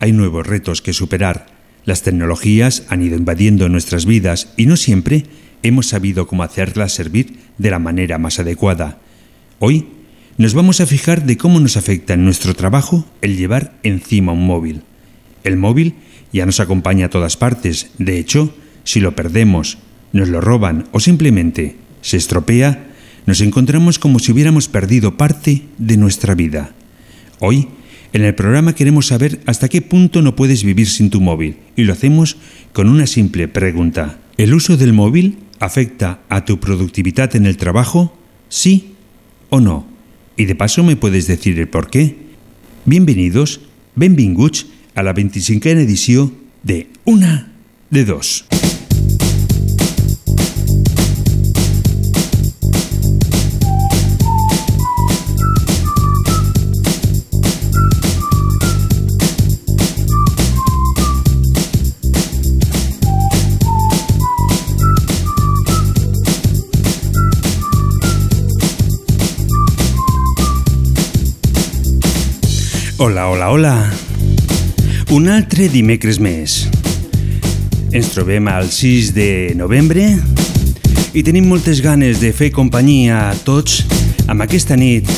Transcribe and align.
hay 0.00 0.12
nuevos 0.12 0.46
retos 0.46 0.82
que 0.82 0.92
superar. 0.92 1.46
Las 1.84 2.02
tecnologías 2.02 2.84
han 2.88 3.02
ido 3.02 3.16
invadiendo 3.16 3.68
nuestras 3.68 4.06
vidas 4.06 4.52
y 4.56 4.66
no 4.66 4.76
siempre 4.76 5.24
hemos 5.62 5.86
sabido 5.86 6.26
cómo 6.26 6.42
hacerlas 6.42 6.92
servir 6.92 7.38
de 7.58 7.70
la 7.70 7.78
manera 7.78 8.18
más 8.18 8.38
adecuada. 8.38 8.98
Hoy 9.58 9.86
nos 10.38 10.54
vamos 10.54 10.80
a 10.80 10.86
fijar 10.86 11.24
de 11.24 11.36
cómo 11.36 11.60
nos 11.60 11.76
afecta 11.76 12.14
en 12.14 12.24
nuestro 12.24 12.54
trabajo 12.54 13.06
el 13.22 13.36
llevar 13.36 13.78
encima 13.82 14.32
un 14.32 14.46
móvil. 14.46 14.82
El 15.44 15.56
móvil 15.56 15.94
ya 16.32 16.44
nos 16.44 16.60
acompaña 16.60 17.06
a 17.06 17.10
todas 17.10 17.36
partes. 17.36 17.90
De 17.98 18.18
hecho, 18.18 18.54
si 18.84 19.00
lo 19.00 19.14
perdemos, 19.14 19.78
nos 20.12 20.28
lo 20.28 20.40
roban 20.40 20.88
o 20.92 21.00
simplemente 21.00 21.76
se 22.02 22.16
estropea, 22.16 22.86
nos 23.26 23.40
encontramos 23.40 23.98
como 23.98 24.18
si 24.18 24.32
hubiéramos 24.32 24.68
perdido 24.68 25.16
parte 25.16 25.62
de 25.78 25.96
nuestra 25.96 26.34
vida. 26.34 26.72
Hoy, 27.40 27.68
en 28.12 28.24
el 28.24 28.34
programa 28.34 28.74
queremos 28.74 29.06
saber 29.06 29.40
hasta 29.46 29.68
qué 29.68 29.82
punto 29.82 30.22
no 30.22 30.36
puedes 30.36 30.64
vivir 30.64 30.88
sin 30.88 31.10
tu 31.10 31.20
móvil 31.20 31.56
y 31.76 31.84
lo 31.84 31.92
hacemos 31.92 32.36
con 32.72 32.88
una 32.88 33.06
simple 33.06 33.48
pregunta. 33.48 34.18
¿El 34.36 34.54
uso 34.54 34.76
del 34.76 34.92
móvil 34.92 35.38
afecta 35.60 36.20
a 36.28 36.44
tu 36.44 36.60
productividad 36.60 37.34
en 37.36 37.46
el 37.46 37.56
trabajo? 37.56 38.16
¿Sí 38.48 38.94
o 39.50 39.60
no? 39.60 39.86
Y 40.36 40.44
de 40.44 40.54
paso 40.54 40.82
me 40.82 40.96
puedes 40.96 41.26
decir 41.26 41.58
el 41.58 41.68
por 41.68 41.88
qué. 41.90 42.16
Bienvenidos, 42.84 43.60
benvinguts 43.94 44.66
a 44.94 45.02
la 45.02 45.12
25 45.12 45.68
edició 45.68 46.32
de 46.62 46.88
Una 47.04 47.52
de 47.90 48.04
Dos. 48.04 48.46
Hola, 72.98 73.28
hola, 73.28 73.50
hola. 73.50 73.92
Un 75.12 75.28
altre 75.28 75.66
dimecres 75.68 76.16
més. 76.16 76.62
Ens 77.92 78.06
trobem 78.14 78.46
al 78.48 78.70
6 78.72 79.10
de 79.12 79.52
novembre 79.52 80.06
i 81.12 81.20
tenim 81.20 81.44
moltes 81.44 81.82
ganes 81.84 82.22
de 82.24 82.30
fer 82.32 82.48
companyia 82.56 83.18
a 83.26 83.34
tots 83.44 83.82
amb 84.32 84.46
aquesta 84.46 84.78
nit 84.80 85.10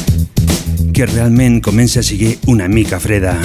que 0.91 1.07
realment 1.07 1.61
comença 1.63 2.03
a 2.03 2.07
seguir 2.09 2.33
una 2.51 2.67
mica 2.67 2.99
freda. 2.99 3.37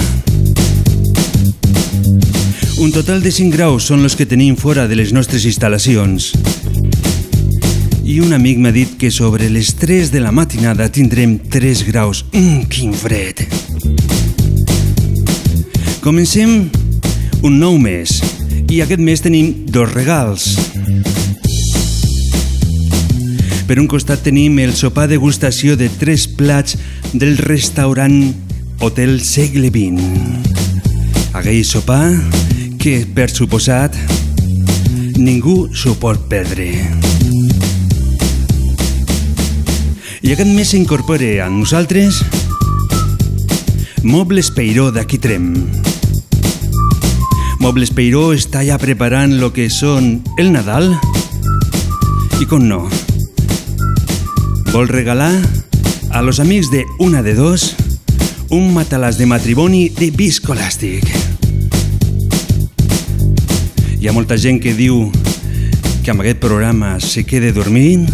Un 2.82 2.90
total 2.90 3.22
de 3.22 3.30
5 3.30 3.54
graus 3.54 3.86
són 3.86 4.02
els 4.02 4.18
que 4.18 4.26
tenim 4.26 4.58
fora 4.58 4.88
de 4.90 4.98
les 4.98 5.12
nostres 5.14 5.46
instal·lacions. 5.46 6.32
I 8.02 8.18
un 8.18 8.34
amic 8.34 8.58
m'ha 8.58 8.74
dit 8.74 8.98
que 8.98 9.14
sobre 9.14 9.46
les 9.46 9.76
3 9.78 10.10
de 10.10 10.24
la 10.26 10.34
matinada 10.34 10.90
tindrem 10.90 11.38
3 11.38 11.86
graus. 11.86 12.24
Mmm, 12.34 12.66
quin 12.66 12.98
fred! 12.98 13.63
Comencem 16.04 16.66
un 17.48 17.54
nou 17.56 17.78
mes 17.80 18.18
i 18.68 18.82
aquest 18.84 19.00
mes 19.00 19.22
tenim 19.24 19.62
dos 19.72 19.88
regals. 19.94 20.42
Per 23.64 23.78
un 23.80 23.86
costat 23.88 24.20
tenim 24.26 24.58
el 24.60 24.74
sopar 24.76 25.06
degustació 25.08 25.78
de 25.80 25.88
tres 25.88 26.26
plats 26.28 26.76
del 27.14 27.38
restaurant 27.40 28.18
Hotel 28.84 29.16
Segle 29.24 29.70
XX. 29.72 31.32
Aquell 31.40 31.64
sopar 31.64 32.12
que, 32.76 32.98
per 33.08 33.30
suposat, 33.32 33.96
ningú 35.16 35.70
s'ho 35.72 35.96
pot 36.04 36.28
perdre. 36.28 36.68
I 40.20 40.36
aquest 40.36 40.52
mes 40.52 40.68
s'incorpora 40.68 41.32
a 41.46 41.48
nosaltres 41.48 42.20
Mobles 44.04 44.52
Peiró 44.52 44.90
d'aquí 44.92 45.16
Trem. 45.16 45.93
Mobles 47.60 47.90
Peiró 47.94 48.32
està 48.34 48.62
ja 48.66 48.78
preparant 48.80 49.36
lo 49.40 49.52
que 49.54 49.68
són 49.70 50.22
el 50.40 50.50
Nadal 50.54 50.90
i 52.40 52.46
com 52.50 52.64
no. 52.66 52.84
Vol 54.72 54.88
regalar 54.90 55.32
a 56.10 56.22
los 56.22 56.40
amics 56.40 56.70
de 56.70 56.84
Una 56.98 57.22
de 57.22 57.34
Dos 57.34 57.74
un 58.54 58.72
matalàs 58.74 59.16
de 59.18 59.26
matrimoni 59.26 59.88
de 59.90 60.10
viscolàstic. 60.14 61.08
Hi 63.98 64.08
ha 64.08 64.14
molta 64.14 64.36
gent 64.38 64.60
que 64.62 64.74
diu 64.76 65.08
que 66.04 66.12
amb 66.12 66.20
aquest 66.22 66.42
programa 66.42 66.98
se 67.00 67.24
quede 67.24 67.54
dormint, 67.56 68.04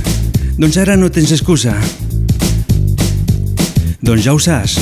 doncs 0.56 0.78
ara 0.78 0.96
no 0.96 1.10
tens 1.10 1.32
excusa. 1.34 1.74
Doncs 4.00 4.24
ja 4.24 4.32
ho 4.32 4.40
saps. 4.40 4.78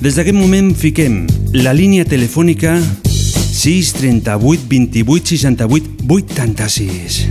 Des 0.00 0.16
d'aquest 0.16 0.34
moment 0.38 0.72
fiquem 0.74 1.26
la 1.52 1.72
línia 1.72 2.04
telefònica 2.06 2.76
638 2.78 4.68
28 4.68 5.26
68 5.26 6.06
86. 6.06 7.28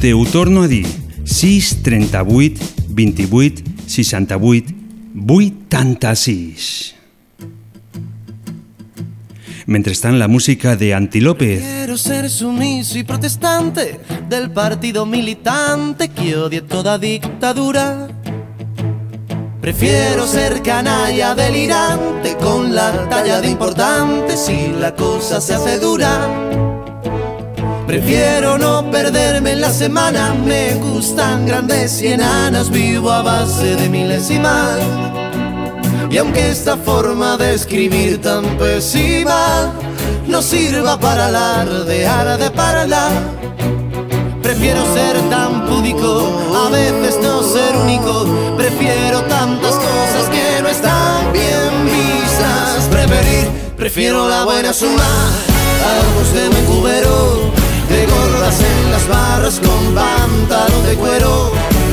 Te 0.00 0.14
ho 0.14 0.24
torno 0.24 0.62
a 0.62 0.68
dir. 0.68 0.86
638 1.24 2.60
28 2.88 3.62
68 3.86 4.74
86. 5.14 6.94
Mentrestant, 9.66 10.18
la 10.18 10.26
música 10.26 10.74
de 10.76 10.94
Antilópez. 10.94 11.62
Quiero 11.62 11.98
ser 11.98 12.30
sumiso 12.30 12.98
y 12.98 13.04
protestante 13.04 14.00
del 14.28 14.50
partido 14.50 15.04
militante 15.06 16.08
que 16.08 16.36
odie 16.36 16.62
toda 16.62 16.98
dictadura. 16.98 18.19
Prefiero 19.60 20.26
ser 20.26 20.62
canalla 20.62 21.34
delirante 21.34 22.34
con 22.38 22.74
la 22.74 22.92
talla 23.10 23.42
de 23.42 23.50
importante 23.50 24.34
si 24.34 24.68
la 24.68 24.94
cosa 24.94 25.38
se 25.38 25.54
hace 25.54 25.78
dura. 25.78 26.28
Prefiero 27.86 28.56
no 28.56 28.90
perderme 28.90 29.52
en 29.52 29.60
la 29.60 29.70
semana, 29.70 30.32
me 30.32 30.76
gustan 30.76 31.44
grandes 31.44 32.00
y 32.00 32.06
enanas, 32.06 32.70
vivo 32.70 33.10
a 33.10 33.20
base 33.20 33.76
de 33.76 33.88
milésimas. 33.90 34.78
Y 36.10 36.16
aunque 36.16 36.50
esta 36.50 36.78
forma 36.78 37.36
de 37.36 37.54
escribir 37.54 38.18
tan 38.22 38.44
pésima 38.56 39.72
no 40.26 40.40
sirva 40.40 40.98
para 40.98 41.26
alardear 41.26 42.38
de 42.38 42.50
parla, 42.50 43.10
prefiero 44.42 44.82
ser 44.94 45.20
tan 45.28 45.66
a 45.82 46.68
veces 46.70 47.18
no 47.22 47.42
ser 47.42 47.74
único. 47.74 48.26
Prefiero 48.56 49.22
tantas 49.22 49.74
cosas 49.76 50.28
que 50.30 50.62
no 50.62 50.68
están 50.68 51.32
bien 51.32 51.86
vistas. 51.86 52.86
Preferir, 52.90 53.48
prefiero 53.78 54.28
la 54.28 54.44
buena 54.44 54.74
suma, 54.74 55.08
algo 55.96 56.20
de 56.34 56.50
mi 56.50 56.66
cubero, 56.66 57.50
de 57.88 58.06
gordas 58.06 58.60
en 58.60 58.90
las 58.90 59.08
barras 59.08 59.58
con 59.60 59.94
pantalón 59.94 60.84
de 60.84 60.94
cuero. 60.96 61.50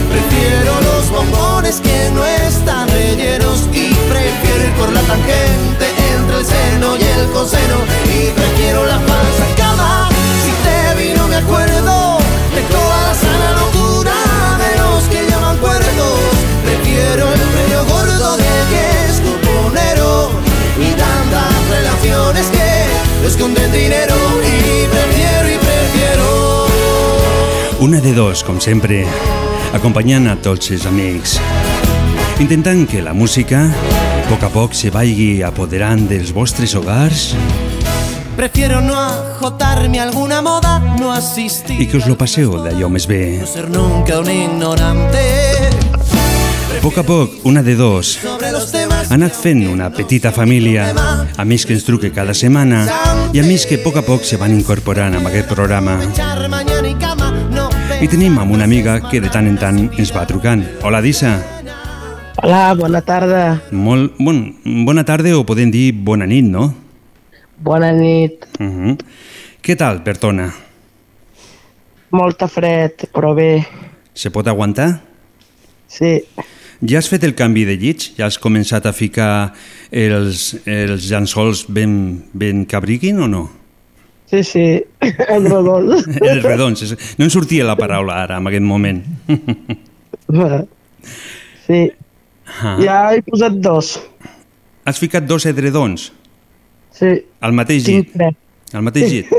Prefiero 0.09 0.73
los 0.81 1.09
bombones 1.09 1.79
que 1.79 2.09
no 2.13 2.25
están 2.25 2.89
rellenos 2.89 3.69
y 3.71 3.93
prefiero 4.09 4.63
ir 4.65 4.73
por 4.77 4.91
la 4.91 5.01
tangente 5.01 5.85
entre 6.13 6.39
el 6.39 6.45
seno 6.45 6.97
y 6.97 7.03
el 7.03 7.27
coseno 7.31 7.77
y 8.05 8.31
prefiero 8.31 8.85
la 8.85 8.99
falsa 8.99 9.45
cama. 9.55 10.09
Si 10.43 10.51
te 10.65 11.03
vi 11.03 11.13
no 11.13 11.27
me 11.27 11.37
acuerdo 11.37 12.17
de 12.53 12.61
toda 12.63 13.01
la 13.07 13.26
que 15.79 15.85
llaman 15.85 15.95
cuerdos. 15.95 16.19
Prefiero 16.63 17.33
el 17.33 17.39
premio 17.39 17.85
gordo 17.85 18.37
de 18.37 18.43
que 18.69 18.83
es 19.09 19.21
cuponero 19.21 20.31
y 20.79 20.93
tantas 20.95 21.69
relaciones 21.69 22.45
que 22.47 23.27
esconden 23.27 23.71
dinero 23.71 24.15
y 24.41 24.87
prefiero 24.87 25.47
y 25.49 25.57
prefiero. 25.57 26.67
Una 27.79 28.01
de 28.01 28.13
dos, 28.13 28.43
com 28.43 28.59
sempre, 28.59 29.05
acompanyant 29.73 30.27
a 30.27 30.35
tots 30.41 30.71
els 30.71 30.85
amics. 30.85 31.39
Intentant 32.39 32.87
que 32.89 33.01
la 33.01 33.13
música, 33.13 33.67
a 33.69 34.25
poc 34.29 34.43
a 34.43 34.49
poc, 34.49 34.73
se 34.73 34.89
vagi 34.89 35.41
apoderant 35.45 36.07
dels 36.09 36.33
vostres 36.33 36.75
hogars 36.75 37.35
Prefiero 38.37 38.81
no 38.81 38.93
ajotarme 38.93 39.99
a 39.99 40.03
alguna 40.03 40.43
moda, 40.43 40.77
no 40.99 41.11
asistir. 41.11 41.81
i 41.81 41.87
que 41.89 41.97
us 41.97 42.05
lo 42.05 42.13
passeu 42.13 42.51
d'allò 42.61 42.85
més 42.85 43.07
bé. 43.09 43.39
No 43.41 43.47
ser 43.49 43.65
nunca 43.73 44.19
un 44.19 44.29
ignorante 44.29 45.23
A 46.77 46.81
poc 46.83 46.99
a 47.01 47.03
poc, 47.03 47.33
una 47.49 47.63
de 47.65 47.73
dos, 47.75 48.19
ha 48.21 49.15
anat 49.15 49.33
fent 49.33 49.65
una 49.67 49.89
petita 49.89 50.31
família, 50.31 50.85
amics 51.41 51.65
que 51.65 51.73
ens 51.73 51.83
truque 51.89 52.13
cada 52.13 52.37
setmana 52.37 52.85
i 53.33 53.41
amics 53.41 53.65
que 53.65 53.81
a 53.81 53.83
poc 53.83 53.97
a 53.97 54.05
poc 54.05 54.21
se 54.21 54.37
van 54.37 54.53
incorporant 54.53 55.17
a 55.17 55.25
aquest 55.33 55.49
programa. 55.49 55.97
I 57.99 58.07
tenim 58.07 58.37
amb 58.37 58.53
una 58.53 58.69
amiga 58.69 59.01
que 59.09 59.19
de 59.19 59.33
tant 59.33 59.49
en 59.49 59.57
tant 59.57 59.87
ens 59.97 60.13
va 60.13 60.27
trucant. 60.29 60.61
Hola, 60.83 61.01
Dissa. 61.01 61.39
Hola, 62.37 62.75
bona 62.77 63.01
tarda. 63.01 63.63
Molt, 63.71 64.13
bon, 64.21 64.51
bona 64.85 65.03
tarda 65.03 65.33
o 65.33 65.41
podem 65.43 65.73
dir 65.73 65.89
bona 65.91 66.29
nit, 66.29 66.45
no? 66.45 66.86
Bona 67.57 67.91
nit. 67.91 68.45
Uh 68.59 68.65
-huh. 68.67 68.97
Què 69.63 69.75
tal, 69.75 70.01
Bertona? 70.03 70.53
Molta 72.09 72.47
fred, 72.47 73.09
però 73.13 73.33
bé. 73.35 73.65
Se 74.13 74.29
pot 74.31 74.47
aguantar? 74.47 75.01
Sí, 75.87 76.23
Ja 76.85 76.99
has 76.99 77.07
fet 77.09 77.23
el 77.23 77.33
canvi 77.33 77.63
de 77.65 77.73
llits? 77.75 78.11
Ja 78.17 78.25
has 78.27 78.37
començat 78.37 78.85
a 78.85 78.93
ficar 78.93 79.53
els, 79.89 80.55
els 80.65 81.07
llençols 81.09 81.65
ben, 81.67 82.23
ben 82.33 82.65
cabriquin 82.65 83.19
o 83.19 83.27
no? 83.27 83.49
sí, 84.29 84.43
sí, 84.43 84.83
en 85.01 85.45
redons. 85.45 86.05
Els 86.21 86.43
redons. 86.43 86.95
No 87.17 87.23
en 87.25 87.29
sortia 87.31 87.63
la 87.63 87.75
paraula 87.75 88.13
ara, 88.23 88.37
en 88.37 88.47
aquest 88.47 88.63
moment. 88.63 89.03
Sí, 91.67 91.91
Ah. 92.61 92.77
ja 92.79 93.13
he 93.13 93.21
posat 93.21 93.53
dos. 93.59 93.99
Has 94.85 94.99
ficat 94.99 95.25
dos 95.27 95.45
edredons 95.45 96.11
Sí, 96.97 97.11
al 97.45 97.53
mateix 97.53 97.83
tinc 97.85 98.07
llit? 98.07 98.13
tres. 98.17 98.35
Al 98.73 98.81
mateix 98.83 99.11
llit? 99.11 99.27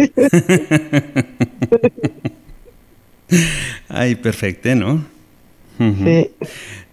Ai, 3.89 4.15
perfecte, 4.17 4.75
no? 4.75 5.05
Sí, 5.79 6.31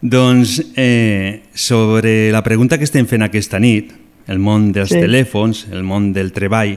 Doncs 0.02 0.62
eh, 0.76 1.42
sobre 1.54 2.32
la 2.32 2.44
pregunta 2.46 2.78
que 2.78 2.84
estem 2.86 3.08
fent 3.10 3.24
aquesta 3.26 3.58
nit, 3.60 3.90
el 4.30 4.38
món 4.40 4.68
dels 4.76 4.92
Sí. 4.94 5.00
telèfons, 5.02 5.64
el 5.72 5.82
món 5.84 6.12
del 6.14 6.30
treball, 6.36 6.76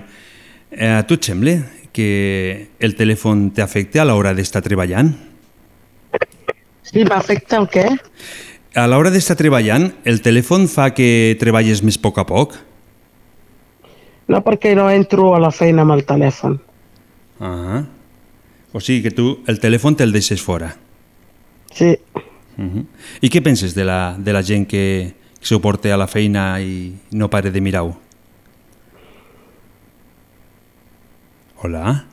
eh, 0.71 0.89
a 0.89 1.03
tu 1.07 1.15
et 1.19 1.25
sembla 1.29 1.59
que 1.93 2.69
el 2.81 2.95
telèfon 2.97 3.51
t'afecta 3.53 4.03
a 4.03 4.05
l'hora 4.09 4.33
d'estar 4.35 4.63
treballant? 4.63 5.13
sí 6.83 7.05
m'afecta 7.05 7.59
el 7.59 7.67
què? 7.69 7.87
A 8.75 8.87
l'hora 8.89 9.11
d'estar 9.11 9.37
treballant, 9.37 9.93
el 10.05 10.23
telèfon 10.23 10.69
fa 10.69 10.95
que 10.95 11.37
treballes 11.41 11.83
més 11.83 11.99
a 11.99 12.01
poc 12.01 12.19
a 12.19 12.25
poc? 12.25 12.55
No 14.29 14.43
perquè 14.45 14.75
no 14.77 14.91
entro 14.91 15.35
a 15.35 15.41
la 15.41 15.51
feina 15.51 15.83
amb 15.83 15.93
el 15.93 16.05
telèfon. 16.05 16.59
Ah 17.41 17.85
O 18.73 18.81
sigui 18.81 19.03
que 19.03 19.11
tu 19.11 19.39
el 19.49 19.59
telèfon 19.61 19.97
te'l 19.97 20.13
deixes 20.13 20.43
fora. 20.43 20.77
Sí, 21.73 21.97
Uh 22.59 22.65
-huh. 22.65 22.85
I 23.21 23.29
què 23.31 23.41
penses 23.41 23.73
de 23.75 23.85
la, 23.85 24.17
de 24.19 24.33
la 24.33 24.43
gent 24.43 24.67
que 24.67 25.15
s'ho 25.41 25.61
porta 25.61 25.95
a 25.95 25.97
la 25.97 26.09
feina 26.09 26.61
i 26.61 26.93
no 27.13 27.31
pare 27.31 27.53
de 27.53 27.61
mirar-ho? 27.61 27.97
Hola? 31.63 32.05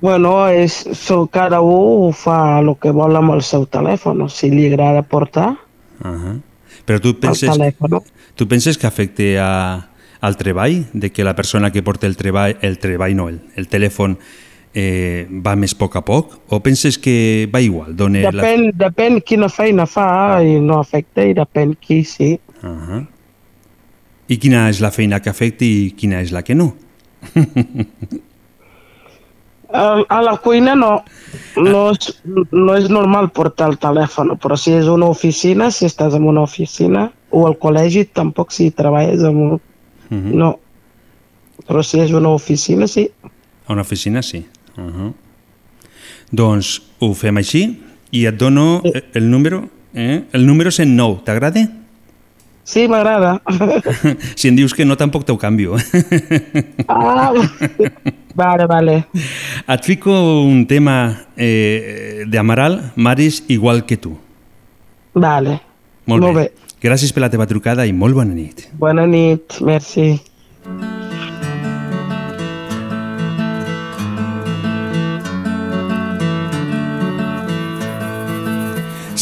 bueno, 0.00 0.48
és, 0.48 0.72
so, 0.92 1.26
cada 1.28 1.60
un 1.62 2.12
fa 2.12 2.58
el 2.60 2.74
que 2.78 2.90
vol 2.92 3.16
amb 3.16 3.32
el 3.32 3.40
seu 3.42 3.64
telèfon. 3.66 4.28
Si 4.28 4.50
li 4.50 4.66
agrada 4.66 5.02
portar 5.02 5.56
Uh 6.00 6.10
-huh. 6.10 6.40
Però 6.84 7.00
tu 7.00 7.08
el 7.08 7.16
penses, 7.16 7.48
telèfon. 7.50 8.02
tu 8.34 8.46
penses 8.48 8.76
que 8.76 8.86
afecte 8.86 9.38
a, 9.38 9.88
al 10.24 10.36
treball? 10.40 10.84
De 10.92 11.10
que 11.12 11.24
la 11.24 11.34
persona 11.36 11.70
que 11.72 11.82
porta 11.82 12.06
el 12.06 12.16
treball, 12.16 12.56
el 12.62 12.78
treball 12.78 13.16
no, 13.16 13.28
el, 13.28 13.40
el 13.56 13.68
telèfon 13.68 14.16
eh, 14.74 15.26
va 15.30 15.54
més 15.56 15.74
a 15.76 15.80
poc 15.80 15.96
a 16.00 16.04
poc? 16.04 16.36
O 16.52 16.60
penses 16.64 16.98
que 16.98 17.48
va 17.52 17.62
igual? 17.64 17.94
Dona 17.96 18.26
la... 18.26 18.42
Depèn, 18.42 18.70
depèn 18.80 19.20
quina 19.26 19.48
feina 19.52 19.86
fa 19.86 20.42
i 20.42 20.58
no 20.60 20.80
afecta 20.82 21.24
i 21.24 21.34
depèn 21.36 21.76
qui 21.80 22.02
sí. 22.04 22.34
Uh 22.62 22.68
-huh. 22.68 23.02
I 24.28 24.38
quina 24.38 24.68
és 24.70 24.80
la 24.80 24.90
feina 24.90 25.20
que 25.20 25.30
afecta 25.30 25.64
i 25.64 25.92
quina 25.96 26.20
és 26.20 26.32
la 26.32 26.42
que 26.42 26.54
no? 26.54 26.74
A, 29.74 30.04
a 30.08 30.22
la 30.22 30.36
cuina 30.36 30.76
no. 30.76 31.02
No 31.56 31.90
és, 31.90 32.12
no 32.24 32.76
és 32.78 32.88
normal 32.88 33.32
portar 33.34 33.72
el 33.72 33.78
telèfon, 33.82 34.36
però 34.38 34.56
si 34.56 34.70
és 34.70 34.86
una 34.86 35.08
oficina, 35.10 35.70
si 35.74 35.88
estàs 35.88 36.14
en 36.14 36.28
una 36.30 36.44
oficina, 36.46 37.08
o 37.34 37.46
al 37.48 37.56
col·legi, 37.58 38.04
tampoc 38.14 38.54
si 38.54 38.70
treballes 38.70 39.24
en 39.26 39.40
un... 39.46 39.60
No. 40.10 40.58
Però 41.66 41.82
si 41.82 42.00
és 42.00 42.12
una 42.12 42.28
oficina, 42.34 42.86
sí. 42.90 43.08
A 43.66 43.72
una 43.72 43.82
oficina, 43.82 44.22
sí. 44.22 44.44
Uh 44.76 44.82
-huh. 44.82 45.12
Doncs 46.30 46.82
ho 46.98 47.14
fem 47.14 47.36
així 47.36 47.78
i 48.10 48.26
et 48.26 48.36
dono 48.36 48.80
eh, 48.84 49.02
el 49.14 49.30
número, 49.30 49.68
eh? 49.94 50.24
el 50.32 50.46
número 50.46 50.70
109, 50.70 51.22
t'agrada? 51.24 51.68
Sí, 52.64 52.88
m'agrada. 52.88 53.42
si 54.40 54.48
em 54.48 54.56
dius 54.56 54.72
que 54.72 54.84
no, 54.84 54.96
tampoc 54.96 55.26
t'ho 55.28 55.36
canvio. 55.36 55.76
ah, 56.88 57.32
vale, 58.34 58.66
vale. 58.66 59.04
et 59.68 59.84
fico 59.84 60.10
un 60.40 60.66
tema 60.66 61.26
eh, 61.36 62.24
d'Amaral, 62.26 62.92
Maris 62.96 63.44
igual 63.48 63.84
que 63.84 63.96
tu. 63.96 64.16
Vale. 65.12 65.60
Molt, 66.06 66.22
Molt 66.22 66.36
bé. 66.36 66.42
bé. 66.42 66.63
Gràcies 66.84 67.14
per 67.16 67.22
la 67.24 67.30
teva 67.32 67.46
trucada 67.48 67.86
i 67.88 67.94
molt 67.96 68.12
bona 68.18 68.34
nit. 68.36 68.66
Bona 68.76 69.06
nit, 69.08 69.56
merci. 69.64 70.18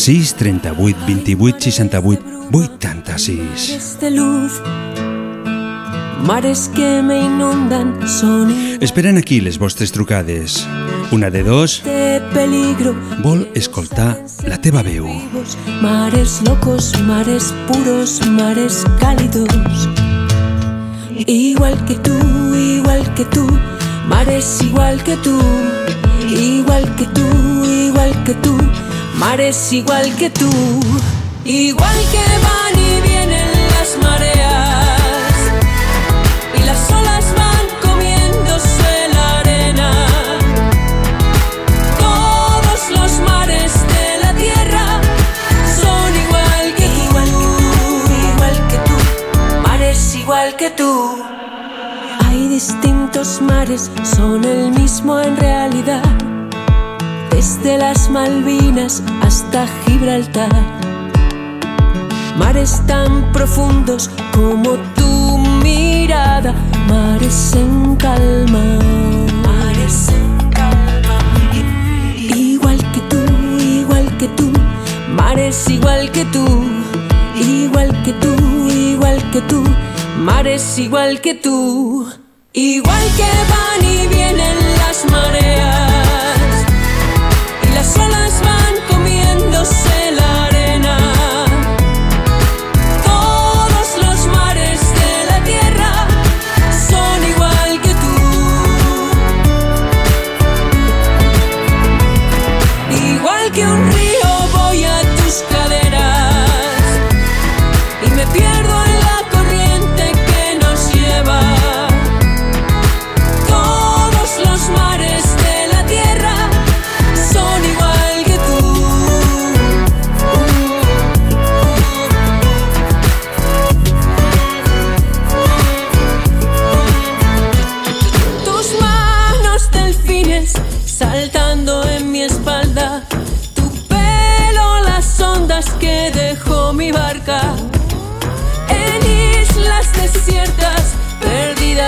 6 0.02 0.34
38 0.34 1.06
28 1.06 1.70
68 1.70 2.50
86. 2.50 5.11
Mares 6.22 6.70
que 6.74 7.02
me 7.02 7.18
inundan 7.18 8.08
son 8.08 8.50
Esperen 8.80 9.18
aquí 9.18 9.40
les 9.40 9.58
vostres 9.58 9.92
trucades. 9.92 10.66
Una 11.10 11.30
de 11.30 11.42
dos 11.42 11.82
de 11.84 12.20
peligro. 12.32 12.94
vol 13.22 13.48
escoltar 13.54 14.24
la 14.46 14.58
teva 14.60 14.82
veu. 14.82 15.06
Mares 15.80 16.40
locos, 16.42 16.92
mares 17.02 17.52
puros, 17.66 18.20
mares 18.26 18.84
cálidos. 18.98 19.48
Igual 21.26 21.84
que 21.84 21.94
tú, 21.96 22.16
igual 22.54 23.14
que 23.14 23.24
tú, 23.26 23.46
mares 24.08 24.62
igual 24.62 25.02
que 25.04 25.16
tú. 25.18 25.38
Igual 26.28 26.84
que 26.96 27.06
tú, 27.06 27.26
igual 27.64 28.24
que 28.24 28.34
tú, 28.34 28.56
mares 29.18 29.72
igual 29.72 30.16
que 30.16 30.30
tú. 30.30 30.50
Igual 31.44 31.98
que 32.12 32.24
van 32.44 32.61
mares, 53.52 53.90
son 54.16 54.44
el 54.44 54.70
mismo 54.70 55.20
en 55.20 55.36
realidad. 55.36 56.02
Desde 57.30 57.76
las 57.78 58.10
Malvinas 58.10 59.02
hasta 59.20 59.66
Gibraltar. 59.84 60.50
Mares 62.38 62.80
tan 62.86 63.30
profundos 63.32 64.10
como 64.32 64.70
tu 64.96 65.38
mirada, 65.62 66.54
mares 66.88 67.52
en 67.54 67.96
calma. 67.96 68.64
Mares 69.46 70.08
en 70.18 70.50
calma. 70.58 71.18
Igual 72.16 72.78
que 72.92 73.00
tú, 73.10 73.20
igual 73.80 74.06
que 74.18 74.28
tú, 74.38 74.48
mares 75.18 75.68
igual 75.68 76.10
que 76.10 76.24
tú, 76.34 76.46
igual 77.36 77.90
que 78.04 78.12
tú, 78.22 78.34
igual 78.70 79.18
que 79.30 79.40
tú, 79.42 79.62
mares 80.16 80.78
igual 80.78 81.20
que 81.20 81.34
tú. 81.34 82.21
Igual 82.54 83.02
que 83.16 83.22
van 83.22 83.82
y 83.82 84.06
vienen 84.08 84.56
las 84.76 85.10
mareas 85.10 85.81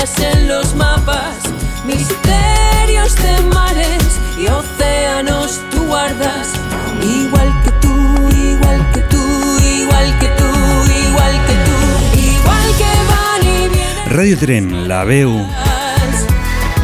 perdidas 0.04 0.34
en 0.34 0.48
los 0.48 0.74
mapas. 0.74 1.36
Misterios 1.86 3.14
de 3.16 3.42
mares 3.54 4.02
y 4.38 4.46
océanos 4.46 5.60
tú 5.70 5.84
guardas. 5.86 6.48
Igual 7.02 7.52
que 7.64 7.70
tú, 7.80 7.94
igual 8.30 8.92
que 8.92 9.00
tú, 9.02 9.58
igual 9.62 10.18
que 10.18 10.28
tú, 10.28 10.44
igual 11.06 11.46
que 11.46 11.54
tú. 11.66 12.20
Igual 12.20 12.66
que 12.78 12.92
van 13.10 13.42
y 13.42 13.68
vienen. 13.68 14.10
Radio 14.10 14.38
Trem, 14.38 14.88
la 14.88 15.04
veu, 15.04 15.46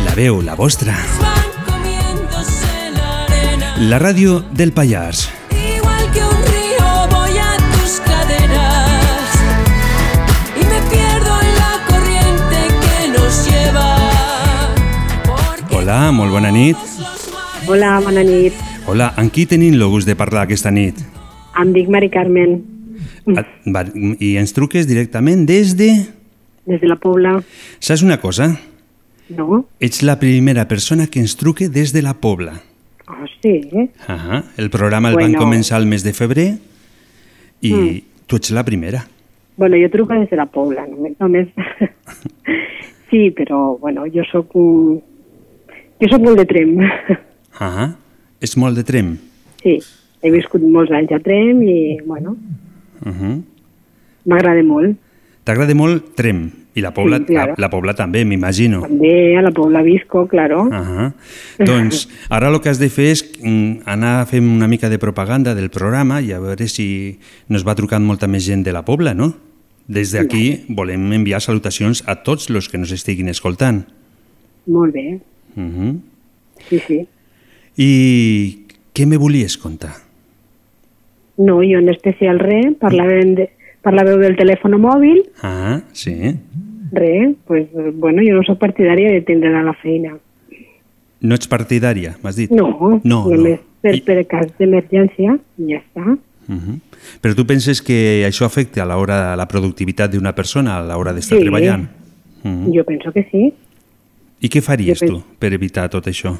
la 0.05 0.15
veu, 0.15 0.43
la 0.43 0.55
vostra. 0.55 0.97
La 3.79 3.99
ràdio 3.99 4.45
del 4.51 4.73
Pallars. 4.73 5.40
Hola, 15.91 16.13
molt 16.15 16.31
bona 16.31 16.53
nit. 16.55 16.77
Hola, 17.67 17.97
bona 18.05 18.23
nit. 18.23 18.55
Hola, 18.87 19.09
amb 19.19 19.33
qui 19.35 19.43
tenim 19.51 19.75
el 19.75 19.83
gust 19.91 20.07
de 20.07 20.15
parlar 20.15 20.45
aquesta 20.47 20.71
nit? 20.71 21.01
Em 21.59 21.73
dic 21.75 21.89
Mari 21.91 22.07
Carmen, 22.15 22.61
Ah, 23.35 23.43
Va, 23.67 23.83
I 24.23 24.37
ens 24.39 24.53
truques 24.55 24.87
directament 24.87 25.43
des 25.49 25.75
de... 25.77 25.89
des 26.71 26.81
de 26.81 26.87
la 26.89 26.95
Pobla. 26.95 27.33
Saps 27.83 28.05
una 28.07 28.21
cosa? 28.23 28.47
No? 29.35 29.65
Ets 29.81 30.05
la 30.07 30.15
primera 30.23 30.69
persona 30.69 31.09
que 31.09 31.19
ens 31.19 31.35
truque 31.37 31.69
des 31.69 31.93
de 31.93 32.03
la 32.07 32.15
Pobla. 32.15 32.55
Oh, 33.09 33.27
sí? 33.43 33.59
Ah, 34.07 34.45
el 34.59 34.71
programa 34.71 35.09
el 35.11 35.17
van 35.17 35.33
Bueno. 35.33 35.43
començar 35.43 35.79
el 35.83 35.87
mes 35.91 36.05
de 36.07 36.13
febrer 36.15 36.49
i 37.63 37.73
Mm. 37.75 38.01
tu 38.29 38.37
ets 38.37 38.53
la 38.53 38.63
primera. 38.65 39.09
Bueno, 39.57 39.75
jo 39.77 39.91
truco 39.91 40.15
des 40.15 40.31
de 40.31 40.37
la 40.37 40.47
Pobla, 40.47 40.87
només. 40.87 41.19
només. 41.19 41.49
sí, 43.11 43.33
però, 43.33 43.77
bueno, 43.81 44.05
jo 44.07 44.23
sóc 44.31 44.55
un... 44.55 45.03
Jo 46.01 46.09
sóc 46.09 46.23
molt 46.25 46.39
de 46.41 46.47
Trem. 46.49 46.77
Ah, 47.61 47.91
és 48.41 48.55
molt 48.57 48.77
de 48.79 48.85
trem. 48.89 49.19
sí, 49.63 49.79
he 50.23 50.31
viscut 50.33 50.63
molts 50.63 50.91
anys 50.97 51.13
a 51.13 51.19
Trem 51.21 51.61
i, 51.63 51.99
bueno, 52.07 52.37
Uh 53.05 53.13
-huh. 53.13 53.43
m'agrada 54.27 54.63
molt. 54.63 54.97
T'agrada 55.45 55.75
molt 55.75 56.15
Trem 56.15 56.51
i 56.75 56.81
la 56.81 56.93
Pobla, 56.93 57.19
Sí, 57.19 57.25
claro. 57.25 57.53
la, 57.53 57.55
la 57.59 57.71
Pobla 57.71 57.95
també, 57.95 58.25
m'imagino. 58.25 58.83
També 58.83 59.37
a 59.37 59.43
la 59.43 59.51
Pobla 59.51 59.83
visco, 59.83 60.27
claro. 60.29 60.69
Ah 60.73 61.13
doncs 61.59 62.09
ara 62.31 62.49
el 62.49 62.61
que 62.61 62.69
has 62.69 62.79
de 62.79 62.89
fer 62.89 63.11
és 63.11 63.25
mm, 63.43 63.83
anar 63.87 64.27
fent 64.27 64.45
una 64.45 64.69
mica 64.69 64.89
de 64.89 64.99
propaganda 64.99 65.55
del 65.55 65.69
programa 65.71 66.21
i 66.21 66.33
a 66.33 66.39
veure 66.41 66.69
si 66.69 67.19
nos 67.49 67.67
va 67.67 67.75
trucant 67.75 68.05
molta 68.05 68.27
més 68.27 68.45
gent 68.47 68.63
de 68.65 68.73
la 68.73 68.83
Pobla, 68.85 69.15
no? 69.15 69.35
Des 69.89 70.13
d'aquí 70.13 70.65
volem 70.69 71.13
enviar 71.13 71.41
salutacions 71.41 72.03
a 72.07 72.23
tots 72.23 72.49
els 72.51 72.69
que 72.69 72.79
nos 72.79 72.93
estiguin 72.93 73.29
escoltant. 73.29 73.85
Molt 74.67 74.93
bé, 74.95 75.21
Uh 75.57 75.63
-huh. 75.63 76.01
sí, 76.69 76.79
sí. 76.87 77.07
I 77.77 78.67
què 78.95 79.07
me 79.07 79.17
volies 79.17 79.57
contar? 79.59 79.95
No, 81.39 81.57
jo 81.63 81.79
en 81.79 81.89
especial 81.89 82.39
res, 82.39 82.75
parlàvem, 82.81 83.35
de, 83.35 83.49
parlàveu 83.83 84.19
del 84.21 84.37
telèfon 84.37 84.77
mòbil, 84.81 85.23
Ah, 85.43 85.81
sí. 85.93 86.37
res, 86.93 87.35
pues, 87.47 87.69
bueno, 87.95 88.21
jo 88.27 88.35
no 88.37 88.43
sóc 88.45 88.59
partidària 88.59 89.11
de 89.11 89.23
tindre'l 89.23 89.55
a 89.57 89.63
la 89.63 89.73
feina. 89.75 90.19
No 91.21 91.35
ets 91.35 91.49
partidària, 91.49 92.17
m'has 92.23 92.37
dit? 92.37 92.51
No, 92.51 93.01
no. 93.05 93.25
només 93.29 93.61
no. 93.61 93.67
per, 93.81 93.95
I, 93.95 94.01
per 94.01 94.27
cas 94.27 94.47
d'emergència, 94.59 95.39
ja 95.57 95.77
està. 95.81 96.05
uh 96.49 96.55
-huh. 96.55 96.79
Però 97.23 97.35
tu 97.35 97.47
penses 97.47 97.81
que 97.81 98.27
això 98.29 98.45
afecta 98.45 98.83
a 98.83 98.87
l'hora 98.87 99.35
la 99.37 99.47
productivitat 99.49 100.13
d'una 100.13 100.35
persona 100.35 100.77
a 100.79 100.83
l'hora 100.85 101.13
d'estar 101.15 101.39
Sí. 101.39 101.45
treballant? 101.45 101.89
Uh 102.45 102.49
-huh. 102.51 102.77
Jo 102.77 102.85
penso 102.85 103.13
que 103.13 103.27
sí. 103.31 103.53
I 104.41 104.49
què 104.49 104.63
faries 104.65 105.01
tu 105.05 105.21
per 105.39 105.53
evitar 105.53 105.89
tot 105.93 106.07
això? 106.09 106.33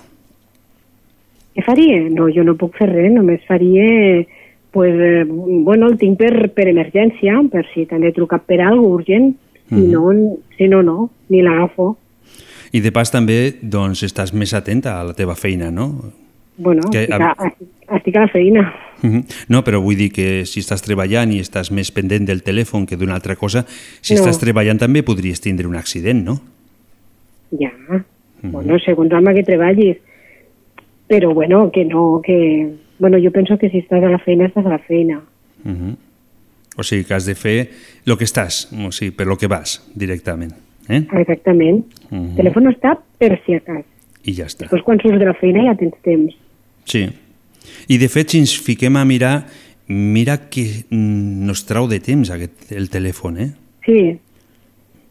Què 1.55 1.65
faria? 1.67 2.05
No, 2.15 2.29
jo 2.33 2.45
no 2.47 2.55
puc 2.57 2.77
fer 2.79 2.89
res, 2.93 3.13
només 3.13 3.43
faria... 3.49 4.25
Pues, 4.71 4.95
eh, 4.95 5.25
bueno, 5.27 5.89
el 5.91 5.97
tinc 5.99 6.15
per, 6.21 6.53
per 6.55 6.69
emergència, 6.71 7.41
per 7.51 7.65
si 7.73 7.89
t'han 7.91 8.05
de 8.07 8.13
trucar 8.15 8.39
per 8.47 8.61
alguna 8.63 8.95
urgent, 9.01 9.33
si, 9.69 9.75
Mhm. 9.75 9.91
no, 9.91 10.37
si 10.57 10.69
no, 10.69 10.83
no, 10.87 11.11
ni 11.29 11.41
l'agafo. 11.43 11.97
I 12.73 12.79
de 12.81 12.93
pas 12.93 13.11
també 13.11 13.57
doncs, 13.61 14.05
estàs 14.07 14.31
més 14.33 14.55
atenta 14.55 15.01
a 15.01 15.05
la 15.05 15.13
teva 15.19 15.35
feina, 15.35 15.73
no? 15.73 16.13
Bueno, 16.57 16.83
Que, 16.93 17.03
estic, 17.03 17.21
a- 17.21 17.35
a, 17.37 17.97
estic 17.97 18.17
a 18.17 18.21
la 18.21 18.29
feina. 18.29 18.75
Mhm. 19.03 19.25
No, 19.49 19.65
però 19.65 19.81
vull 19.83 19.97
dir 19.97 20.13
que 20.13 20.47
si 20.47 20.61
estàs 20.61 20.83
treballant 20.83 21.33
i 21.33 21.41
estàs 21.41 21.73
més 21.73 21.91
pendent 21.91 22.25
del 22.29 22.45
telèfon 22.45 22.87
que 22.87 22.97
d'una 22.97 23.15
altra 23.15 23.35
cosa, 23.35 23.67
si 24.01 24.15
No. 24.15 24.21
estàs 24.21 24.39
treballant 24.39 24.79
també 24.79 25.03
podries 25.03 25.41
tindre 25.41 25.67
un 25.67 25.75
accident, 25.75 26.23
no? 26.25 26.41
Ja, 27.59 27.73
bueno, 28.43 28.79
segons 28.85 29.13
amb 29.13 29.33
què 29.35 29.45
treballis. 29.47 29.99
Però, 31.11 31.33
bueno, 31.35 31.71
que 31.75 31.85
no, 31.85 32.21
que... 32.23 32.77
Bueno, 33.01 33.19
jo 33.19 33.33
penso 33.33 33.57
que 33.59 33.71
si 33.73 33.81
estàs 33.83 34.05
a 34.05 34.11
la 34.13 34.21
feina, 34.23 34.47
estàs 34.47 34.67
a 34.67 34.77
la 34.77 34.79
feina. 34.79 35.19
Mhm. 35.65 35.97
O 36.79 36.85
sigui 36.87 37.05
que 37.05 37.15
has 37.15 37.27
de 37.27 37.35
fer 37.35 37.71
el 38.07 38.17
que 38.17 38.29
estàs, 38.29 38.69
o 38.71 38.93
sigui, 38.95 39.11
per 39.17 39.27
lo 39.27 39.37
que 39.37 39.49
vas, 39.51 39.81
directament. 39.95 40.53
Eh? 40.89 41.03
Exactament. 41.23 41.83
Mhm. 42.11 42.31
El 42.31 42.37
telèfon 42.37 42.71
està 42.71 42.95
per 43.19 43.41
si 43.45 43.55
a 43.55 43.61
cas. 43.61 43.85
I 44.23 44.37
ja 44.37 44.47
està. 44.47 44.69
Després, 44.69 44.85
quan 44.85 45.01
surts 45.01 45.19
de 45.19 45.27
la 45.27 45.35
feina, 45.35 45.65
ja 45.65 45.75
tens 45.75 45.97
temps. 46.05 46.37
Sí. 46.85 47.09
I 47.89 47.99
de 47.99 48.09
fet, 48.09 48.31
si 48.31 48.39
ens 48.39 48.55
fiquem 48.61 48.97
a 48.97 49.05
mirar, 49.05 49.47
mira 49.89 50.37
que 50.51 50.85
mm, 50.89 51.47
nos 51.47 51.65
trau 51.67 51.89
de 51.89 51.99
temps 52.01 52.31
aquest, 52.31 52.71
el 52.73 52.89
telèfon, 52.93 53.39
eh? 53.39 53.51
Sí, 53.85 54.19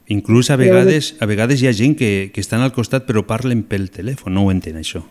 Inclús 0.10 0.50
a 0.50 0.56
vegades, 0.58 1.16
a 1.22 1.26
vegades 1.30 1.62
hi 1.62 1.68
ha 1.70 1.74
gent 1.74 1.96
que, 1.96 2.32
que 2.34 2.42
estan 2.42 2.62
al 2.66 2.72
costat 2.74 3.06
però 3.06 3.22
parlen 3.30 3.62
pel 3.64 3.90
telèfon, 3.94 4.34
no 4.34 4.46
ho 4.48 4.52
entén 4.52 4.76
això. 4.82 5.04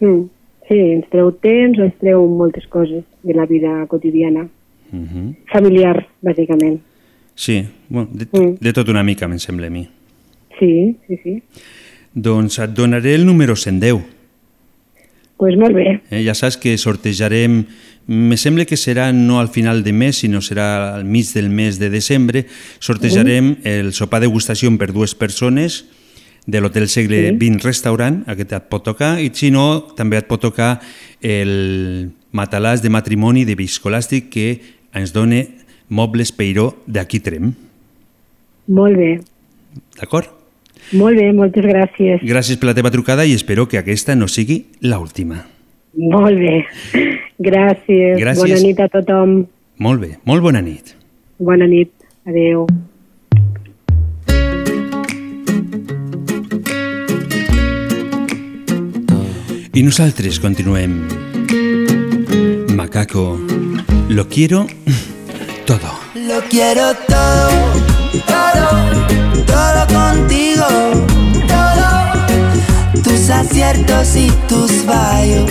mm. 0.00 0.22
sí, 0.68 0.78
ens 0.78 1.06
treu 1.10 1.30
temps, 1.42 1.78
ens 1.78 1.94
treu 2.00 2.26
moltes 2.28 2.66
coses 2.66 3.04
de 3.22 3.34
la 3.34 3.46
vida 3.46 3.86
quotidiana. 3.86 4.48
Uh 4.92 4.98
-huh. 4.98 5.34
Familiar, 5.52 6.06
bàsicament. 6.22 6.80
Sí, 7.34 7.64
bueno, 7.88 8.08
de, 8.12 8.26
Mm. 8.32 8.56
de 8.60 8.72
tot 8.72 8.88
una 8.88 9.02
mica, 9.02 9.24
em 9.26 9.38
sembla 9.38 9.66
a 9.66 9.70
mi. 9.70 9.88
Sí, 10.58 10.96
sí, 11.06 11.16
sí. 11.22 11.42
Doncs 12.14 12.58
et 12.58 12.70
donaré 12.70 13.14
el 13.14 13.24
número 13.24 13.56
110. 13.56 13.92
Doncs 13.92 14.06
pues 15.36 15.56
molt 15.56 15.74
bé. 15.74 16.00
Eh? 16.10 16.24
Ja 16.24 16.34
saps 16.34 16.56
que 16.56 16.76
sortejarem, 16.78 17.64
me 18.06 18.36
sembla 18.36 18.64
que 18.66 18.76
serà 18.76 19.12
no 19.14 19.38
al 19.40 19.48
final 19.48 19.82
de 19.84 19.92
mes, 19.92 20.18
sinó 20.24 20.40
serà 20.42 20.94
al 20.96 21.04
mig 21.04 21.28
del 21.34 21.48
mes 21.50 21.78
de 21.78 21.88
desembre, 21.90 22.46
sortejarem 22.82 23.56
el 23.64 23.92
sopar 23.92 24.20
degustació 24.20 24.70
per 24.78 24.92
dues 24.92 25.14
persones 25.14 25.84
de 26.46 26.60
l'Hotel 26.60 26.88
Segle 26.90 27.20
Sí. 27.30 27.36
XX 27.38 27.62
Restaurant, 27.64 28.24
aquest 28.26 28.52
et 28.52 28.68
pot 28.68 28.82
tocar, 28.84 29.20
i 29.22 29.30
si 29.32 29.50
no, 29.54 29.86
també 29.96 30.18
et 30.18 30.26
pot 30.26 30.40
tocar 30.42 30.80
el 31.22 32.10
matalàs 32.32 32.82
de 32.82 32.90
matrimoni 32.90 33.44
de 33.46 33.54
Viscolàstic 33.54 34.28
que 34.32 34.60
ens 34.92 35.12
dona 35.14 35.44
Mobles 35.88 36.32
Peiró 36.32 36.82
d'aquí 36.86 37.20
Trem. 37.20 37.52
Molt 38.66 38.96
bé, 38.96 39.20
D'acord? 39.98 40.28
molt 40.92 41.16
bé, 41.16 41.32
moltes 41.32 41.64
gràcies. 41.64 42.20
Gràcies 42.26 42.58
per 42.58 42.66
la 42.68 42.74
teva 42.74 42.90
trucada 42.90 43.24
i 43.24 43.32
espero 43.32 43.68
que 43.68 43.78
aquesta 43.78 44.14
no 44.16 44.26
sigui 44.28 44.66
l'última. 44.80 45.46
Molt 45.92 46.38
bé, 46.40 46.64
gràcies. 47.38 48.16
Gràcies. 48.16 48.38
Bona 48.40 48.60
nit 48.64 48.80
a 48.80 48.88
tothom. 48.88 49.42
Molt 49.82 50.00
bé, 50.00 50.14
molt 50.24 50.42
bona 50.42 50.62
nit. 50.64 50.94
Bona 51.38 51.66
nit. 51.68 51.92
Adeu. 52.24 52.66
I 59.74 59.82
nosaltres 59.82 60.38
continuem. 60.38 61.08
Macaco, 62.76 63.40
lo 64.08 64.28
quiero 64.28 64.66
todo. 65.66 65.92
Lo 66.14 66.40
quiero 66.48 66.92
todo, 67.08 67.50
todo, 68.26 68.68
todo 69.46 69.86
contigo, 69.88 70.66
todo. 70.66 71.11
Tus 73.02 73.30
aciertos 73.30 74.16
y 74.16 74.30
tus 74.48 74.70
fallos, 74.84 75.50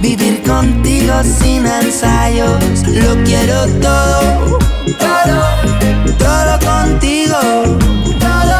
vivir 0.00 0.42
contigo 0.42 1.14
sin 1.22 1.66
ensayos. 1.66 2.62
Lo 2.86 3.14
quiero 3.24 3.66
todo, 3.80 4.58
todo, 4.98 5.42
todo 6.18 6.58
contigo, 6.60 7.38
todo. 8.20 8.54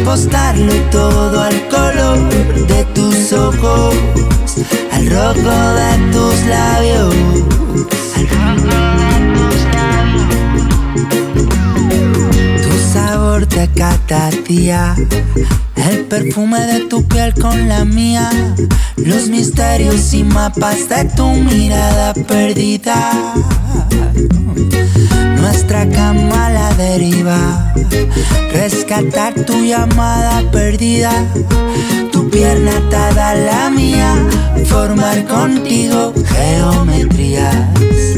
Apostarlo 0.00 0.72
todo 0.90 1.40
al 1.40 1.68
color 1.68 2.28
de 2.66 2.84
tus 2.94 3.32
ojos, 3.32 3.94
al 4.92 5.10
rojo 5.10 5.74
de 5.80 6.12
tus 6.12 6.46
labios. 6.46 7.14
Tu 9.34 9.53
de 13.54 13.68
cada 13.74 14.30
el 15.76 16.04
perfume 16.06 16.60
de 16.66 16.80
tu 16.88 17.06
piel 17.06 17.32
con 17.34 17.68
la 17.68 17.84
mía, 17.84 18.28
los 18.96 19.28
misterios 19.28 20.12
y 20.12 20.24
mapas 20.24 20.88
de 20.88 21.04
tu 21.16 21.28
mirada 21.28 22.14
perdida. 22.14 23.12
Nuestra 25.36 25.88
cama 25.88 26.46
a 26.46 26.50
la 26.50 26.74
deriva, 26.74 27.72
rescatar 28.52 29.34
tu 29.34 29.64
llamada 29.64 30.42
perdida, 30.50 31.12
tu 32.10 32.28
pierna 32.30 32.76
atada 32.76 33.30
a 33.30 33.34
la 33.34 33.70
mía, 33.70 34.14
formar 34.66 35.24
contigo 35.26 36.12
geometrías. 36.26 37.54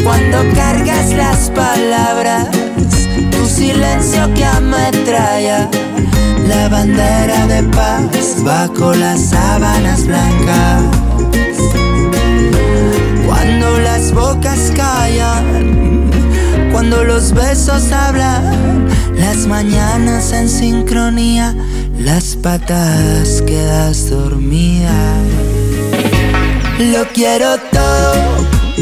Cuando 0.02 0.38
cargas 0.54 1.10
las 1.12 1.50
palabras, 1.50 2.48
silencio 3.56 4.32
que 4.34 4.44
ametralla, 4.44 5.68
la 6.46 6.68
bandera 6.68 7.46
de 7.46 7.62
paz 7.62 8.44
bajo 8.44 8.92
las 8.92 9.30
sábanas 9.30 10.06
blancas. 10.06 10.82
Cuando 13.26 13.78
las 13.78 14.12
bocas 14.12 14.72
callan, 14.76 16.10
cuando 16.70 17.02
los 17.04 17.32
besos 17.32 17.90
hablan, 17.92 18.88
las 19.14 19.46
mañanas 19.46 20.32
en 20.32 20.50
sincronía, 20.50 21.54
las 21.98 22.36
patas 22.36 23.42
quedas 23.46 24.10
dormida. 24.10 24.92
Lo 26.78 27.08
quiero 27.14 27.56
todo, 27.72 28.12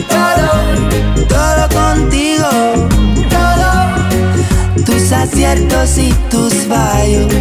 todo, 0.09 1.29
todo 1.29 1.68
contigo. 1.68 2.93
Tus 4.85 5.12
aciertos 5.12 5.99
y 5.99 6.12
tus 6.31 6.55
fallos, 6.68 7.33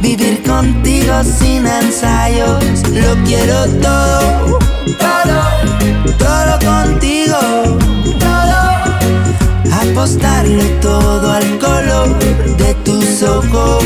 vivir 0.00 0.42
contigo 0.42 1.12
sin 1.22 1.66
ensayos. 1.66 2.64
Lo 2.90 3.14
quiero 3.24 3.66
todo, 3.80 4.58
todo, 4.98 5.38
todo 6.18 6.58
contigo, 6.64 7.38
todo. 8.18 8.60
Apostarlo 9.90 10.64
todo 10.80 11.32
al 11.32 11.58
color 11.58 12.18
de 12.56 12.74
tus 12.84 13.22
ojos, 13.22 13.84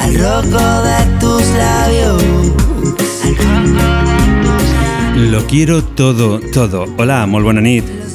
al 0.00 0.14
rojo 0.14 0.82
de 0.82 1.18
tus 1.20 1.44
labios. 1.56 2.22
Lo 5.30 5.46
quiero 5.46 5.82
todo, 5.82 6.40
todo. 6.52 6.86
Hola, 6.98 7.26
molt 7.26 7.44
bona 7.44 7.60
nit. 7.60 8.11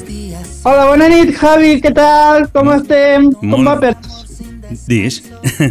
Hola, 0.68 0.84
bona 0.90 1.06
nit, 1.08 1.30
Javi, 1.40 1.78
què 1.80 1.94
tal? 1.96 2.50
Com 2.52 2.68
estem? 2.74 3.30
Com 3.40 3.54
Molt- 3.54 3.70
va 3.70 3.76
per... 3.80 3.94
Dis. 4.90 5.22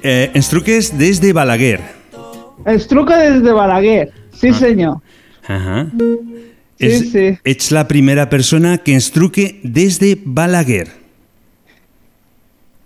eh, 0.00 0.30
ens 0.32 0.48
truques 0.48 0.88
des 0.96 1.20
de 1.20 1.34
Balaguer. 1.36 1.82
Es 2.64 2.88
truca 2.88 3.18
des 3.20 3.42
de 3.44 3.52
Balaguer, 3.52 4.06
sí 4.32 4.54
senyor. 4.56 4.96
Ahà. 5.44 5.90
Sí. 6.80 7.36
Ets 7.44 7.68
la 7.76 7.84
primera 7.84 8.30
persona 8.32 8.78
que 8.78 8.96
ens 8.96 9.10
truque 9.12 9.60
des 9.62 10.00
de 10.00 10.16
Balaguer. 10.24 10.88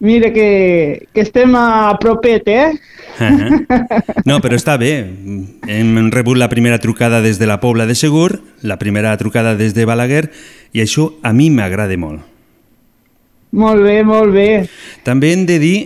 Mira 0.00 0.32
que, 0.32 1.08
que 1.12 1.20
estem 1.20 1.52
a 1.54 1.92
propet, 2.00 2.48
eh? 2.48 2.72
Ahà. 3.20 3.60
No, 4.28 4.38
però 4.40 4.56
està 4.56 4.78
bé. 4.80 4.94
Hem 5.68 6.08
rebut 6.12 6.38
la 6.40 6.48
primera 6.48 6.78
trucada 6.80 7.20
des 7.20 7.38
de 7.38 7.48
la 7.48 7.60
Pobla 7.60 7.84
de 7.86 7.94
Segur, 7.94 8.40
la 8.62 8.78
primera 8.80 9.12
trucada 9.20 9.54
des 9.56 9.74
de 9.76 9.84
Balaguer, 9.84 10.30
i 10.72 10.80
això 10.80 11.10
a 11.22 11.34
mi 11.36 11.50
m'agrada 11.52 11.96
molt. 12.00 12.24
Molt 13.52 13.82
bé, 13.82 14.00
molt 14.06 14.32
bé. 14.32 14.48
També 15.04 15.34
hem 15.34 15.44
de 15.46 15.58
dir, 15.60 15.76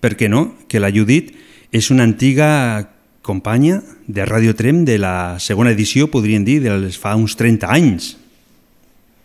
per 0.00 0.16
què 0.18 0.30
no, 0.32 0.56
que 0.66 0.80
la 0.82 0.90
Judit 0.90 1.34
és 1.70 1.90
una 1.94 2.06
antiga 2.08 2.90
companya 3.22 3.82
de 4.08 4.24
Radio 4.26 4.56
Trem 4.56 4.84
de 4.88 4.98
la 4.98 5.38
segona 5.38 5.70
edició, 5.70 6.08
podríem 6.10 6.42
dir, 6.42 6.58
dels 6.64 6.98
fa 6.98 7.14
uns 7.14 7.36
30 7.38 7.70
anys. 7.70 8.16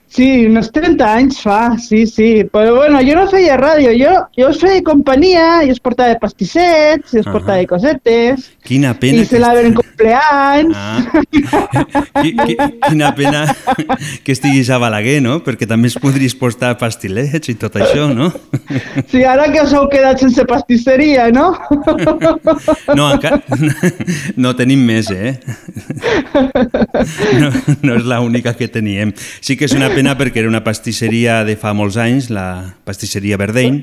Sí, 0.08 0.46
unos 0.46 0.72
30 0.72 1.04
anys 1.04 1.42
fa, 1.44 1.78
sí, 1.78 2.06
sí. 2.08 2.46
Però 2.52 2.76
bueno, 2.78 3.02
jo 3.04 3.18
no 3.18 3.26
feia 3.32 3.58
ràdio, 3.60 3.92
jo, 4.00 4.14
jo 4.38 4.50
us 4.52 4.62
feia 4.62 4.84
companyia, 4.86 5.64
i 5.66 5.74
us 5.74 5.82
portava 5.84 6.16
pastissets, 6.22 7.16
i 7.16 7.20
us 7.20 7.26
Ahà. 7.26 7.34
portava 7.34 7.66
cosetes, 7.68 8.52
Quina 8.66 8.96
pena... 8.98 9.22
i 9.22 9.26
celebraven 9.30 9.76
cumpleaños. 9.78 10.74
Ah, 10.76 11.04
qui, 12.22 12.32
qui, 12.34 12.56
quina 12.88 13.12
pena 13.16 13.44
que 14.24 14.34
estiguis 14.34 14.72
a 14.74 14.80
Balaguer, 14.82 15.20
no? 15.22 15.38
Perquè 15.46 15.68
també 15.70 15.92
es 15.92 15.98
podries 16.02 16.34
portar 16.40 16.72
pastilets 16.82 17.52
i 17.52 17.58
tot 17.62 17.78
això, 17.78 18.08
no? 18.10 18.32
Sí, 19.12 19.22
ara 19.22 19.46
que 19.54 19.62
us 19.62 19.76
heu 19.76 19.86
quedat 19.92 20.24
sense 20.24 20.48
pastisseria, 20.50 21.28
no? 21.36 21.52
No, 22.96 23.12
encara... 23.12 23.42
No 24.40 24.56
tenim 24.58 24.82
més, 24.88 25.12
eh? 25.14 25.36
No, 27.38 27.52
no 27.86 28.00
és 28.00 28.08
l'única 28.10 28.56
que 28.58 28.68
teníem. 28.72 29.14
Sí 29.46 29.56
que 29.60 29.70
és 29.70 29.76
una 29.78 29.92
pena 29.96 30.18
perquè 30.18 30.42
era 30.44 30.50
una 30.52 30.64
pastisseria 30.64 31.44
de 31.48 31.56
fa 31.58 31.74
molts 31.74 31.98
anys, 31.98 32.30
la 32.30 32.76
pastisseria 32.86 33.38
Verdeny, 33.38 33.80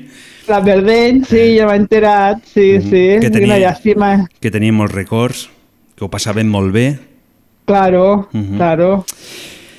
La 0.47 0.59
Verdeny, 0.59 1.21
sí, 1.25 1.55
ja 1.57 1.65
m'he 1.69 1.77
enterat, 1.79 2.41
sí, 2.45 2.79
sí. 2.81 2.89
Mm-hmm. 2.89 3.21
Que 3.21 3.29
tenia- 3.31 3.47
Una 3.47 3.59
llàstima. 3.59 4.27
que 4.39 4.51
tenia 4.51 4.73
molts 4.75 4.93
records, 4.93 5.49
que 5.95 6.03
ho 6.05 6.09
passaven 6.11 6.49
molt 6.49 6.73
bé, 6.73 6.99
Claro, 7.65 8.27
Mhm. 8.33 8.57
claro. 8.57 9.05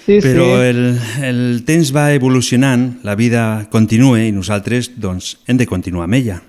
Sí, 0.06 0.18
però 0.20 0.44
sí. 0.56 0.68
el, 0.70 0.98
el 1.22 1.64
temps 1.66 1.94
va 1.94 2.14
evolucionant, 2.14 2.98
la 3.04 3.14
vida 3.14 3.68
continua 3.70 4.22
i 4.24 4.32
nosaltres 4.32 4.92
doncs, 5.00 5.38
hem 5.46 5.58
de 5.58 5.66
continuar 5.66 6.04
amb 6.04 6.14
ella. 6.14 6.42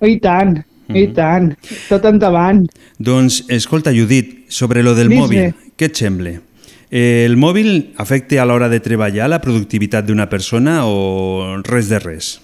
I 0.00 0.16
tant, 0.18 0.62
Mhm. 0.88 0.96
i 0.96 1.06
tant. 1.12 1.54
Tot 1.90 2.04
endavant. 2.06 2.66
Doncs, 2.98 3.44
escolta, 3.48 3.92
Judit, 3.92 4.46
sobre 4.48 4.82
lo 4.82 4.94
del 4.94 5.10
mòbil, 5.10 5.52
què 5.76 5.84
et 5.90 5.94
sembla? 5.96 6.40
El 6.90 7.36
mòbil 7.36 7.94
afecta 7.98 8.38
a 8.42 8.46
l'hora 8.46 8.68
de 8.70 8.78
treballar 8.80 9.26
la 9.28 9.40
productivitat 9.42 10.06
d'una 10.06 10.28
persona 10.30 10.84
o 10.86 11.58
res 11.66 11.88
de 11.90 11.98
res? 11.98 12.36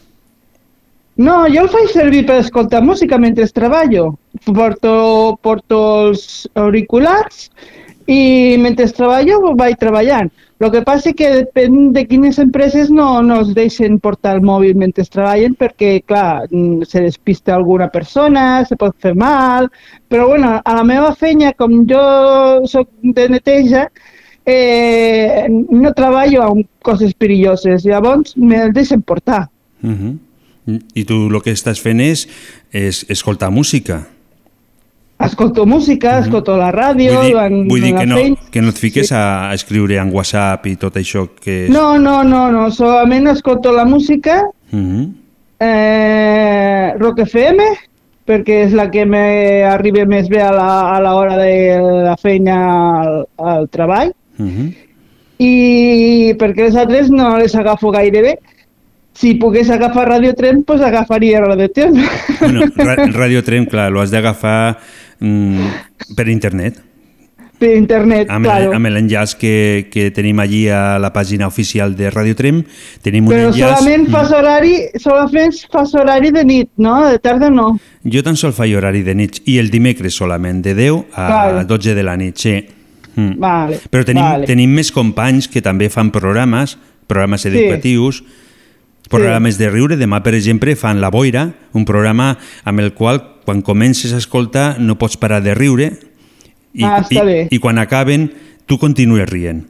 No, 1.16 1.44
jo 1.52 1.66
el 1.66 1.70
faig 1.70 1.92
servir 1.92 2.24
per 2.26 2.40
escoltar 2.40 2.82
música 2.82 3.18
mentre 3.18 3.46
treballo. 3.54 4.16
Porto, 4.46 5.38
porto 5.42 5.78
els 6.08 6.48
auriculars 6.54 7.50
i 8.08 8.56
mentre 8.58 8.88
treballo 8.90 9.54
vaig 9.54 9.76
treballant. 9.78 10.32
El 10.62 10.70
que 10.70 10.82
passa 10.86 11.10
és 11.10 11.16
que 11.18 11.28
depèn 11.34 11.90
de 11.94 12.04
quines 12.06 12.38
empreses 12.38 12.90
no, 12.90 13.06
no 13.26 13.40
es 13.42 13.48
deixen 13.54 13.98
portar 13.98 14.36
el 14.36 14.44
mòbil 14.46 14.76
mentre 14.78 15.04
treballen 15.10 15.56
perquè, 15.58 15.96
clar, 16.06 16.46
se 16.86 17.02
despista 17.02 17.56
alguna 17.56 17.88
persona, 17.90 18.62
se 18.68 18.78
pot 18.78 18.94
fer 19.02 19.14
mal, 19.18 19.66
però 20.06 20.28
bueno, 20.30 20.52
a 20.62 20.76
la 20.78 20.84
meva 20.86 21.10
feina, 21.18 21.50
com 21.58 21.82
jo 21.90 22.02
sóc 22.70 22.86
de 23.02 23.26
neteja, 23.34 23.88
eh, 24.46 25.46
no 25.48 25.92
treballo 25.94 26.42
amb 26.42 26.66
coses 26.82 27.14
perilloses, 27.14 27.84
llavors 27.84 28.36
me'l 28.36 28.72
deixen 28.72 29.02
portar. 29.02 29.48
Uh 29.82 29.90
-huh. 29.90 30.18
I 30.94 31.04
tu 31.04 31.28
el 31.28 31.42
que 31.42 31.50
estàs 31.52 31.80
fent 31.80 32.00
és, 32.00 32.28
és 32.72 33.04
escoltar 33.08 33.50
música. 33.50 34.06
Escolto 35.18 35.66
música, 35.66 36.18
escolto 36.18 36.56
la 36.56 36.72
ràdio... 36.72 37.12
vull 37.14 37.26
dir, 37.26 37.36
en- 37.36 37.68
vull 37.68 37.80
dir 37.80 37.94
que, 37.94 38.06
no, 38.06 38.16
feina. 38.16 38.36
que 38.50 38.60
no 38.62 38.68
et 38.70 38.76
fiques 38.78 39.08
sí. 39.08 39.14
a, 39.14 39.50
a 39.50 39.54
escriure 39.54 39.96
en 39.98 40.10
WhatsApp 40.12 40.66
i 40.66 40.76
tot 40.76 40.96
això 40.96 41.28
que 41.40 41.64
és... 41.66 41.70
No, 41.70 41.96
no, 41.98 42.24
no, 42.24 42.50
no, 42.50 42.70
solament 42.70 43.28
escolto 43.28 43.70
la 43.72 43.84
música, 43.84 44.42
Mhm. 44.72 45.14
eh, 45.60 46.92
Rock 46.98 47.20
FM, 47.20 47.62
perquè 48.26 48.64
és 48.66 48.72
la 48.72 48.88
que 48.90 49.04
m'arriba 49.06 50.04
més 50.06 50.28
bé 50.28 50.40
a 50.42 50.50
la- 50.52 50.90
a 50.96 51.00
l'hora 51.00 51.36
de 51.36 51.78
la 52.04 52.16
feina 52.16 52.56
al, 53.02 53.26
al 53.38 53.68
treball, 53.68 54.12
Mhm. 54.38 54.70
i 55.42 56.34
perquè 56.38 56.68
les 56.68 56.76
altres 56.76 57.10
no 57.10 57.36
les 57.38 57.54
agafo 57.58 57.90
gaire 57.90 58.22
bé. 58.22 58.34
Si 59.14 59.34
pogués 59.34 59.68
agafar 59.70 60.06
Radio 60.08 60.32
Tren, 60.34 60.62
doncs 60.66 60.80
agafaria 60.82 61.40
Radio 61.40 61.68
Tren. 61.70 61.92
Bueno, 62.40 62.62
Ra 62.76 62.94
Radio 63.12 63.42
Trem, 63.44 63.66
clar, 63.66 63.90
lo 63.92 64.00
has 64.00 64.10
d'agafar 64.10 64.78
mm, 65.20 65.66
per 66.16 66.28
internet. 66.28 66.78
per 67.62 67.76
internet, 67.76 68.26
Amb, 68.30 68.44
claro. 68.44 68.70
el, 68.70 68.74
amb 68.74 68.86
l'enllaç 68.90 69.36
que, 69.38 69.86
que 69.92 70.08
tenim 70.10 70.40
allí 70.42 70.64
a 70.66 70.98
la 70.98 71.12
pàgina 71.14 71.46
oficial 71.46 71.92
de 71.94 72.08
Radio 72.10 72.34
Trem, 72.34 72.64
tenim 73.02 73.28
un 73.28 73.30
Però 73.36 73.52
enllaç... 73.52 73.76
solament 73.78 74.08
Mm. 74.08 74.10
fas 74.10 74.32
horari, 74.34 74.72
solament 74.98 75.54
fas 75.70 75.94
horari 75.94 76.32
de 76.34 76.42
nit, 76.44 76.70
no? 76.76 76.96
De 77.06 77.20
tarda 77.22 77.50
no. 77.50 77.76
Jo 78.02 78.22
tan 78.26 78.34
sol 78.36 78.50
faig 78.52 78.74
horari 78.74 79.04
de 79.06 79.14
nit 79.14 79.38
i 79.46 79.58
el 79.62 79.70
dimecres 79.70 80.14
solament, 80.18 80.58
de 80.64 80.74
10 80.74 81.04
a 81.14 81.26
Claro. 81.28 81.64
12 81.68 81.94
de 81.94 82.02
la 82.02 82.16
nit, 82.16 82.36
sí. 82.36 82.56
Mm. 83.14 83.34
Vale, 83.38 83.80
Però 83.90 84.04
tenim, 84.08 84.22
vale. 84.24 84.46
tenim 84.48 84.70
més 84.72 84.90
companys 84.92 85.48
que 85.48 85.60
també 85.62 85.88
fan 85.92 86.10
programes, 86.10 86.78
programes 87.06 87.44
educatius, 87.46 88.22
programes 89.10 89.58
de 89.58 89.68
riure. 89.70 89.96
Demà, 90.00 90.22
per 90.24 90.34
exemple, 90.34 90.76
fan 90.76 91.00
La 91.00 91.10
Boira, 91.12 91.50
un 91.76 91.84
programa 91.84 92.38
amb 92.64 92.80
el 92.80 92.94
qual, 92.94 93.20
quan 93.44 93.60
comences 93.62 94.12
a 94.14 94.20
escoltar, 94.22 94.78
no 94.80 94.96
pots 94.98 95.16
parar 95.20 95.42
de 95.42 95.54
riure 95.54 95.90
i, 96.72 96.84
Ah, 96.84 97.02
i, 97.10 97.18
bé. 97.20 97.48
i 97.50 97.58
quan 97.58 97.78
acaben, 97.78 98.30
tu 98.66 98.78
continues 98.78 99.28
rient. 99.28 99.66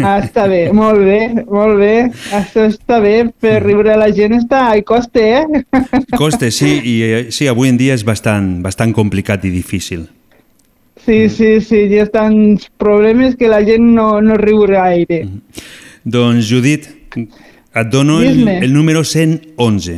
Ah, 0.00 0.18
està 0.20 0.46
bé, 0.48 0.70
molt 0.76 1.00
bé, 1.04 1.44
molt 1.48 1.78
bé. 1.80 2.10
Això 2.36 2.66
està 2.68 3.00
bé, 3.00 3.30
per 3.40 3.62
riure 3.64 3.92
a 3.94 3.98
la 4.00 4.10
gent 4.12 4.34
està... 4.36 4.66
I 4.76 4.82
coste, 4.84 5.20
eh? 5.40 5.64
Coste, 6.16 6.50
sí, 6.50 6.80
i 6.84 6.94
eh, 7.04 7.26
sí, 7.32 7.48
avui 7.48 7.68
en 7.72 7.76
dia 7.80 7.94
és 7.96 8.04
bastant, 8.04 8.58
bastant 8.64 8.92
complicat 8.96 9.44
i 9.44 9.50
difícil. 9.52 10.08
Sí, 11.10 11.26
sí, 11.28 11.60
sí, 11.60 11.78
hi 11.90 11.98
ha 11.98 12.04
tants 12.06 12.68
problemes 12.78 13.32
que 13.34 13.48
la 13.50 13.56
gent 13.66 13.82
no, 13.96 14.20
no 14.22 14.36
riu 14.38 14.60
gaire. 14.70 15.24
Doncs, 16.06 16.46
Judit, 16.46 16.84
et 17.18 17.88
dono 17.90 18.20
el, 18.22 18.46
el 18.46 18.70
número 18.72 19.02
111. 19.02 19.96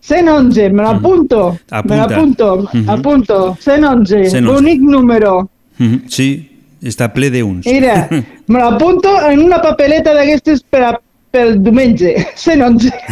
111, 0.00 0.70
me 0.72 0.82
l'apunto. 0.86 1.58
Me 1.60 1.76
Apunta. 1.76 2.06
l'apunto, 2.06 2.48
Mhm. 2.72 2.88
apunto. 2.88 3.56
111, 3.60 4.30
111. 4.30 4.40
l'únic 4.40 4.80
número. 4.80 5.50
Mhm, 5.76 6.08
Sí, 6.08 6.48
està 6.80 7.12
ple 7.12 7.28
d'uns. 7.30 7.66
Mira, 7.66 8.08
me 8.48 8.58
l'apunto 8.58 9.12
en 9.28 9.40
una 9.44 9.60
papeleta 9.60 10.14
d'aquestes 10.14 10.62
per 10.70 10.82
a, 10.84 10.98
pel 11.30 11.60
diumenge. 11.62 12.14
111. 12.34 12.90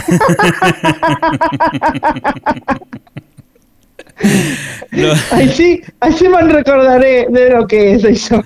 No, 4.96 5.10
Així, 5.36 5.82
així 6.00 6.28
me'n 6.32 6.48
recordaré 6.50 7.26
de 7.28 7.48
lo 7.52 7.66
que 7.68 7.80
és 7.96 8.04
això. 8.08 8.40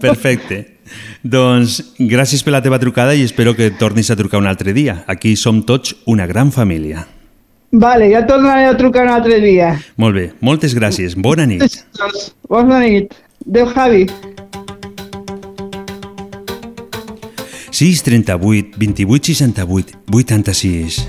perfecte. 0.00 0.62
Doncs 1.22 1.78
gràcies 1.98 2.42
per 2.42 2.52
la 2.54 2.62
teva 2.64 2.78
trucada 2.82 3.14
i 3.14 3.22
espero 3.26 3.54
que 3.56 3.70
tornis 3.78 4.10
a 4.10 4.16
trucar 4.16 4.40
un 4.40 4.48
altre 4.50 4.72
dia. 4.72 5.02
Aquí 5.06 5.34
som 5.36 5.62
tots 5.68 5.94
una 6.06 6.26
gran 6.26 6.50
família. 6.52 7.06
Vale, 7.72 8.10
ja 8.12 8.24
tornaré 8.28 8.66
a 8.68 8.76
trucar 8.76 9.04
un 9.06 9.12
altre 9.14 9.38
dia. 9.40 9.74
Molt 9.96 10.14
bé, 10.16 10.26
moltes 10.40 10.74
gràcies. 10.76 11.14
Bona 11.16 11.46
nit. 11.48 11.78
Bona 12.48 12.80
nit. 12.84 13.14
Adéu, 13.46 13.66
Javi. 13.72 14.06
6 17.72 18.02
38 18.04 18.76
28 18.78 19.32
68 19.32 19.96
86 20.12 21.08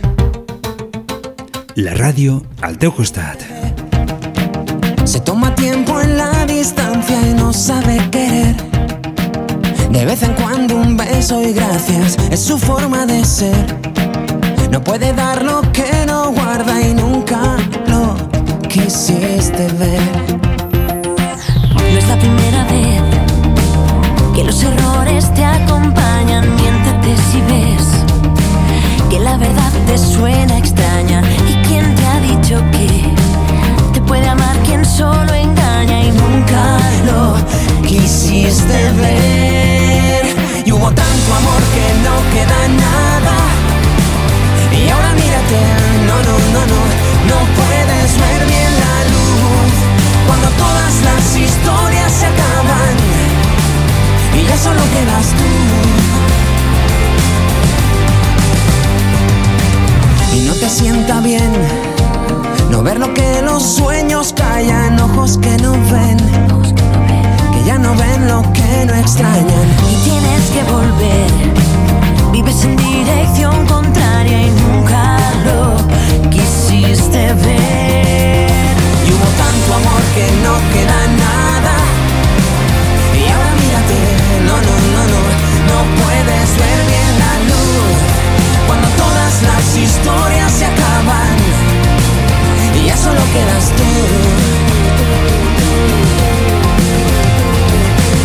La 1.76 1.94
ràdio 1.98 2.40
al 2.62 2.78
teu 2.80 2.94
costat. 2.96 3.44
Se 5.14 5.20
toma 5.20 5.54
tiempo 5.54 6.02
en 6.02 6.18
la 6.18 6.44
distancia 6.48 7.16
y 7.22 7.36
no 7.36 7.54
sabe 7.54 8.00
querer. 8.10 8.56
De 9.92 10.06
vez 10.06 10.24
en 10.24 10.34
cuando 10.34 10.76
un 10.76 10.98
beso 10.98 11.40
y 11.44 11.54
gracias 11.54 12.18
es 12.32 12.40
su 12.40 12.58
forma 12.58 13.06
de 13.06 13.24
ser. 13.24 13.80
No 14.72 14.84
puede 14.84 15.14
dar 15.14 15.44
lo 15.44 15.62
que 15.72 16.08
no 16.08 16.32
guarda 16.32 16.82
y 16.82 16.96
nunca 16.96 17.58
lo 17.86 18.16
quisiste 18.68 19.68
ver. 19.74 20.02
No 21.76 21.98
es 22.00 22.08
la 22.08 22.18
primera 22.18 22.64
vez 22.64 23.02
que 24.36 24.44
los 24.44 24.64
errores 24.64 25.32
te 25.36 25.46
acompañan. 25.46 26.56
Miéntete 26.56 27.16
si 27.32 27.40
ves 27.42 27.86
que 29.12 29.20
la 29.20 29.38
verdad 29.38 29.72
te 29.86 29.96
suena 29.96 30.58
extraña. 30.58 30.93
Solo 34.98 35.34
engaña 35.34 36.04
y 36.04 36.12
nunca 36.12 36.78
lo 37.08 37.22
Quisiste 37.88 38.92
ver 39.02 40.26
y 40.66 40.72
hubo 40.72 40.90
tanto 40.92 41.30
amor 41.42 41.62
que 41.76 41.86
no 42.06 42.16
queda 42.34 42.60
nada. 42.86 43.36
Y 44.72 44.90
ahora 44.90 45.12
mírate, 45.14 45.60
no, 46.08 46.16
no, 46.28 46.36
no, 46.54 46.62
no, 46.72 46.82
no 47.30 47.38
puedes 47.60 48.10
ver 48.24 48.42
bien 48.48 48.74
la 48.84 48.96
luz 49.14 49.72
cuando 50.28 50.48
todas 50.64 50.94
las 51.08 51.24
historias 51.36 52.12
se 52.20 52.26
acaban 52.26 52.96
y 54.38 54.40
ya 54.48 54.58
solo 54.58 54.82
quedas 54.96 55.28
tú. 55.38 55.50
Y 60.36 60.40
no 60.48 60.54
te 60.54 60.70
sienta 60.70 61.20
bien 61.20 62.03
no 62.74 62.82
ver 62.82 62.98
lo 62.98 63.14
que 63.14 63.44
los 63.44 63.62
sueños 63.62 64.34
callan, 64.36 65.00
ojos 65.00 65.38
que 65.38 65.56
no 65.58 65.74
ven, 65.92 66.18
que 67.54 67.64
ya 67.68 67.78
no 67.78 67.94
ven 67.96 68.28
lo 68.28 68.42
que 68.52 68.86
no 68.88 68.96
extrañan. 68.96 69.68
y 69.92 69.96
tienes 70.04 70.50
que 70.50 70.64
volver. 70.64 71.30
Vives 72.32 72.64
en 72.64 72.76
dirección 72.76 73.68
contraria 73.68 74.48
y 74.48 74.50
nunca 74.50 75.20
lo 75.46 76.30
quisiste 76.32 77.22
ver. 77.46 78.50
Y 79.06 79.10
hubo 79.14 79.30
tanto 79.44 79.70
amor 79.80 80.02
que 80.16 80.26
no 80.46 80.54
queda 80.74 81.00
nada. 81.26 81.76
Y 83.14 83.22
ahora 83.34 83.54
mírate, 83.62 84.00
no, 84.48 84.56
no, 84.68 84.76
no, 84.94 85.02
no, 85.14 85.22
no 85.70 85.78
puedes 86.02 86.48
ver 86.62 86.80
bien 86.92 87.12
la 87.24 87.34
luz. 87.50 87.98
Cuando 88.66 88.88
todas 89.04 89.34
las 89.44 89.78
historias 89.78 90.52
se 90.52 90.66
acaban 90.66 91.83
ya 92.86 92.98
solo 92.98 93.22
quedas 93.34 93.66
tú. 93.78 93.90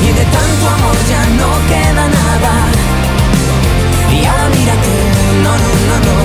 Y 0.04 0.08
de 0.18 0.24
tanto 0.24 0.68
amor 0.76 0.96
ya 1.08 1.22
no 1.40 1.50
queda 1.68 2.04
nada. 2.08 2.54
Y 4.12 4.24
ahora 4.24 4.48
mírate, 4.48 4.94
no, 5.44 5.52
no, 5.64 5.70
no, 5.88 5.96
no, 6.06 6.16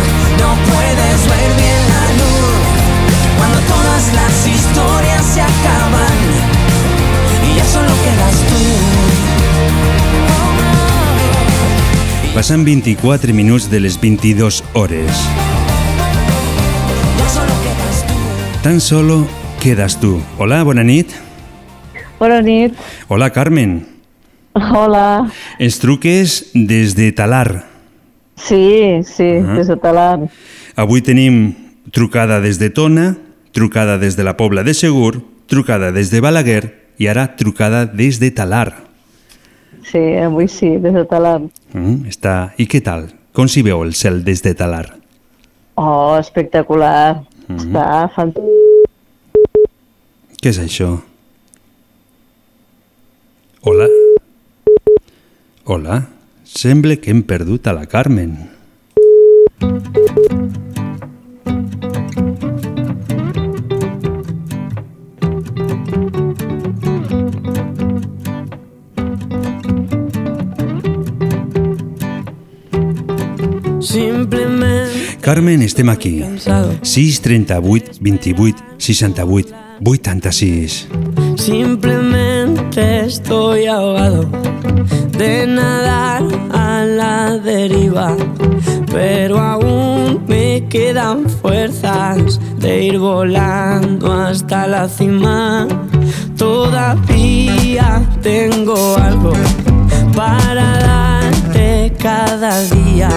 no 0.41 0.49
puedes 0.71 1.17
ver 1.31 1.51
bien 1.61 1.81
la 1.93 2.05
luz. 2.19 2.61
Cuando 3.37 3.59
todas 3.73 4.03
las 4.19 4.35
historias 4.47 5.23
se 5.33 5.41
acaban 5.41 6.17
y 7.49 7.55
ya 7.57 7.65
solo 7.65 7.91
quedas 8.05 8.35
tú. 8.49 8.61
Passen 12.33 12.65
24 12.65 13.33
minuts 13.33 13.69
de 13.69 13.79
les 13.79 13.99
22 14.01 14.63
hores. 14.73 15.11
Tan 18.63 18.79
solo 18.79 19.27
quedas 19.61 19.99
tu. 19.99 20.21
Hola, 20.37 20.63
bona 20.63 20.83
nit. 20.83 21.07
Bona 22.19 22.41
nit. 22.41 22.73
Hola, 23.07 23.29
Carmen. 23.31 23.85
Hola. 24.53 25.27
Ens 25.59 25.79
truques 25.79 26.51
des 26.53 26.95
de 26.95 27.11
Talar. 27.11 27.65
Sí, 28.35 29.01
sí, 29.03 29.23
Ah. 29.43 29.55
des 29.57 29.67
de 29.67 29.75
Talant. 29.77 30.29
Avui 30.75 31.01
tenim 31.01 31.55
trucada 31.91 32.39
des 32.39 32.57
de 32.59 32.69
Tona, 32.69 33.17
trucada 33.51 33.97
des 33.97 34.15
de 34.15 34.23
la 34.23 34.37
Pobla 34.37 34.63
de 34.63 34.73
Segur, 34.73 35.21
trucada 35.47 35.91
des 35.91 36.09
de 36.11 36.21
Balaguer 36.21 36.93
i 36.97 37.07
ara 37.07 37.35
trucada 37.35 37.85
des 37.85 38.19
de 38.19 38.31
Talar. 38.31 38.83
Sí, 39.83 39.99
avui 40.15 40.47
sí, 40.47 40.77
des 40.77 40.93
de 40.93 41.05
Talant. 41.05 41.51
Mm, 41.73 42.07
està... 42.07 42.53
I 42.57 42.65
què 42.67 42.81
tal? 42.81 43.11
Com 43.33 43.47
s'hi 43.47 43.61
veu 43.61 43.83
el 43.83 43.93
cel 43.93 44.23
des 44.23 44.41
de 44.41 44.53
Talar? 44.55 44.95
Oh, 45.75 46.15
espectacular. 46.19 47.23
Mhm. 47.47 47.57
Està 47.59 48.09
fantàstic. 48.15 48.52
Què 50.43 50.51
és 50.51 50.57
això? 50.59 50.89
Hola? 53.63 53.85
Hola? 55.63 56.01
Sembla 56.43 56.97
que 56.99 57.13
hem 57.13 57.21
perdut 57.23 57.69
a 57.71 57.73
la 57.77 57.85
Carmen. 57.87 58.35
Carmen, 75.23 75.63
estem 75.63 75.87
aquí. 75.87 76.17
638 76.83 78.01
28 78.03 78.75
68 78.77 79.63
86. 79.85 80.87
Simplemente 81.35 83.05
estoy 83.05 83.65
ahogado 83.65 84.25
de 85.17 85.47
nadar 85.47 86.23
a 86.51 86.83
la 86.83 87.37
deriva, 87.37 88.15
pero 88.91 89.39
aún 89.39 90.23
me 90.27 90.65
quedan 90.69 91.29
fuerzas 91.29 92.39
de 92.59 92.83
ir 92.83 92.99
volando 92.99 94.11
hasta 94.11 94.67
la 94.67 94.87
cima. 94.87 95.67
Todavía 96.37 98.01
tengo 98.21 98.97
algo 98.97 99.33
para 100.15 100.77
darte 100.79 101.93
cada 101.99 102.61
día. 102.63 103.09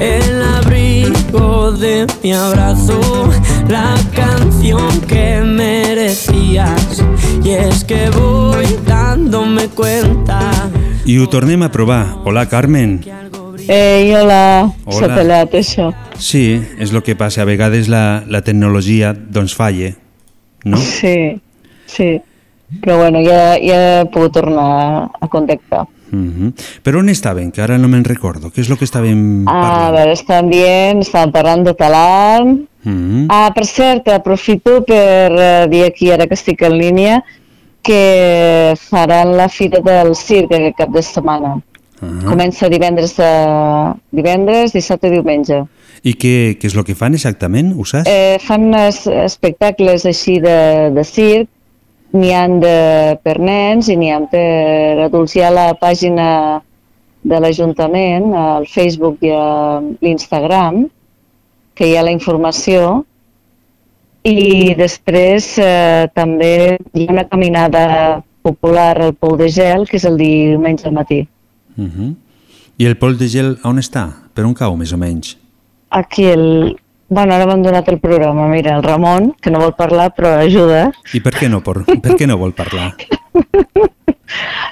El 0.00 0.42
abrigo 0.42 1.72
de 1.72 2.06
mi 2.22 2.32
abrazo, 2.32 3.28
la 3.68 3.94
canción 4.14 5.00
que 5.02 5.42
merecías. 5.42 7.04
Y 7.44 7.50
es 7.50 7.84
que 7.84 8.08
voy 8.08 8.64
dándome 8.86 9.68
cuenta. 9.68 10.40
I 11.04 11.18
ho 11.18 11.28
tornem 11.28 11.62
a 11.62 11.70
provar. 11.70 12.06
Hola, 12.24 12.48
Carmen. 12.48 13.04
Ei, 13.68 14.14
hola, 14.14 14.72
Hola. 14.86 15.06
s'ha 15.06 15.42
això. 15.58 15.92
Sí, 16.16 16.62
és 16.78 16.92
el 16.92 17.02
que 17.02 17.14
passa. 17.14 17.42
A 17.42 17.44
vegades 17.44 17.88
la, 17.88 18.24
la 18.26 18.40
tecnologia 18.40 19.12
doncs 19.12 19.54
falla, 19.54 19.92
no? 20.64 20.76
Sí, 20.78 21.40
sí. 21.86 22.22
Però 22.80 22.96
bueno, 22.98 23.20
ja, 23.20 23.58
ja 23.60 24.00
he 24.00 24.04
pogut 24.10 24.32
tornar 24.32 25.10
a 25.20 25.28
contactar. 25.28 25.84
Mhm. 26.10 26.52
Però 26.82 26.98
on 27.00 27.08
estaven? 27.08 27.50
Que 27.52 27.62
ara 27.62 27.78
no 27.78 27.88
me'n 27.88 28.04
recordo. 28.04 28.50
Què 28.50 28.60
és 28.60 28.70
el 28.70 28.78
que 28.78 28.84
estàvem 28.84 29.46
A 29.48 29.52
parlant? 29.52 29.94
veure, 29.96 30.12
estàvem 30.12 30.50
dient, 30.50 31.02
estàvem 31.04 31.32
parlant 31.32 31.64
de 31.64 31.74
talant. 31.74 32.54
Mhm. 32.84 33.26
Ah, 33.28 33.50
per 33.54 33.66
cert, 33.66 34.08
aprofito 34.08 34.82
per 34.84 35.30
eh, 35.32 35.66
dir 35.68 35.84
aquí, 35.84 36.10
ara 36.10 36.26
que 36.26 36.34
estic 36.34 36.62
en 36.62 36.78
línia, 36.78 37.22
que 37.82 38.74
faran 38.76 39.36
la 39.36 39.48
fira 39.48 39.80
del 39.80 40.14
circ 40.14 40.52
aquest 40.52 40.76
cap 40.76 40.90
de 40.90 41.02
setmana. 41.02 41.60
Ah. 42.00 42.06
Comença 42.24 42.68
divendres, 42.68 43.16
de... 43.16 43.30
divendres, 44.10 44.72
dissabte 44.72 45.08
i 45.08 45.10
diumenge. 45.10 45.64
I 46.02 46.14
què, 46.16 46.56
què 46.56 46.68
és 46.70 46.74
el 46.76 46.84
que 46.84 46.94
fan 46.96 47.12
exactament? 47.14 47.74
Ho 47.76 47.84
saps? 47.84 48.08
Eh, 48.08 48.38
fan 48.40 48.72
es, 48.74 49.02
espectacles 49.06 50.06
així 50.08 50.38
de, 50.40 50.90
de 50.96 51.04
circ, 51.04 51.50
n'hi 52.12 52.32
han 52.34 52.58
de, 52.62 53.18
per 53.22 53.38
nens 53.38 53.88
i 53.88 53.96
n'hi 53.96 54.10
han 54.10 54.26
per 54.32 55.06
adults. 55.06 55.36
Hi 55.36 55.44
ha 55.46 55.52
la 55.54 55.68
pàgina 55.78 56.28
de 57.22 57.38
l'Ajuntament, 57.42 58.32
al 58.34 58.66
Facebook 58.66 59.20
i 59.26 59.34
a 59.36 59.80
l'Instagram, 60.00 60.86
que 61.76 61.88
hi 61.88 61.96
ha 61.96 62.04
la 62.04 62.14
informació, 62.14 63.04
i 64.26 64.74
després 64.76 65.54
eh, 65.60 66.08
també 66.12 66.76
hi 66.92 67.06
ha 67.06 67.12
una 67.14 67.28
caminada 67.28 67.84
popular 68.44 68.96
al 69.00 69.14
Pou 69.16 69.36
de 69.40 69.48
Gel, 69.52 69.86
que 69.88 69.96
és 70.00 70.04
el 70.08 70.18
diumenge 70.20 70.88
al 70.88 70.96
matí. 70.96 71.22
Mhm. 71.76 72.16
I 72.80 72.86
el 72.88 72.96
pol 72.96 73.18
de 73.20 73.28
gel 73.28 73.58
on 73.68 73.76
està? 73.76 74.06
Per 74.32 74.44
on 74.48 74.54
cau, 74.56 74.72
més 74.76 74.92
o 74.96 74.98
menys? 75.00 75.34
Aquí 75.90 76.24
el... 76.24 76.78
Bueno, 77.10 77.34
ara 77.34 77.42
m'han 77.46 77.62
donat 77.64 77.88
el 77.90 77.98
programa, 77.98 78.46
mira, 78.46 78.76
el 78.78 78.82
Ramon, 78.86 79.32
que 79.42 79.50
no 79.50 79.58
vol 79.58 79.72
parlar, 79.74 80.12
però 80.14 80.36
ajuda. 80.44 80.92
I 81.12 81.18
per 81.24 81.32
què 81.34 81.48
no, 81.50 81.58
por, 81.66 81.82
per 81.84 82.14
què 82.16 82.26
no 82.30 82.36
vol 82.38 82.52
parlar? 82.54 82.92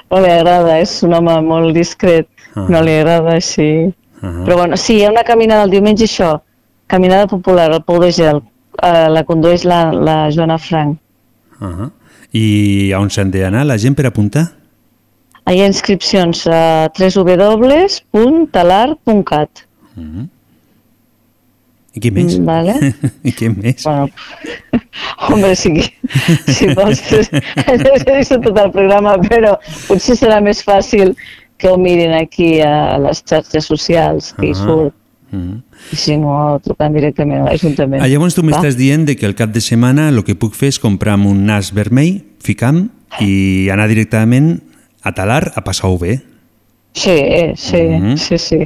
No 0.09 0.21
li 0.23 0.29
agrada, 0.31 0.77
és 0.79 1.03
un 1.03 1.11
home 1.13 1.33
molt 1.43 1.73
discret, 1.75 2.27
Ah. 2.55 2.63
no 2.71 2.79
li 2.81 2.93
agrada 2.95 3.33
així. 3.35 3.91
Ah. 4.23 4.31
Però 4.45 4.55
bueno, 4.57 4.77
sí, 4.79 4.95
hi 4.97 5.03
ha 5.05 5.09
una 5.11 5.23
caminada 5.27 5.63
el 5.67 5.71
diumenge, 5.73 6.05
això, 6.07 6.39
caminada 6.87 7.27
popular 7.27 7.67
al 7.69 7.83
Pou 7.83 7.99
de 8.01 8.09
Gel, 8.15 8.39
eh, 8.81 9.07
la 9.11 9.23
condueix 9.27 9.65
la, 9.67 9.91
la 9.93 10.31
Joana 10.31 10.57
Frank. 10.57 10.97
Ah. 11.59 11.89
I 12.31 12.93
on 12.97 13.09
s'han 13.11 13.31
d'anar 13.35 13.65
la 13.67 13.77
gent 13.77 13.95
per 13.99 14.05
apuntar? 14.07 14.45
Hi 15.49 15.59
ha 15.61 15.65
inscripcions 15.67 16.47
a 16.47 16.87
www.talar.cat. 16.97 19.49
Mhm. 19.95 20.29
I 21.95 21.99
què 22.03 22.11
més? 22.13 22.37
Mm, 22.37 22.45
Vale. 22.45 22.93
I 23.29 23.31
què 23.33 23.49
més? 23.49 23.83
Bueno, 23.83 24.09
hombre, 25.29 25.55
sí, 25.55 25.73
si 26.47 26.67
vols, 26.77 27.01
he 27.13 27.77
vist 28.17 28.35
tot 28.35 28.57
el 28.61 28.71
programa, 28.71 29.17
però 29.25 29.55
potser 29.87 30.15
serà 30.19 30.37
més 30.45 30.61
fàcil 30.65 31.15
que 31.59 31.67
ho 31.73 31.77
mirin 31.81 32.13
aquí 32.15 32.59
a 32.63 32.97
les 33.01 33.23
xarxes 33.27 33.65
socials, 33.67 34.33
que 34.37 34.47
hi 34.51 34.55
Ah. 34.55 34.61
surt, 34.61 34.93
Mhm. 35.31 35.57
i 35.93 35.95
si 35.95 36.15
no, 36.17 36.59
trucant 36.63 36.93
directament 36.95 37.41
a 37.43 37.51
l'Ajuntament. 37.51 38.01
Ah, 38.01 38.07
llavors 38.09 38.33
tu 38.33 38.41
m'estàs 38.41 38.73
dient 38.77 39.03
de 39.05 39.15
que 39.15 39.27
el 39.27 39.35
cap 39.35 39.51
de 39.53 39.61
setmana 39.61 40.07
el 40.09 40.23
que 40.23 40.33
puc 40.35 40.55
fer 40.57 40.69
és 40.69 40.79
comprar 40.79 41.17
un 41.19 41.43
nas 41.45 41.69
vermell, 41.73 42.23
ficam 42.41 42.87
i 43.21 43.67
anar 43.69 43.87
directament 43.91 44.61
a 45.03 45.11
Talar 45.13 45.51
a 45.55 45.61
passar-ho 45.63 45.97
bé. 45.99 46.21
Sí, 46.93 47.17
sí, 47.57 47.77
Mhm. 47.83 48.17
sí, 48.17 48.37
sí, 48.37 48.59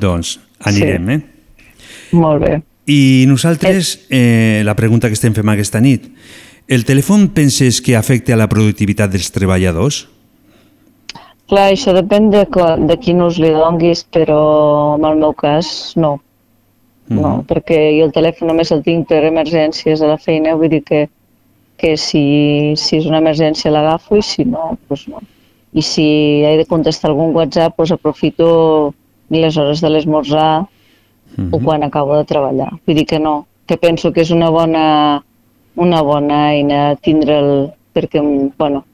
Doncs 0.00 0.38
anirem, 0.60 1.10
eh? 1.10 1.20
Molt 2.12 2.44
bé. 2.44 2.60
I 2.86 3.24
nosaltres, 3.28 4.06
eh, 4.10 4.62
la 4.64 4.74
pregunta 4.74 5.08
que 5.08 5.14
estem 5.14 5.34
fent 5.34 5.48
aquesta 5.48 5.80
nit, 5.80 6.08
el 6.66 6.84
telèfon 6.84 7.28
penses 7.34 7.80
que 7.82 7.96
afecta 7.96 8.34
a 8.34 8.40
la 8.40 8.48
productivitat 8.48 9.10
dels 9.12 9.30
treballadors? 9.34 10.06
Clar, 11.50 11.68
això 11.70 11.92
depèn 11.92 12.30
de, 12.32 12.46
de 12.88 12.96
quin 12.98 13.22
ús 13.22 13.38
li 13.42 13.50
donguis, 13.52 14.04
però 14.08 14.96
en 14.96 15.04
el 15.04 15.18
meu 15.20 15.34
cas 15.36 15.92
no. 15.96 16.18
No, 17.12 17.42
perquè 17.44 17.76
jo 17.98 18.06
el 18.06 18.12
telèfon 18.14 18.48
només 18.48 18.70
el 18.72 18.80
tinc 18.86 19.08
per 19.10 19.20
emergències 19.28 20.00
a 20.00 20.08
la 20.08 20.16
feina, 20.16 20.54
vull 20.56 20.70
dir 20.72 20.80
que, 20.86 21.02
que 21.76 21.96
si, 22.00 22.72
si 22.78 23.00
és 23.02 23.08
una 23.10 23.20
emergència 23.20 23.72
l'agafo 23.74 24.16
i 24.16 24.24
si 24.24 24.46
no, 24.48 24.78
doncs 24.88 25.08
no. 25.12 25.20
I 25.76 25.82
si 25.84 26.06
he 26.46 26.54
de 26.60 26.64
contestar 26.68 27.10
algun 27.10 27.34
WhatsApp, 27.36 27.76
doncs 27.76 27.92
aprofito 27.96 28.48
les 29.32 29.56
hores 29.56 29.82
de 29.84 29.90
l'esmorzar 29.90 30.64
o 31.50 31.58
quan 31.58 31.82
acabo 31.82 32.16
de 32.16 32.24
treballar. 32.24 32.70
Vull 32.86 32.96
dir 32.96 33.06
que 33.06 33.18
no, 33.18 33.46
que 33.66 33.76
penso 33.76 34.12
que 34.12 34.20
és 34.22 34.30
una 34.30 34.50
bona, 34.50 35.22
una 35.76 36.02
bona 36.02 36.52
eina 36.52 36.96
tindre'l, 36.96 37.72
perquè, 37.94 38.20
bueno, 38.58 38.84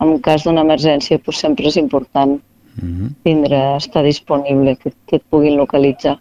en 0.00 0.18
cas 0.20 0.44
d'una 0.44 0.60
emergència 0.62 1.18
doncs 1.24 1.38
sempre 1.40 1.66
és 1.68 1.76
important 1.76 2.40
Mhm. 2.76 3.14
tindre, 3.24 3.76
estar 3.78 4.02
disponible, 4.04 4.76
que, 4.76 4.92
que 5.06 5.16
et 5.16 5.22
puguin 5.30 5.56
localitzar 5.56 6.18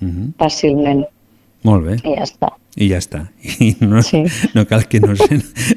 Mhm. 0.00 0.32
fàcilment 0.36 1.04
Molt 1.62 1.84
bé. 1.86 1.94
i 2.02 2.16
ja 2.16 2.22
està. 2.24 2.48
I 2.74 2.88
ja 2.88 2.96
està. 2.98 3.30
I 3.60 3.76
no, 3.80 4.02
Sí. 4.02 4.24
no 4.54 4.66
cal 4.66 4.88
que 4.88 4.98
nos, 4.98 5.20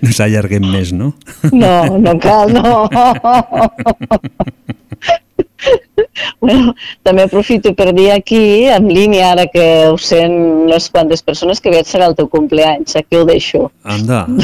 nos 0.01 0.19
allarguem 0.19 0.63
més, 0.71 0.91
no? 0.93 1.13
No, 1.51 1.97
no 1.99 2.19
cal, 2.19 2.51
no. 2.54 2.89
bueno, 6.43 6.74
també 7.04 7.26
aprofito 7.26 7.74
per 7.76 7.91
dir 7.95 8.12
aquí, 8.13 8.65
en 8.71 8.88
línia, 8.91 9.32
ara 9.34 9.48
que 9.52 9.65
ho 9.89 9.98
sent 9.98 10.36
unes 10.65 10.89
quantes 10.93 11.24
persones, 11.26 11.62
que 11.62 11.69
aviat 11.71 11.89
serà 11.89 12.10
el 12.12 12.15
teu 12.17 12.30
compleanys. 12.32 12.95
Aquí 13.00 13.19
ho 13.19 13.26
deixo. 13.28 13.69
Anda. 13.84 14.26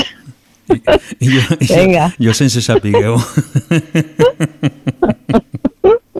I, 0.71 0.77
i 1.19 1.27
jo, 1.33 1.41
i 1.59 1.67
jo, 1.67 1.75
Vinga. 1.75 2.05
jo 2.15 2.33
sense 2.37 2.61
sapigueu. 2.63 3.17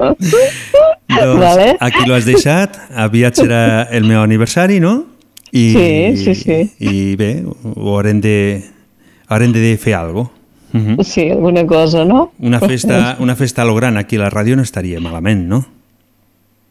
doncs 0.02 1.40
Vale. 1.40 1.78
aquí 1.80 2.04
l'ho 2.08 2.16
has 2.18 2.26
deixat, 2.28 2.76
aviat 3.00 3.38
serà 3.40 3.62
el 3.94 4.04
meu 4.10 4.20
aniversari, 4.24 4.82
no? 4.84 5.06
I, 5.52 5.64
Sí, 5.72 5.90
sí, 6.24 6.36
sí. 6.36 6.60
I 6.80 7.16
bé, 7.20 7.32
ho 7.46 7.96
haurem 7.96 8.22
de, 8.24 8.36
haurem 9.28 9.52
de 9.56 9.76
fer 9.80 9.96
alguna 9.96 10.28
cosa. 10.28 10.41
Mhm. 10.74 11.04
Sí, 11.04 11.30
alguna 11.30 11.66
cosa, 11.68 12.06
no? 12.06 12.32
Una 12.40 12.60
festa, 12.60 13.18
una 13.20 13.36
festa 13.36 13.62
a 13.64 13.66
lo 13.66 13.76
gran 13.76 13.98
aquí 13.98 14.16
a 14.16 14.20
la 14.26 14.30
ràdio 14.32 14.56
no 14.56 14.62
estaria 14.64 15.00
malament, 15.00 15.48
no? 15.48 15.66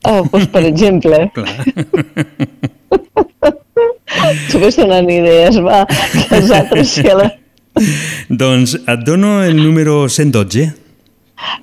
Oh, 0.05 0.23
doncs 0.33 0.47
per 0.49 0.65
exemple. 0.65 1.31
Clar. 1.35 1.67
Tu 4.51 4.59
ves 4.59 4.77
donant 4.77 5.09
idees, 5.11 5.57
va, 5.63 5.85
que 5.87 6.37
els 6.41 6.51
altres 6.51 6.97
a 7.07 7.15
la... 7.19 7.29
doncs 8.29 8.75
et 8.81 9.05
dono 9.07 9.43
el 9.45 9.57
número 9.61 10.09
112. 10.09 10.67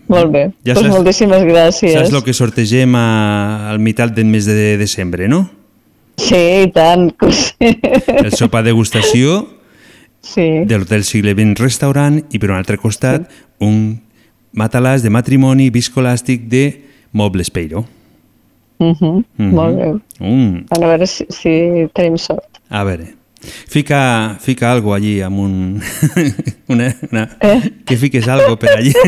Molt 0.09 0.31
bé, 0.33 0.43
Ja 0.65 0.73
doncs 0.73 0.87
saps- 0.87 0.95
moltíssimes 0.95 1.43
gràcies. 1.45 1.97
Saps 1.99 2.13
el 2.15 2.23
que 2.25 2.33
sortegem 2.33 2.95
a, 2.97 3.69
al 3.73 3.79
mitat 3.83 4.15
del 4.15 4.25
mes 4.31 4.47
de 4.49 4.77
desembre, 4.79 5.27
no? 5.29 5.43
Sí, 6.17 6.39
i 6.63 6.71
tant. 6.73 7.11
que. 7.19 7.29
El 8.25 8.31
sopar 8.33 8.63
degustació 8.65 9.43
Sí. 10.21 10.65
de 10.65 10.77
l'Hotel 10.77 11.03
Segle 11.07 11.33
XX 11.37 11.59
Restaurant 11.61 12.17
i 12.33 12.39
per 12.39 12.49
un 12.51 12.57
altre 12.57 12.77
costat 12.77 13.29
un 13.63 13.99
matalàs 14.57 15.01
de 15.05 15.09
matrimoni 15.13 15.69
viscolàstic 15.71 16.47
de 16.49 16.65
Mobles 17.13 17.49
Peiro. 17.51 17.85
Mhm, 18.79 19.23
Mhm. 19.37 19.53
Molt 19.55 19.77
bé. 19.77 19.87
Mm. 20.19 20.65
Bueno, 20.69 20.85
a 20.85 20.87
veure 20.89 21.07
si, 21.07 21.25
si 21.29 21.87
tenim 21.93 22.17
sort. 22.17 22.59
A 22.69 22.83
veure, 22.83 23.13
fica, 23.69 24.37
fica 24.41 24.71
algo 24.71 24.93
allí 24.93 25.21
amb 25.21 25.39
un... 25.39 25.81
una, 26.67 26.93
una, 27.11 27.29
Eh? 27.41 27.71
Que 27.85 27.95
fiques 27.97 28.27
algo 28.27 28.57
per 28.59 28.75
allí. 28.77 28.93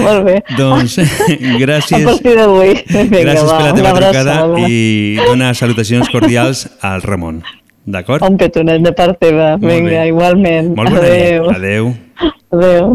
Molt 0.00 0.24
bé. 0.26 0.36
Doncs 0.58 0.96
gràcies. 1.62 2.02
A 2.04 2.10
partir 2.10 2.34
d'avui. 2.38 2.74
Gràcies 2.84 3.46
va, 3.46 3.56
per 3.56 3.64
la 3.68 3.72
teva 3.76 3.94
trucada 3.96 4.36
i 4.68 5.16
dona 5.20 5.52
salutacions 5.54 6.10
cordials 6.12 6.66
al 6.82 7.02
Ramon. 7.02 7.42
D'acord? 7.90 8.22
Un 8.22 8.36
petonet 8.38 8.82
de 8.82 8.92
part 8.94 9.18
teva. 9.18 9.56
Vinga, 9.58 10.04
igualment. 10.06 10.74
Molt 10.76 10.94
bona. 10.94 11.00
Adéu. 11.56 11.94
Adéu. 12.54 12.94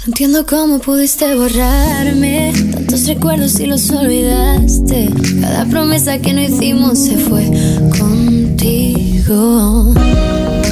No 0.00 0.06
entiendo 0.06 0.46
cómo 0.46 0.78
pudiste 0.78 1.34
borrarme 1.34 2.52
tantos 2.72 3.06
recuerdos 3.06 3.60
y 3.60 3.66
los 3.66 3.90
olvidaste. 3.90 5.10
Cada 5.42 5.66
promesa 5.66 6.18
que 6.18 6.32
no 6.32 6.40
hicimos 6.40 6.98
se 6.98 7.18
fue 7.18 7.44
contigo. 7.98 9.92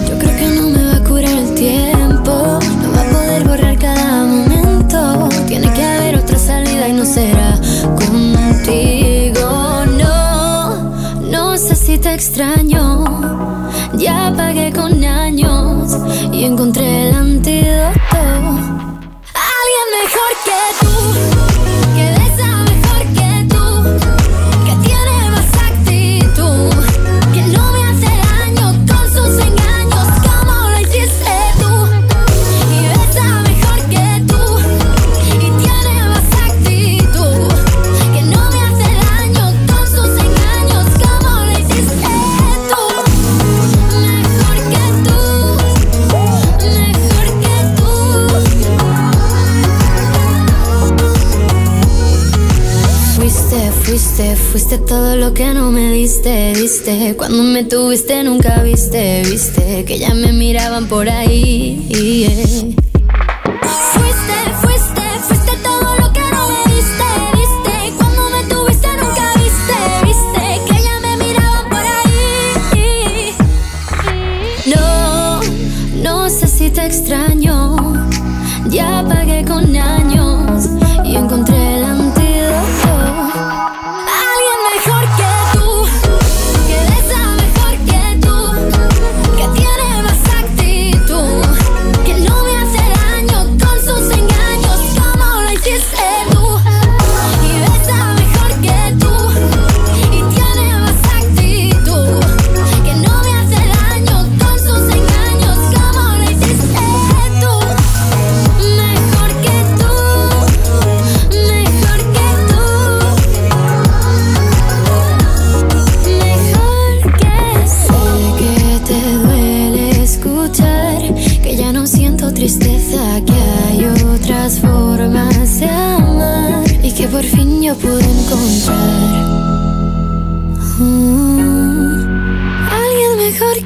Yo 0.08 0.18
creo 0.18 0.36
que 0.38 0.48
no 0.56 0.70
me 0.70 0.82
va 0.82 0.96
a 0.96 1.04
curar 1.04 1.38
el 1.38 1.54
tiempo, 1.54 2.58
no 2.82 2.92
va 2.96 3.02
a 3.02 3.12
poder 3.12 3.44
borrar 3.44 3.78
cada 3.78 4.24
momento. 4.24 5.28
Tiene 5.46 5.70
que 5.74 5.82
haber 5.84 6.16
otra 6.16 6.38
salida 6.38 6.88
y 6.88 6.92
no 6.94 7.04
será 7.04 7.60
contigo. 7.96 9.17
Si 11.88 11.96
te 11.96 12.12
extraño. 12.12 13.02
Ya 13.94 14.30
pagué 14.36 14.70
con 14.74 15.02
años 15.02 15.96
y 16.30 16.44
encontré 16.44 17.08
el 17.08 17.14
antídoto. 17.14 18.18
Alguien 19.48 19.88
mejor 19.96 20.32
que 20.44 20.60
tú, 20.80 21.37
fuiste, 54.58 54.78
todo 54.78 55.14
lo 55.14 55.34
que 55.34 55.54
no 55.54 55.70
me 55.70 55.92
diste, 55.92 56.52
diste. 56.52 57.14
Cuando 57.16 57.44
me 57.44 57.62
tuviste 57.62 58.24
nunca 58.24 58.60
viste, 58.64 59.22
viste 59.22 59.84
que 59.84 60.00
ya 60.00 60.12
me 60.14 60.32
miraban 60.32 60.88
por 60.88 61.08
ahí. 61.08 61.86
Fuiste, 61.88 62.87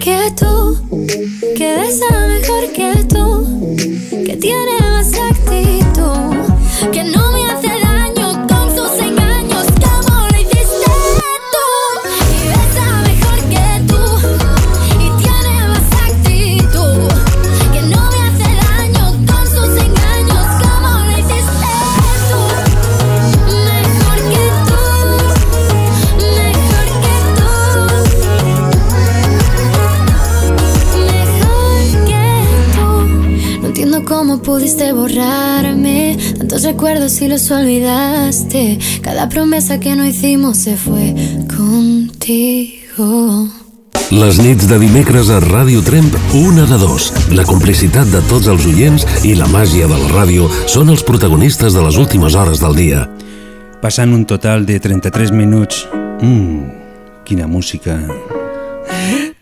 que 0.03 0.33
tú, 0.37 0.77
que 1.57 1.77
mejor 1.77 2.22
pudiste 34.53 34.93
borrarme 34.93 36.19
tantos 36.37 36.63
recuerdos 36.63 37.23
y 37.23 37.29
los 37.29 37.51
olvidaste. 37.51 38.79
Cada 39.01 39.27
promesa 39.31 39.81
que 39.81 39.97
no 39.97 40.05
hicimos 40.05 40.59
se 40.59 40.77
fue 40.77 41.15
contigo. 41.57 43.49
Les 44.11 44.39
nits 44.45 44.69
de 44.69 44.79
dimecres 44.79 45.31
a 45.33 45.41
Ràdio 45.41 45.81
Tremp, 45.81 46.13
una 46.37 46.67
de 46.69 46.77
dos. 46.77 47.15
La 47.33 47.49
complicitat 47.49 48.13
de 48.13 48.21
tots 48.29 48.53
els 48.53 48.69
oients 48.69 49.09
i 49.25 49.33
la 49.41 49.49
màgia 49.49 49.89
de 49.89 49.97
la 49.97 50.13
ràdio 50.13 50.53
són 50.69 50.93
els 50.93 51.01
protagonistes 51.01 51.73
de 51.73 51.89
les 51.89 51.97
últimes 51.97 52.37
hores 52.37 52.61
del 52.61 52.77
dia. 52.77 53.09
Passant 53.81 54.13
un 54.13 54.29
total 54.29 54.69
de 54.69 54.77
33 54.77 55.33
minuts... 55.33 55.87
Mmm, 56.21 57.25
quina 57.25 57.49
música... 57.49 57.97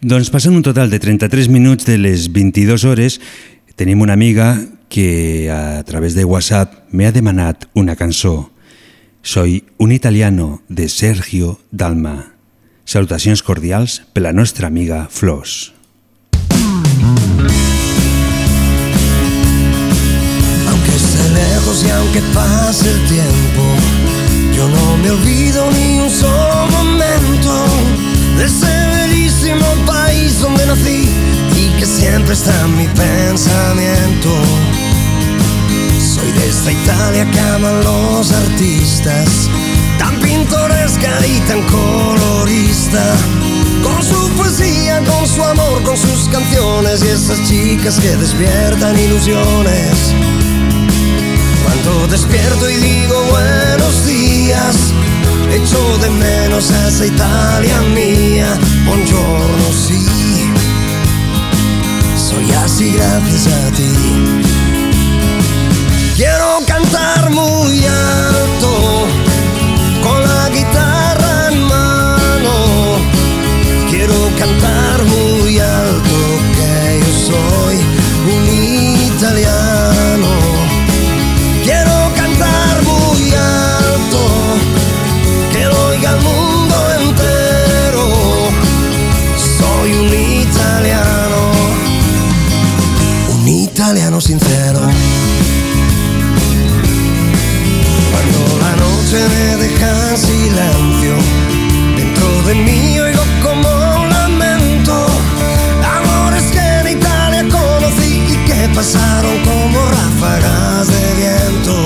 Doncs 0.00 0.30
passant 0.30 0.54
un 0.54 0.62
total 0.62 0.88
de 0.88 1.02
33 1.02 1.50
minuts 1.50 1.84
de 1.84 1.98
les 1.98 2.30
22 2.30 2.86
hores, 2.86 3.18
tenim 3.74 4.06
una 4.06 4.14
amiga 4.14 4.54
que 4.90 5.50
a 5.50 5.82
través 5.84 6.14
de 6.14 6.26
WhatsApp 6.26 6.74
me 6.90 7.06
ha 7.06 7.12
demanat 7.12 7.64
una 7.74 7.96
cançó. 7.96 8.50
Soy 9.22 9.64
un 9.78 9.92
italiano 9.92 10.62
de 10.68 10.88
Sergio 10.88 11.60
Dalma. 11.70 12.34
Salutacions 12.84 13.42
cordials 13.42 14.02
per 14.12 14.24
la 14.24 14.32
nostra 14.32 14.66
amiga 14.66 15.06
Flors. 15.08 15.72
Aunque 20.68 20.92
esté 20.96 21.22
lejos 21.38 21.84
y 21.86 21.90
aunque 21.90 22.20
pase 22.34 22.90
el 22.90 23.00
tiempo, 23.06 23.62
yo 24.56 24.68
no 24.68 24.96
me 24.98 25.10
olvido 25.12 25.70
ni 25.70 26.00
un 26.00 26.10
solo 26.10 26.66
momento 26.66 27.64
de 28.36 28.44
ese 28.44 28.66
bellísimo 28.96 29.66
país 29.86 30.40
donde 30.40 30.66
nací 30.66 31.29
que 31.80 31.86
siempre 31.86 32.34
está 32.34 32.52
en 32.66 32.76
mi 32.76 32.86
pensamiento. 32.88 34.28
Soy 35.98 36.30
de 36.30 36.48
esta 36.48 36.72
Italia 36.72 37.24
que 37.30 37.40
aman 37.40 37.82
los 37.82 38.30
artistas, 38.32 39.48
tan 39.98 40.20
pintoresca 40.20 41.10
y 41.26 41.40
tan 41.48 41.62
colorista. 41.62 43.02
Con 43.82 44.02
su 44.02 44.28
poesía, 44.36 45.02
con 45.04 45.26
su 45.26 45.42
amor, 45.42 45.82
con 45.82 45.96
sus 45.96 46.28
canciones 46.28 47.02
y 47.02 47.08
esas 47.08 47.42
chicas 47.48 47.98
que 47.98 48.14
despiertan 48.14 48.98
ilusiones. 48.98 50.14
Cuando 51.64 52.08
despierto 52.08 52.68
y 52.68 52.76
digo 52.76 53.24
buenos 53.30 54.04
días, 54.04 54.92
echo 55.50 55.98
de 55.98 56.10
menos 56.10 56.70
a 56.72 56.88
esa 56.88 57.06
Italia 57.06 57.80
mía. 57.94 58.58
Buongiorno, 58.84 59.72
sí. 59.72 60.19
Soy 62.30 62.48
así 62.52 62.92
gracias 62.92 63.48
a 63.48 63.70
ti. 63.72 63.92
Quiero 66.14 66.60
cantar 66.64 67.28
muy 67.30 67.84
alto, 67.84 69.08
con 70.00 70.22
la 70.22 70.48
guitarra 70.50 71.48
en 71.50 71.62
mano. 71.64 72.54
Quiero 73.90 74.14
cantar 74.38 75.04
muy 75.06 75.58
alto 75.58 76.16
que 76.54 77.00
yo 77.00 77.12
soy 77.26 77.59
seremos 94.20 94.24
sinceros. 94.24 94.94
Cuando 98.12 98.58
la 98.58 98.76
noche 98.76 99.18
me 99.28 99.56
deja 99.56 100.10
en 100.10 100.18
silencio, 100.18 101.14
dentro 101.96 102.42
de 102.42 102.54
mí 102.54 103.00
oigo 103.00 103.22
como 103.42 103.68
un 104.02 104.08
lamento. 104.08 105.06
Amores 105.96 106.44
que 106.44 106.58
en 106.58 106.98
Italia 106.98 107.46
conocí 107.48 108.22
y 108.28 108.36
que 108.46 108.68
pasaron 108.74 109.38
como 109.44 109.78
ráfagas 109.86 110.88
de 110.88 111.14
viento. 111.14 111.82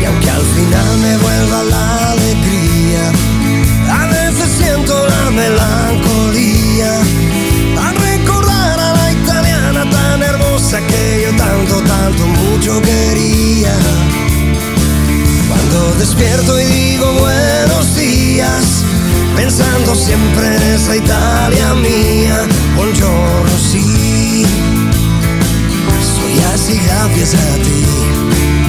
Y 0.00 0.04
aunque 0.04 0.30
al 0.30 0.42
final 0.42 0.98
me 0.98 1.16
vuelva 1.18 1.62
la 1.64 2.12
alegría, 2.12 3.12
a 3.90 4.06
veces 4.06 4.48
siento 4.58 5.06
la 5.08 5.30
melancolía. 5.30 6.45
mucho 12.50 12.80
quería. 12.80 13.74
Cuando 15.48 15.94
despierto 15.94 16.60
y 16.60 16.64
digo 16.64 17.12
buenos 17.14 17.96
días, 17.96 18.84
pensando 19.36 19.94
siempre 19.94 20.56
en 20.56 20.62
esa 20.62 20.96
Italia 20.96 21.74
mía, 21.74 22.46
buongiorno 22.76 23.58
sí, 23.58 24.44
soy 26.14 26.38
así 26.54 26.80
gracias 26.86 27.34
a 27.34 27.54
ti. 27.62 28.65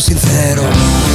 Συνθέρομαι 0.00 1.09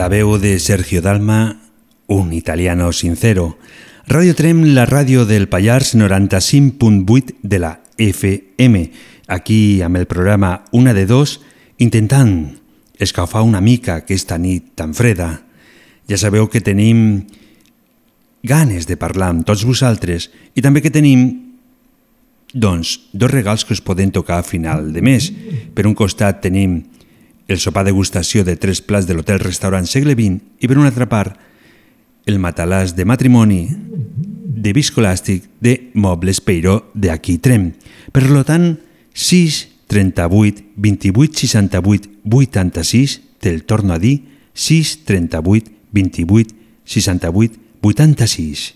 La 0.00 0.08
veu 0.08 0.38
de 0.40 0.58
Sergio 0.58 1.02
Dalma, 1.02 1.60
un 2.06 2.32
italiano 2.32 2.90
sincero. 2.90 3.58
Radio 4.08 4.32
Trem, 4.34 4.72
la 4.72 4.86
ràdio 4.88 5.26
del 5.28 5.44
Pallars 5.52 5.92
95.8 5.92 7.36
de 7.44 7.58
la 7.60 7.82
FM. 8.00 8.80
Aquí 9.28 9.82
amb 9.84 10.00
el 10.00 10.06
programa 10.08 10.64
Una 10.72 10.94
de 10.96 11.04
Dos, 11.04 11.42
intentant 11.76 12.56
escalfar 12.96 13.44
una 13.44 13.60
mica 13.60 13.98
aquesta 14.00 14.40
nit 14.40 14.72
tan 14.72 14.96
freda. 14.96 15.44
Ja 16.08 16.16
sabeu 16.16 16.48
que 16.48 16.64
tenim 16.64 17.26
ganes 18.40 18.88
de 18.88 18.96
parlar 18.96 19.28
amb 19.34 19.44
tots 19.44 19.68
vosaltres 19.68 20.30
i 20.56 20.64
també 20.64 20.80
que 20.80 20.88
tenim 20.96 21.28
doncs, 22.56 23.12
dos 23.12 23.28
regals 23.28 23.68
que 23.68 23.76
us 23.76 23.84
poden 23.84 24.16
tocar 24.16 24.40
a 24.40 24.48
final 24.48 24.94
de 24.96 25.04
mes. 25.04 25.28
Per 25.76 25.84
un 25.84 25.92
costat 25.92 26.40
tenim 26.40 26.86
el 27.54 27.62
sopar 27.62 27.84
degustació 27.86 28.44
de 28.44 28.56
tres 28.56 28.80
plats 28.82 29.08
de 29.08 29.14
l'hotel-restaurant 29.16 29.88
Segle 29.88 30.14
XX 30.14 30.62
i 30.62 30.68
per 30.68 30.78
una 30.78 30.90
altra 30.92 31.08
part 31.10 31.38
el 32.30 32.38
matalàs 32.38 32.94
de 32.94 33.06
matrimoni 33.08 33.62
de 34.60 34.72
viscolàstic 34.76 35.46
de 35.60 35.90
Mobles 35.94 36.40
Peiró 36.44 36.90
de 36.94 37.10
aquí 37.10 37.38
Trem. 37.38 37.72
Per 38.12 38.28
lo 38.28 38.44
tant, 38.44 38.74
6 39.14 39.68
38 39.90 40.76
28 40.76 41.46
68 41.46 42.10
86 42.30 43.20
te'l 43.40 43.64
torno 43.64 43.94
a 43.94 43.98
dir 43.98 44.20
6 44.54 45.04
38 45.08 45.72
28 45.90 46.54
68 46.84 47.58
86 47.80 48.74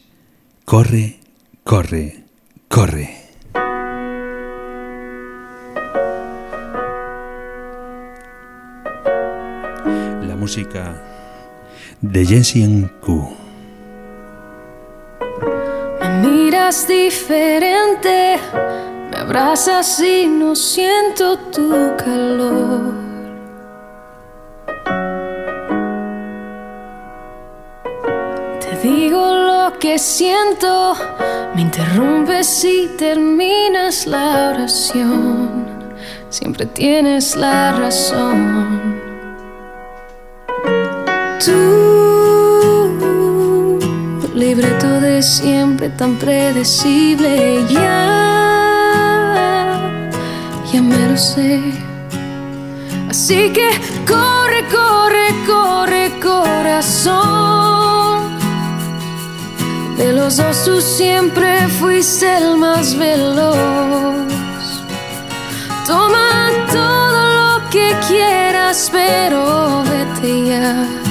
Corre, 0.65 1.21
corre, 1.63 2.25
corre. 2.69 3.24
Música 10.45 10.95
de 12.03 12.27
Jensen 12.27 12.93
Q. 13.01 13.35
Me 16.01 16.09
miras 16.23 16.87
diferente, 16.87 18.37
me 19.11 19.17
abrazas 19.17 20.01
y 20.01 20.27
no 20.27 20.55
siento 20.55 21.39
tu 21.55 21.71
calor. 21.97 22.93
Te 28.61 28.73
digo 28.87 29.25
lo 29.49 29.79
que 29.79 29.99
siento, 29.99 30.95
me 31.55 31.63
interrumpes 31.63 32.67
y 32.67 32.89
terminas 32.99 34.07
la 34.07 34.51
oración. 34.51 35.65
Siempre 36.29 36.67
tienes 36.67 37.35
la 37.35 37.73
razón. 37.79 38.94
Tú, 41.43 41.55
libreto 44.35 45.01
de 45.01 45.23
siempre 45.23 45.89
tan 45.91 46.17
predecible, 46.17 47.65
ya, 47.69 48.51
ya 50.73 50.83
me 50.83 51.09
lo 51.09 51.17
sé. 51.17 51.61
Así 53.09 53.51
que 53.53 53.69
corre, 54.07 54.65
corre, 54.71 55.29
corre, 55.47 56.13
corazón. 56.23 57.45
De 59.97 60.13
los 60.13 60.37
dos 60.37 60.65
tú 60.65 60.81
siempre 60.81 61.69
fuiste 61.79 62.37
el 62.37 62.57
más 62.57 62.97
veloz. 62.97 63.55
Toma 65.87 66.51
todo 66.73 67.19
lo 67.39 67.71
que 67.71 67.95
quieras, 68.09 68.91
pero 68.93 69.85
vete 69.85 70.47
ya. 70.49 71.04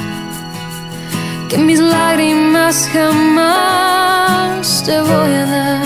Que 1.53 1.59
mis 1.59 1.79
lágrimas 1.79 2.89
jamás 2.91 4.83
te 4.83 4.99
voy 4.99 5.33
a 5.33 5.45
dar. 5.45 5.85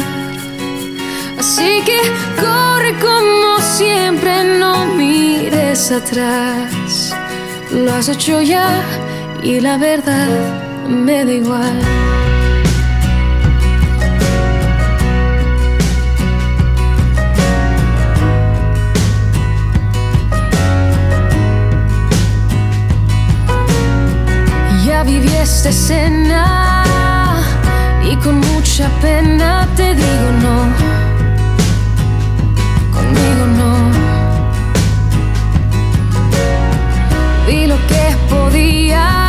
Así 1.37 1.81
que 1.85 1.99
corre 2.39 2.93
como 3.01 3.59
siempre, 3.59 4.45
no 4.59 4.85
mires 4.85 5.91
atrás. 5.91 7.13
Lo 7.73 7.93
has 7.93 8.07
hecho 8.07 8.41
ya 8.41 8.81
y 9.43 9.59
la 9.59 9.77
verdad 9.77 10.29
me 10.87 11.25
da 11.25 11.33
igual. 11.33 11.81
Esta 25.41 25.69
escena 25.69 27.43
y 28.03 28.15
con 28.17 28.39
mucha 28.39 28.89
pena 29.01 29.67
te 29.75 29.93
digo 29.95 30.31
no. 30.41 30.57
Conmigo 32.95 33.45
no. 33.59 33.71
Vi 37.47 37.67
lo 37.67 37.77
que 37.87 38.15
podía, 38.29 39.26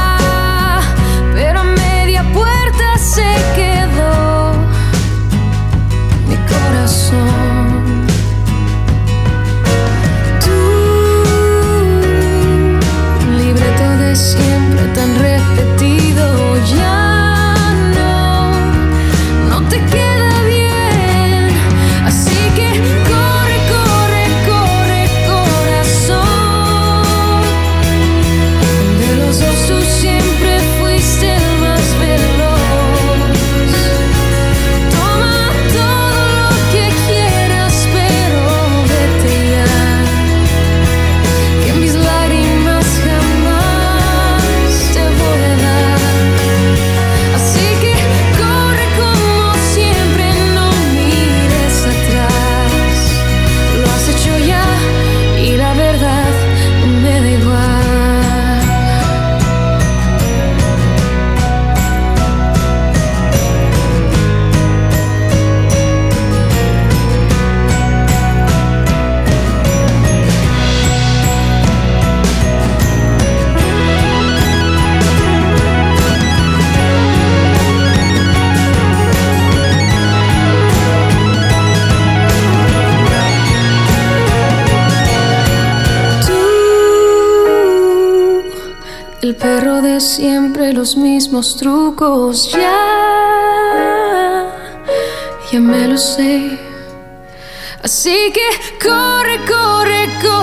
mismos 91.28 91.56
trucos. 91.58 92.50
Ya, 92.52 92.80
ya 95.52 95.60
me 95.60 95.88
lo 95.88 95.98
sé. 95.98 96.58
Así 97.82 98.32
que 98.32 98.48
corre, 98.82 99.38
corre, 99.46 100.08
corre, 100.22 100.37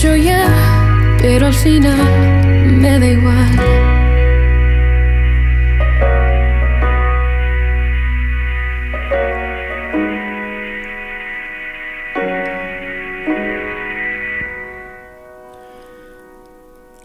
Hecho 0.00 0.16
ya, 0.16 1.18
pero 1.20 1.48
al 1.48 1.52
final 1.52 2.00
me 2.80 2.98
da 2.98 3.06
igual. 3.06 3.56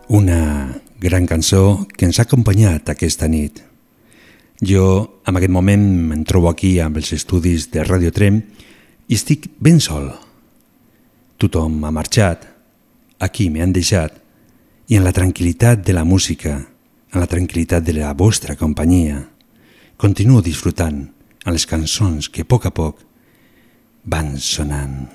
Una 0.08 0.80
gran 0.98 1.26
cançó 1.26 1.86
que 1.98 2.06
ens 2.06 2.20
ha 2.20 2.24
acompanyat 2.24 2.88
aquesta 2.96 3.28
nit. 3.28 3.60
Jo, 4.64 5.20
en 5.28 5.36
aquest 5.36 5.52
moment, 5.52 6.14
em 6.16 6.24
trobo 6.24 6.48
aquí 6.48 6.78
amb 6.80 6.96
els 7.04 7.12
estudis 7.12 7.68
de 7.76 7.84
Radio 7.84 8.16
Trem 8.16 8.40
i 8.40 9.20
estic 9.20 9.52
ben 9.60 9.84
sol. 9.84 10.14
Tothom 11.36 11.84
ha 11.84 11.92
marxat, 11.92 12.55
aquí 13.20 13.50
m'han 13.50 13.74
deixat, 13.74 14.14
i 14.88 14.98
en 15.00 15.06
la 15.06 15.14
tranquil·litat 15.16 15.82
de 15.86 15.94
la 15.94 16.06
música, 16.06 16.60
en 17.14 17.20
la 17.22 17.28
tranquil·litat 17.30 17.84
de 17.84 17.96
la 17.98 18.14
vostra 18.14 18.56
companyia, 18.56 19.24
continuo 19.98 20.42
disfrutant 20.46 21.06
amb 21.46 21.54
les 21.54 21.66
cançons 21.70 22.30
que 22.30 22.44
a 22.44 22.50
poc 22.50 22.66
a 22.68 22.74
poc 22.74 23.00
van 24.06 24.36
sonant. 24.38 25.06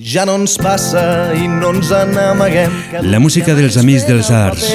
Ja 0.00 0.22
no 0.24 0.38
ens 0.38 0.54
passa 0.56 1.02
i 1.36 1.44
no 1.50 1.74
ens 1.74 1.90
n'amaguem. 1.90 2.72
que 2.90 3.02
La 3.04 3.18
música 3.20 3.52
dels 3.54 3.76
Amics 3.76 4.06
dels 4.08 4.30
Arts 4.32 4.70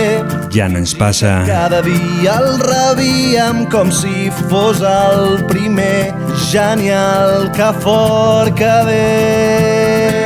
ja 0.54 0.68
no 0.70 0.78
ens 0.78 0.94
passa. 0.94 1.40
Cada 1.48 1.82
dia 1.82 2.36
el 2.38 2.60
rebíem 2.62 3.66
com 3.74 3.90
si 3.90 4.30
fos 4.52 4.84
el 4.86 5.42
primer. 5.50 6.14
Genial, 6.52 7.50
que 7.56 7.74
fort 7.82 8.54
que 8.60 8.76
ve. 8.86 10.25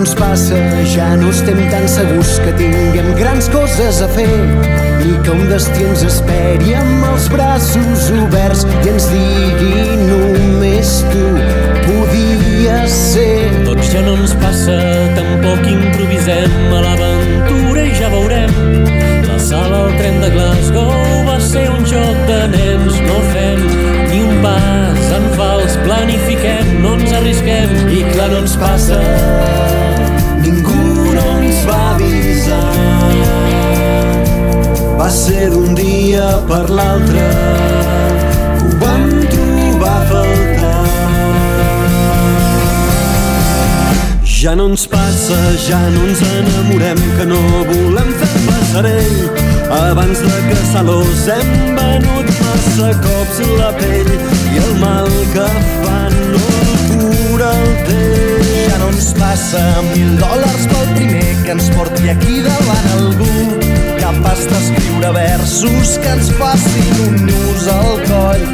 Ens 0.00 0.14
passa, 0.16 0.56
ja 0.88 1.10
no 1.20 1.28
estem 1.28 1.58
tan 1.68 1.82
segurs 1.84 2.38
que 2.40 2.54
tinguem 2.56 3.10
grans 3.18 3.50
coses 3.52 3.98
a 4.00 4.06
fer, 4.08 4.30
ni 5.02 5.12
que 5.20 5.34
un 5.34 5.42
destí 5.50 5.84
ens 5.84 6.00
esperi 6.06 6.72
amb 6.78 7.04
els 7.10 7.26
braços 7.28 8.06
oberts 8.16 8.62
i 8.64 8.92
ens 8.94 9.10
digui 9.12 9.84
només 10.06 10.94
tu 11.10 11.26
podies 11.84 12.96
ser. 12.96 13.52
Doncs 13.66 13.92
ja 13.92 14.00
no 14.06 14.16
ens 14.22 14.32
passa, 14.40 14.78
tampoc 15.18 15.68
improvisem 15.68 16.56
a 16.78 16.80
l'aventura 16.86 17.84
i 17.84 17.92
ja 18.00 18.08
veurem. 18.16 18.56
La 19.28 19.36
sala 19.50 19.84
al 19.84 19.92
tren 20.00 20.16
de 20.24 20.32
Glasgow 20.32 20.96
va 21.28 21.36
ser 21.44 21.68
un 21.74 21.84
joc 21.84 22.24
de 22.30 22.40
nens, 22.56 23.02
no 23.04 23.20
fem 23.34 23.68
ni 24.08 24.24
un 24.24 24.40
pas 24.40 25.12
en 25.18 25.28
fals, 25.36 25.76
planifiquem, 25.84 26.69
no 26.82 26.94
ens 26.96 27.12
arrisquem 27.12 27.72
i 27.92 28.00
clar 28.12 28.28
no 28.32 28.40
ens 28.44 28.56
passa. 28.60 28.98
Ningú 30.40 31.12
no 31.16 31.24
ens 31.40 31.60
va 31.68 31.80
avisar. 31.94 32.62
Va 35.00 35.08
ser 35.12 35.50
d'un 35.52 35.74
dia 35.78 36.26
per 36.48 36.64
l'altre 36.68 37.26
que 38.58 38.64
ho 38.66 38.72
vam 38.82 39.06
trobar 39.34 39.94
a 39.96 40.08
faltar. 40.10 40.78
Ja 44.40 44.54
no 44.56 44.70
ens 44.72 44.86
passa, 44.88 45.38
ja 45.68 45.80
no 45.94 46.06
ens 46.08 46.20
enamorem, 46.32 47.00
que 47.18 47.26
no 47.32 47.40
volem 47.72 48.12
fer 48.22 48.44
passarell. 48.48 49.18
Abans 49.70 50.18
de 50.26 50.38
caçar-los 50.48 51.26
hem 51.36 51.50
venut 51.76 52.30
massa 52.46 52.90
cops 53.04 53.42
la 53.60 53.70
pell 53.78 54.10
i 54.54 54.64
el 54.64 54.72
mal 54.82 55.12
que 55.34 55.46
fan 55.84 56.16
no 56.32 56.49
cura 57.40 57.52
el 57.56 57.84
temps. 57.86 58.48
Ja 58.68 58.78
no 58.78 58.88
ens 58.92 59.12
passa 59.16 59.60
mil 59.94 60.16
dòlars 60.20 60.66
pel 60.70 60.88
primer 60.96 61.36
que 61.44 61.52
ens 61.54 61.68
porti 61.72 62.10
aquí 62.12 62.40
davant 62.44 62.88
algú 62.96 63.36
capaç 64.00 64.44
d'escriure 64.50 65.12
versos 65.14 65.96
que 66.02 66.12
ens 66.16 66.30
facin 66.38 67.00
un 67.06 67.16
nus 67.28 67.68
al 67.72 67.96
coll 68.08 68.44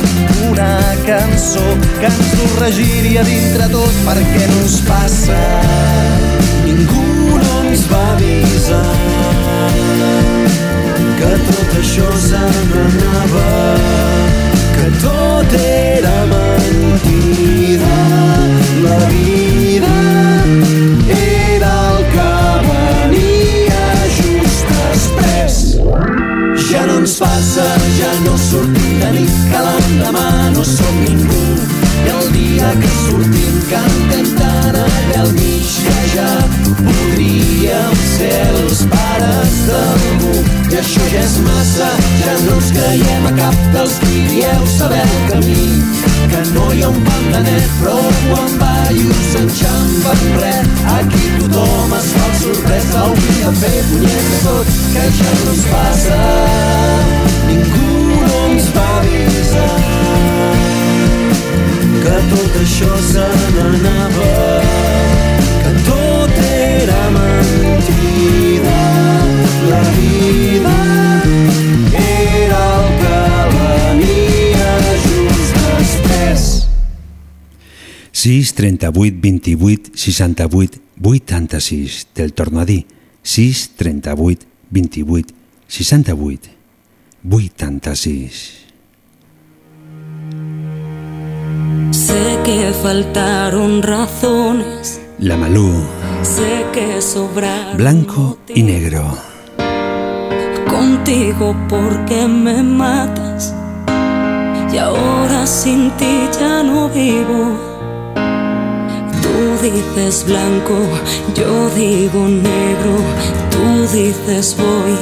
una 0.51 0.71
cançó 1.07 1.65
que 2.01 2.07
ens 2.11 2.35
ho 2.39 2.49
regiria 2.61 3.25
dintre 3.27 3.69
tot 3.75 4.01
perquè 4.07 4.47
no 4.53 4.61
ens 4.63 4.79
passa 4.87 5.41
Ningú 6.67 7.39
no 7.43 7.55
ens 7.65 7.87
va 7.91 8.03
avisar 8.15 8.85
que 11.19 11.33
tot 11.51 11.79
això 11.81 12.09
se 12.21 12.43
n'anava, 12.71 13.47
que 14.77 14.91
tot 15.01 15.55
era 15.63 16.17
mentida. 16.33 17.96
La 18.83 18.99
vida 19.09 19.95
era 21.09 21.73
el 21.91 22.05
que 22.13 22.33
venia 22.67 23.87
just 24.19 24.75
després. 24.75 25.57
Ja 26.69 26.85
no 26.87 26.99
ens 27.01 27.17
passa, 27.23 27.67
ja 27.97 28.13
no 28.27 28.37
sortim 28.37 29.01
de 29.01 29.13
nit, 29.17 29.41
que 29.51 29.65
l'endemà 29.69 30.29
no 30.53 30.65
som 30.65 31.03
ningú. 31.07 31.86
El 32.15 32.33
dia 32.33 32.71
que 32.81 32.91
sortim 33.05 33.57
cantem 33.71 34.29
tant 34.39 34.77
allà 34.83 35.21
al 35.23 35.33
mig 35.37 35.73
que 35.87 35.97
ja 36.15 36.29
podríem 36.79 37.97
ser 38.17 38.37
els 38.53 38.85
pares 38.93 39.57
d'algú. 39.69 40.35
I 40.71 40.79
això 40.81 41.05
ja 41.13 41.23
és 41.23 41.37
massa, 41.47 41.89
ja 42.23 42.35
no 42.45 42.57
ens 42.57 42.71
creiem 42.77 43.27
a 43.31 43.33
cap 43.39 43.61
dels 43.75 43.97
dieu 44.05 44.67
saber 44.77 45.03
el 45.03 45.19
camí. 45.31 45.67
Que 46.31 46.43
no 46.53 46.67
hi 46.75 46.83
ha 46.83 46.91
un 46.91 47.01
pam 47.07 47.27
de 47.35 47.43
net, 47.47 47.75
prou 47.81 48.03
quan 48.27 48.57
ballos 48.63 49.37
enxampa 49.43 50.15
en 50.17 50.39
res. 50.43 50.71
Aquí 50.97 51.25
tothom 51.41 51.97
es 52.01 52.13
fa 52.17 52.31
sorprès, 52.43 52.95
hauria 53.03 53.51
de 53.51 53.57
fer 53.63 53.75
punyet 53.93 54.31
de 54.35 54.43
tot, 54.47 54.79
que 54.95 55.09
ja 55.21 55.35
no 55.43 55.57
ens 55.57 55.67
passa. 55.73 56.23
Ningú 57.51 57.91
no 58.27 58.47
ens 58.51 58.73
va 58.77 58.89
avisar 59.01 60.26
que 62.03 62.17
tot 62.31 62.57
això 62.61 62.93
se 63.03 63.25
n'anava, 63.57 64.31
que 65.63 65.73
tot 65.87 66.35
era 66.47 67.03
mentida. 67.15 68.79
La 69.71 69.83
vida 69.97 70.75
era 72.01 72.61
el 72.81 72.91
que 73.01 73.23
venia 73.55 74.75
just 75.07 75.57
després. 75.63 76.45
6 78.13 78.53
38 78.61 79.23
28 79.23 79.91
68 79.95 80.85
86 81.03 82.07
te'l 82.15 82.33
torno 82.33 82.61
a 82.61 82.69
dir 82.69 82.85
6 83.23 83.73
38 83.77 84.47
28 84.71 85.35
68 85.69 86.55
86 87.29 88.66
Sé 91.91 92.39
que 92.45 92.73
faltaron 92.83 93.83
razones, 93.83 95.01
La 95.19 95.37
Malú, 95.37 95.73
sé 96.23 96.65
que 96.73 97.01
sobraron 97.01 97.77
blanco 97.77 98.39
y 98.55 98.63
negro. 98.63 99.17
contigo 100.69 101.57
porque 101.69 102.27
me 102.27 102.63
matas 102.63 103.55
y 104.73 104.79
ahora 104.79 105.47
sin 105.47 105.91
ti 105.93 106.29
ya 106.39 106.63
no 106.63 106.89
vivo. 106.89 107.57
Tú 109.23 109.37
dices 109.63 110.25
blanco, 110.27 110.77
yo 111.35 111.71
digo 111.71 112.29
negro, 112.29 112.95
tú 113.51 113.97
dices 113.97 114.57
voy, 114.59 114.97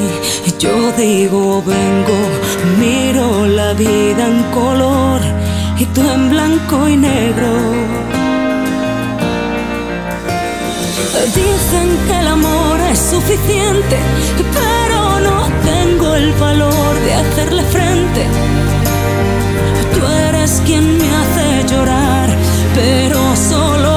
yo 0.58 0.92
digo 0.96 1.62
vengo, 1.66 2.20
miro 2.78 3.46
la 3.46 3.72
vida 3.74 4.26
en 4.26 4.42
color 4.52 5.20
y 5.78 5.86
tú 5.86 6.00
en 6.08 6.30
blanco 6.30 6.88
y 6.88 6.96
negro. 6.96 7.50
Dicen 11.34 11.88
que 12.06 12.20
el 12.20 12.26
amor 12.28 12.80
es 12.92 12.98
suficiente, 12.98 13.98
pero 14.58 15.20
no 15.20 15.48
tengo 15.64 16.14
el 16.14 16.32
valor 16.34 16.94
de 17.06 17.14
hacerle 17.14 17.62
frente. 17.64 18.26
Tú 19.94 20.06
eres 20.28 20.62
quien 20.66 20.98
me 20.98 21.08
hace 21.20 21.74
llorar, 21.74 22.28
pero 22.74 23.18
solo 23.36 23.93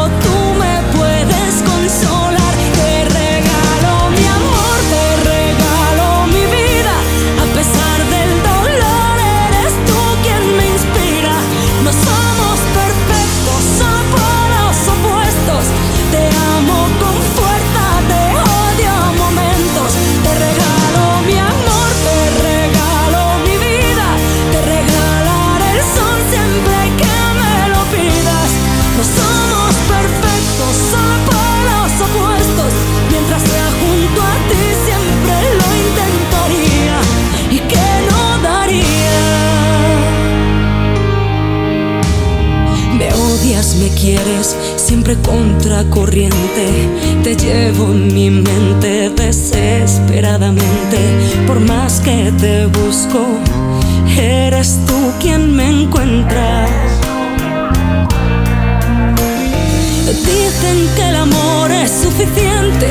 me 43.78 43.90
quieres, 43.90 44.56
siempre 44.76 45.16
contracorriente. 45.18 46.36
Te 47.24 47.36
llevo 47.36 47.92
en 47.92 48.14
mi 48.14 48.30
mente 48.30 49.10
desesperadamente. 49.10 50.98
Por 51.46 51.60
más 51.60 52.00
que 52.00 52.32
te 52.40 52.66
busco, 52.66 53.26
eres 54.18 54.80
tú 54.88 55.12
quien 55.20 55.56
me 55.56 55.70
encuentra. 55.70 56.68
Dicen 60.08 60.90
que 60.96 61.10
el 61.10 61.16
amor 61.16 61.72
es 61.72 61.92
suficiente, 61.92 62.88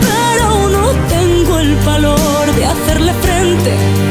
pero 0.00 0.68
no 0.68 0.92
tengo 1.08 1.58
el 1.58 1.76
valor 1.84 2.54
de 2.56 2.64
hacerle 2.66 3.12
frente. 3.22 4.03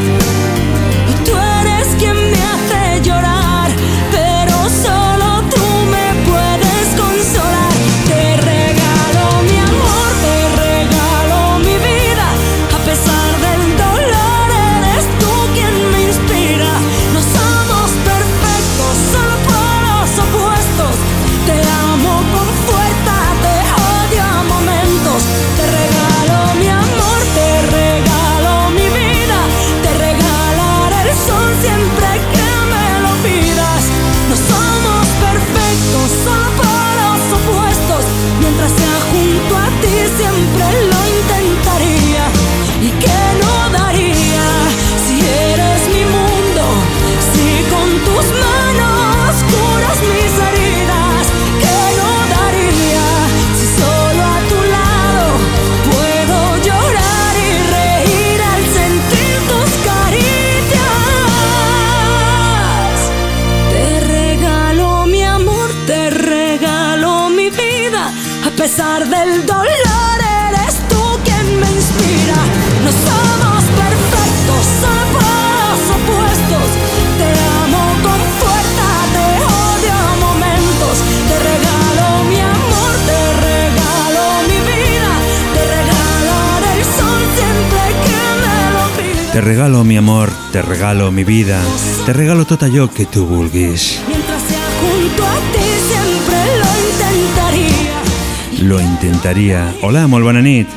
Regalo 90.94 91.12
mi 91.12 91.24
vida, 91.24 91.60
te 92.06 92.14
regalo 92.14 92.46
tot 92.46 92.62
allò 92.62 92.88
que 92.88 93.06
tu 93.06 93.26
vulguis. 93.26 94.00
Mientras 94.08 94.42
sea 94.44 94.62
junto 94.80 95.24
a 95.26 95.38
ti, 95.52 95.66
siempre 95.90 96.38
lo 96.62 96.70
intentaría. 96.92 98.68
Lo 98.70 98.80
intentaria. 98.80 99.74
Hola, 99.82 100.06
molt 100.08 100.24
bona 100.24 100.42
nit. 100.42 100.68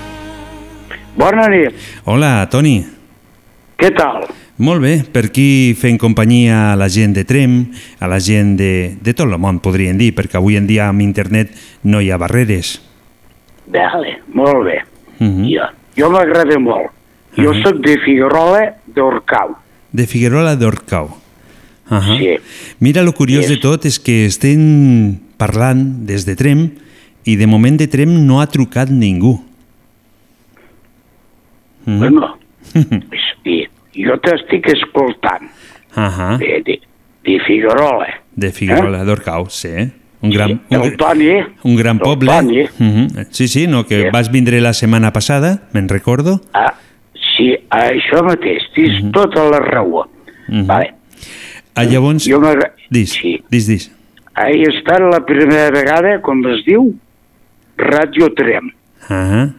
Bona 1.17 1.49
nit. 1.49 1.75
Hola, 2.07 2.49
Toni. 2.49 2.79
Què 3.77 3.91
tal? 3.93 4.25
Molt 4.57 4.81
bé, 4.81 4.95
per 5.13 5.27
aquí 5.29 5.75
fent 5.77 5.99
companyia 6.01 6.73
a 6.73 6.77
la 6.81 6.89
gent 6.89 7.13
de 7.13 7.27
Trem, 7.29 7.59
a 8.01 8.09
la 8.09 8.17
gent 8.19 8.57
de, 8.57 8.97
de 8.97 9.13
tot 9.13 9.29
el 9.29 9.37
món, 9.37 9.61
podríem 9.61 9.99
dir, 10.01 10.15
perquè 10.17 10.41
avui 10.41 10.57
en 10.57 10.65
dia 10.67 10.89
amb 10.89 11.05
internet 11.05 11.53
no 11.85 12.01
hi 12.01 12.09
ha 12.11 12.17
barreres. 12.17 12.79
Vale, 13.69 14.23
molt 14.33 14.65
bé. 14.65 14.81
Mhm. 15.21 15.45
Jo, 15.53 15.69
jo 16.01 16.09
m'agrada 16.11 16.57
molt. 16.59 16.89
Jo 17.37 17.53
Mhm. 17.53 17.63
sóc 17.63 17.85
de 17.85 17.99
Figuerola 18.01 18.65
d'Orcau. 18.87 19.59
De 19.97 20.07
Figuerola 20.07 20.57
d'Orcau. 20.57 21.07
Uh 21.89 21.97
-huh. 21.97 22.19
Sí. 22.19 22.29
Mira, 22.81 23.03
lo 23.03 23.13
curiós 23.13 23.49
de 23.49 23.57
tot 23.57 23.85
és 23.87 23.99
que 23.99 24.27
estem 24.27 25.17
parlant 25.39 26.05
des 26.05 26.27
de 26.27 26.35
Trem 26.37 26.71
i 27.25 27.37
de 27.37 27.47
moment 27.47 27.79
de 27.79 27.87
Trem 27.87 28.27
no 28.27 28.41
ha 28.41 28.47
trucat 28.47 28.91
ningú. 28.91 29.41
Mhm. 31.87 31.99
Bueno, 31.99 32.39
sí, 33.45 33.67
jo 33.95 34.19
t'estic 34.19 34.67
escoltant. 34.67 35.49
Uh 35.97 36.03
-huh. 36.03 36.39
De, 36.39 36.63
de, 36.67 36.81
de 37.25 37.41
Figuerola. 37.47 38.21
De 38.35 38.53
Figuerola 38.53 39.05
d'Orcau, 39.05 39.49
sí. 39.49 39.93
Un 40.21 40.31
gran, 40.31 40.61
un, 40.71 40.83
El 40.83 40.97
Toni, 40.97 41.31
un 41.63 41.77
gran 41.77 41.99
poble. 41.99 42.31
Toni. 42.31 42.65
Mhm. 42.79 43.27
Sí, 43.31 43.49
sí, 43.49 43.67
no, 43.67 43.87
que 43.87 44.11
vas 44.11 44.31
vindre 44.31 44.61
la 44.61 44.73
setmana 44.73 45.13
passada, 45.13 45.69
me'n 45.73 45.89
recordo. 45.89 46.41
ah, 46.53 46.75
sí, 47.37 47.57
això 47.71 48.23
mateix, 48.25 48.63
tens 48.75 49.03
Mhm. 49.03 49.13
tota 49.13 49.45
la 49.51 49.61
raó. 49.61 50.07
Vale. 50.49 50.95
Ah, 51.75 51.85
llavors... 51.85 52.25
Jo 52.27 52.41
Dis, 52.91 53.13
sí. 53.13 53.43
dis, 53.51 53.67
dis. 53.67 53.93
He 54.37 54.63
estat 54.69 55.01
la 55.01 55.25
primera 55.27 55.71
vegada, 55.71 56.21
com 56.23 56.45
es 56.47 56.65
diu, 56.65 56.95
Radio 57.77 58.33
Trem. 58.35 58.67
Uh 59.09 59.15
-huh. 59.15 59.53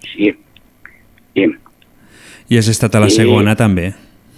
Sí. 0.00 0.32
sí. 1.34 1.46
I 2.48 2.58
has 2.58 2.68
estat 2.68 2.94
a 2.94 3.00
la 3.00 3.08
Sí. 3.08 3.16
segona, 3.16 3.54
també. 3.56 3.94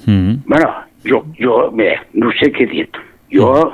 Mm. 0.07 0.43
Bueno, 0.47 0.69
jo, 1.05 1.25
jo, 1.39 1.71
bé, 1.73 1.97
no 2.13 2.31
sé 2.33 2.53
què 2.53 2.63
he 2.65 2.67
dit. 2.67 2.91
Jo 3.33 3.73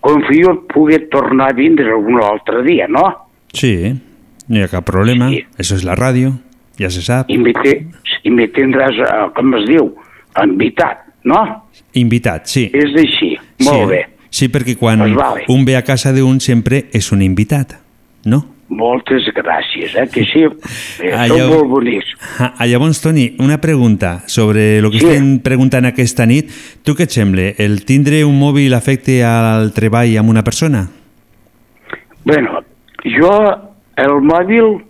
confio 0.00 0.50
en 0.50 0.66
poder 0.66 1.08
tornar 1.10 1.50
a 1.50 1.52
vindre 1.52 1.94
un 1.94 2.22
altre 2.22 2.62
dia, 2.62 2.86
no? 2.88 3.28
Sí, 3.52 3.92
no 4.48 4.56
hi 4.58 4.62
ha 4.62 4.68
cap 4.68 4.84
problema. 4.84 5.30
Això 5.58 5.74
és 5.74 5.82
la 5.84 5.96
ràdio, 5.96 6.32
ja 6.78 6.90
se 6.90 7.02
sap. 7.02 7.30
I 7.30 7.38
me, 7.38 7.52
te, 7.52 7.86
i 8.24 8.30
me 8.30 8.48
tindràs, 8.52 8.98
eh, 9.00 9.30
com 9.36 9.54
es 9.60 9.66
diu, 9.68 9.92
invitat, 10.42 11.04
no? 11.24 11.42
Invitat, 11.94 12.46
sí. 12.46 12.66
És 12.74 12.92
així, 12.96 13.36
molt 13.64 13.84
sí. 13.86 13.88
bé. 13.94 14.02
Sí, 14.30 14.48
perquè 14.52 14.74
quan 14.76 14.98
Pues 15.00 15.14
vale. 15.14 15.44
un 15.48 15.64
ve 15.64 15.76
a 15.76 15.82
casa 15.82 16.12
d'un 16.12 16.40
sempre 16.40 16.84
és 16.92 17.10
un 17.12 17.22
invitat, 17.22 17.78
no? 18.26 18.44
Moltes 18.68 19.22
gràcies, 19.32 19.94
eh, 19.94 20.08
que 20.12 20.24
sí, 20.26 20.42
eh, 21.00 21.12
Ah, 21.14 21.28
són 21.30 21.48
molt 21.48 21.68
bonics. 21.70 22.08
Ah, 22.40 22.52
ah, 22.58 22.66
llavors, 22.66 23.00
Toni, 23.00 23.36
una 23.38 23.60
pregunta 23.60 24.24
sobre 24.26 24.78
el 24.78 24.90
que 24.90 24.98
Sí. 24.98 25.06
estem 25.06 25.38
preguntant 25.38 25.86
aquesta 25.86 26.26
nit. 26.26 26.50
Tu 26.82 26.92
què 26.94 27.04
et 27.06 27.10
sembla? 27.14 27.52
El 27.58 27.84
tindre 27.86 28.24
un 28.26 28.36
mòbil 28.40 28.74
afecte 28.74 29.22
al 29.24 29.72
treball 29.72 30.16
amb 30.18 30.28
una 30.30 30.42
persona? 30.42 30.88
Bueno, 32.24 32.60
jo, 33.04 33.30
el 33.96 34.20
mòbil 34.20 34.82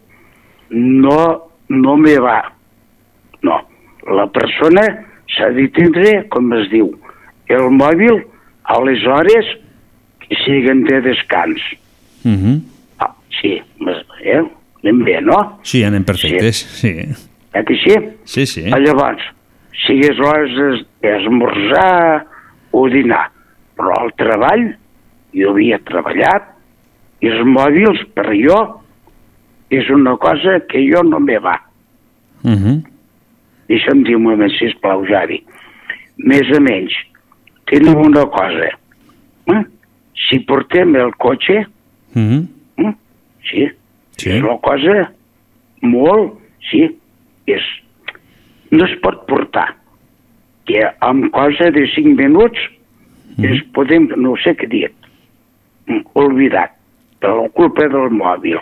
no, 0.70 1.20
no 1.68 1.96
me 1.96 2.18
va. 2.18 2.52
No, 3.42 3.60
la 4.14 4.26
persona 4.32 4.82
s'ha 5.36 5.50
de 5.54 5.68
tindre, 5.74 6.28
com 6.32 6.52
es 6.56 6.68
diu, 6.70 6.92
el 7.48 7.70
mòbil 7.70 8.22
a 8.64 8.80
les 8.84 9.04
hores 9.06 9.46
que 10.22 10.36
siguen 10.44 10.84
de 10.84 11.00
descans. 11.00 11.60
Uh 12.24 12.30
-huh. 12.30 12.60
Ah, 12.98 13.14
sí, 13.40 13.62
eh? 14.24 14.42
anem 14.82 15.04
bé, 15.04 15.20
no? 15.20 15.58
Sí, 15.62 15.84
anem 15.84 16.04
perfectes, 16.04 16.56
sí. 16.56 16.88
Eh 17.54 17.64
que 17.64 17.74
sí? 17.76 17.94
Sí, 18.24 18.46
sí. 18.46 18.64
Ah, 18.72 18.78
Llavors, 18.78 19.22
sigues 19.86 20.18
hores 20.18 20.50
d'es- 20.56 20.86
d'esmorzar 21.00 22.26
o 22.72 22.88
dinar, 22.88 23.30
però 23.76 23.92
al 24.02 24.12
treball, 24.14 24.76
jo 25.32 25.50
havia 25.50 25.78
treballat, 25.78 26.42
i 27.20 27.28
els 27.28 27.44
mòbils, 27.46 28.04
per 28.14 28.26
jo, 28.34 28.80
és 29.70 29.88
una 29.90 30.16
cosa 30.16 30.60
que 30.68 30.82
jo 30.90 31.02
no 31.02 31.20
me 31.20 31.38
va. 31.38 31.60
Uh 32.44 32.50
-huh. 32.50 32.82
Deixa'm 33.68 34.04
dir 34.04 34.16
un 34.16 34.22
moment, 34.22 34.52
sisplau, 34.52 35.04
Javi. 35.06 35.42
Més 36.16 36.50
o 36.56 36.60
menys, 36.60 36.92
tenim 37.66 37.96
una 37.96 38.24
cosa. 38.26 38.68
Eh? 39.46 39.64
Si 40.28 40.38
portem 40.40 40.94
el 40.96 41.14
cotxe, 41.16 41.66
Uh 42.14 42.22
-huh. 42.22 42.46
eh? 42.78 42.94
sí, 43.44 43.68
sí, 44.16 44.30
és 44.30 44.42
una 44.42 44.58
cosa 44.58 45.12
molt, 45.82 46.32
sí, 46.70 46.96
és, 47.46 47.62
no 48.70 48.84
es 48.84 48.98
pot 49.00 49.26
portar. 49.26 49.74
Que 50.64 50.82
amb 51.00 51.30
cosa 51.30 51.70
de 51.70 51.86
5 51.94 52.16
minuts 52.16 52.58
es 53.42 53.62
podem, 53.72 54.08
no 54.16 54.34
sé 54.36 54.56
què 54.56 54.66
dir, 54.68 54.90
mm, 55.86 56.00
oblidat, 56.14 56.70
per 57.20 57.30
la 57.30 57.48
culpa 57.48 57.88
del 57.88 58.10
mòbil. 58.10 58.58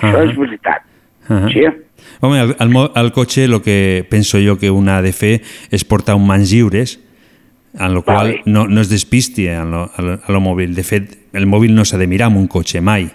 Això 0.00 0.22
és 0.24 0.36
veritat. 0.36 0.82
Ahà. 1.28 1.48
Sí? 1.52 1.64
Home, 2.20 2.38
al, 2.40 2.54
al, 2.58 2.90
al 2.94 3.12
cotxe 3.12 3.44
el 3.44 3.60
que 3.62 4.06
penso 4.10 4.38
jo 4.40 4.56
que 4.58 4.70
un 4.70 4.88
ha 4.88 5.02
de 5.02 5.12
fer 5.12 5.40
és 5.70 5.84
portar 5.84 6.14
un 6.16 6.26
mans 6.26 6.50
lliures, 6.50 6.98
en 7.78 7.92
el 7.92 8.02
qual 8.02 8.16
Vale. 8.32 8.42
no, 8.46 8.66
no 8.66 8.80
es 8.80 8.88
despisti 8.90 9.48
a 9.48 9.64
lo, 9.64 9.84
a, 9.94 10.02
lo, 10.32 10.40
mòbil. 10.40 10.74
De 10.74 10.82
fet, 10.82 11.18
el 11.36 11.46
mòbil 11.46 11.74
no 11.74 11.84
s'ha 11.84 11.98
de 12.00 12.06
mirar 12.08 12.26
amb 12.30 12.38
un 12.40 12.46
cotxe, 12.48 12.80
mai. 12.80 13.10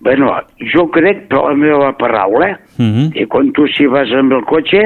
Bueno, 0.00 0.28
jo 0.74 0.84
crec, 0.92 1.24
per 1.30 1.40
la 1.42 1.54
meva 1.54 1.92
paraula, 1.98 2.60
Uh 2.78 2.84
-huh. 2.84 3.12
que 3.12 3.26
quan 3.26 3.50
tu 3.52 3.66
si 3.66 3.86
vas 3.86 4.12
amb 4.12 4.32
el 4.32 4.44
cotxe, 4.44 4.82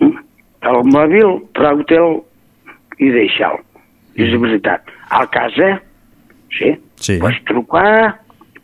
el 0.00 0.78
mòbil, 0.88 1.42
trau-te'l 1.52 2.22
i 2.98 3.10
deixa'l. 3.10 3.58
És 4.16 4.40
veritat. 4.40 4.80
A 5.10 5.26
casa, 5.26 5.82
sí, 6.50 6.72
Sí. 6.96 7.18
pots 7.18 7.36
trucar, 7.44 8.21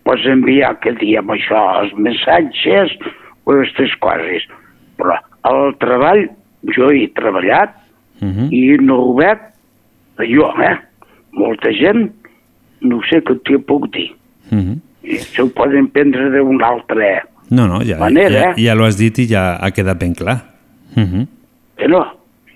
pots 0.08 0.24
enviar 0.32 0.72
que 0.80 0.94
diem 0.96 1.28
això, 1.34 1.60
els 1.82 1.92
missatges 2.00 2.94
o 3.44 3.52
aquestes 3.52 3.92
coses. 4.00 4.46
Però 4.96 5.18
al 5.48 5.74
treball, 5.82 6.24
jo 6.74 6.88
he 6.90 7.08
treballat 7.14 7.74
Uh 8.20 8.26
-huh. 8.34 8.48
i 8.50 8.76
no 8.82 8.96
ho 8.98 9.12
veig, 9.14 9.38
jo, 10.26 10.48
eh? 10.60 10.76
Molta 11.32 11.70
gent, 11.70 12.10
no 12.80 12.98
sé 13.08 13.20
què 13.22 13.36
t'hi 13.44 13.58
puc 13.58 13.86
dir. 13.94 14.10
Uh 14.50 14.58
-huh. 14.58 14.78
I 15.04 15.14
això 15.18 15.44
ho 15.44 15.48
poden 15.54 15.86
prendre 15.88 16.30
d'una 16.30 16.66
altra 16.66 17.22
No, 17.50 17.66
no, 17.68 17.80
ja, 17.84 17.96
manera. 17.98 18.40
ja, 18.40 18.54
ja 18.56 18.74
lo 18.74 18.84
has 18.84 18.96
dit 18.98 19.18
i 19.18 19.26
ja 19.28 19.56
ha 19.60 19.70
quedat 19.70 19.98
ben 20.00 20.14
clar. 20.14 20.42
Uh 20.96 21.02
-huh. 21.02 21.26
Però 21.76 22.04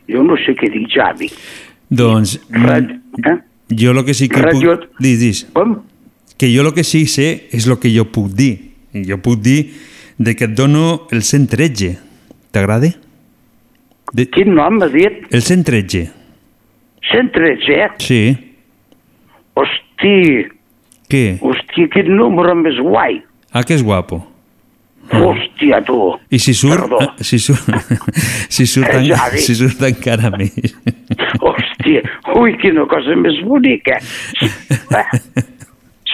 jo 0.09 0.23
no 0.25 0.37
sé 0.37 0.53
què 0.57 0.69
dir, 0.73 0.87
Javi. 0.91 1.31
Doncs, 1.89 2.41
Rad- 2.51 2.91
eh? 3.25 3.39
jo 3.71 3.93
el 3.93 4.05
que 4.05 4.15
sí 4.15 4.29
que 4.29 4.41
Radio- 4.43 4.79
puc... 4.79 4.89
Dis, 4.99 5.21
dis. 5.21 5.51
Com? 5.53 5.77
Que 6.43 6.49
jo 6.51 6.65
el 6.67 6.73
que 6.75 6.83
sí 6.83 7.05
sé 7.07 7.47
és 7.55 7.69
el 7.71 7.77
que 7.79 7.91
jo 7.95 8.03
puc 8.11 8.33
dir. 8.35 8.57
Jo 9.07 9.21
puc 9.23 9.39
dir 9.39 9.61
de 10.19 10.33
que 10.35 10.49
et 10.49 10.57
dono 10.59 11.05
el 11.15 11.23
113. 11.23 11.93
T'agrada? 12.51 12.89
De... 14.11 14.27
Quin 14.27 14.51
nom 14.57 14.83
has 14.83 14.91
dit? 14.91 15.21
El 15.31 15.45
113. 15.47 16.03
113, 17.13 17.79
eh? 17.79 17.87
Sí. 18.03 18.19
Hosti, 19.55 20.17
Què? 21.13 21.23
hosti, 21.47 21.87
quin 21.95 22.11
número 22.19 22.57
més 22.59 22.83
guai. 22.83 23.21
Ah, 23.55 23.63
que 23.63 23.79
és 23.79 23.87
guapo. 23.87 24.19
Hòstia, 25.15 25.79
tu. 25.87 26.01
I 26.27 26.43
si 26.43 26.57
surt, 26.59 26.89
Perdó. 26.89 27.05
eh, 27.07 27.23
si 27.23 27.39
surt, 27.39 27.71
si 28.59 28.67
surt, 28.67 28.91
en, 28.99 29.39
si 29.39 29.55
surt 29.63 29.87
encara 29.87 30.35
més. 30.35 30.75
Hòstia, 31.39 32.03
ui, 32.35 32.59
quina 32.59 32.91
cosa 32.91 33.15
més 33.23 33.39
bonica. 33.47 34.03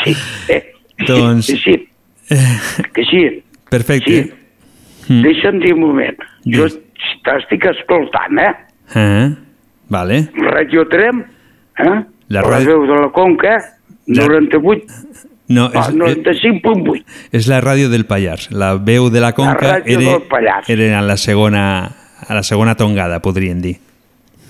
Eh? 0.06 0.14
Sí, 0.14 0.52
eh? 0.52 0.72
Doncs- 1.06 1.46
Sí, 1.46 1.56
sí, 1.58 1.88
que 2.94 3.04
sí. 3.04 3.42
Perfecte. 3.70 4.32
Sí. 5.06 5.22
Deixa'm 5.22 5.58
dir 5.60 5.74
un 5.74 5.80
moment. 5.80 6.18
Jo 6.44 6.66
t'estic 7.24 7.64
escoltant, 7.70 8.38
eh? 8.38 8.54
Eh? 8.94 9.28
Vale. 9.88 10.28
Radio 10.34 10.86
Trem, 10.88 11.20
eh? 11.20 11.84
La 12.28 12.40
La 12.40 12.42
ràdio- 12.42 12.66
veu 12.80 12.86
de 12.86 13.00
la 13.00 13.10
Conca, 13.12 13.56
98, 14.06 14.84
No, 15.48 15.70
ah, 15.72 15.86
és, 15.88 15.94
95.8. 15.94 17.04
és 17.32 17.46
la 17.48 17.60
ràdio 17.62 17.88
del 17.88 18.04
Pallars. 18.04 18.50
La 18.52 18.74
veu 18.76 19.08
de 19.08 19.20
la 19.20 19.32
Conca 19.32 19.80
ràdio 19.80 20.22
era, 20.30 20.60
era 20.68 20.98
a 20.98 21.02
la 21.02 21.16
segona 21.16 21.90
a 22.28 22.34
la 22.34 22.42
segona 22.42 22.74
tongada, 22.74 23.20
podríem 23.22 23.60
dir. 23.62 23.78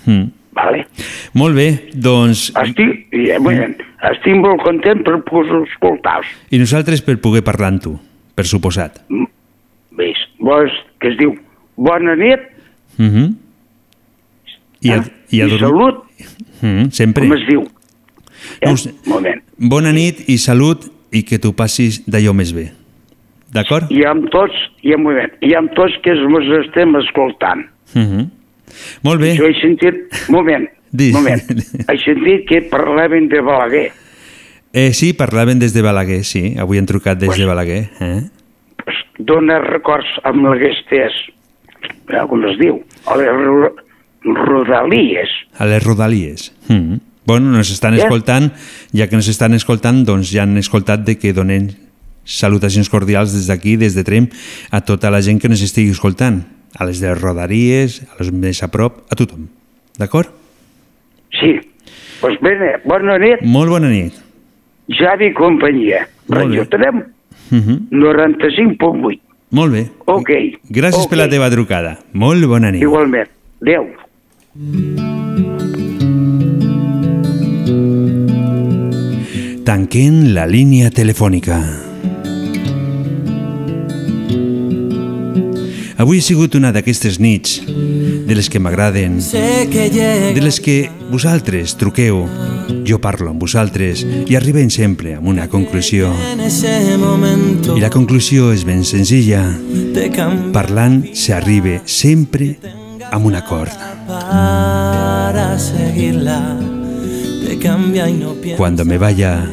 Mm. 0.05 0.23
Vale. 0.51 0.85
Molt 1.33 1.55
bé, 1.55 1.67
doncs... 1.93 2.49
Estic, 2.57 3.07
eh, 3.13 3.37
bueno, 3.39 3.67
estic 4.11 4.35
molt 4.35 4.63
content 4.63 5.03
per 5.05 5.19
poder 5.27 5.63
escoltar-vos. 5.67 6.29
I 6.51 6.59
nosaltres 6.61 7.03
per 7.05 7.19
poder 7.21 7.43
parlar 7.45 7.73
amb 7.75 7.83
tu, 7.83 7.99
per 8.35 8.45
suposat. 8.49 9.03
Ves, 9.99 10.21
vos, 10.39 10.73
que 10.99 11.11
es 11.13 11.17
diu 11.19 11.35
bona 11.77 12.15
nit 12.15 12.47
Uh 12.99 13.05
-huh. 13.05 13.35
I, 14.81 14.91
a, 14.91 15.03
i, 15.29 15.41
a 15.41 15.45
i 15.45 15.59
salut, 15.59 16.03
Mm, 16.61 16.89
sempre. 16.91 17.23
com 17.23 17.33
es 17.37 17.47
diu. 17.47 17.61
Eh? 18.61 18.69
Un 18.69 18.77
moment. 19.05 19.41
Bona 19.57 19.91
nit 19.91 20.29
i 20.29 20.37
salut 20.37 20.91
i 21.11 21.23
que 21.23 21.39
tu 21.39 21.53
passis 21.53 22.01
d'allò 22.07 22.33
més 22.33 22.51
bé. 22.55 22.71
D'acord? 23.53 23.89
I 23.91 24.03
amb 24.05 24.29
tots, 24.29 24.53
i 24.85 24.93
un 24.93 25.03
moment, 25.03 25.31
i 25.41 25.53
amb 25.57 25.71
tots 25.77 25.95
que 26.03 26.11
ens 26.11 26.51
estem 26.65 26.95
escoltant. 26.95 27.65
Uh 27.95 28.01
-huh. 28.01 28.27
Molt 29.03 29.21
bé. 29.21 29.35
Jo 29.37 29.45
he 29.47 29.53
sentit, 29.61 29.95
moment, 30.29 30.67
Dis. 30.91 31.13
moment, 31.13 31.41
he 31.87 31.97
sentit 32.03 32.47
que 32.47 32.61
parlaven 32.69 33.27
de 33.29 33.41
Balaguer. 33.41 33.91
Eh, 34.73 34.93
sí, 34.93 35.13
parlaven 35.13 35.59
des 35.59 35.73
de 35.73 35.81
Balaguer, 35.81 36.23
sí. 36.23 36.55
Avui 36.59 36.77
han 36.77 36.85
trucat 36.85 37.17
des 37.17 37.35
de 37.37 37.45
Balaguer. 37.45 37.89
Eh? 38.01 38.21
Dóna 39.19 39.59
records 39.59 40.07
amb 40.23 40.45
aquestes, 40.47 41.13
com 42.29 42.45
es 42.45 42.57
diu, 42.59 42.79
a 43.05 43.17
les 43.17 43.29
ro- 43.33 43.75
rodalies. 44.23 45.29
A 45.57 45.65
les 45.65 45.83
Rodalies. 45.83 46.53
Mm 46.67 46.75
-hmm. 46.75 46.99
Bueno, 47.25 47.51
nos 47.51 47.69
estan 47.71 47.95
Ja. 47.95 48.03
escoltant, 48.03 48.53
ja 48.93 49.07
que 49.07 49.15
nos 49.15 49.27
estan 49.27 49.53
escoltant, 49.53 50.05
doncs 50.05 50.31
ja 50.31 50.43
han 50.43 50.57
escoltat 50.57 51.05
de 51.05 51.17
que 51.17 51.33
donen 51.33 51.75
salutacions 52.23 52.89
cordials 52.89 53.33
des 53.33 53.47
d'aquí, 53.47 53.77
des 53.77 53.93
de 53.95 54.03
Trem, 54.03 54.27
a 54.71 54.81
tota 54.81 55.09
la 55.11 55.21
gent 55.21 55.39
que 55.41 55.49
nos 55.49 55.61
estigui 55.61 55.91
escoltant, 55.91 56.43
a 56.75 56.85
les 56.85 56.99
de 56.99 57.13
Rodalies, 57.15 58.01
a 58.11 58.19
les 58.19 58.31
més 58.31 58.61
a 58.63 58.67
prop, 58.69 59.03
a 59.09 59.15
tothom. 59.15 59.47
D'acord? 59.97 60.29
Sí. 61.39 61.55
Doncs 62.19 62.37
pues 62.39 62.39
bé, 62.41 62.73
bona 62.85 63.17
nit, 63.17 63.41
Molt 63.43 63.69
bona 63.69 63.89
nit. 63.89 64.13
Javi 64.89 65.33
companyia. 65.33 66.07
Radio 66.27 66.65
bé. 66.65 66.69
Trem, 66.77 67.03
Uh 67.51 67.55
-huh. 67.57 67.79
95.8. 67.89 69.19
Molt 69.51 69.71
bé. 69.73 69.89
Ok. 70.05 70.29
Gràcies 70.69 71.05
Ok. 71.05 71.09
per 71.09 71.17
la 71.17 71.29
teva 71.29 71.49
trucada. 71.49 71.99
Molt 72.13 72.45
bona 72.45 72.71
nit. 72.71 72.81
Igualment. 72.81 73.27
Adéu. 73.61 73.87
Tanquem 79.65 80.33
la 80.33 80.45
línia 80.47 80.89
telefònica. 80.89 81.88
Avui 85.99 86.21
ha 86.21 86.23
sigut 86.23 86.55
una 86.55 86.69
d'aquestes 86.71 87.17
nits, 87.19 87.57
de 87.67 88.35
les 88.37 88.47
que 88.47 88.59
m'agraden, 88.63 89.17
de 89.19 90.39
les 90.39 90.59
que 90.63 90.87
vosaltres 91.11 91.73
truqueu, 91.75 92.21
jo 92.87 93.01
parlo 93.03 93.33
amb 93.33 93.43
vosaltres 93.43 94.05
i 94.07 94.37
arribem 94.39 94.69
sempre 94.71 95.17
a 95.17 95.19
una 95.19 95.49
conclusió. 95.51 96.07
I 97.75 97.83
la 97.83 97.89
conclusió 97.91 98.53
és 98.55 98.63
ben 98.63 98.85
senzilla. 98.87 99.43
Parlant 100.55 101.03
s'arriba 101.11 101.81
sempre 101.83 102.55
amb 103.11 103.27
un 103.27 103.35
acord. 103.35 103.75
Cuando 108.55 108.85
me 108.85 108.97
vaya 108.97 109.51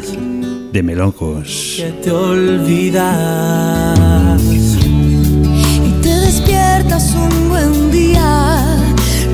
de 0.72 0.82
melocos. 0.82 1.74
que 1.76 1.90
te 2.02 2.10
olvidas. 2.12 3.06
Y 6.96 6.98
te 6.98 7.04
despiertas 7.04 7.14
un 7.14 7.48
buen 7.48 7.90
día, 7.90 8.64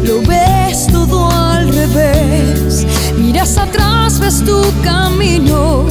lo 0.04 0.20
ves 0.22 0.86
todo 0.90 1.30
al 1.30 1.68
revés, 1.68 2.86
miras 3.16 3.56
atrás, 3.56 4.18
ves 4.18 4.42
tu 4.44 4.60
camino, 4.82 5.86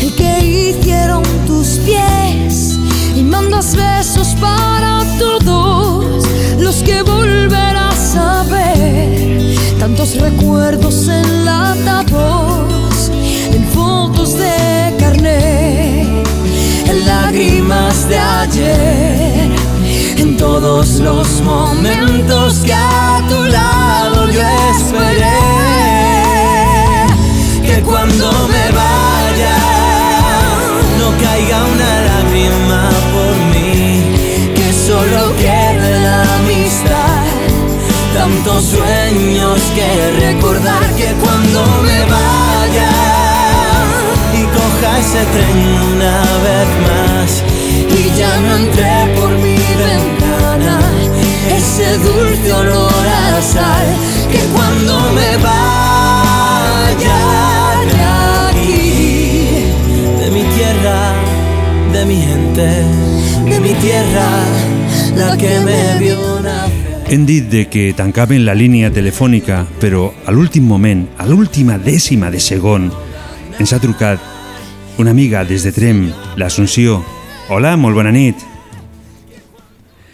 el 0.00 0.12
que 0.14 0.44
hicieron 0.44 1.22
tus 1.46 1.78
pies, 1.84 2.78
y 3.16 3.22
mandas 3.22 3.76
besos 3.76 4.34
para 4.40 5.04
todos 5.18 6.24
los 6.58 6.82
que 6.82 7.02
volverás 7.02 8.16
a 8.16 8.42
ver, 8.44 9.54
tantos 9.78 10.18
recuerdos 10.20 11.08
enlatados 11.08 13.10
en 13.52 13.64
fotos 13.68 14.38
de 14.38 14.94
carnet, 14.98 16.26
en 16.86 17.06
lágrimas 17.06 18.08
de 18.08 18.18
ayer 18.18 19.69
en 20.20 20.36
todos 20.36 20.98
los 20.98 21.40
momentos 21.40 22.58
que 22.64 22.74
a 22.74 23.22
tu 23.28 23.42
lado 23.44 24.28
yo 24.30 24.42
esperé. 24.72 25.40
Que 27.64 27.82
cuando 27.82 28.30
me 28.54 28.66
vaya 28.80 29.56
no 30.98 31.08
caiga 31.24 31.58
una 31.74 31.92
lágrima 32.10 32.90
por 33.14 33.34
mí, 33.52 34.52
que 34.54 34.72
solo 34.72 35.34
quede 35.36 36.00
la 36.00 36.22
amistad, 36.36 37.24
tantos 38.14 38.64
sueños 38.64 39.58
que 39.74 39.90
recordar 40.26 40.82
que 40.96 41.14
cuando 41.22 41.60
me 41.82 42.00
vaya 42.14 42.92
y 44.38 44.42
coja 44.56 44.98
ese 44.98 45.24
tren 45.34 45.58
una 45.94 46.16
vez 46.46 46.68
más. 46.88 47.30
Y 47.98 48.18
ya 48.18 48.38
no 48.40 48.56
entré 48.56 49.14
por 49.16 49.30
ventana 49.30 49.49
ese 51.56 51.98
dulce 51.98 52.52
olor 52.52 53.06
a 53.06 53.42
sal 53.42 53.86
que 54.30 54.38
cuando 54.54 55.12
me 55.12 55.36
vaya 55.48 57.18
de 57.90 58.00
aquí 58.48 59.72
de 60.20 60.30
mi 60.30 60.42
tierra 60.56 60.98
de 61.92 62.04
mi 62.06 62.16
gente 62.16 62.68
de 63.50 63.60
mi 63.60 63.74
tierra 63.74 64.28
la 65.16 65.36
que 65.36 65.60
me 65.60 65.98
vio 65.98 66.40
nacer 66.40 66.90
Hem 67.10 67.26
dit 67.26 67.48
de 67.50 67.64
que 67.66 67.92
tancaven 67.92 68.44
la 68.46 68.54
línia 68.54 68.86
telefònica, 68.94 69.64
però 69.82 70.12
a 70.26 70.30
l'últim 70.30 70.62
moment, 70.62 71.08
a 71.18 71.24
l'última 71.26 71.74
dècima 71.74 72.30
de 72.30 72.38
segon, 72.38 72.86
ens 73.58 73.72
ha 73.74 73.80
trucat 73.82 74.22
una 74.96 75.10
amiga 75.10 75.42
des 75.42 75.66
de 75.66 75.72
Trem, 75.74 76.04
l'Assumpció. 76.38 77.00
Hola, 77.50 77.74
molt 77.74 77.98
bona 77.98 78.14
nit. 78.14 78.38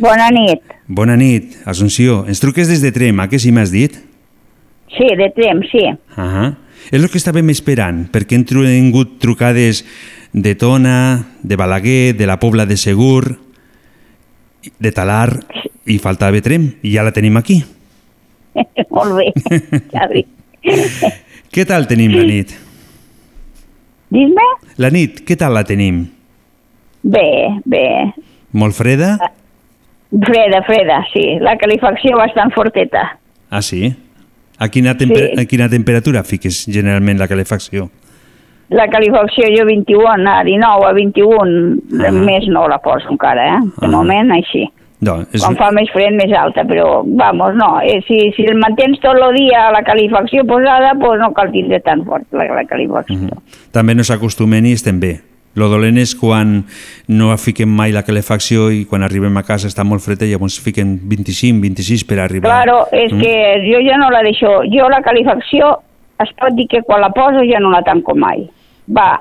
Bona 0.00 0.30
nit. 0.32 0.75
Bona 0.86 1.16
nit, 1.18 1.56
Assumpció. 1.66 2.24
Ens 2.30 2.38
truques 2.38 2.68
des 2.70 2.82
de 2.82 2.92
Trem, 2.94 3.18
a 3.18 3.26
què 3.26 3.40
sí 3.42 3.50
m'has 3.50 3.72
dit? 3.74 3.96
Sí, 4.94 5.08
de 5.18 5.30
Trem, 5.34 5.64
sí. 5.70 5.82
Ah 6.16 6.54
És 6.86 7.00
el 7.02 7.08
que 7.10 7.18
estàvem 7.18 7.48
esperant, 7.50 8.04
perquè 8.14 8.36
hem 8.36 8.44
tingut 8.46 9.16
trucades 9.18 9.82
de 10.32 10.54
Tona, 10.54 11.26
de 11.42 11.56
Balaguer, 11.58 12.14
de 12.14 12.26
la 12.30 12.38
Pobla 12.38 12.66
de 12.66 12.76
Segur, 12.76 13.40
de 14.78 14.92
Talar, 14.92 15.40
i 15.86 15.98
faltava 15.98 16.38
Trem, 16.40 16.68
i 16.82 16.92
ja 16.94 17.02
la 17.02 17.10
tenim 17.10 17.36
aquí. 17.36 17.64
Molt 18.94 19.18
bé, 19.18 19.32
Xavi. 19.90 20.22
Què 21.52 21.64
tal 21.66 21.88
tenim 21.90 22.14
la 22.14 22.22
nit? 22.22 22.54
Dis-me? 24.14 24.46
La 24.78 24.90
nit, 24.94 25.24
què 25.26 25.34
tal 25.34 25.56
la 25.56 25.64
tenim? 25.66 26.04
Bé, 27.02 27.26
bé. 27.66 27.86
Molt 28.54 28.76
freda? 28.76 29.16
Freda, 30.10 30.62
freda, 30.62 31.04
sí. 31.12 31.38
La 31.40 31.56
calefacció 31.58 32.16
bastant 32.16 32.52
forteta. 32.54 33.18
Ah, 33.50 33.62
sí? 33.62 33.94
A 34.58 34.68
quina, 34.68 34.96
temper 34.96 35.32
Sí. 35.34 35.40
a 35.40 35.44
quina 35.44 35.68
temperatura 35.68 36.22
fiques 36.24 36.64
generalment 36.66 37.18
la 37.18 37.28
calefacció? 37.28 37.90
La 38.70 38.88
calefacció 38.88 39.44
jo 39.56 39.64
21, 39.66 40.26
a 40.30 40.42
19, 40.44 40.86
a 40.88 40.92
21, 40.92 41.78
ah. 42.06 42.10
més 42.12 42.48
no 42.48 42.66
la 42.68 42.78
poso 42.78 43.08
encara, 43.10 43.56
eh? 43.56 43.60
De 43.80 43.86
Ah. 43.86 43.90
moment 43.90 44.32
així. 44.32 44.64
No, 44.98 45.20
és... 45.30 45.42
Quan 45.42 45.56
fa 45.56 45.70
més 45.76 45.90
fred, 45.92 46.14
més 46.16 46.32
alta, 46.32 46.64
però, 46.64 47.02
vamos, 47.04 47.54
no, 47.54 47.80
eh, 47.82 48.00
si, 48.08 48.32
si 48.34 48.46
el 48.48 48.56
mantens 48.56 48.98
tot 49.00 49.14
el 49.20 49.34
dia 49.36 49.66
a 49.68 49.72
la 49.72 49.82
calefacció 49.84 50.42
posada, 50.46 50.94
pues 50.98 51.20
no 51.20 51.34
cal 51.34 51.52
tindre 51.52 51.80
tan 51.80 52.02
fort 52.06 52.24
la, 52.32 52.46
la 52.46 52.64
calefacció. 52.64 53.14
Mhm. 53.14 53.70
També 53.72 53.94
no 53.94 54.02
s'acostumen 54.02 54.64
i 54.66 54.72
estem 54.72 54.98
bé. 54.98 55.20
Lo 55.56 55.68
dolent 55.72 55.96
és 55.98 56.14
quan 56.14 56.64
no 57.08 57.30
fiquem 57.40 57.68
mai 57.72 57.92
la 57.92 58.02
calefacció 58.04 58.68
i 58.70 58.84
quan 58.84 59.02
arribem 59.02 59.36
a 59.40 59.42
casa 59.42 59.68
està 59.68 59.84
molt 59.88 60.02
fred 60.04 60.20
i 60.22 60.30
llavors 60.30 60.58
fiquen 60.60 60.98
25, 61.08 61.60
26 61.62 62.04
per 62.04 62.18
arribar. 62.20 62.50
Claro, 62.50 62.86
és 62.92 63.10
Mm. 63.12 63.20
que 63.20 63.34
jo 63.72 63.80
ja 63.88 63.96
no 63.96 64.10
la 64.10 64.22
deixo. 64.22 64.60
Jo 64.70 64.88
la 64.92 65.00
calefacció 65.02 65.78
es 66.20 66.30
pot 66.38 66.52
dir 66.54 66.66
que 66.68 66.82
quan 66.82 67.00
la 67.00 67.08
poso 67.10 67.40
ja 67.50 67.58
no 67.60 67.70
la 67.70 67.82
tanco 67.82 68.14
mai. 68.14 68.48
Va, 68.88 69.20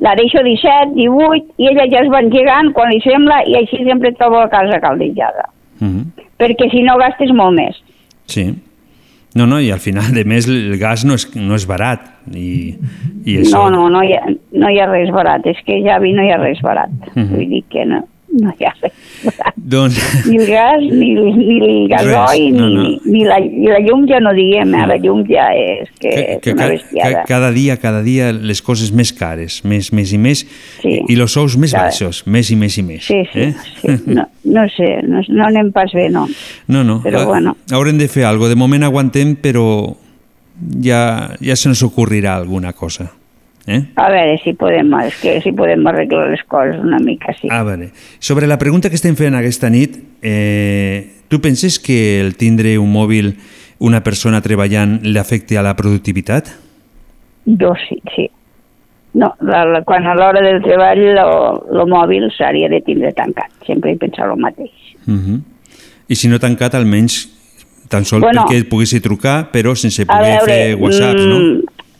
la 0.00 0.14
deixo 0.16 0.42
17, 0.42 0.94
18 0.94 1.54
i 1.58 1.68
ella 1.68 1.86
ja 1.90 2.00
es 2.02 2.10
va 2.12 2.20
engegant 2.20 2.72
quan 2.72 2.90
li 2.90 3.00
sembla 3.00 3.42
i 3.46 3.54
així 3.56 3.84
sempre 3.84 4.12
trobo 4.12 4.40
la 4.40 4.48
casa 4.50 4.80
caldejada. 4.80 5.48
Mhm. 5.80 6.10
Perquè 6.38 6.70
si 6.70 6.82
no 6.82 6.96
gastes 6.98 7.30
molt 7.32 7.54
més. 7.56 7.76
Sí. 8.26 8.52
No, 9.38 9.46
no, 9.46 9.60
i 9.62 9.70
al 9.70 9.82
final, 9.82 10.10
de 10.16 10.24
més, 10.26 10.48
el 10.50 10.76
gas 10.80 11.04
no 11.06 11.14
és, 11.18 11.28
no 11.38 11.54
és 11.54 11.66
barat. 11.68 12.04
I, 12.34 12.74
i 13.22 13.38
això... 13.44 13.68
No, 13.68 13.68
no, 13.70 13.88
no 13.94 14.04
hi, 14.04 14.16
ha, 14.16 14.34
no 14.58 14.70
hi 14.72 14.80
ha 14.82 14.88
res 14.90 15.12
barat. 15.14 15.46
És 15.46 15.60
que 15.66 15.78
ja 15.84 16.00
vi 16.02 16.14
no 16.16 16.26
hi 16.26 16.32
ha 16.34 16.40
res 16.42 16.62
barat. 16.64 16.90
Mhm. 17.14 17.28
Vull 17.34 17.52
dir 17.54 17.62
que 17.70 17.86
no, 17.86 18.02
no 18.40 18.52
hi 18.58 18.64
ha 18.68 18.72
res. 18.80 18.92
Doncs, 19.68 19.96
Ni 20.28 20.36
el 20.38 20.46
gas, 20.46 20.80
ni, 20.80 21.08
ni 21.14 21.56
el 21.58 21.88
gasoi, 21.90 22.50
no, 22.54 22.68
ni, 22.70 22.76
no. 22.96 23.00
ni, 23.04 23.24
la, 23.26 23.38
ni 23.42 23.66
la 23.66 23.80
llum 23.84 24.06
ja 24.08 24.20
no 24.22 24.30
diguem, 24.36 24.72
eh? 24.78 24.84
la 24.86 24.96
llum 25.02 25.24
ja 25.28 25.48
és 25.58 25.90
que, 25.98 26.08
que, 26.08 26.38
que, 26.40 26.50
és 26.50 26.54
una 26.54 26.68
bestiada. 26.70 27.10
ca, 27.18 27.24
cada 27.28 27.50
dia, 27.52 27.76
cada 27.82 28.02
dia 28.06 28.30
les 28.32 28.62
coses 28.62 28.92
més 28.94 29.12
cares, 29.12 29.58
més, 29.64 29.90
més 29.92 30.12
i 30.14 30.18
més, 30.22 30.44
Sí. 30.80 30.94
i 31.08 31.18
els 31.18 31.32
sous 31.34 31.56
més 31.58 31.74
Cada- 31.74 31.90
baixos, 31.90 32.22
més 32.26 32.50
i 32.54 32.56
més 32.56 32.78
i 32.78 32.82
més. 32.86 33.04
Sí, 33.10 33.20
sí, 33.32 33.48
eh? 33.50 33.54
sí. 33.82 33.96
No, 34.06 34.28
no 34.44 34.66
sé, 34.76 34.92
no, 35.04 35.20
no 35.28 35.46
anem 35.50 35.72
pas 35.74 35.90
bé, 35.92 36.08
no. 36.14 36.28
No, 36.68 36.84
no, 36.84 37.00
Però 37.02 37.24
ha- 37.26 37.26
bueno. 37.26 37.56
haurem 37.72 37.98
de 37.98 38.08
fer 38.08 38.24
alguna 38.24 38.48
De 38.54 38.56
moment 38.56 38.84
aguantem, 38.86 39.34
però 39.36 39.96
ja, 40.80 41.34
ja 41.40 41.56
se 41.56 41.68
nos 41.68 41.82
ocorrirà 41.82 42.36
alguna 42.36 42.72
cosa. 42.72 43.12
Eh? 43.68 43.82
A 44.00 44.08
veure 44.08 44.38
si 44.40 44.54
podem, 44.56 44.88
és 45.04 45.16
que 45.20 45.34
si 45.44 45.52
podem 45.52 45.84
arreglar 45.90 46.30
les 46.30 46.40
coses 46.48 46.80
una 46.80 46.98
mica, 47.04 47.34
sí. 47.36 47.50
Ah, 47.52 47.62
vale. 47.62 47.90
Sobre 48.18 48.48
la 48.48 48.56
pregunta 48.56 48.88
que 48.88 48.96
estem 48.96 49.14
fent 49.14 49.36
aquesta 49.36 49.68
nit, 49.68 49.98
eh, 50.24 51.20
tu 51.28 51.42
penses 51.44 51.76
que 51.78 52.20
el 52.22 52.34
tindre 52.40 52.78
un 52.80 52.88
mòbil 52.94 53.34
una 53.84 54.00
persona 54.02 54.40
treballant 54.40 54.98
l'afecte 55.04 55.58
a 55.60 55.62
la 55.62 55.76
productivitat? 55.76 56.48
Jo 57.44 57.74
sí, 57.84 58.00
sí. 58.16 58.26
No, 59.18 59.34
la, 59.44 59.64
la, 59.68 59.82
quan 59.84 60.06
a 60.06 60.14
l'hora 60.16 60.40
del 60.44 60.60
treball 60.64 61.04
el 61.12 61.84
mòbil 61.92 62.28
s'hauria 62.32 62.68
de 62.72 62.80
tindre 62.84 63.12
tancat. 63.16 63.52
Sempre 63.66 63.92
he 63.92 64.00
pensat 64.00 64.32
el 64.32 64.40
mateix. 64.40 64.72
Uh 65.06 65.14
-huh. 65.14 65.40
I 66.08 66.14
si 66.16 66.28
no 66.28 66.38
tancat, 66.38 66.74
almenys 66.74 67.28
tan 67.88 68.04
sols 68.04 68.22
Bueno. 68.22 68.44
perquè 68.44 68.56
et 68.56 68.68
poguessi 68.68 69.00
trucar, 69.00 69.50
però 69.52 69.74
sense 69.74 70.02
A 70.02 70.06
poder 70.06 70.38
veure, 70.38 70.52
fer 70.52 70.74
whatsapps, 70.76 71.24
no? 71.24 71.38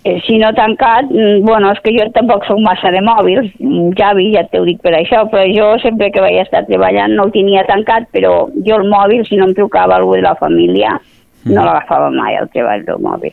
Mm, 0.05 0.09
eh, 0.09 0.21
si 0.27 0.39
no 0.39 0.53
tancat, 0.53 1.11
mm, 1.11 1.45
bueno, 1.45 1.73
és 1.73 1.81
que 1.81 1.93
jo 1.93 2.11
tampoc 2.13 2.45
soc 2.47 2.59
massa 2.61 2.91
de 2.91 3.01
mòbils, 3.01 3.51
mm, 3.59 3.93
Javi, 3.99 4.33
ja 4.35 4.45
t'ho 4.45 4.65
dic 4.65 4.81
per 4.83 4.93
això, 4.93 5.29
però 5.31 5.45
jo 5.47 5.79
sempre 5.83 6.11
que 6.11 6.21
vaig 6.21 6.41
estar 6.43 6.65
treballant 6.67 7.15
no 7.15 7.25
el 7.25 7.33
tenia 7.33 7.65
tancat, 7.67 8.09
però 8.13 8.49
jo 8.65 8.77
el 8.77 8.89
mòbil, 8.89 9.27
si 9.27 9.37
no 9.37 9.47
em 9.47 9.55
trucava 9.55 9.97
algú 9.97 10.15
de 10.15 10.23
la 10.23 10.35
família, 10.35 10.99
no 11.45 11.65
l'agafava 11.65 12.11
mai 12.11 12.37
al 12.37 12.49
treball 12.49 12.85
del 12.85 12.99
mòbil. 12.99 13.33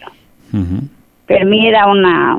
Uh 0.54 0.60
-huh. 0.60 0.84
Per 1.28 1.46
mi 1.46 1.68
era 1.68 1.88
una... 1.88 2.38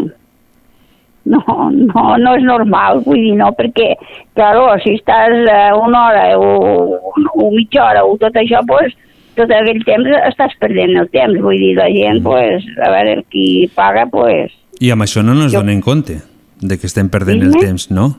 No, 1.24 1.42
no, 1.70 2.16
no 2.18 2.34
és 2.36 2.42
normal, 2.42 3.00
vull 3.02 3.18
dir, 3.18 3.34
no, 3.34 3.50
perquè, 3.50 3.96
claro, 4.34 4.78
si 4.78 4.94
estàs 4.94 5.32
eh, 5.50 5.72
una 5.74 6.06
hora 6.06 6.38
o, 6.38 7.00
o 7.34 7.50
mitja 7.50 7.82
hora 7.82 8.04
o 8.04 8.16
tot 8.16 8.32
això, 8.32 8.60
pues, 8.64 8.94
tot 9.36 9.50
aquell 9.52 9.82
temps 9.84 10.08
estàs 10.30 10.54
perdent 10.60 10.96
el 10.96 11.08
temps, 11.12 11.40
vull 11.42 11.58
dir, 11.60 11.74
la 11.76 11.88
gent, 11.92 12.22
pues, 12.24 12.64
a 12.82 12.90
veure, 12.90 13.18
el 13.20 13.24
qui 13.30 13.70
paga, 13.74 14.06
pues, 14.10 14.52
I 14.80 14.90
amb 14.92 15.02
això 15.06 15.22
no 15.24 15.32
ens 15.32 15.52
donem 15.52 15.80
compte 15.80 16.18
de 16.60 16.76
que 16.78 16.86
estem 16.86 17.08
perdent 17.08 17.42
el 17.42 17.52
Dime. 17.52 17.64
temps, 17.64 17.90
no? 17.90 18.16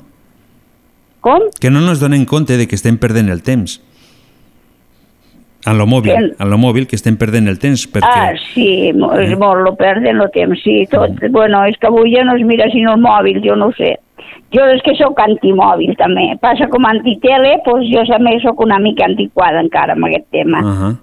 Com? 1.22 1.50
Que 1.60 1.70
no 1.70 1.80
ens 1.86 2.00
donem 2.00 2.26
compte 2.26 2.58
de 2.58 2.68
que 2.68 2.76
estem 2.76 2.98
perdent 2.98 3.30
el 3.30 3.44
temps. 3.44 3.82
En 5.68 5.78
lo 5.78 5.86
mòbil, 5.86 6.14
Que- 6.16 6.44
en 6.44 6.50
lo 6.50 6.58
mòbil 6.58 6.88
que 6.88 6.96
estem 6.96 7.18
perdent 7.18 7.48
el 7.50 7.60
temps, 7.60 7.88
perquè... 7.92 8.08
Ah, 8.08 8.34
sí, 8.54 8.90
és 8.90 9.38
molt, 9.38 9.62
lo 9.66 9.76
perden 9.76 10.22
el 10.22 10.30
temps, 10.32 10.62
sí, 10.64 10.86
tot. 10.90 11.12
Bueno, 11.30 11.66
és 11.66 11.78
que 11.78 11.88
avui 11.88 12.14
ja 12.16 12.24
no 12.24 12.38
es 12.38 12.46
mira 12.46 12.70
sinó 12.72 12.94
el 12.96 13.02
mòbil, 13.02 13.42
jo 13.44 13.56
no 13.56 13.68
ho 13.68 13.74
sé. 13.74 13.98
Jo 14.56 14.64
és 14.72 14.82
que 14.82 14.96
sóc 14.96 15.20
antimòbil, 15.20 15.96
també. 15.98 16.38
Passa 16.40 16.70
com 16.72 16.86
antitele, 16.88 17.58
doncs 17.66 17.90
jo 17.92 18.06
també 18.08 18.40
sóc 18.40 18.62
una 18.64 18.80
mica 18.80 19.04
antiquada 19.06 19.60
encara 19.60 19.94
amb 19.94 20.06
aquest 20.06 20.30
tema. 20.32 20.62
Uh 20.62 20.66
-huh. 20.78 20.98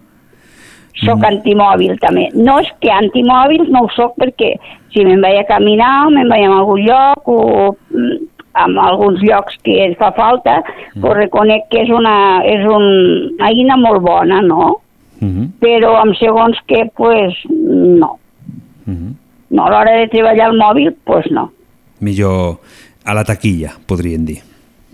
Soc 1.03 1.19
mm. 1.19 1.27
antimòbil 1.33 1.97
també. 1.99 2.29
No 2.35 2.61
és 2.63 2.71
que 2.81 2.93
antimòbil 2.95 3.67
no 3.75 3.85
ho 3.85 3.91
soc 3.97 4.15
perquè 4.21 4.55
si 4.95 5.03
me'n 5.03 5.25
vaig 5.25 5.41
a 5.41 5.49
caminar, 5.49 6.11
me'n 6.15 6.31
vaig 6.31 6.45
a 6.47 6.53
algun 6.61 6.85
lloc 6.87 7.29
o 7.31 7.41
mm, 7.73 8.21
en 8.63 8.79
alguns 8.79 9.23
llocs 9.27 9.57
que 9.67 9.81
et 9.89 9.97
fa 9.99 10.13
falta, 10.15 10.61
mm. 10.63 11.03
pues 11.03 11.17
reconec 11.19 11.67
que 11.73 11.83
és 11.83 11.91
una, 11.91 12.17
és 12.47 12.63
un, 12.71 12.87
una 13.35 13.51
eina 13.51 13.77
molt 13.81 14.03
bona, 14.07 14.41
no? 14.43 14.77
Mm 15.21 15.31
-hmm. 15.31 15.49
Però 15.61 15.97
amb 16.01 16.15
segons 16.15 16.59
que, 16.67 16.91
pues, 16.97 17.35
no. 17.49 18.19
Mm 18.87 18.95
-hmm. 18.95 19.13
No, 19.51 19.65
a 19.65 19.71
l'hora 19.71 19.97
de 19.99 20.09
treballar 20.09 20.47
al 20.47 20.57
mòbil, 20.57 20.95
pues 21.05 21.31
no. 21.31 21.51
Millor 22.01 22.59
a 23.05 23.15
la 23.15 23.25
taquilla, 23.25 23.71
podríem 23.87 24.25
dir. 24.25 24.43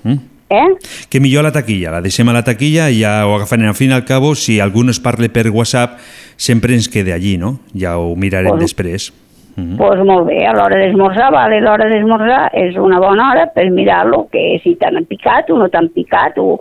Mm? 0.05 0.30
Eh? 0.51 0.67
Que 1.09 1.21
millor 1.21 1.45
a 1.45 1.49
la 1.49 1.55
taquilla, 1.55 1.93
la 1.95 2.03
deixem 2.03 2.29
a 2.29 2.35
la 2.35 2.43
taquilla 2.43 2.89
i 2.91 3.05
ja 3.05 3.21
ho 3.25 3.37
agafarem. 3.37 3.69
Al 3.71 3.79
fin 3.79 3.95
i 3.95 3.95
al 3.95 4.05
cabo, 4.05 4.35
si 4.35 4.59
algú 4.61 4.83
es 4.91 4.99
parle 4.99 5.29
per 5.31 5.49
WhatsApp, 5.49 5.99
sempre 6.37 6.75
ens 6.75 6.89
quede 6.89 7.13
allí, 7.15 7.37
no? 7.39 7.61
Ja 7.73 7.99
ho 7.99 8.17
mirarem 8.17 8.57
pues, 8.57 8.67
després. 8.67 9.13
Doncs 9.57 9.57
mm 9.57 9.73
-hmm. 9.73 9.77
pues 9.77 10.05
molt 10.05 10.27
bé, 10.27 10.47
a 10.47 10.53
l'hora 10.53 10.77
d'esmorzar, 10.77 11.31
vale, 11.33 11.61
l'hora 11.61 11.89
d'esmorzar 11.89 12.51
és 12.53 12.77
una 12.77 12.99
bona 12.99 13.31
hora 13.31 13.47
per 13.47 13.71
mirar-lo, 13.71 14.27
que 14.33 14.61
si 14.63 14.75
t'han 14.75 15.05
picat 15.05 15.51
o 15.51 15.59
no 15.59 15.69
t'han 15.69 15.89
picat, 15.89 16.39
o, 16.39 16.59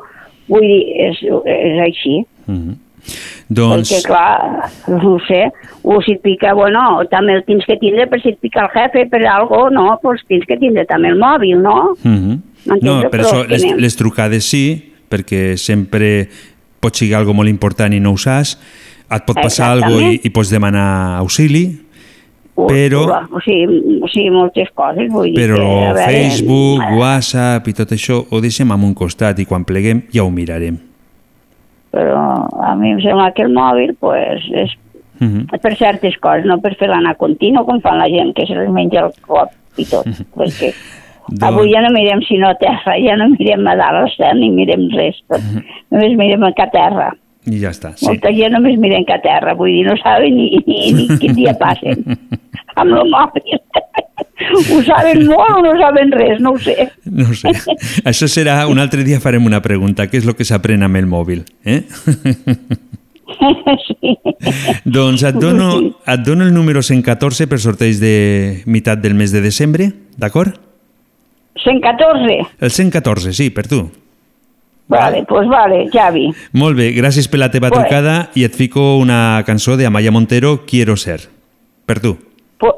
vull 0.48 0.62
dir, 0.62 0.84
és, 1.08 1.18
és 1.46 1.80
així. 1.82 2.26
Mm 2.46 2.56
-hmm. 2.56 2.76
Doncs... 3.50 3.90
Perquè, 3.90 4.06
clar, 4.06 4.70
no 4.88 5.18
sé, 5.26 5.52
o 5.82 6.02
si 6.02 6.12
et 6.14 6.22
pica, 6.22 6.54
bueno, 6.54 7.04
també 7.10 7.34
el 7.34 7.44
tens 7.48 7.66
que 7.66 7.78
tindre 7.78 8.06
per 8.08 8.22
si 8.22 8.30
et 8.30 8.40
pica 8.40 8.62
el 8.66 8.70
jefe 8.70 9.08
per 9.10 9.26
algo, 9.26 9.70
no, 9.70 9.98
doncs 10.04 10.22
tens 10.28 10.46
que 10.46 10.58
tindre 10.58 10.86
també 10.86 11.10
el 11.10 11.18
mòbil, 11.18 11.58
no? 11.62 11.96
Mm 12.04 12.18
-hmm. 12.18 12.38
No, 12.66 13.00
per 13.10 13.24
això 13.24 13.44
les, 13.48 13.64
les 13.80 13.96
trucades 13.96 14.46
sí, 14.46 14.64
perquè 15.10 15.56
sempre 15.58 16.28
pot 16.80 16.96
ser 16.96 17.14
algo 17.16 17.34
molt 17.36 17.50
important 17.50 17.94
i 17.94 18.00
no 18.04 18.14
ho 18.16 18.20
saps, 18.20 18.58
et 19.10 19.26
pot 19.26 19.40
passar 19.40 19.72
alguna 19.74 20.12
i, 20.14 20.20
i 20.28 20.32
pots 20.34 20.52
demanar 20.54 21.20
auxili, 21.20 21.64
però... 22.68 23.06
O 23.32 23.40
sigui, 23.44 24.00
o 24.04 24.10
sigui, 24.12 24.30
moltes 24.34 24.70
coses, 24.76 25.08
vull 25.12 25.32
dir 25.32 25.38
Però 25.40 25.60
que, 25.60 25.70
veure, 25.70 26.04
Facebook, 26.04 26.84
eh, 26.84 27.00
WhatsApp 27.00 27.72
i 27.72 27.76
tot 27.78 27.96
això 27.96 28.20
ho 28.28 28.42
deixem 28.44 28.76
en 28.76 28.86
un 28.90 28.94
costat 28.98 29.40
i 29.40 29.48
quan 29.48 29.66
pleguem 29.68 30.04
ja 30.14 30.26
ho 30.26 30.34
mirarem. 30.34 30.78
Però 31.94 32.20
a 32.66 32.76
mi 32.78 32.94
em 32.94 33.02
sembla 33.02 33.32
que 33.36 33.46
el 33.48 33.54
mòbil 33.56 33.96
pues, 34.02 34.46
és 34.52 34.76
uh 35.20 35.26
mhm. 35.26 35.48
-huh. 35.48 35.62
per 35.62 35.76
certes 35.78 36.18
coses, 36.18 36.46
no 36.46 36.60
per 36.60 36.76
fer 36.76 36.90
l'anar 36.90 37.16
continu 37.18 37.66
com 37.66 37.82
fan 37.82 37.98
la 37.98 38.10
gent 38.10 38.36
que 38.36 38.46
se 38.46 38.56
les 38.56 38.70
menja 38.70 39.06
el 39.06 39.14
cop 39.22 39.50
i 39.78 39.86
tot, 39.86 40.06
uh 40.06 40.12
-huh. 40.16 40.26
perquè 40.36 40.74
doncs... 41.30 41.48
avui 41.48 41.72
ja 41.74 41.82
no 41.86 41.94
mirem 41.96 42.22
sinó 42.28 42.50
a 42.50 42.58
terra, 42.60 42.98
ja 43.00 43.16
no 43.20 43.30
mirem 43.36 43.68
a 43.68 43.76
dalt 43.80 44.04
al 44.04 44.12
cel 44.18 44.40
ni 44.42 44.52
mirem 44.56 44.90
res, 44.96 45.18
uh 45.30 45.38
-huh. 45.38 45.64
només 45.92 46.18
mirem 46.18 46.44
a 46.44 46.54
terra. 46.74 47.12
I 47.48 47.60
ja 47.62 47.72
està. 47.72 47.94
Sí. 47.96 48.06
Molta 48.10 48.32
gent 48.36 48.54
només 48.54 48.78
miren 48.82 49.06
que 49.08 49.16
a 49.16 49.22
terra, 49.24 49.56
vull 49.58 49.72
dir, 49.72 49.86
no 49.88 49.96
saben 50.02 50.36
ni, 50.36 50.50
ni, 50.68 50.92
ni 50.94 51.08
quin 51.22 51.36
dia 51.38 51.56
passen 51.60 52.04
amb 52.76 52.92
el 52.92 53.10
mòbil. 53.14 53.62
Ho 54.74 54.82
saben 54.88 55.26
molt 55.28 55.58
o 55.58 55.64
no 55.64 55.74
saben 55.80 56.14
res, 56.16 56.40
no 56.44 56.54
ho 56.56 56.60
sé. 56.60 56.90
No 57.06 57.30
ho 57.30 57.38
sé. 57.38 57.54
Això 58.08 58.28
serà, 58.32 58.62
un 58.72 58.80
altre 58.80 59.04
dia 59.08 59.22
farem 59.24 59.48
una 59.48 59.62
pregunta, 59.64 60.08
què 60.08 60.22
és 60.22 60.28
el 60.28 60.36
que 60.36 60.48
s'aprèn 60.48 60.86
amb 60.88 61.00
el 61.00 61.10
mòbil? 61.10 61.46
Eh? 61.66 61.82
Sí. 63.40 64.10
Doncs 64.84 65.22
et 65.24 65.38
dono, 65.40 65.70
et 66.04 66.24
dono 66.26 66.44
el 66.44 66.50
número 66.52 66.82
114 66.84 67.46
per 67.48 67.60
sorteig 67.62 68.02
de 68.02 68.16
meitat 68.68 69.00
del 69.00 69.14
mes 69.16 69.32
de 69.32 69.40
desembre, 69.40 69.86
d'acord? 70.20 70.58
114? 71.56 72.48
El 72.60 72.72
114, 72.72 73.34
sí, 73.34 73.50
per 73.50 73.68
tu. 73.68 73.90
Vale, 74.90 75.24
pues 75.28 75.48
vale, 75.48 75.88
Javi. 75.94 76.32
Molt 76.58 76.78
bé, 76.78 76.90
gràcies 76.96 77.28
per 77.30 77.38
la 77.44 77.52
teva 77.54 77.70
pues, 77.70 77.84
trucada 77.84 78.32
i 78.34 78.44
et 78.48 78.56
fico 78.58 78.98
una 78.98 79.44
cançó 79.46 79.78
de 79.78 79.86
Amaya 79.86 80.12
Montero, 80.12 80.66
Quiero 80.66 80.98
ser. 80.98 81.30
Per 81.86 82.00
tu. 82.00 82.16
Pues, 82.58 82.74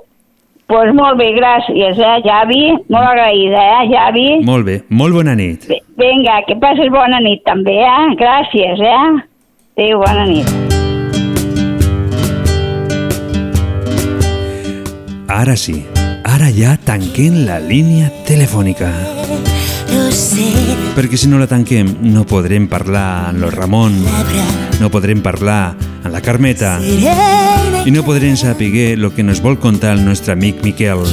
pues 0.68 0.94
molt 0.94 1.18
bé, 1.18 1.32
gràcies, 1.38 1.96
eh, 1.96 2.18
Javi. 2.28 2.66
Molt 2.90 3.08
agraïda, 3.14 3.64
eh, 3.78 3.88
Javi. 3.94 4.28
Molt 4.44 4.68
bé, 4.68 4.82
molt 4.90 5.16
bona 5.16 5.36
nit. 5.36 5.70
Vinga, 5.96 6.42
que 6.48 6.60
passes 6.60 6.92
bona 6.92 7.24
nit 7.24 7.46
també, 7.48 7.80
eh? 7.80 8.12
Gràcies, 8.20 8.84
eh? 8.84 9.24
Adéu, 9.78 10.04
bona 10.04 10.26
nit. 10.28 10.48
Ara 15.32 15.56
sí, 15.56 15.86
ara 16.42 16.50
ja 16.58 16.72
tanquem 16.74 17.44
la 17.46 17.60
línia 17.62 18.08
telefònica. 18.26 18.88
Perquè 20.96 21.20
si 21.20 21.30
no 21.30 21.38
la 21.38 21.46
tanquem 21.46 21.92
no 22.10 22.24
podrem 22.26 22.66
parlar 22.72 23.30
amb 23.30 23.46
el 23.46 23.54
Ramon, 23.54 24.00
no 24.82 24.90
podrem 24.90 25.22
parlar 25.22 25.76
amb 26.02 26.10
la 26.10 26.24
Carmeta 26.26 26.80
i 26.82 27.94
no 27.94 28.02
podrem 28.08 28.34
saber 28.34 28.96
el 28.96 29.12
que 29.14 29.28
nos 29.28 29.44
vol 29.46 29.60
contar 29.62 29.94
el 29.94 30.02
nostre 30.06 30.34
amic 30.34 30.66
Miquel. 30.66 31.06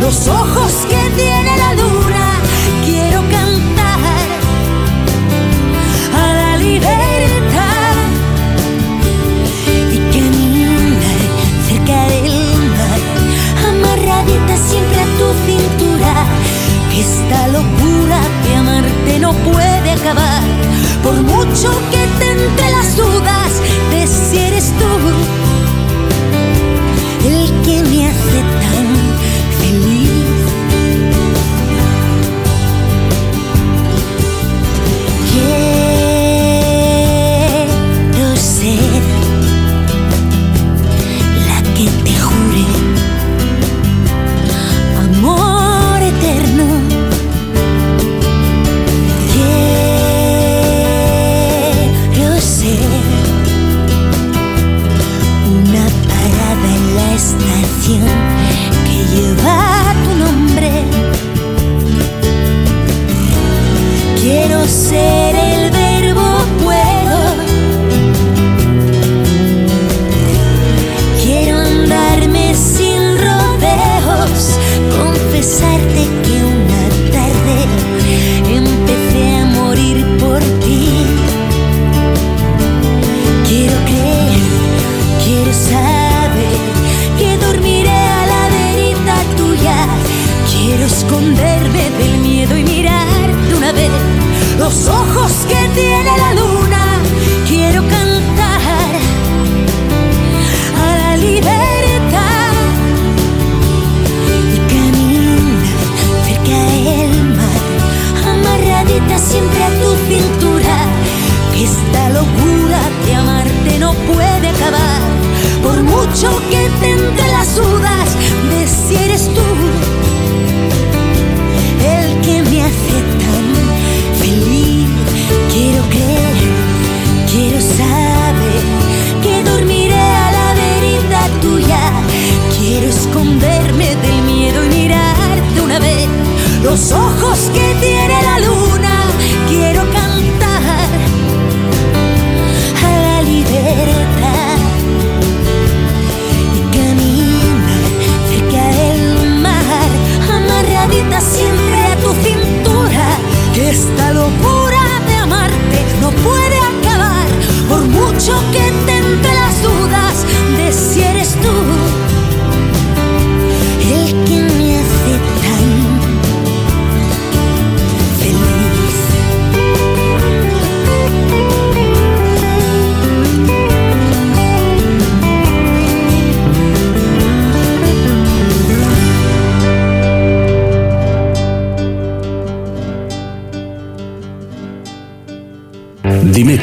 Los 0.00 0.28
ojos 0.28 0.72
que 0.88 1.10
tiene 1.16 1.56
la 1.56 1.74
luna, 1.74 2.34
quiero 2.84 3.20
cantar 3.30 4.26
a 6.14 6.32
la 6.34 6.56
libertad. 6.58 7.94
Y 9.92 9.98
caminar 10.12 10.96
cerca 11.68 11.98
del 12.08 12.58
mar, 12.76 13.00
amarradita 13.70 14.56
siempre 14.68 15.00
a 15.00 15.08
tu 15.18 15.28
cintura, 15.46 16.14
que 16.90 17.00
esta 17.00 17.48
locura 17.48 18.20
de 18.44 18.54
amarte 18.54 19.18
no 19.18 19.32
puede 19.32 19.90
acabar, 19.92 20.42
por 21.02 21.14
mucho 21.14 21.70
que 21.90 22.06
te 22.18 22.25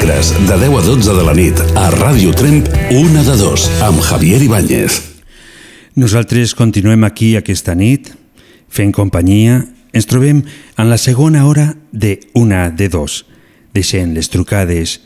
Dimecres, 0.04 0.34
de 0.48 0.56
10 0.58 0.78
a 0.78 0.82
12 0.82 1.14
de 1.16 1.22
la 1.24 1.32
nit, 1.32 1.60
a 1.80 1.88
Ràdio 1.88 2.34
Tremp, 2.36 2.66
una 2.92 3.22
de 3.24 3.36
dos, 3.40 3.64
amb 3.80 4.02
Javier 4.04 4.42
Ibáñez. 4.42 5.00
Nosaltres 5.96 6.52
continuem 6.54 7.06
aquí 7.08 7.36
aquesta 7.38 7.72
nit, 7.72 8.10
fent 8.68 8.92
companyia. 8.92 9.62
Ens 9.96 10.04
trobem 10.04 10.42
en 10.76 10.90
la 10.90 10.98
segona 11.00 11.46
hora 11.48 11.78
de 11.90 12.18
una 12.34 12.68
de 12.68 12.90
dos, 12.92 13.24
deixant 13.72 14.12
les 14.12 14.28
trucades, 14.28 14.98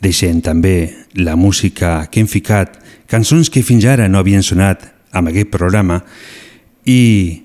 deixant 0.00 0.40
també 0.40 1.04
la 1.12 1.36
música 1.36 2.06
que 2.08 2.24
hem 2.24 2.30
ficat, 2.30 2.78
cançons 3.12 3.52
que 3.52 3.60
fins 3.60 3.84
ara 3.84 4.08
no 4.08 4.22
havien 4.24 4.46
sonat 4.46 4.88
amb 5.12 5.34
aquest 5.34 5.52
programa 5.52 6.00
i 6.88 7.42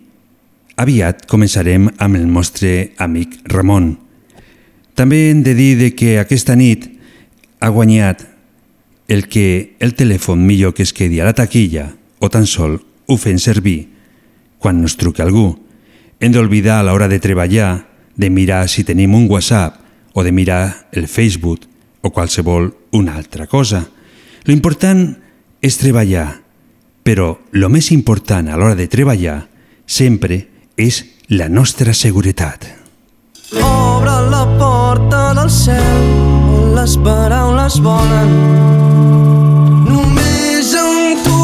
aviat 0.80 1.28
començarem 1.28 1.92
amb 1.98 2.16
el 2.16 2.32
nostre 2.32 2.94
amic 3.04 3.42
Ramon. 3.52 3.98
També 4.96 5.26
hem 5.28 5.44
de 5.44 5.58
dir 5.60 5.92
que 5.92 6.16
aquesta 6.24 6.56
nit 6.56 6.91
ha 7.62 7.70
guanyat 7.70 8.26
el 9.08 9.28
que 9.30 9.78
el 9.80 9.94
telèfon 9.94 10.42
millor 10.42 10.74
que 10.74 10.84
es 10.84 10.94
quedi 10.98 11.22
a 11.22 11.28
la 11.28 11.38
taquilla 11.38 11.94
o 12.20 12.30
tan 12.34 12.48
sol 12.50 12.80
ho 13.06 13.18
fem 13.22 13.38
servir 13.40 13.88
quan 14.58 14.82
nos 14.82 14.98
truca 14.98 15.24
algú. 15.24 15.62
Hem 16.20 16.34
d'oblidar 16.34 16.80
a 16.82 16.86
l'hora 16.86 17.08
de 17.08 17.22
treballar 17.22 17.88
de 18.18 18.30
mirar 18.30 18.68
si 18.70 18.84
tenim 18.84 19.14
un 19.16 19.30
WhatsApp 19.30 19.80
o 20.14 20.24
de 20.24 20.32
mirar 20.32 20.90
el 20.92 21.08
Facebook 21.08 21.68
o 22.02 22.10
qualsevol 22.10 22.74
una 22.92 23.16
altra 23.16 23.48
cosa. 23.48 23.86
Lo 24.44 24.54
important 24.54 25.18
és 25.62 25.78
treballar, 25.78 26.42
però 27.04 27.38
lo 27.52 27.70
més 27.70 27.92
important 27.94 28.50
a 28.50 28.58
l'hora 28.58 28.76
de 28.76 28.90
treballar 28.90 29.38
sempre 29.86 30.48
és 30.78 31.04
la 31.30 31.50
nostra 31.50 31.94
seguretat. 31.94 32.66
Obre 33.62 34.18
la 34.34 34.46
porta 34.58 35.34
del 35.38 35.50
cel 35.50 36.51
les 36.82 36.94
paraules 37.06 37.76
volen 37.86 38.32
només 39.86 40.70
amb 40.80 41.20
tu. 41.26 41.42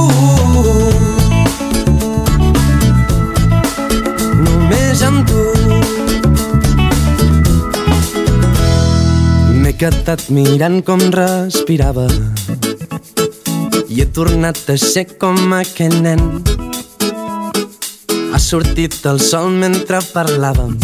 Només 4.47 5.03
amb 5.05 5.29
tu. 5.29 5.43
M'he 9.61 9.75
quedat 9.77 10.25
mirant 10.33 10.81
com 10.89 11.05
respirava 11.19 12.09
i 13.87 14.01
he 14.01 14.09
tornat 14.19 14.65
a 14.73 14.81
ser 14.81 15.05
com 15.21 15.53
aquell 15.61 16.01
nen. 16.07 16.29
Ha 18.33 18.41
sortit 18.41 19.03
el 19.05 19.21
sol 19.21 19.53
mentre 19.53 20.01
parlàvem 20.15 20.79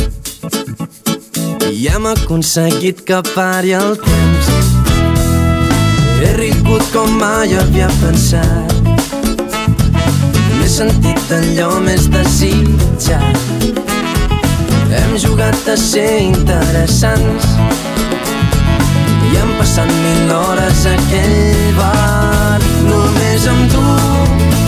i 1.72 1.88
hem 1.88 2.06
aconseguit 2.06 3.04
que 3.08 3.22
pari 3.34 3.72
el 3.78 3.96
temps. 4.02 4.50
He 6.24 6.32
rigut 6.38 6.84
com 6.94 7.10
mai 7.20 7.54
havia 7.60 7.90
pensat. 8.02 8.74
M'he 10.58 10.70
sentit 10.70 11.32
allò 11.38 11.80
més 11.86 12.10
desitjat. 12.12 13.40
Hem 14.94 15.16
jugat 15.18 15.68
a 15.74 15.78
ser 15.80 16.10
interessants 16.28 17.48
i 19.34 19.38
hem 19.38 19.52
passat 19.58 19.90
mil 20.04 20.32
hores 20.36 20.86
a 20.86 20.94
aquell 20.94 21.76
bar. 21.78 22.60
Només 22.86 23.48
amb 23.50 23.72
tu 23.74 23.84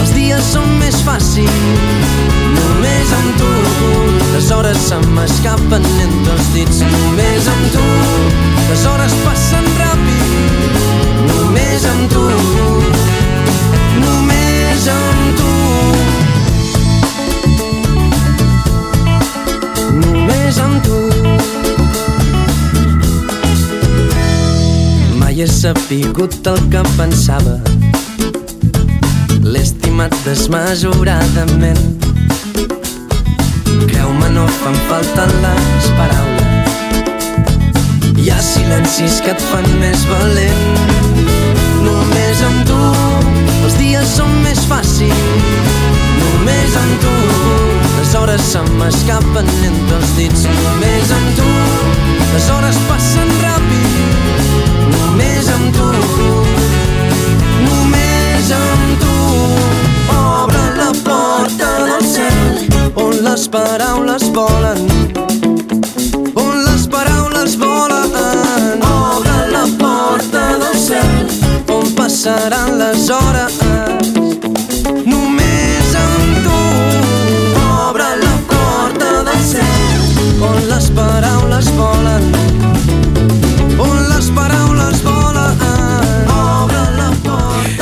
els 0.02 0.14
dies 0.16 0.48
són 0.54 0.70
més 0.80 0.98
fàcils. 1.06 2.16
Només 2.56 3.14
amb 3.20 3.38
tu 3.42 3.52
les 4.34 4.50
hores 4.56 4.80
se 4.88 4.98
m'escapen 5.18 5.86
entre 6.06 6.34
els 6.38 6.50
dits. 6.56 6.82
Només 6.96 7.50
amb 7.54 7.70
tu 7.76 7.86
les 8.72 8.86
hores 8.90 9.14
passen 9.26 9.70
ràpid. 9.82 10.26
Només 11.30 11.86
amb 11.92 12.10
tu, 12.16 12.26
només 14.02 14.90
amb 14.98 15.24
tu. 15.42 15.54
Només 20.02 20.62
amb 20.68 20.84
tu. 20.90 21.35
Mai 25.36 25.44
he 25.44 25.48
sapigut 25.52 26.48
el 26.48 26.60
que 26.72 26.82
pensava. 26.96 27.56
L'he 29.44 29.60
estimat 29.60 30.14
desmesuradament. 30.24 31.82
Creu-me, 33.90 34.30
no 34.32 34.46
fan 34.62 34.78
falta 34.88 35.26
les 35.44 35.90
paraules. 35.98 36.70
Hi 38.16 38.32
ha 38.32 38.38
silencis 38.48 39.20
que 39.26 39.34
et 39.36 39.44
fan 39.50 39.68
més 39.82 40.06
valent. 40.14 40.64
Només 41.84 42.44
amb 42.52 42.62
tu 42.70 42.80
els 43.66 43.76
dies 43.82 44.14
són 44.16 44.32
més 44.46 44.62
fàcils. 44.72 45.74
Només 46.22 46.80
amb 46.84 47.04
tu 47.04 47.18
les 47.98 48.16
hores 48.22 48.48
se 48.54 48.64
m'escapen 48.80 49.52
entre 49.74 50.00
els 50.00 50.16
dits. 50.22 50.48
Només 50.62 51.12
amb 51.20 51.36
tu 51.42 51.50
les 52.32 52.50
hores 52.56 52.80
passen 52.88 53.36
ràpid. 53.44 54.25
Només 54.94 55.50
amb 55.54 55.78
tu, 55.78 55.90
només 57.68 58.52
amb 58.58 59.04
tu. 59.04 59.16
Obre 60.16 60.64
la 60.80 60.92
porta 61.08 61.72
del 61.86 62.06
cel 62.14 62.94
on 63.06 63.16
les 63.28 63.48
paraules 63.56 64.28
volen. 64.38 64.84
On 66.36 66.54
les 66.68 66.88
paraules 66.98 67.58
volen. 67.64 68.86
Obre 68.92 69.40
la 69.56 69.66
porta 69.80 70.46
del 70.66 70.78
cel 70.88 71.26
on 71.80 71.90
passaran 71.96 72.78
les 72.78 73.10
hores. 73.10 74.25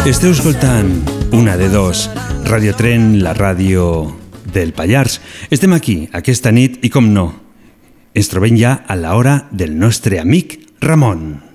Esteu 0.03 0.33
escoltant 0.35 0.89
una 1.31 1.55
de 1.55 1.69
dos, 1.71 2.09
Radio 2.43 2.73
Tren, 2.75 3.21
la 3.23 3.31
ràdio 3.31 4.11
del 4.51 4.73
Pallars. 4.75 5.21
Estem 5.47 5.71
aquí, 5.71 6.09
aquesta 6.11 6.51
nit, 6.51 6.75
i 6.83 6.91
com 6.91 7.07
no, 7.15 7.29
ens 8.11 8.27
trobem 8.27 8.59
ja 8.59 8.81
a 8.83 8.99
l'hora 8.99 9.45
del 9.55 9.77
nostre 9.79 10.19
amic 10.19 10.59
Ramon. 10.83 11.52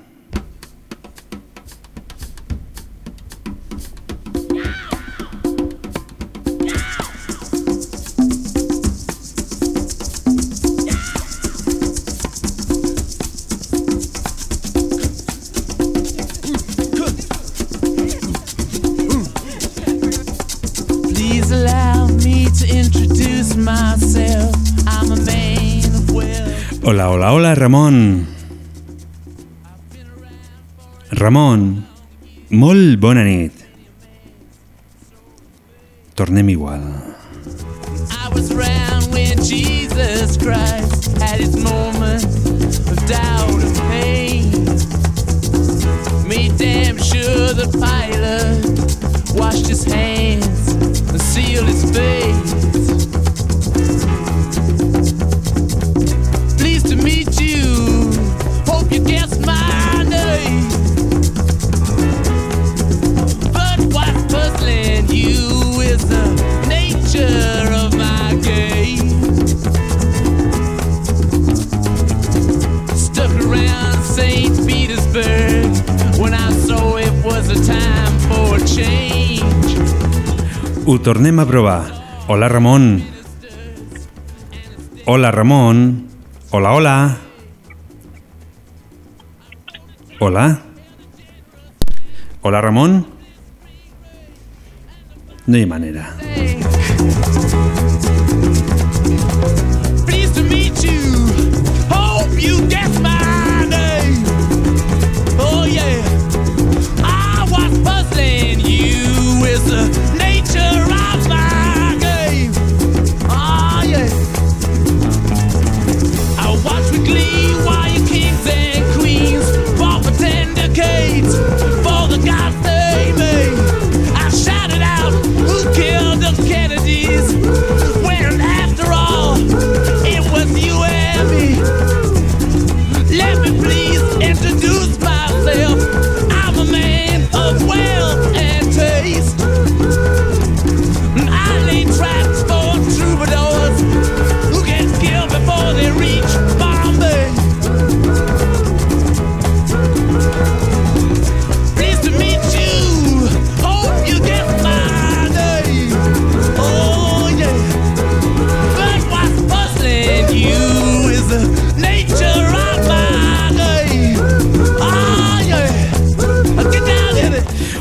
Ramon. 27.68 28.26
Ramon, 31.20 31.84
molt 32.48 32.96
bona 32.98 33.24
nit. 33.24 33.52
Tornem 36.14 36.48
igual. 36.48 36.80
I 38.08 38.32
was 38.32 38.54
round 38.54 39.12
when 39.12 39.36
Jesus 39.44 40.38
Christ 40.38 41.12
had 41.20 41.40
his 41.40 41.56
moment 41.56 42.24
of 42.88 42.96
doubt 43.06 43.60
and 43.60 43.76
pain. 43.92 44.48
Made 46.26 46.56
damn 46.56 46.96
sure 46.96 47.52
the 47.52 47.68
pilot 47.84 48.64
washed 49.34 49.68
his 49.68 49.84
hands 49.84 50.72
and 50.72 51.20
sealed 51.20 51.68
his 51.68 51.84
face. 51.92 53.17
Petersburg 75.18 76.20
when 76.20 76.34
I 76.34 76.50
saw 76.52 76.96
it 76.96 77.12
was 77.24 77.50
a 77.50 77.58
time 77.66 78.14
for 78.28 78.56
a 78.56 78.60
change. 78.66 79.78
Ho 80.86 80.98
tornem 80.98 81.38
a 81.38 81.46
provar. 81.46 81.90
Hola, 82.28 82.48
Ramon. 82.48 83.02
Hola, 85.06 85.30
Ramon. 85.30 86.08
Hola, 86.50 86.70
hola. 86.70 87.16
Hola. 90.20 90.62
Hola, 92.42 92.60
Ramon. 92.60 93.06
No 95.46 95.56
hi 95.56 95.66
manera. 95.66 96.37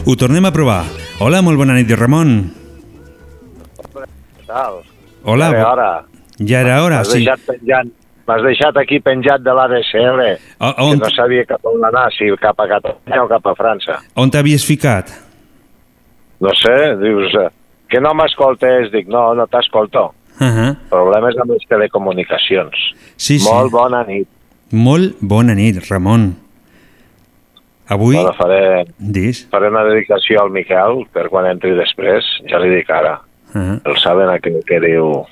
Ho 0.07 0.15
tornem 0.15 0.45
a 0.47 0.51
provar. 0.55 0.85
Hola, 1.19 1.41
molt 1.43 1.59
bona 1.59 1.75
nit, 1.75 1.89
Ramon. 1.91 2.29
Tal. 4.47 4.77
Hola. 5.27 5.49
Ja 5.51 5.57
era 5.57 5.71
hora. 5.71 5.89
Ja 6.39 6.59
era 6.61 6.75
hora, 6.83 7.01
sí. 7.03 7.17
deixat 7.19 7.41
penjant. 7.47 7.89
M'has 8.27 8.41
deixat 8.43 8.75
aquí 8.79 8.99
penjat 9.03 9.39
de 9.43 9.53
l'ADSL, 9.55 10.21
A- 10.59 10.69
a 10.69 10.73
que 10.75 10.83
on- 10.83 10.99
no 10.99 11.09
sabia 11.15 11.45
cap 11.47 11.63
on 11.65 11.83
anar, 11.83 12.09
si 12.11 12.27
cap 12.39 12.59
a 12.59 12.67
Catalunya 12.67 13.23
o 13.23 13.27
cap 13.27 13.45
a 13.47 13.53
França. 13.55 13.99
On 14.15 14.29
t'havies 14.31 14.65
ficat? 14.65 15.11
No 16.39 16.49
sé, 16.53 16.95
dius, 17.01 17.31
que 17.89 17.99
no 18.01 18.13
m'escoltes, 18.13 18.91
dic, 18.91 19.07
no, 19.07 19.33
no 19.33 19.47
t'escolto. 19.47 20.13
Uh 20.39 20.43
-huh. 20.45 20.75
Problemes 20.89 21.35
amb 21.41 21.51
les 21.51 21.63
telecomunicacions. 21.67 22.75
Sí, 23.15 23.39
sí. 23.39 23.49
Molt 23.49 23.71
bona 23.71 24.03
nit. 24.03 24.27
Molt 24.71 25.15
bona 25.21 25.53
nit, 25.55 25.83
Ramon. 25.89 26.35
Avui... 27.87 28.15
Bueno, 28.15 28.33
faré, 28.35 28.85
Dis. 28.97 29.45
faré 29.51 29.69
una 29.71 29.85
dedicació 29.87 30.41
al 30.41 30.51
Miquel 30.51 31.05
per 31.15 31.29
quan 31.31 31.47
entri 31.47 31.71
després, 31.77 32.25
ja 32.51 32.59
li 32.59 32.69
dic 32.73 32.89
ara. 32.91 33.21
Uh 33.53 33.61
-huh. 33.61 33.77
El 33.85 33.97
saben 34.03 34.29
aquell 34.29 34.59
que 34.67 34.79
diu... 34.83 35.23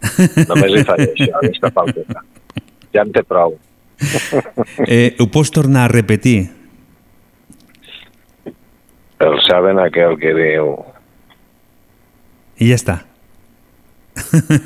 Només 0.48 0.72
li 0.72 0.84
faré 0.84 1.10
això, 1.12 1.34
aquesta 1.36 1.70
falteta. 1.70 2.22
Ja 2.92 3.02
en 3.02 3.12
té 3.12 3.22
prou. 3.22 3.58
Eh, 4.88 5.14
ho 5.20 5.26
pots 5.26 5.50
tornar 5.50 5.84
a 5.84 5.88
repetir? 5.88 6.48
El 9.20 9.36
saben 9.48 9.78
aquell 9.78 10.16
que 10.18 10.32
diu... 10.34 10.84
I 12.56 12.68
ja 12.70 12.74
està. 12.74 13.04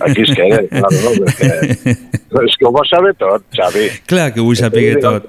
Aquí 0.01 0.23
es 0.23 0.35
queda, 0.35 0.62
claro, 0.70 0.98
no? 1.05 1.27
Perquè... 1.27 1.97
És 2.44 2.56
que 2.59 2.66
ho 2.66 2.73
vols 2.74 2.90
saber 2.90 3.15
tot, 3.19 3.43
Xavi. 3.55 3.89
Clar 4.06 4.32
que 4.32 4.40
ho 4.40 4.44
vull 4.44 4.59
saber 4.59 5.01
tot. 5.02 5.28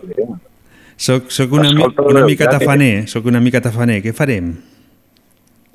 Soc, 0.98 1.30
soc 1.32 1.52
una, 1.52 1.68
Escolta, 1.68 2.02
una 2.04 2.20
el 2.20 2.26
mica 2.26 2.48
tafaner, 2.50 3.08
soc 3.12 3.26
una 3.26 3.40
mica 3.44 3.60
tafaner. 3.62 4.02
Què 4.04 4.14
farem? 4.16 4.54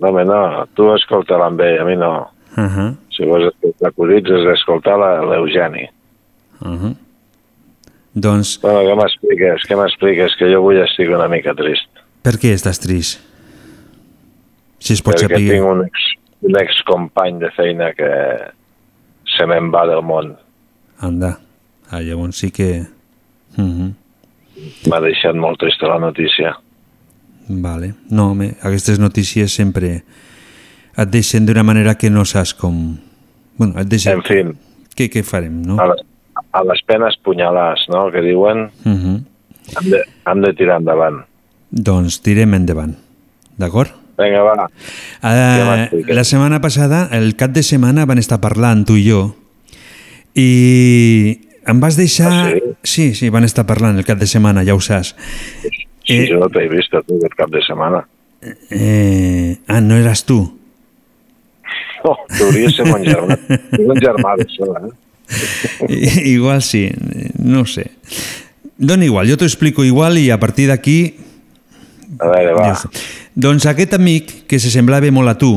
No, 0.00 0.08
home, 0.08 0.24
no, 0.24 0.66
tu 0.74 0.86
escolta 0.94 1.36
amb 1.44 1.60
ell, 1.60 1.78
a 1.80 1.84
mi 1.84 1.96
no. 1.96 2.30
Uh 2.56 2.62
-huh. 2.64 2.96
Si 3.14 3.24
vols 3.24 3.52
escoltar 3.52 3.88
acudits, 3.90 4.30
has 4.30 4.44
d'escoltar 4.46 4.96
la- 4.98 5.20
l'Eugeni. 5.22 5.88
Uh 6.62 6.68
-huh. 6.68 6.96
Doncs, 8.14 8.58
Bueno, 8.62 8.80
què 8.82 8.96
m'expliques? 8.96 9.62
Què 9.68 9.76
m'expliques? 9.76 10.36
Que 10.38 10.46
jo 10.52 10.56
avui 10.58 10.80
estic 10.80 11.08
una 11.10 11.28
mica 11.28 11.54
trist. 11.54 11.86
per 12.22 12.32
què 12.34 12.52
estàs 12.54 12.78
trist? 12.80 13.20
Si 14.78 14.92
es 14.94 15.02
pot 15.02 15.14
perquè 15.14 15.28
saber. 15.28 15.50
tinc 15.50 15.64
un 15.66 15.84
ex, 15.84 15.92
un 16.42 16.56
excompany 16.60 17.38
de 17.38 17.50
feina 17.50 17.92
que 17.92 18.10
se 19.36 19.46
me'n 19.46 19.70
va 19.72 19.86
del 19.86 20.02
món. 20.02 20.36
Anda. 21.00 21.38
Ah, 21.90 22.00
llavors 22.00 22.36
sí 22.38 22.50
que... 22.50 22.86
Uh 23.56 23.64
-huh. 23.64 23.92
M'ha 24.90 25.00
deixat 25.00 25.34
molt 25.38 25.58
trista 25.60 25.88
la 25.88 25.98
notícia. 26.02 26.54
Vale. 27.48 27.94
No, 28.10 28.30
home, 28.32 28.52
aquestes 28.62 28.98
notícies 29.02 29.52
sempre 29.52 30.02
et 31.00 31.08
deixen 31.10 31.46
d'una 31.46 31.62
manera 31.66 31.96
que 31.98 32.10
no 32.10 32.24
saps 32.24 32.54
com... 32.54 32.96
Bueno, 33.56 33.74
et 33.80 33.88
deixen... 33.88 34.18
En 34.18 34.22
fi. 34.26 34.42
Què, 34.96 35.08
què 35.10 35.22
farem, 35.26 35.60
no? 35.66 35.78
A 35.80 35.86
les, 35.90 36.04
a 36.52 36.62
les 36.66 36.82
penes 36.86 37.16
punyalars, 37.24 37.86
no?, 37.92 38.10
que 38.12 38.22
diuen, 38.22 38.70
Uh 38.84 38.92
-huh. 38.92 39.16
hem 39.80 39.90
de, 39.90 40.04
hem 40.26 40.40
de 40.42 40.52
tirar 40.54 40.78
endavant. 40.80 41.24
Doncs 41.70 42.20
tirem 42.22 42.54
endavant. 42.54 42.96
D'acord? 43.56 43.90
Vinga, 44.18 44.42
va. 44.42 44.68
Uh, 45.22 46.12
la 46.12 46.24
setmana 46.24 46.60
passada, 46.60 47.08
el 47.12 47.36
cap 47.36 47.52
de 47.52 47.62
setmana, 47.62 48.04
van 48.04 48.18
estar 48.18 48.40
parlant 48.40 48.84
tu 48.84 48.96
i 48.96 49.08
jo 49.08 49.34
i 50.34 51.40
em 51.70 51.80
vas 51.80 51.96
deixar... 51.96 52.30
Ah, 52.32 52.50
sí? 52.52 52.74
sí, 52.82 53.14
sí, 53.14 53.28
van 53.32 53.44
estar 53.46 53.64
parlant 53.68 53.98
el 53.98 54.04
cap 54.08 54.18
de 54.20 54.26
setmana, 54.30 54.64
ja 54.66 54.74
ho 54.74 54.80
saps. 54.80 55.14
Si 56.06 56.16
Eh, 56.16 56.26
jo 56.30 56.40
no 56.40 56.48
t'he 56.50 56.66
vist 56.72 56.94
a 56.96 57.02
tu 57.06 57.18
aquest 57.20 57.36
cap 57.38 57.50
de 57.52 57.60
setmana. 57.66 58.04
eh, 58.70 59.58
ah, 59.68 59.80
no 59.80 59.96
eres 60.00 60.24
tu. 60.24 60.40
No, 62.04 62.16
tu 62.36 62.44
hauries 62.46 62.72
de 62.72 62.76
ser 62.78 62.86
mon 62.88 63.02
germà. 63.04 63.36
Un 63.78 63.98
germà 64.00 64.32
d'això, 64.40 64.70
eh? 64.80 64.92
I- 65.88 66.32
igual 66.32 66.62
sí, 66.64 66.88
no 67.38 67.66
sé. 67.68 67.90
Dona 68.80 69.04
igual, 69.04 69.28
jo 69.28 69.36
t'ho 69.36 69.44
explico 69.44 69.84
igual 69.84 70.16
i 70.18 70.30
a 70.32 70.38
partir 70.40 70.66
d'aquí... 70.70 70.96
A 72.18 72.26
veure, 72.32 72.54
va. 72.56 72.70
Ja. 72.72 72.90
Doncs 73.36 73.66
aquest 73.70 73.92
amic, 73.94 74.32
que 74.48 74.58
se 74.58 74.72
semblava 74.72 75.12
molt 75.14 75.30
a 75.30 75.36
tu, 75.38 75.52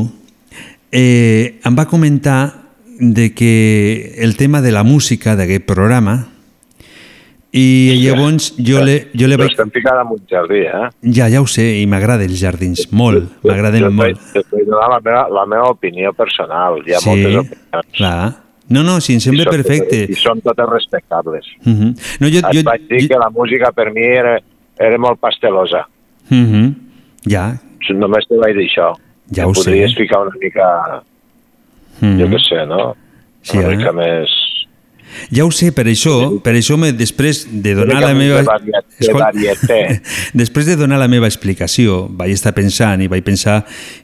eh, 0.91 1.56
em 1.65 1.76
va 1.80 1.88
comentar 1.90 2.62
de 2.99 3.34
que 3.34 4.15
el 4.20 4.36
tema 4.38 4.61
de 4.61 4.72
la 4.72 4.84
música 4.84 5.36
d'aquest 5.36 5.65
programa 5.65 6.28
i 7.53 7.99
llavors 8.02 8.56
jo 8.57 8.82
le, 8.82 9.10
jo 9.14 9.28
le 9.30 9.36
Però 9.38 9.45
vaig... 9.45 9.52
estem 9.53 9.70
ficant 9.76 9.99
en 10.02 10.14
un 10.15 10.22
jardí, 10.30 10.64
eh? 10.65 10.88
Ja, 11.14 11.28
ja 11.30 11.41
ho 11.44 11.45
sé, 11.49 11.68
i 11.82 11.86
m'agraden 11.86 12.26
els 12.32 12.40
jardins, 12.41 12.88
molt, 12.91 13.28
m'agraden 13.45 13.84
Jo 13.86 13.91
molt. 13.94 14.18
t'he 14.34 14.41
t'he 14.49 14.64
donat 14.65 14.90
la 14.90 14.99
meva, 15.06 15.28
la 15.30 15.44
meva 15.45 15.68
opinió 15.70 16.14
personal. 16.18 16.80
Hi 16.88 16.95
ha 16.95 17.02
Sí, 17.03 17.10
moltes 17.11 17.36
opinions. 17.44 17.91
clar. 17.94 18.34
No, 18.74 18.82
no, 18.82 18.99
sí, 19.02 19.14
em 19.14 19.20
sembla 19.22 19.44
I 19.45 19.52
perfecte. 19.52 19.99
I 20.10 20.15
són 20.18 20.41
totes 20.41 20.65
respectables. 20.72 21.45
Uh 21.65 21.70
-huh. 21.74 21.91
No, 22.22 22.28
jo, 22.28 22.40
Et 22.40 22.56
jo, 22.57 22.64
vaig 22.64 22.88
dir 22.90 23.07
que 23.07 23.18
la 23.20 23.30
música 23.30 23.72
per 23.72 23.91
mi 23.94 24.02
era, 24.02 24.40
era 24.80 24.98
molt 24.98 25.20
pastelosa. 25.20 25.86
uh 26.32 26.36
-huh. 26.36 26.74
Ja, 27.30 27.60
Només 27.94 28.26
te 28.28 28.36
vaig 28.38 28.56
dir 28.56 28.70
això. 28.70 28.95
Ja 29.36 29.44
Que 29.44 29.49
ho 29.49 29.53
sé. 29.53 29.70
Podries 29.70 29.95
ficar 29.95 30.22
una 30.22 30.36
mica, 30.41 31.03
uh 32.02 32.15
jo 32.20 32.30
què 32.32 32.40
sé, 32.48 32.65
no? 32.70 32.94
Sí, 33.44 33.57
una 33.57 33.74
eh? 33.74 33.78
mica 33.78 33.94
més... 33.95 34.40
Ja 35.30 35.45
ho 35.45 35.52
sé, 35.53 35.70
per 35.76 35.86
això, 35.86 36.40
per 36.41 36.56
això 36.57 36.74
me, 36.80 36.90
després 36.98 37.44
de 37.52 37.76
donar 37.78 37.99
la 38.02 38.14
meva... 38.18 38.41
de 38.41 39.14
varieté. 39.14 40.02
després 40.41 40.65
de 40.65 40.78
donar 40.80 40.98
la 40.98 41.10
meva 41.11 41.30
explicació, 41.30 42.07
vaig 42.10 42.34
estar 42.34 42.56
pensant 42.57 43.03
i 43.03 43.10
vaig 43.11 43.22
pensar 43.26 43.60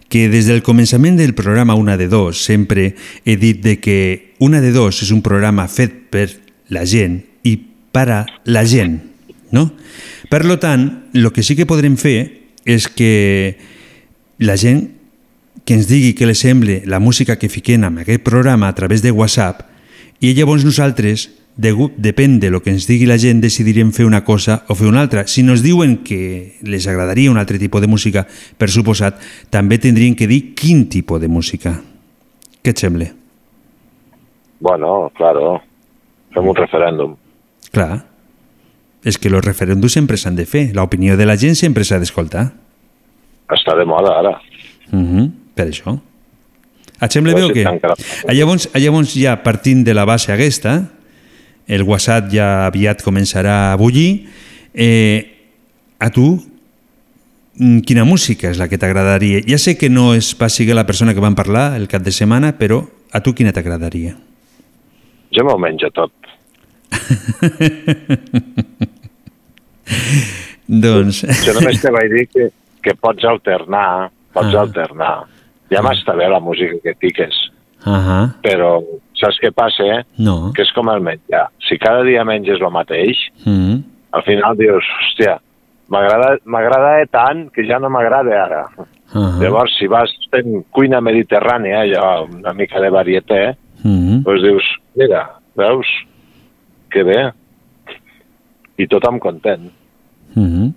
que 0.10 0.28
des 0.30 0.45
del 0.49 0.61
començament 0.66 1.18
del 1.18 1.34
programa 1.38 1.78
Una 1.80 1.98
de 1.98 2.07
Dos 2.11 2.44
sempre 2.45 2.94
he 3.26 3.38
dit 3.41 3.64
de 3.66 3.80
que 3.82 4.36
Una 4.40 4.61
de 4.61 4.72
Dos 4.76 5.02
és 5.06 5.11
un 5.16 5.24
programa 5.26 5.68
fet 5.68 5.95
per 6.14 6.28
la 6.70 6.86
gent 6.86 7.24
i 7.41 7.57
per 7.91 8.06
a 8.14 8.22
la 8.45 8.66
gent, 8.70 8.99
no? 9.52 9.72
Per 10.30 10.44
lo 10.45 10.60
tant, 10.61 10.86
el 11.18 11.32
que 11.34 11.41
sí 11.41 11.57
que 11.57 11.66
podrem 11.66 11.98
fer 11.98 12.20
és 12.70 12.86
que 12.86 13.57
la 14.38 14.56
gent 14.61 14.86
que 15.70 15.76
ens 15.78 15.86
digui 15.86 16.16
què 16.18 16.26
li 16.26 16.34
sembla 16.34 16.80
la 16.90 16.98
música 16.98 17.36
que 17.38 17.46
fiquem 17.46 17.84
en 17.86 18.00
aquest 18.02 18.24
programa 18.26 18.66
a 18.66 18.74
través 18.74 19.04
de 19.06 19.12
WhatsApp 19.14 19.68
i 20.18 20.32
llavors 20.34 20.64
nosaltres, 20.66 21.28
de, 21.62 21.70
depèn 21.94 22.40
de 22.41 22.50
lo 22.50 22.64
que 22.66 22.72
ens 22.74 22.88
digui 22.90 23.06
la 23.06 23.20
gent, 23.22 23.38
decidirem 23.44 23.91
fer 23.94 24.08
una 24.08 24.24
cosa 24.26 24.64
o 24.66 24.74
fer 24.74 24.88
una 24.90 25.04
altra. 25.06 25.28
Si 25.30 25.44
nos 25.46 25.62
diuen 25.62 26.00
que 26.02 26.58
les 26.66 26.88
agradaria 26.90 27.30
un 27.30 27.38
altre 27.38 27.60
tipus 27.62 27.86
de 27.86 27.90
música, 27.91 28.26
per 28.58 28.72
suposat, 28.74 29.22
també 29.54 29.78
tindrien 29.78 30.18
que 30.18 30.26
dir 30.26 30.56
quin 30.58 30.88
tipus 30.90 31.22
de 31.22 31.30
música. 31.30 31.76
Què 32.66 32.74
et 32.74 32.82
sembla? 32.82 33.12
Bueno, 34.66 35.12
claro, 35.16 35.60
fem 36.34 36.50
un 36.50 36.58
referèndum. 36.58 37.14
Clar. 37.70 38.08
És 39.06 39.22
que 39.22 39.30
els 39.30 39.46
referèndums 39.46 39.94
sempre 39.94 40.18
s'han 40.18 40.36
de 40.36 40.50
fer. 40.50 40.72
L'opinió 40.74 41.14
de 41.14 41.30
la 41.30 41.38
gent 41.38 41.54
sempre 41.54 41.86
s'ha 41.86 42.02
d'escoltar. 42.02 42.50
Està 43.54 43.78
de 43.78 43.86
moda 43.86 44.18
ara. 44.18 44.34
Uh 44.90 45.06
-huh. 45.06 45.30
Per 45.60 45.68
això. 45.68 45.95
Et 46.99 47.11
sembla 47.15 47.34
bé 47.36 47.44
o 47.48 47.52
què? 47.56 47.64
Ah, 47.68 48.34
Llavors, 48.36 48.69
ah, 48.73 48.80
llavors 48.80 49.14
ja 49.15 49.38
partint 49.44 49.84
de 49.88 49.94
la 49.95 50.06
base 50.07 50.31
aquesta, 50.34 50.77
el 51.69 51.84
WhatsApp 51.88 52.31
ja 52.34 52.48
aviat 52.68 53.03
començarà 53.06 53.72
a 53.73 53.77
bullir. 53.80 54.26
Eh, 54.73 55.19
a 55.99 56.10
tu, 56.15 56.31
mm, 57.60 57.80
quina 57.88 58.06
música 58.07 58.49
és 58.52 58.57
la 58.60 58.68
que 58.72 58.77
t'agradaria? 58.80 59.41
Ja 59.48 59.57
sé 59.60 59.76
que 59.77 59.90
no 59.91 60.14
és 60.15 60.31
va 60.40 60.49
ser 60.49 60.68
la 60.76 60.86
persona 60.88 61.14
que 61.14 61.19
van 61.23 61.36
parlar 61.36 61.76
el 61.80 61.88
cap 61.91 62.02
de 62.03 62.11
setmana, 62.15 62.53
però 62.57 62.81
a 63.11 63.19
tu 63.22 63.34
quina 63.36 63.52
t'agradaria? 63.52 64.15
Jo 65.36 65.44
m'ho 65.45 65.57
menjo 65.60 65.90
tot. 65.91 66.11
doncs... 70.68 71.23
Jo 71.45 71.53
només 71.57 71.81
te 71.81 71.91
vaig 71.94 72.11
dir 72.14 72.26
que, 72.31 72.49
que 72.84 72.94
pots 72.95 73.26
alternar, 73.26 74.10
pots 74.34 74.53
Ah. 74.56 74.61
alternar. 74.64 75.15
Ja 75.72 75.82
m'està 75.86 76.16
bé 76.18 76.28
la 76.30 76.40
música 76.40 76.76
que 76.84 76.96
fiques, 77.00 77.36
Ahà. 77.86 78.34
però 78.41 78.80
saps 79.16 79.38
què 79.41 79.52
passa? 79.54 79.84
Eh? 79.84 80.04
No. 80.18 80.52
Que 80.56 80.64
és 80.64 80.72
com 80.74 80.90
el 80.90 81.02
menjar. 81.02 81.48
Si 81.68 81.78
cada 81.78 82.04
dia 82.04 82.24
menges 82.26 82.60
el 82.62 82.72
mateix, 82.72 83.18
Mm. 83.46 83.84
al 84.12 84.24
final 84.24 84.58
dius, 84.58 84.84
hòstia, 85.00 85.40
m'agrada 85.90 87.06
tant 87.12 87.50
que 87.54 87.66
ja 87.68 87.80
no 87.80 87.90
m'agrada 87.90 88.44
ara. 88.44 88.64
Ahà. 89.14 89.40
Llavors, 89.41 89.76
si 89.80 89.88
vas 89.88 90.12
fent 90.32 90.64
cuina 90.72 91.00
mediterrània, 91.02 91.86
ja 91.94 92.22
una 92.22 92.54
mica 92.54 92.80
de 92.80 92.90
varieté, 92.90 93.56
Mm. 93.84 94.24
doncs 94.24 94.41
dius, 94.44 94.64
mira, 94.96 95.30
veus, 95.56 95.88
que 96.91 97.04
bé. 97.04 97.32
I 98.78 98.88
tothom 98.88 99.20
content. 99.20 99.72
Mm. 100.36 100.70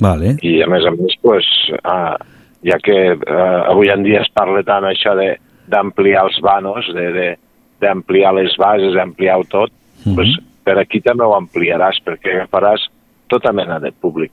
Vale. 0.00 0.36
I 0.42 0.62
a 0.62 0.66
més 0.66 0.84
a 0.86 0.90
més, 0.90 1.14
pues, 1.22 1.44
ah, 1.84 2.16
ja 2.62 2.76
que 2.82 3.12
eh, 3.12 3.70
avui 3.70 3.88
en 3.88 4.02
dia 4.02 4.20
es 4.22 4.28
parla 4.34 4.62
tant 4.62 4.84
això 4.84 5.14
de 5.16 5.36
d'ampliar 5.70 6.24
els 6.26 6.40
vanos, 6.42 6.84
de- 6.94 7.12
de- 7.12 7.36
d'ampliar 7.80 8.34
les 8.34 8.56
bases, 8.58 8.92
d'ampliar-ho 8.94 9.44
tot, 9.48 9.70
Mhm. 10.04 10.14
pues, 10.14 10.28
per 10.64 10.78
aquí 10.78 11.00
també 11.00 11.24
ho 11.24 11.34
ampliaràs, 11.36 12.00
perquè 12.04 12.34
agafaràs 12.34 12.80
tota 13.28 13.52
mena 13.52 13.78
de 13.78 13.92
públic. 13.92 14.30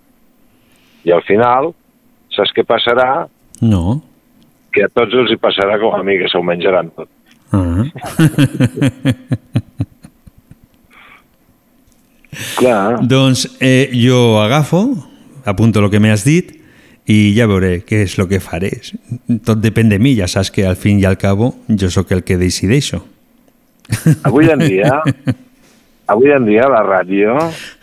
I 1.05 1.11
al 1.11 1.21
final, 1.23 1.73
saps 2.35 2.51
què 2.55 2.63
passarà? 2.65 3.27
No. 3.61 4.01
Que 4.73 4.83
a 4.83 4.87
tots 4.89 5.13
els 5.13 5.31
hi 5.31 5.37
passarà 5.37 5.79
com 5.79 5.93
a 5.95 6.03
mi, 6.03 6.17
que 6.17 6.27
s'ho 6.27 6.41
menjaran 6.43 6.89
tot. 6.95 7.07
Ah. 7.51 7.83
Clar. 12.57 12.99
doncs 13.07 13.57
eh, 13.61 13.89
jo 13.93 14.39
agafo, 14.41 14.95
apunto 15.45 15.79
el 15.79 15.89
que 15.89 15.99
m'has 15.99 16.23
dit 16.25 16.56
i 17.07 17.17
ja 17.37 17.47
veuré 17.47 17.79
què 17.87 18.01
és 18.03 18.17
el 18.19 18.27
que 18.27 18.41
faré. 18.43 18.73
Tot 19.47 19.61
depèn 19.63 19.91
de 19.91 19.99
mi, 19.99 20.13
ja 20.17 20.27
saps 20.27 20.51
que 20.51 20.65
al 20.67 20.75
fin 20.79 20.99
i 20.99 21.07
al 21.07 21.17
cabo 21.19 21.53
jo 21.67 21.89
sóc 21.93 22.11
el 22.11 22.25
que 22.27 22.39
decideixo. 22.39 22.99
Avui 24.27 24.51
en 24.51 24.65
dia, 24.71 24.99
avui 26.11 26.35
en 26.35 26.45
dia 26.49 26.67
la 26.67 26.83
ràdio 26.83 27.37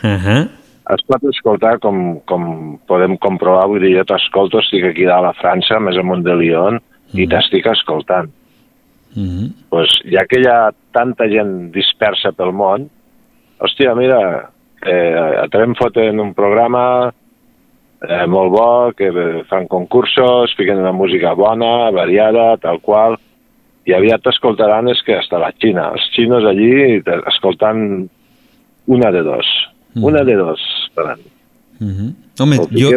Uh 0.05 0.21
-huh. 0.21 0.49
es 0.95 1.03
pot 1.09 1.23
escoltar 1.25 1.79
com, 1.79 2.21
com 2.27 2.79
podem 2.87 3.17
comprovar, 3.17 3.67
vull 3.67 3.81
dir, 3.81 3.97
jo 3.97 4.05
t'escolto, 4.05 4.59
estic 4.59 4.85
aquí 4.85 5.05
dalt 5.05 5.27
a 5.27 5.33
França, 5.33 5.81
més 5.81 5.97
amunt 5.97 6.23
de 6.23 6.35
Lyon, 6.35 6.81
i 7.15 7.27
t'estic 7.27 7.67
escoltant. 7.67 8.29
Mm 9.17 9.49
pues, 9.71 9.89
ja 10.05 10.25
que 10.27 10.41
hi 10.41 10.47
ha 10.47 10.73
tanta 10.93 11.27
gent 11.29 11.73
dispersa 11.73 12.33
pel 12.33 12.53
món, 12.53 12.91
hòstia, 13.59 13.95
mira, 13.95 14.51
eh, 14.87 15.49
Trem 15.51 15.75
foten 15.75 16.21
un 16.21 16.35
programa 16.35 17.13
eh, 18.09 18.27
molt 18.31 18.53
bo, 18.53 18.71
que 18.97 19.11
fan 19.51 19.69
concursos, 19.69 20.55
fiquen 20.59 20.83
una 20.83 20.93
música 20.93 21.35
bona, 21.35 21.91
variada, 21.91 22.57
tal 22.63 22.81
qual, 22.85 23.19
i 23.85 23.93
aviat 23.93 24.25
t'escoltaran 24.25 24.89
és 24.89 25.03
que 25.05 25.19
hasta 25.19 25.41
la 25.41 25.53
Xina, 25.53 25.91
els 25.93 26.09
xinos 26.15 26.47
allí 26.49 27.01
escoltant 27.29 28.09
una 28.87 29.13
de 29.13 29.23
dos, 29.27 29.47
una 29.97 30.25
de 30.25 30.37
dos, 30.41 30.61
faran. 30.95 31.21
-hmm. 31.85 32.15
Home, 32.39 32.57
jo 32.73 32.91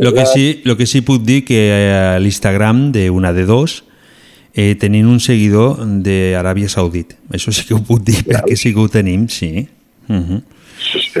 lo 0.00 0.14
que, 0.14 0.26
sí, 0.26 0.60
lo 0.64 0.76
que 0.76 0.86
sí 0.86 1.02
puc 1.02 1.22
dir 1.22 1.44
que 1.44 1.58
eh, 1.68 2.16
a 2.16 2.18
l'Instagram 2.18 2.90
d'una 2.92 3.34
de 3.36 3.44
dos 3.44 3.84
eh, 4.54 4.74
tenim 4.80 5.10
un 5.10 5.20
seguidor 5.20 5.82
d'Aràbia 6.04 6.70
Saudit. 6.72 7.12
Això 7.28 7.52
sí 7.52 7.66
que 7.68 7.76
ho 7.76 7.82
puc 7.84 8.00
dir, 8.06 8.22
perquè 8.24 8.56
sí 8.56 8.72
que 8.72 8.80
ho 8.80 8.88
tenim, 8.88 9.28
sí. 9.28 9.68
Uh 10.08 10.16
-huh. 10.16 10.40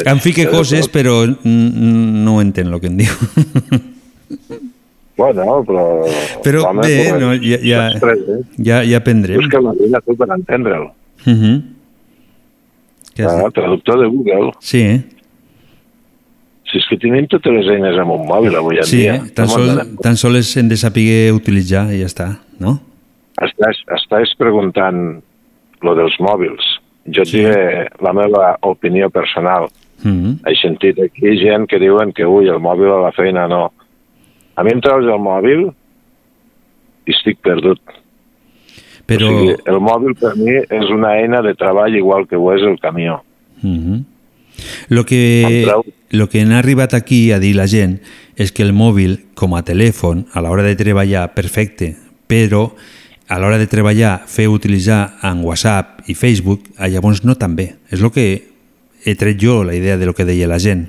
Em 0.06 0.18
fique 0.22 0.46
coses, 0.48 0.88
però 0.88 1.20
no 1.44 2.40
entén 2.40 2.68
el 2.72 2.80
que 2.80 2.86
em 2.90 2.96
diu. 2.98 3.12
Bueno, 5.18 5.64
però... 5.66 5.84
Però 6.44 6.60
home, 6.68 6.84
bé, 6.86 7.10
no, 7.18 7.32
ja, 7.42 7.58
ja, 7.66 7.80
després, 7.96 8.20
eh? 8.30 8.38
ja, 8.62 8.76
ja 8.86 9.00
aprendrem. 9.00 9.40
Busca 9.40 9.58
la 9.64 9.72
vida 9.74 10.00
tu 10.06 10.14
per 10.16 10.28
entendre'l. 10.30 10.84
Uh 11.26 11.32
-huh. 11.34 11.56
Què 13.16 13.24
has 13.26 13.32
Ah, 13.42 13.50
traductor 13.50 13.98
de 13.98 14.06
Google. 14.06 14.52
Sí, 14.60 14.78
eh? 14.78 15.00
Si 16.70 16.78
és 16.78 16.86
que 16.88 16.96
tenim 16.98 17.26
totes 17.26 17.52
les 17.52 17.66
eines 17.66 17.98
amb 17.98 18.12
un 18.12 18.26
mòbil 18.28 18.54
avui 18.54 18.76
en 18.78 18.84
Sí, 18.84 18.98
dia. 18.98 19.14
eh? 19.16 19.22
tan, 19.34 19.46
No 19.46 19.52
sol, 19.52 19.96
tan 20.02 20.16
sols 20.16 20.56
hem 20.56 20.68
de 20.68 20.76
saber 20.76 21.32
utilitzar 21.32 21.92
i 21.92 22.00
ja 22.00 22.06
està, 22.06 22.38
no? 22.60 22.78
Estàs, 23.40 23.76
estàs 23.96 24.36
preguntant 24.38 25.20
lo 25.82 25.94
dels 25.96 26.14
mòbils. 26.20 26.62
Jo 27.14 27.22
et 27.22 27.32
diré 27.32 27.88
la 28.04 28.12
meva 28.12 28.56
opinió 28.62 29.10
personal. 29.10 29.68
Mm 30.02 30.16
-hmm. 30.16 30.34
He 30.46 30.54
sentit 30.54 30.98
aquí 30.98 31.38
gent 31.38 31.66
que 31.68 31.78
diuen 31.78 32.12
que, 32.12 32.24
ui, 32.24 32.48
el 32.48 32.60
mòbil 32.60 32.90
a 32.92 33.02
la 33.02 33.12
feina 33.12 33.48
no. 33.48 33.72
A 34.54 34.62
mi 34.62 34.70
em 34.72 34.80
treus 34.80 35.04
el 35.04 35.20
mòbil 35.20 35.70
i 37.06 37.10
estic 37.10 37.38
perdut. 37.42 37.80
Però... 39.06 39.26
O 39.26 39.38
sigui, 39.38 39.56
el 39.66 39.80
mòbil 39.80 40.14
per 40.14 40.36
mi 40.36 40.54
és 40.56 40.90
una 40.90 41.16
eina 41.16 41.42
de 41.42 41.54
treball 41.54 41.94
igual 41.94 42.26
que 42.26 42.36
ho 42.36 42.52
és 42.52 42.62
el 42.62 42.78
camió. 42.78 43.22
Mm 43.62 43.78
-hmm. 43.78 44.04
Lo 44.88 45.04
que, 45.04 45.66
lo 46.10 46.28
que 46.28 46.40
han 46.40 46.52
arribat 46.52 46.94
aquí 46.94 47.32
a 47.32 47.38
dir 47.38 47.54
la 47.54 47.66
gent 47.66 48.00
és 48.36 48.52
que 48.52 48.62
el 48.62 48.72
mòbil, 48.72 49.26
com 49.34 49.54
a 49.54 49.62
telèfon, 49.62 50.26
a 50.32 50.40
l'hora 50.40 50.62
de 50.62 50.76
treballar, 50.76 51.34
perfecte, 51.34 51.96
però 52.26 52.72
a 53.28 53.38
l'hora 53.38 53.58
de 53.60 53.68
treballar, 53.68 54.22
fer 54.26 54.48
utilitzar 54.48 55.18
en 55.22 55.42
WhatsApp 55.44 56.08
i 56.08 56.16
Facebook, 56.16 56.64
ah, 56.78 56.88
llavors 56.88 57.24
no 57.24 57.36
tan 57.36 57.56
bé. 57.56 57.74
És 57.92 58.00
el 58.00 58.12
que 58.14 58.28
he 59.04 59.14
tret 59.20 59.38
jo, 59.40 59.60
la 59.64 59.76
idea 59.76 59.98
de 60.00 60.08
lo 60.08 60.14
que 60.16 60.24
deia 60.24 60.48
la 60.48 60.58
gent. 60.58 60.88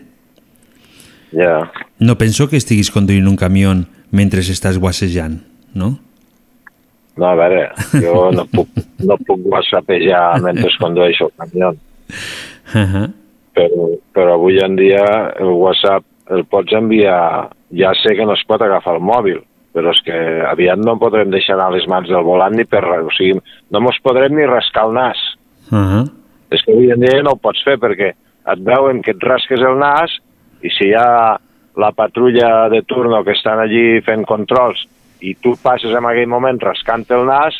Ja. 1.35 1.69
No 1.99 2.17
penso 2.17 2.47
que 2.49 2.57
estiguis 2.57 2.89
conduint 2.91 3.27
un 3.27 3.37
camió 3.37 3.75
mentre 4.15 4.41
estàs 4.41 4.79
whatsejant, 4.81 5.41
no? 5.75 5.97
No, 7.19 7.27
a 7.27 7.35
veure, 7.35 7.67
jo 7.99 8.29
no 8.31 8.45
puc, 8.47 8.71
no 9.03 9.19
puc 9.27 9.43
whatsappejar 9.51 10.39
mentre 10.41 10.71
condueixo 10.79 11.27
el 11.27 11.33
camió. 11.37 11.75
Uh 12.69 12.85
-huh. 12.85 13.07
però, 13.53 13.89
però 14.13 14.33
avui 14.33 14.59
en 14.63 14.75
dia 14.75 15.33
el 15.39 15.51
WhatsApp 15.51 16.05
el 16.29 16.45
pots 16.45 16.73
enviar, 16.73 17.49
ja 17.73 17.93
sé 18.01 18.15
que 18.15 18.25
no 18.25 18.33
es 18.33 18.43
pot 18.47 18.61
agafar 18.61 18.95
el 18.95 19.01
mòbil, 19.01 19.41
però 19.79 19.93
és 19.95 20.01
que 20.03 20.15
aviat 20.51 20.81
no 20.83 20.97
podrem 20.99 21.31
deixar 21.31 21.55
anar 21.55 21.71
les 21.73 21.87
mans 21.87 22.09
del 22.11 22.25
volant 22.27 22.55
ni 22.55 22.67
per 22.67 22.83
res, 22.83 23.05
o 23.07 23.13
sigui, 23.15 23.39
no 23.71 23.83
mos 23.83 23.99
podrem 24.03 24.35
ni 24.35 24.47
rascar 24.47 24.87
el 24.89 24.95
nas. 24.97 25.19
Uh 25.71 25.77
-huh. 25.79 26.05
És 26.51 26.63
que 26.63 26.73
avui 26.73 26.91
en 26.91 26.99
dia 26.99 27.23
no 27.23 27.31
ho 27.31 27.39
pots 27.39 27.63
fer 27.63 27.77
perquè 27.77 28.09
et 28.53 28.59
veuen 28.59 29.01
que 29.01 29.11
et 29.11 29.23
rasques 29.23 29.61
el 29.61 29.77
nas 29.79 30.11
i 30.61 30.69
si 30.69 30.89
hi 30.89 30.93
ha 30.93 31.37
la 31.75 31.91
patrulla 31.91 32.69
de 32.69 32.81
turno 32.81 33.23
que 33.23 33.31
estan 33.31 33.59
allí 33.59 34.01
fent 34.01 34.25
controls 34.25 34.87
i 35.21 35.35
tu 35.35 35.55
passes 35.61 35.91
en 35.95 36.05
aquell 36.05 36.27
moment 36.27 36.59
rascant 36.59 37.05
el 37.09 37.25
nas, 37.25 37.55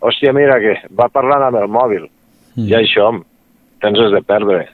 hòstia, 0.00 0.32
mira 0.32 0.58
que 0.60 0.74
va 0.90 1.08
parlant 1.08 1.42
amb 1.42 1.56
el 1.56 1.68
mòbil. 1.68 2.08
Mm. 2.56 2.68
I 2.68 2.74
això 2.74 3.10
tens 3.80 4.00
has 4.00 4.12
de 4.12 4.22
perdre. 4.22 4.68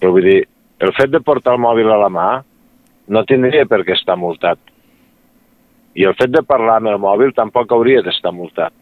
Però 0.00 0.12
vull 0.12 0.26
dir, 0.26 0.42
el 0.80 0.92
fet 0.92 1.10
de 1.10 1.20
portar 1.20 1.54
el 1.54 1.62
mòbil 1.62 1.90
a 1.90 1.98
la 1.98 2.10
mà 2.10 2.28
no 3.08 3.24
tindria 3.24 3.66
per 3.66 3.82
què 3.86 3.94
estar 3.96 4.16
multat. 4.18 4.58
I 5.94 6.06
el 6.08 6.14
fet 6.16 6.32
de 6.32 6.42
parlar 6.46 6.80
amb 6.80 6.92
el 6.92 7.00
mòbil 7.02 7.34
tampoc 7.36 7.72
hauria 7.72 8.02
d'estar 8.04 8.32
multat. 8.32 8.72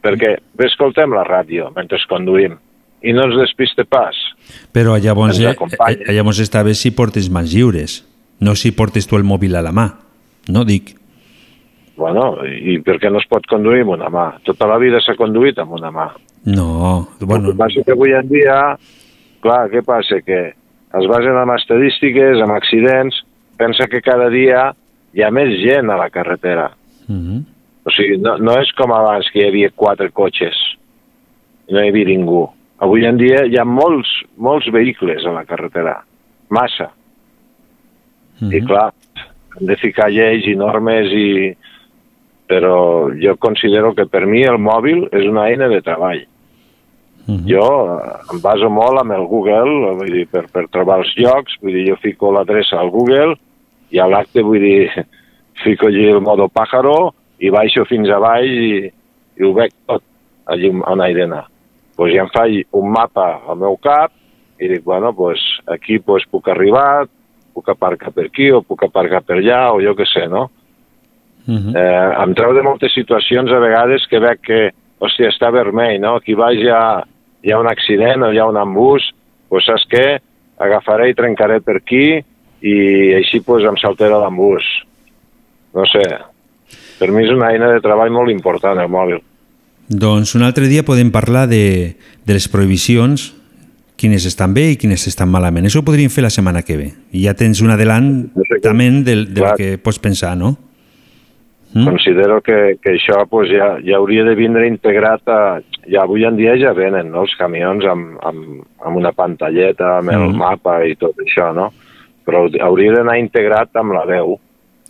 Perquè 0.00 0.36
bé 0.56 0.68
escoltem 0.70 1.12
la 1.12 1.24
ràdio 1.26 1.68
mentre 1.76 1.98
conduïm 2.08 2.56
i 3.02 3.12
no 3.16 3.26
ens 3.28 3.36
despiste 3.40 3.84
pas. 3.88 4.16
Però 4.72 4.96
llavors, 5.00 5.40
Ens 5.40 5.74
eh, 5.76 5.96
eh, 5.96 6.14
llavors 6.14 6.40
està 6.42 6.62
bé 6.64 6.74
si 6.76 6.92
portes 6.96 7.30
mans 7.32 7.52
lliures, 7.52 8.00
no 8.40 8.54
si 8.56 8.72
portes 8.76 9.08
tu 9.08 9.18
el 9.18 9.24
mòbil 9.24 9.56
a 9.56 9.64
la 9.64 9.72
mà. 9.76 9.86
No 10.52 10.64
dic. 10.68 10.94
Bueno, 12.00 12.30
i 12.44 12.78
per 12.84 12.96
què 13.00 13.10
no 13.12 13.20
es 13.20 13.28
pot 13.28 13.44
conduir 13.48 13.84
amb 13.84 13.96
una 13.98 14.08
mà? 14.12 14.26
Tota 14.46 14.68
la 14.68 14.78
vida 14.80 15.02
s'ha 15.04 15.16
conduït 15.18 15.58
amb 15.60 15.76
una 15.76 15.90
mà. 15.92 16.08
No, 16.48 17.08
bueno, 17.20 17.50
El 17.50 17.52
que 17.52 17.58
passa 17.58 17.84
que 17.84 17.92
avui 17.92 18.14
en 18.16 18.28
dia, 18.30 18.56
clar, 19.44 19.66
què 19.68 19.82
passa? 19.84 20.22
Que 20.24 20.40
es 20.96 21.08
basen 21.10 21.36
en 21.36 21.52
estadístiques, 21.52 22.40
en 22.40 22.54
accidents, 22.54 23.20
pensa 23.60 23.86
que 23.92 24.00
cada 24.00 24.30
dia 24.32 24.70
hi 25.14 25.24
ha 25.24 25.30
més 25.34 25.56
gent 25.62 25.90
a 25.90 25.98
la 25.98 26.10
carretera. 26.10 26.70
Mhm. 27.08 27.42
O 27.84 27.90
sigui, 27.94 28.18
no, 28.20 28.36
no 28.38 28.56
és 28.60 28.70
com 28.78 28.92
abans 28.92 29.28
que 29.32 29.40
hi 29.40 29.48
havia 29.48 29.72
quatre 29.74 30.10
cotxes 30.12 30.56
i 31.68 31.74
no 31.74 31.82
hi 31.82 31.90
havia 31.90 32.10
ningú. 32.12 32.44
Avui 32.80 33.04
en 33.08 33.18
dia 33.20 33.44
hi 33.46 33.58
ha 33.58 33.64
molts, 33.64 34.08
molts 34.36 34.68
vehicles 34.72 35.24
a 35.26 35.32
la 35.32 35.44
carretera, 35.44 36.00
massa. 36.48 36.90
Mhm. 38.40 38.54
I 38.54 38.60
clar, 38.66 38.92
hem 39.56 39.66
de 39.66 39.76
ficar 39.76 40.10
lleis 40.10 40.46
i 40.46 40.56
normes 40.56 41.12
i... 41.12 41.56
Però 42.50 43.06
jo 43.14 43.36
considero 43.38 43.92
que 43.94 44.08
per 44.10 44.24
mi 44.26 44.40
el 44.42 44.56
mòbil 44.58 45.04
és 45.14 45.22
una 45.22 45.44
eina 45.46 45.68
de 45.70 45.78
treball. 45.86 46.24
Jo 47.46 47.66
eh, 47.94 48.16
em 48.32 48.40
baso 48.42 48.66
molt 48.74 48.98
amb 48.98 49.14
el 49.14 49.22
Google, 49.30 49.92
vull 49.94 50.10
dir, 50.10 50.24
per, 50.26 50.48
per 50.50 50.64
trobar 50.66 50.96
els 50.98 51.12
llocs, 51.14 51.54
vull 51.62 51.76
dir, 51.76 51.84
jo 51.92 51.98
fico 52.02 52.32
l'adreça 52.34 52.80
al 52.80 52.90
Google 52.90 53.36
i 53.90 54.00
a 54.00 54.06
l'acte, 54.10 54.42
vull 54.46 54.62
dir, 54.62 55.06
fico 55.64 55.88
allí 55.88 56.08
el 56.08 56.20
modo 56.20 56.48
pájaro 56.48 57.12
i 57.40 57.50
baixo 57.50 57.84
fins 57.88 58.10
a 58.10 58.20
baix 58.22 58.48
i, 58.48 58.90
i 59.36 59.44
ho 59.44 59.52
veig 59.56 59.74
tot 59.88 60.04
allí 60.50 60.70
on 60.72 61.02
he 61.04 61.12
d'anar. 61.16 61.46
Pues 61.96 62.14
ja 62.14 62.24
em 62.24 62.32
faig 62.32 62.64
un 62.76 62.90
mapa 62.92 63.26
al 63.46 63.58
meu 63.60 63.76
cap 63.82 64.12
i 64.60 64.68
dic, 64.68 64.84
bueno, 64.84 65.12
pues 65.16 65.40
aquí 65.68 65.98
pues, 65.98 66.24
puc 66.30 66.48
arribar, 66.48 67.08
puc 67.54 67.68
aparcar 67.72 68.12
per 68.12 68.28
aquí 68.28 68.50
o 68.52 68.62
puc 68.62 68.84
aparcar 68.84 69.22
per 69.24 69.38
allà 69.40 69.60
o 69.74 69.80
jo 69.84 69.94
què 69.96 70.06
sé, 70.08 70.26
no? 70.28 70.48
Mhm. 71.46 71.76
Eh, 71.76 72.10
em 72.22 72.34
treu 72.36 72.52
de 72.54 72.62
moltes 72.62 72.92
situacions 72.94 73.50
a 73.52 73.60
vegades 73.60 74.06
que 74.08 74.20
veig 74.20 74.40
que, 74.44 74.60
hòstia, 75.00 75.30
està 75.32 75.50
vermell, 75.52 75.98
no? 76.00 76.16
Aquí 76.20 76.36
baix 76.36 76.60
hi 76.60 76.68
ha, 76.68 77.02
hi 77.42 77.52
ha 77.52 77.60
un 77.60 77.70
accident 77.70 78.22
o 78.22 78.32
hi 78.32 78.38
ha 78.38 78.48
un 78.48 78.60
embús, 78.60 79.06
doncs 79.50 79.66
saps 79.66 79.86
què? 79.90 80.06
Agafaré 80.60 81.08
i 81.10 81.16
trencaré 81.16 81.60
per 81.64 81.78
aquí 81.80 82.20
i 82.62 82.76
així 83.16 83.40
pues, 83.44 83.64
em 83.64 83.76
saltarà 83.80 84.20
l'embús. 84.20 84.66
No 85.74 85.84
sé, 85.86 86.02
per 86.98 87.10
mi 87.14 87.24
és 87.24 87.32
una 87.32 87.52
eina 87.54 87.70
de 87.72 87.82
treball 87.84 88.10
molt 88.12 88.32
important, 88.32 88.78
el 88.78 88.90
mòbil. 88.90 89.20
Doncs 89.90 90.36
un 90.38 90.44
altre 90.46 90.68
dia 90.70 90.86
podem 90.86 91.10
parlar 91.10 91.48
de, 91.50 91.96
de 92.26 92.34
les 92.36 92.46
prohibicions, 92.50 93.30
quines 94.00 94.24
estan 94.24 94.54
bé 94.56 94.70
i 94.72 94.78
quines 94.80 95.02
estan 95.10 95.28
malament. 95.28 95.66
Això 95.68 95.82
ho 95.82 95.86
podríem 95.86 96.12
fer 96.12 96.22
la 96.24 96.32
setmana 96.32 96.62
que 96.64 96.76
ve. 96.78 96.88
I 97.12 97.26
ja 97.26 97.34
tens 97.36 97.60
un 97.60 97.72
adelantament 97.74 99.02
del, 99.04 99.26
del 99.34 99.50
que 99.58 99.74
pots 99.82 99.98
pensar, 100.00 100.36
no? 100.38 100.54
Mm? 101.74 101.84
Considero 101.86 102.40
que, 102.42 102.78
que 102.82 102.96
això 102.96 103.20
pues, 103.30 103.50
ja, 103.52 103.76
ja 103.86 103.98
hauria 104.00 104.24
de 104.26 104.34
vindre 104.34 104.66
integrat 104.66 105.28
a... 105.30 105.60
Ja 105.90 106.04
avui 106.04 106.24
en 106.26 106.36
dia 106.38 106.56
ja 106.58 106.72
venen 106.76 107.08
no, 107.10 107.24
els 107.24 107.34
camions 107.38 107.86
amb, 107.88 108.16
amb, 108.26 108.64
amb 108.84 108.98
una 108.98 109.12
pantalleta, 109.16 109.96
amb 109.98 110.12
el 110.14 110.26
Mm. 110.28 110.38
mapa 110.38 110.80
i 110.86 110.96
tot 110.98 111.18
això, 111.18 111.50
no? 111.54 111.70
Però 112.30 112.46
hauria 112.62 112.94
d'anar 112.94 113.18
integrat 113.18 113.74
amb 113.82 113.96
la 113.96 114.06
veu. 114.06 114.36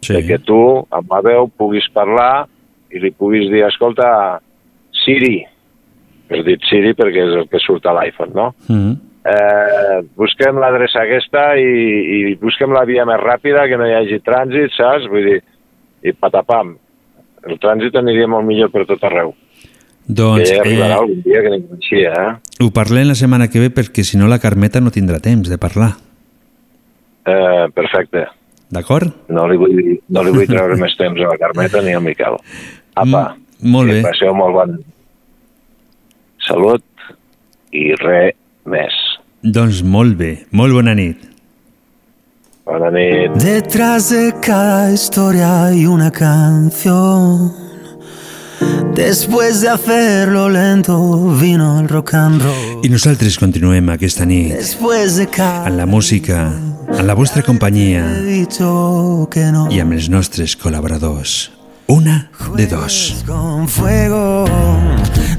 Sí. 0.05 0.21
Que 0.29 0.37
tu, 0.45 0.61
amb 0.93 1.13
la 1.13 1.21
veu, 1.25 1.49
puguis 1.57 1.87
parlar 1.97 2.45
i 2.93 3.01
li 3.01 3.13
puguis 3.17 3.49
dir, 3.49 3.65
escolta, 3.65 4.41
Siri, 5.01 5.39
has 6.31 6.43
dit 6.45 6.67
Siri 6.69 6.93
perquè 6.99 7.25
és 7.25 7.39
el 7.41 7.49
que 7.49 7.61
surt 7.63 7.87
a 7.89 7.95
l'iPhone, 7.97 8.35
no? 8.37 8.51
Mm. 8.69 8.99
Eh, 9.31 9.97
busquem 10.17 10.59
l'adreça 10.61 11.05
aquesta 11.05 11.51
i, 11.61 11.71
i 12.17 12.21
busquem 12.41 12.73
la 12.77 12.87
via 12.89 13.05
més 13.09 13.21
ràpida, 13.21 13.67
que 13.71 13.79
no 13.81 13.89
hi 13.89 13.97
hagi 13.97 14.21
trànsit, 14.25 14.77
saps? 14.77 15.09
Vull 15.13 15.29
dir, 15.29 15.39
i 16.05 16.17
patapam. 16.17 16.75
El 17.49 17.61
trànsit 17.61 17.97
aniria 17.97 18.29
molt 18.29 18.49
millor 18.49 18.73
per 18.73 18.85
tot 18.89 19.05
arreu. 19.09 19.33
Doncs 20.11 20.43
que 20.43 20.55
ja 20.57 20.63
arribarà 20.65 20.97
eh, 20.97 21.01
algun 21.05 21.25
dia 21.25 21.43
que 21.45 21.53
ningú 21.55 21.77
així, 21.77 22.05
eh? 22.09 22.31
ho 22.61 22.71
parlem 22.75 23.07
la 23.09 23.17
setmana 23.17 23.49
que 23.49 23.61
ve 23.63 23.71
perquè 23.73 24.03
si 24.05 24.19
no 24.19 24.29
la 24.29 24.41
Carmeta 24.43 24.81
no 24.83 24.93
tindrà 24.93 25.21
temps 25.23 25.49
de 25.49 25.59
parlar. 25.61 25.93
Eh 27.31 27.69
perfecte. 27.75 28.27
D'acord? 28.71 29.11
No 29.29 29.47
li 29.51 29.57
vull, 29.59 29.79
no 30.09 30.23
li 30.23 30.31
vull 30.35 30.47
treure 30.47 30.77
més 30.85 30.95
temps 30.99 31.19
a 31.21 31.31
la 31.33 31.39
Carmeta 31.41 31.83
ni 31.83 31.95
al 31.97 32.03
Miquel. 32.07 32.37
Apa, 32.95 33.35
Mm, 33.61 33.71
molt 33.73 33.91
que 33.91 33.97
bé. 33.99 34.03
passeu 34.07 34.33
molt 34.35 34.55
bon 34.57 34.79
salut 36.47 36.83
i 37.77 37.91
res 38.01 38.35
més. 38.67 38.95
Doncs 39.43 39.83
molt 39.83 40.17
bé, 40.17 40.31
molt 40.53 40.73
bona 40.77 40.95
nit. 40.95 41.19
Bona 42.67 42.91
nit. 42.95 43.35
Detrás 43.43 44.11
de 44.11 44.33
cada 44.41 44.93
historia 44.93 45.65
hay 45.67 45.87
una 45.87 46.11
canción. 46.11 47.53
Después 48.95 49.61
de 49.63 49.69
hacerlo 49.71 50.49
lento, 50.49 50.97
vino 51.41 51.81
el 51.81 51.89
rock 51.89 52.15
and 52.15 52.43
roll. 52.43 52.85
I 52.85 52.89
nosaltres 52.91 53.39
continuem 53.39 53.89
aquesta 53.89 54.27
nit 54.27 54.53
Después 54.53 55.17
de 55.17 55.27
cada 55.27 55.69
en 55.69 55.77
la 55.79 55.87
música, 55.87 56.51
en 57.01 57.07
la 57.09 57.15
vostra 57.17 57.41
companyia 57.41 58.03
i 59.73 59.81
amb 59.81 59.97
els 59.97 60.11
nostres 60.13 60.53
col·laboradors. 60.61 61.60
Una 61.91 62.31
de 62.55 62.67
dos. 62.69 63.25
con 63.27 63.69
fuego. 63.69 64.45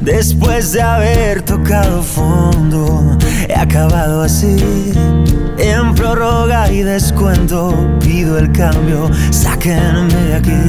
Después 0.01 0.73
de 0.73 0.81
haber 0.81 1.43
tocado 1.43 2.03
fondo, 2.03 3.17
he 3.47 3.55
acabado 3.55 4.23
así. 4.23 4.57
En 5.57 5.95
prórroga 5.95 6.69
y 6.69 6.81
descuento, 6.81 7.73
pido 8.01 8.37
el 8.37 8.51
cambio, 8.51 9.09
sáquenme 9.29 10.13
de 10.13 10.35
aquí. 10.35 10.61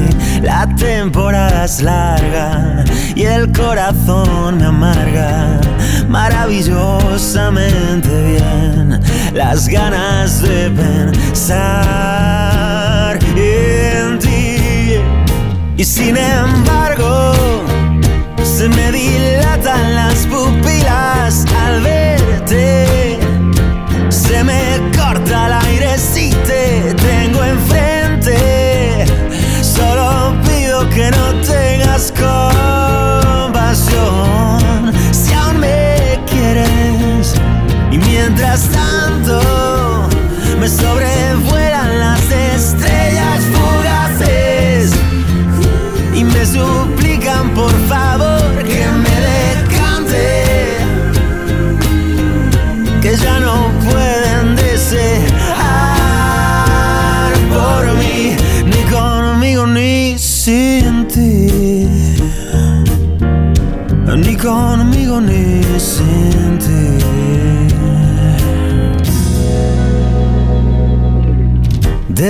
La 0.42 0.72
temporada 0.76 1.64
es 1.64 1.82
larga 1.82 2.84
y 3.16 3.24
el 3.24 3.50
corazón 3.50 4.58
me 4.58 4.66
amarga. 4.66 5.60
Maravillosamente 6.08 8.38
bien, 8.38 9.00
las 9.34 9.66
ganas 9.66 10.42
de 10.42 10.70
pensar 10.70 12.71
Y 15.82 15.84
sin 15.84 16.16
embargo, 16.16 17.34
se 18.44 18.68
me 18.68 18.92
dilatan 18.92 19.96
las 19.96 20.26
pupilas 20.28 21.44
al 21.60 21.82
verte. 21.82 23.18
Se 24.08 24.44
me 24.44 24.80
corta 24.96 25.46
el 25.48 25.54
aire 25.66 25.98
si 25.98 26.30
te 26.46 26.94
tengo 26.94 27.42
enfrente. 27.42 29.06
Solo 29.60 30.36
pido 30.46 30.88
que 30.90 31.10
no 31.10 31.34
tengas 31.40 32.12
compasión. 32.12 33.82
Si 35.10 35.32
aún 35.34 35.58
me 35.58 36.20
quieres. 36.30 37.34
Y 37.90 37.98
mientras 37.98 38.68
tanto, 38.68 40.08
me 40.60 40.68
sobrevuelan 40.68 41.61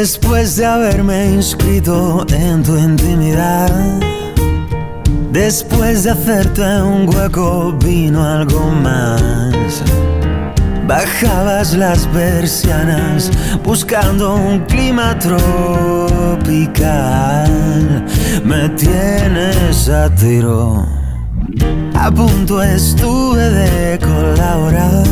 Después 0.02 0.56
de 0.56 0.66
haberme 0.66 1.26
inscrito 1.26 2.26
en 2.34 2.64
tu 2.64 2.76
intimidad, 2.76 3.70
después 5.30 6.02
de 6.02 6.10
hacerte 6.10 6.60
un 6.82 7.08
hueco, 7.08 7.72
vino 7.74 8.20
algo 8.26 8.68
más. 8.82 9.84
Bajabas 10.88 11.74
las 11.74 12.08
persianas 12.08 13.30
buscando 13.62 14.34
un 14.34 14.58
clima 14.64 15.16
tropical. 15.20 15.44
Me 18.44 18.70
tienes 18.70 19.88
a 19.88 20.12
tiro 20.16 20.84
A 21.94 22.10
punto 22.10 22.60
estuve 22.60 23.48
de 23.50 24.00
colaborar 24.00 25.04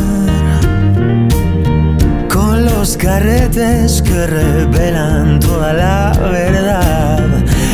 los 2.81 2.97
carretes 2.97 4.01
que 4.01 4.27
revelan 4.27 5.39
toda 5.39 5.75
la 5.75 6.13
verdad. 6.33 7.29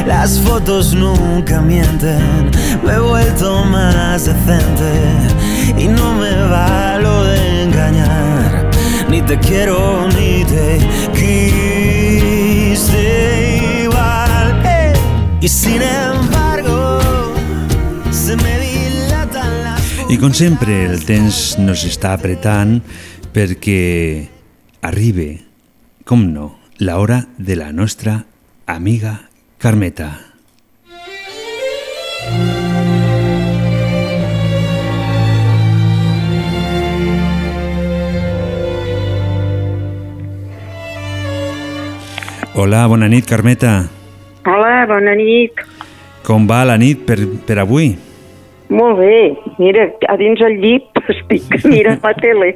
Las 0.04 0.40
fotos 0.40 0.94
nunca 0.94 1.60
mienten, 1.60 2.50
me 2.84 2.94
he 2.94 2.98
vuelto 2.98 3.64
más 3.66 4.24
decente 4.24 4.92
y 5.78 5.86
no 5.86 6.12
me 6.14 6.32
valo 6.48 7.22
de 7.22 7.62
engañar. 7.62 8.68
Ni 9.08 9.22
te 9.22 9.38
quiero 9.38 10.08
ni 10.08 10.44
te 10.44 10.78
quise 11.14 13.04
igual. 13.84 14.60
eh. 14.64 14.92
Y 15.40 15.46
sin 15.46 15.82
embargo, 15.82 16.98
se 18.10 18.34
me 18.34 18.58
dilatan 18.58 19.62
las 19.62 19.80
I 20.08 20.18
com 20.18 20.32
sempre, 20.32 20.86
el 20.86 21.04
temps 21.04 21.58
nos 21.62 21.86
està 21.86 22.18
apretant 22.18 22.80
perquè 23.32 24.34
arribe, 24.86 25.40
com 26.04 26.32
no, 26.32 26.54
la 26.78 26.98
hora 26.98 27.26
de 27.38 27.56
la 27.56 27.72
nostra 27.72 28.26
amiga 28.66 29.28
Carmeta. 29.58 30.20
Hola, 42.54 42.86
bona 42.86 43.08
nit, 43.08 43.26
Carmeta. 43.26 43.88
Hola, 44.46 44.86
bona 44.86 45.16
nit. 45.18 45.64
Com 46.22 46.46
va 46.46 46.62
la 46.64 46.78
nit 46.78 47.02
per, 47.06 47.18
per 47.46 47.58
avui? 47.58 47.90
Molt 48.70 49.02
bé. 49.02 49.34
Mira, 49.58 49.90
a 50.08 50.16
dins 50.16 50.40
el 50.46 50.60
llit 50.62 51.02
estic 51.10 51.66
mirant 51.66 52.00
la 52.06 52.14
tele. 52.22 52.54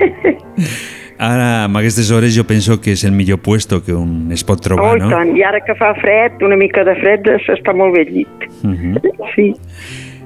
Ara, 1.20 1.64
amb 1.66 1.76
aquestes 1.76 2.08
hores, 2.10 2.32
jo 2.32 2.46
penso 2.48 2.78
que 2.80 2.94
és 2.96 3.02
el 3.04 3.12
millor 3.12 3.42
puesto 3.44 3.82
que 3.84 3.92
un 3.92 4.32
es 4.32 4.40
pot 4.48 4.62
trobar, 4.64 4.94
oh, 4.94 5.00
no? 5.02 5.10
tant. 5.12 5.34
I 5.36 5.42
ara 5.44 5.60
que 5.60 5.74
fa 5.76 5.90
fred, 5.98 6.40
una 6.46 6.56
mica 6.56 6.80
de 6.86 6.94
fred, 6.96 7.28
s'està 7.44 7.74
molt 7.76 7.92
bé 7.92 8.06
llit. 8.08 8.46
Uh 8.64 8.72
-huh. 8.72 9.26
Sí. 9.34 9.52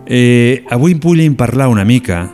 Eh, 0.07 0.63
avui 0.71 0.95
volem 0.95 1.35
parlar 1.35 1.67
una 1.69 1.85
mica 1.85 2.31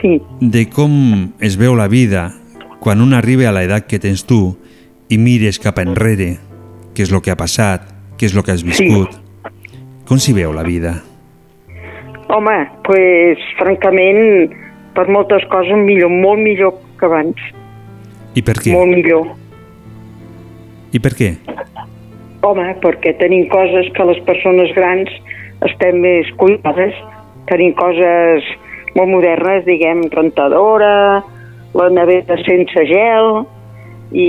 sí. 0.00 0.20
de 0.40 0.68
com 0.68 1.32
es 1.38 1.56
veu 1.56 1.76
la 1.76 1.86
vida 1.86 2.32
quan 2.80 3.00
un 3.00 3.12
arriba 3.14 3.48
a 3.48 3.52
l'edat 3.52 3.86
que 3.86 4.00
tens 4.00 4.24
tu 4.26 4.56
i 5.08 5.18
mires 5.18 5.60
cap 5.60 5.78
enrere 5.78 6.38
què 6.94 7.02
és 7.02 7.12
el 7.12 7.20
que 7.22 7.30
ha 7.30 7.36
passat, 7.36 7.86
què 8.18 8.26
és 8.26 8.34
el 8.34 8.42
que 8.42 8.52
has 8.52 8.64
viscut. 8.64 9.14
Com 10.08 10.18
s'hi 10.18 10.32
veu 10.32 10.52
la 10.52 10.64
vida? 10.66 11.04
Home, 12.28 12.66
pues, 12.82 13.38
francament, 13.58 14.50
per 14.94 15.06
moltes 15.08 15.44
coses 15.50 15.76
millor, 15.76 16.10
molt 16.10 16.40
millor 16.40 16.74
que 16.98 17.06
abans. 17.06 17.59
I 18.34 18.42
per 18.46 18.56
què? 18.62 18.72
Molt 18.74 18.92
millor. 18.94 19.26
I 20.94 21.00
per 21.02 21.14
què? 21.18 21.34
Home, 22.46 22.66
perquè 22.82 23.14
tenim 23.20 23.46
coses 23.52 23.90
que 23.96 24.06
les 24.08 24.20
persones 24.26 24.72
grans 24.76 25.10
estem 25.68 26.00
més 26.02 26.30
cuidades. 26.40 26.96
Tenim 27.50 27.74
coses 27.78 28.46
molt 28.96 29.10
modernes, 29.12 29.64
diguem, 29.66 30.06
rentadora, 30.14 31.20
la 31.76 31.88
nevera 31.94 32.38
sense 32.42 32.86
gel, 32.88 33.44
i 34.10 34.26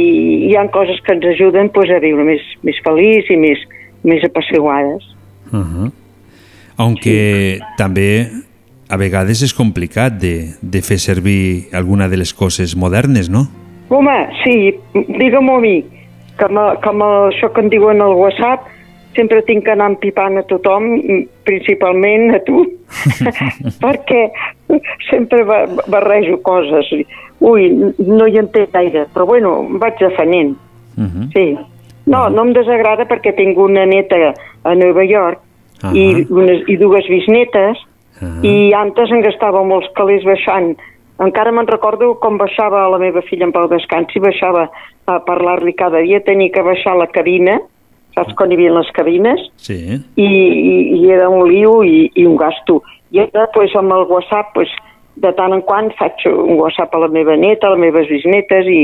hi 0.49 0.51
ha 0.57 0.67
coses 0.73 0.99
que 1.05 1.15
ens 1.15 1.25
ajuden 1.33 1.71
pues, 1.73 1.89
a 1.89 2.01
viure 2.03 2.25
més, 2.27 2.43
més 2.65 2.77
feliç 2.85 3.31
i 3.33 3.39
més, 3.41 3.63
més 4.03 4.23
apasiguades. 4.27 5.07
Uh 5.51 5.65
-huh. 5.65 5.91
Aunque 6.77 7.57
sí. 7.57 7.63
també 7.77 8.29
a 8.89 8.97
vegades 8.97 9.41
és 9.41 9.53
complicat 9.53 10.19
de, 10.19 10.53
de 10.61 10.81
fer 10.81 10.99
servir 10.99 11.69
alguna 11.73 12.09
de 12.09 12.17
les 12.17 12.33
coses 12.33 12.75
modernes, 12.75 13.29
no? 13.29 13.47
Home, 13.91 14.17
sí, 14.43 14.71
digue-m'ho 14.93 15.57
a 15.57 15.61
mi, 15.63 15.81
que, 16.39 16.47
amb, 16.47 16.59
que 16.79 16.89
amb 16.93 17.03
això 17.03 17.49
que 17.51 17.65
em 17.65 17.71
diuen 17.73 18.01
al 18.01 18.15
WhatsApp 18.15 18.69
sempre 19.15 19.41
tinc 19.43 19.65
que 19.65 19.73
anar 19.73 19.89
empipant 19.91 20.39
a 20.39 20.43
tothom, 20.47 20.85
principalment 21.43 22.37
a 22.37 22.39
tu, 22.47 22.63
perquè 23.83 24.21
sempre 25.09 25.43
ba 25.47 25.65
barrejo 25.91 26.39
coses. 26.45 26.87
Ui, 27.43 27.67
no 27.99 28.27
hi 28.27 28.39
entenc 28.39 28.71
gaire, 28.75 29.07
però 29.13 29.27
bueno, 29.27 29.57
em 29.67 29.79
vaig 29.81 29.99
defenent. 29.99 30.55
Uh 30.95 31.03
-huh. 31.03 31.27
Sí. 31.33 31.57
No, 32.05 32.29
no 32.29 32.45
em 32.45 32.53
desagrada 32.53 33.05
perquè 33.05 33.35
tinc 33.35 33.57
una 33.57 33.85
neta 33.85 34.33
a 34.63 34.75
Nova 34.75 35.03
York 35.03 35.39
uh 35.83 35.89
-huh. 35.89 35.95
i, 35.95 36.25
unes, 36.29 36.63
i 36.67 36.77
dues 36.77 37.07
bisnetes 37.07 37.77
uh 38.21 38.27
-huh. 38.27 38.45
i 38.45 38.73
antes 38.73 39.11
em 39.11 39.21
gastava 39.21 39.63
molts 39.63 39.89
calés 39.95 40.23
baixant. 40.23 40.77
Encara 41.21 41.51
me'n 41.53 41.69
recordo 41.69 42.15
com 42.21 42.39
baixava 42.41 42.87
la 42.89 42.97
meva 43.01 43.21
filla 43.27 43.45
en 43.45 43.53
Pau 43.53 43.67
Descans 43.69 44.13
i 44.17 44.21
baixava 44.23 44.69
a 45.05 45.19
parlar-li 45.25 45.73
cada 45.77 46.01
dia, 46.01 46.21
tenia 46.25 46.53
que 46.53 46.63
baixar 46.65 46.95
la 46.97 47.09
cabina, 47.13 47.59
saps 48.15 48.33
quan 48.37 48.51
hi 48.51 48.57
havia 48.57 48.73
les 48.73 48.89
cabines? 48.95 49.43
Sí. 49.61 49.77
I, 50.17 50.25
i, 50.25 50.77
i 50.97 51.11
era 51.13 51.29
un 51.29 51.45
lío 51.49 51.81
i, 51.85 52.07
i 52.17 52.25
un 52.27 52.39
gasto. 52.39 52.81
I 53.13 53.21
ara, 53.25 53.47
pues, 53.53 53.75
amb 53.77 53.93
el 53.93 54.07
WhatsApp, 54.09 54.53
pues, 54.55 54.71
de 55.21 55.31
tant 55.37 55.53
en 55.53 55.61
quant 55.67 55.91
faig 55.99 56.25
un 56.31 56.57
WhatsApp 56.59 56.95
a 56.95 57.03
la 57.03 57.11
meva 57.11 57.35
neta, 57.37 57.67
a 57.67 57.75
les 57.75 57.83
meves 57.85 58.09
bisnetes 58.09 58.69
i, 58.71 58.81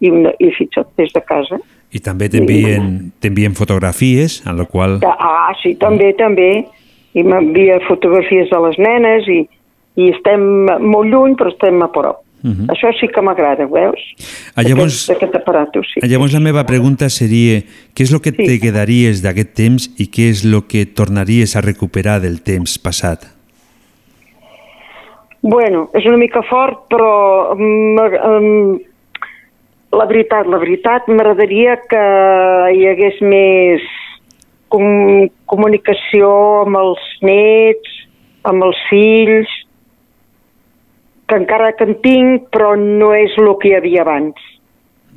i, 0.00 0.10
una, 0.10 0.32
i 0.40 0.52
fixa't, 0.56 0.88
des 1.00 1.12
de 1.12 1.22
casa. 1.26 1.58
I 1.94 2.00
també 2.02 2.30
t'envien 2.32 3.58
fotografies, 3.58 4.40
en 4.48 4.56
la 4.62 4.66
qual... 4.70 4.98
Ah, 5.04 5.52
sí, 5.60 5.74
també, 5.78 6.14
també. 6.18 6.64
I 7.14 7.22
m'envia 7.22 7.76
fotografies 7.86 8.48
de 8.50 8.58
les 8.64 8.80
nenes 8.82 9.28
i, 9.30 9.44
i 9.96 10.10
estem 10.10 10.44
molt 10.82 11.10
lluny, 11.10 11.36
però 11.38 11.52
estem 11.52 11.82
a 11.82 11.90
prop. 11.92 12.24
Uh 12.44 12.50
-huh. 12.50 12.66
Això 12.68 12.92
sí 13.00 13.08
que 13.08 13.22
m'agrada, 13.22 13.64
veus? 13.66 14.00
Ah, 14.54 14.62
llavors, 14.62 15.08
aquest 15.08 15.34
aparato, 15.34 15.80
sí. 15.82 16.00
Llavors 16.06 16.34
la 16.34 16.40
meva 16.40 16.64
pregunta 16.66 17.08
seria 17.08 17.62
què 17.94 18.02
és 18.02 18.12
el 18.12 18.20
que 18.20 18.32
sí. 18.32 18.44
te 18.44 18.60
quedaries 18.60 19.22
d'aquest 19.22 19.54
temps 19.54 19.90
i 19.96 20.10
què 20.12 20.28
és 20.28 20.44
el 20.44 20.60
que 20.68 20.84
tornaries 20.84 21.56
a 21.56 21.62
recuperar 21.62 22.20
del 22.20 22.42
temps 22.42 22.78
passat? 22.78 23.34
Bueno, 25.40 25.90
és 25.94 26.04
una 26.04 26.16
mica 26.16 26.42
fort, 26.42 26.86
però 26.88 27.52
um, 27.52 27.96
um, 27.96 28.78
la 29.92 30.04
veritat, 30.04 30.46
la 30.46 30.58
veritat, 30.58 31.08
m'agradaria 31.08 31.76
que 31.88 32.04
hi 32.76 32.86
hagués 32.86 33.20
més 33.20 33.80
com, 34.68 35.28
comunicació 35.46 36.30
amb 36.64 36.76
els 36.76 37.04
nets, 37.22 38.00
amb 38.44 38.64
els 38.64 38.80
fills, 38.90 39.48
que 41.28 41.36
encara 41.40 41.72
que 41.78 41.86
en 41.88 41.94
tinc, 42.04 42.48
però 42.52 42.74
no 42.76 43.12
és 43.16 43.34
el 43.40 43.50
que 43.60 43.70
hi 43.70 43.76
havia 43.78 44.02
abans. 44.04 44.40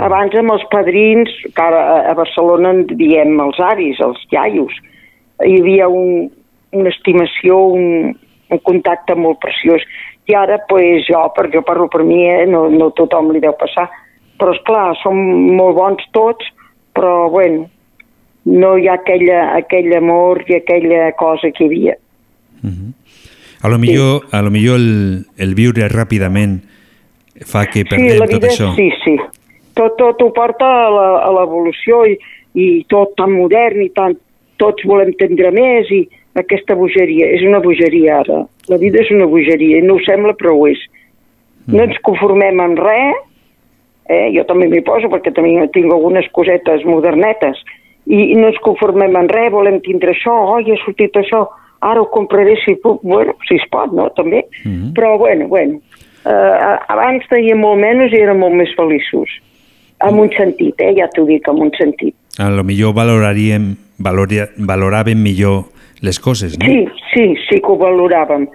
Abans 0.04 0.36
amb 0.38 0.54
els 0.54 0.64
padrins, 0.72 1.32
que 1.56 1.68
a 1.68 2.14
Barcelona 2.18 2.74
en 2.76 2.84
diem 3.00 3.40
els 3.42 3.60
avis, 3.72 4.00
els 4.04 4.20
iaios, 4.32 4.76
hi 5.44 5.58
havia 5.62 5.88
un, 5.90 6.28
una 6.78 6.94
estimació, 6.94 7.58
un, 7.74 8.14
un 8.54 8.62
contacte 8.64 9.16
molt 9.18 9.42
preciós. 9.44 9.84
I 10.28 10.36
ara, 10.36 10.60
pues, 10.70 11.08
jo, 11.08 11.24
perquè 11.36 11.60
jo 11.60 11.66
parlo 11.66 11.88
per 11.92 12.04
mi, 12.06 12.22
eh, 12.30 12.46
no, 12.50 12.68
no 12.70 12.92
tothom 12.96 13.32
li 13.32 13.42
deu 13.44 13.56
passar, 13.60 13.88
però 14.38 14.54
és 14.54 14.62
clar, 14.68 14.92
som 15.02 15.18
molt 15.58 15.78
bons 15.78 16.04
tots, 16.14 16.46
però 16.94 17.30
bueno, 17.34 17.66
no 18.48 18.76
hi 18.78 18.88
ha 18.88 18.98
aquella, 19.00 19.42
aquell 19.58 19.92
amor 19.98 20.44
i 20.48 20.60
aquella 20.60 21.12
cosa 21.20 21.52
que 21.52 21.64
hi 21.64 21.68
havia. 21.68 21.96
Uh 22.64 22.70
-huh. 22.70 22.92
A 23.62 23.70
lo 23.70 23.80
millor, 23.82 24.22
sí. 24.22 24.30
a 24.38 24.42
lo 24.42 24.52
millor 24.52 24.78
el, 24.78 25.26
el 25.38 25.56
viure 25.58 25.88
ràpidament 25.90 26.60
fa 27.46 27.66
que 27.70 27.86
perdem 27.86 28.12
sí, 28.14 28.20
la 28.20 28.28
vida, 28.30 28.40
tot 28.40 28.50
això. 28.52 28.70
Sí, 28.78 28.90
sí. 29.04 29.16
Tot, 29.78 29.98
tot 29.98 30.22
ho 30.22 30.30
porta 30.34 30.68
a 30.68 31.32
l'evolució 31.34 32.04
i, 32.10 32.18
i 32.58 32.68
tot 32.90 33.14
tan 33.18 33.34
modern 33.34 33.82
i 33.84 33.90
tant, 33.98 34.18
tots 34.62 34.86
volem 34.90 35.14
tindre 35.20 35.52
més 35.54 35.90
i 35.94 36.04
aquesta 36.38 36.78
bogeria. 36.78 37.30
És 37.38 37.46
una 37.46 37.62
bogeria 37.62 38.22
ara. 38.24 38.44
La 38.70 38.82
vida 38.82 39.02
és 39.02 39.12
una 39.14 39.30
bogeria 39.30 39.82
i 39.82 39.86
no 39.86 39.98
ho 39.98 40.04
sembla 40.06 40.34
però 40.38 40.56
ho 40.58 40.68
és. 40.70 40.82
No 41.68 41.84
ens 41.84 41.98
conformem 42.06 42.62
amb 42.64 42.80
res, 42.80 43.22
eh? 44.10 44.30
jo 44.34 44.46
també 44.48 44.70
m'hi 44.72 44.82
poso 44.88 45.10
perquè 45.12 45.34
també 45.36 45.68
tinc 45.76 45.92
algunes 45.92 46.30
cosetes 46.36 46.86
modernetes 46.88 47.60
i 48.08 48.36
no 48.40 48.48
ens 48.48 48.60
conformem 48.64 49.18
en 49.20 49.28
res, 49.28 49.52
volem 49.52 49.82
tindre 49.84 50.14
això, 50.14 50.34
oi, 50.56 50.70
ha 50.72 50.78
sortit 50.86 51.18
això, 51.20 51.44
ara 51.82 52.02
ho 52.02 52.10
compraré 52.10 52.56
si 52.64 52.76
puc, 52.76 53.02
bueno, 53.04 53.36
si 53.48 53.56
es 53.56 53.66
pot, 53.72 53.92
no?, 53.92 54.10
també. 54.16 54.46
Mm 54.64 54.72
-hmm. 54.72 54.94
Però, 54.94 55.18
bueno, 55.18 55.48
bueno, 55.48 55.80
uh, 56.26 56.78
abans 56.88 57.28
teníem 57.30 57.60
molt 57.60 57.80
menys 57.80 58.14
i 58.14 58.22
érem 58.22 58.40
molt 58.40 58.56
més 58.56 58.74
feliços. 58.76 59.30
En 60.00 60.20
un 60.20 60.30
sentit, 60.30 60.76
eh? 60.78 60.94
ja 60.98 61.08
t'ho 61.08 61.26
dic, 61.26 61.48
en 61.48 61.62
un 61.62 61.72
sentit. 61.78 62.16
A 62.40 62.50
lo 62.50 62.64
millor 62.64 62.94
valoraríem, 62.94 63.76
valoria, 63.98 64.48
valoràvem 64.58 65.18
millor 65.18 65.64
les 66.02 66.20
coses, 66.20 66.58
no? 66.60 66.66
Sí, 66.66 66.88
sí, 67.14 67.36
sí 67.50 67.60
que 67.60 67.72
ho 67.72 67.78
valoràvem. 67.78 68.48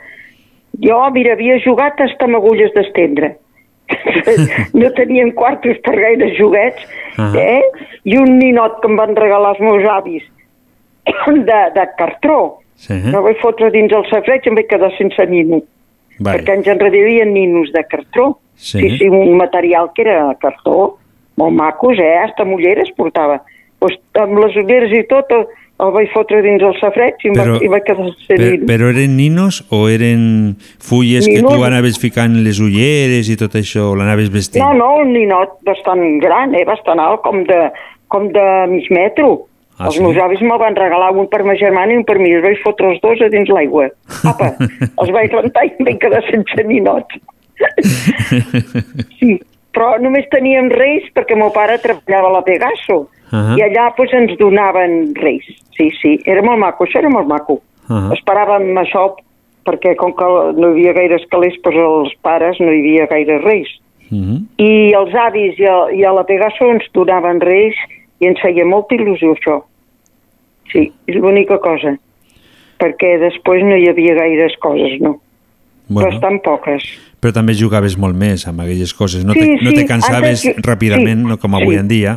Jo, 0.81 1.11
mira, 1.13 1.33
havia 1.33 1.59
jugat 1.65 2.01
hasta 2.01 2.25
amb 2.25 2.37
agulles 2.37 2.73
d'estendre. 2.75 3.37
no 4.81 4.91
tenien 4.97 5.33
quartos 5.33 5.77
per 5.85 5.97
gaire 5.99 6.33
joguets, 6.39 6.83
uh 7.19 7.25
-huh. 7.25 7.37
eh? 7.37 7.63
I 8.05 8.17
un 8.17 8.39
ninot 8.39 8.81
que 8.81 8.89
em 8.89 8.97
van 8.97 9.17
regalar 9.17 9.51
els 9.51 9.61
meus 9.61 9.85
avis 9.85 10.23
de, 11.27 11.61
de 11.75 11.89
cartró, 11.99 12.62
Sí. 12.77 12.95
No 13.13 13.23
vaig 13.23 13.39
fotre 13.43 13.71
dins 13.71 13.93
el 13.95 14.05
safreig 14.11 14.45
i 14.47 14.51
em 14.51 14.57
vaig 14.59 14.67
quedar 14.71 14.91
sense 14.99 15.27
nino. 15.31 15.63
Vale. 16.19 16.39
Perquè 16.43 16.57
anys 16.57 16.69
enrere 16.75 16.99
hi 16.99 17.03
havia 17.07 17.25
ninos 17.31 17.73
de 17.73 17.85
cartró. 17.89 18.39
Sí. 18.57 18.79
sí, 18.81 18.99
sí, 18.99 19.09
un 19.09 19.37
material 19.37 19.91
que 19.95 20.03
era 20.03 20.37
cartó, 20.41 20.99
molt 21.37 21.55
macos, 21.57 21.99
eh? 21.99 22.19
Hasta 22.23 22.45
mulleres 22.45 22.91
portava. 22.97 23.41
Pues, 23.79 23.97
amb 24.21 24.39
les 24.39 24.55
ulleres 24.61 24.93
i 24.95 25.01
tot, 25.11 25.31
el, 25.35 25.47
el 25.83 25.91
vaig 25.97 26.11
fotre 26.13 26.43
dins 26.45 26.63
el 26.63 26.77
safreig 26.79 27.17
i, 27.27 27.33
Però- 27.35 27.57
va, 27.57 27.63
i 27.65 27.71
vaig 27.73 27.83
quedar 27.89 28.05
sense 28.11 28.29
Per, 28.29 28.39
nino. 28.53 28.67
però 28.69 28.91
eren 28.93 29.17
ninos 29.17 29.63
o 29.75 29.89
eren 29.91 30.55
fulles 30.79 31.27
que 31.27 31.41
Ninos. 31.41 31.57
tu 31.57 31.65
anaves 31.67 31.99
ficant 31.99 32.37
les 32.45 32.61
ulleres 32.63 33.31
i 33.33 33.37
tot 33.41 33.57
això, 33.59 33.89
o 33.91 33.97
l'anaves 33.99 34.31
vestint? 34.31 34.63
No, 34.63 34.75
no, 34.79 34.93
un 35.03 35.11
ninot 35.17 35.57
bastant 35.67 36.05
gran, 36.23 36.55
eh? 36.55 36.63
bastant 36.69 37.01
alt, 37.03 37.23
com 37.25 37.43
de, 37.49 37.63
com 38.13 38.29
de 38.31 38.47
mig 38.71 38.87
metro. 38.95 39.49
Ah, 39.83 39.89
els 39.91 39.99
sí? 39.99 40.03
meus 40.05 40.19
avis 40.23 40.43
me'l 40.47 40.61
van 40.63 40.77
regalar 40.79 41.11
un 41.19 41.27
per 41.31 41.43
ma 41.43 41.57
germana 41.59 41.91
i 41.91 41.99
un 41.99 42.05
per 42.07 42.19
mi. 42.23 42.31
Els 42.37 42.45
vaig 42.45 42.61
fotre 42.63 42.93
els 42.93 43.01
dos 43.03 43.23
a 43.25 43.29
dins 43.33 43.51
l'aigua. 43.51 43.89
Apa, 44.31 44.53
els 45.03 45.11
vaig 45.17 45.35
rentar 45.35 45.65
i 45.67 45.73
em 45.75 45.89
vaig 45.89 45.99
quedar 46.05 46.23
sense 46.29 46.67
ninot. 46.69 47.17
Sí, 49.19 49.41
però 49.75 49.97
només 50.03 50.29
teníem 50.31 50.71
reis 50.71 51.09
perquè 51.17 51.37
meu 51.39 51.51
pare 51.55 51.81
treballava 51.83 52.31
a 52.31 52.37
la 52.39 52.45
Pegaso. 52.47 53.03
Ahà. 53.33 53.57
I 53.59 53.65
allà 53.67 53.89
doncs, 53.97 54.15
ens 54.15 54.39
donaven 54.39 54.97
reis. 55.19 55.47
Sí, 55.77 55.89
sí, 55.99 56.17
era 56.29 56.45
molt 56.45 56.61
maco, 56.63 56.87
això 56.87 57.01
era 57.01 57.11
molt 57.11 57.31
maco. 57.31 57.59
Ahà. 57.89 58.13
Esperàvem 58.15 58.71
això 58.79 59.09
perquè 59.67 59.95
com 59.99 60.13
que 60.19 60.29
no 60.59 60.73
hi 60.73 60.75
havia 60.75 60.95
gaires 60.99 61.25
calés, 61.33 61.57
doncs 61.65 61.81
els 61.81 62.15
pares 62.27 62.61
no 62.61 62.71
hi 62.71 62.83
havia 62.83 63.09
gaire 63.11 63.41
reis. 63.43 63.71
Mhm. 64.13 64.39
I 64.61 64.93
els 64.99 65.15
avis 65.17 65.59
i 65.59 65.67
a, 65.67 65.77
i 65.97 66.05
a 66.05 66.13
la 66.13 66.27
Pegaso 66.29 66.69
ens 66.71 66.85
donaven 66.93 67.41
reis 67.41 67.79
i 68.21 68.29
ens 68.29 68.41
feia 68.45 68.67
molta 68.69 68.95
il·lusió 68.99 69.33
això. 69.33 69.63
Sí, 70.73 70.91
és 71.07 71.17
l'única 71.21 71.59
cosa. 71.61 71.95
Perquè 72.83 73.15
després 73.21 73.63
no 73.65 73.77
hi 73.79 73.89
havia 73.91 74.15
gaires 74.19 74.57
coses, 74.63 74.99
no. 75.01 75.19
Bueno. 75.89 76.09
Bastant 76.11 76.41
poques. 76.43 76.87
Però 77.23 77.33
també 77.37 77.55
jugaves 77.55 77.99
molt 78.01 78.17
més 78.19 78.47
amb 78.49 78.63
aquelles 78.65 78.95
coses, 78.97 79.25
no, 79.25 79.35
Sí, 79.37 79.41
te, 79.41 79.59
no 79.63 79.71
sí, 79.71 79.77
te 79.77 79.87
cansaves 79.87 80.47
antes- 80.47 80.65
ràpidament, 80.67 81.23
sí, 81.23 81.29
no 81.29 81.39
com 81.39 81.55
avui 81.55 81.75
sí. 81.77 81.81
en 81.81 81.89
dia. 81.89 82.17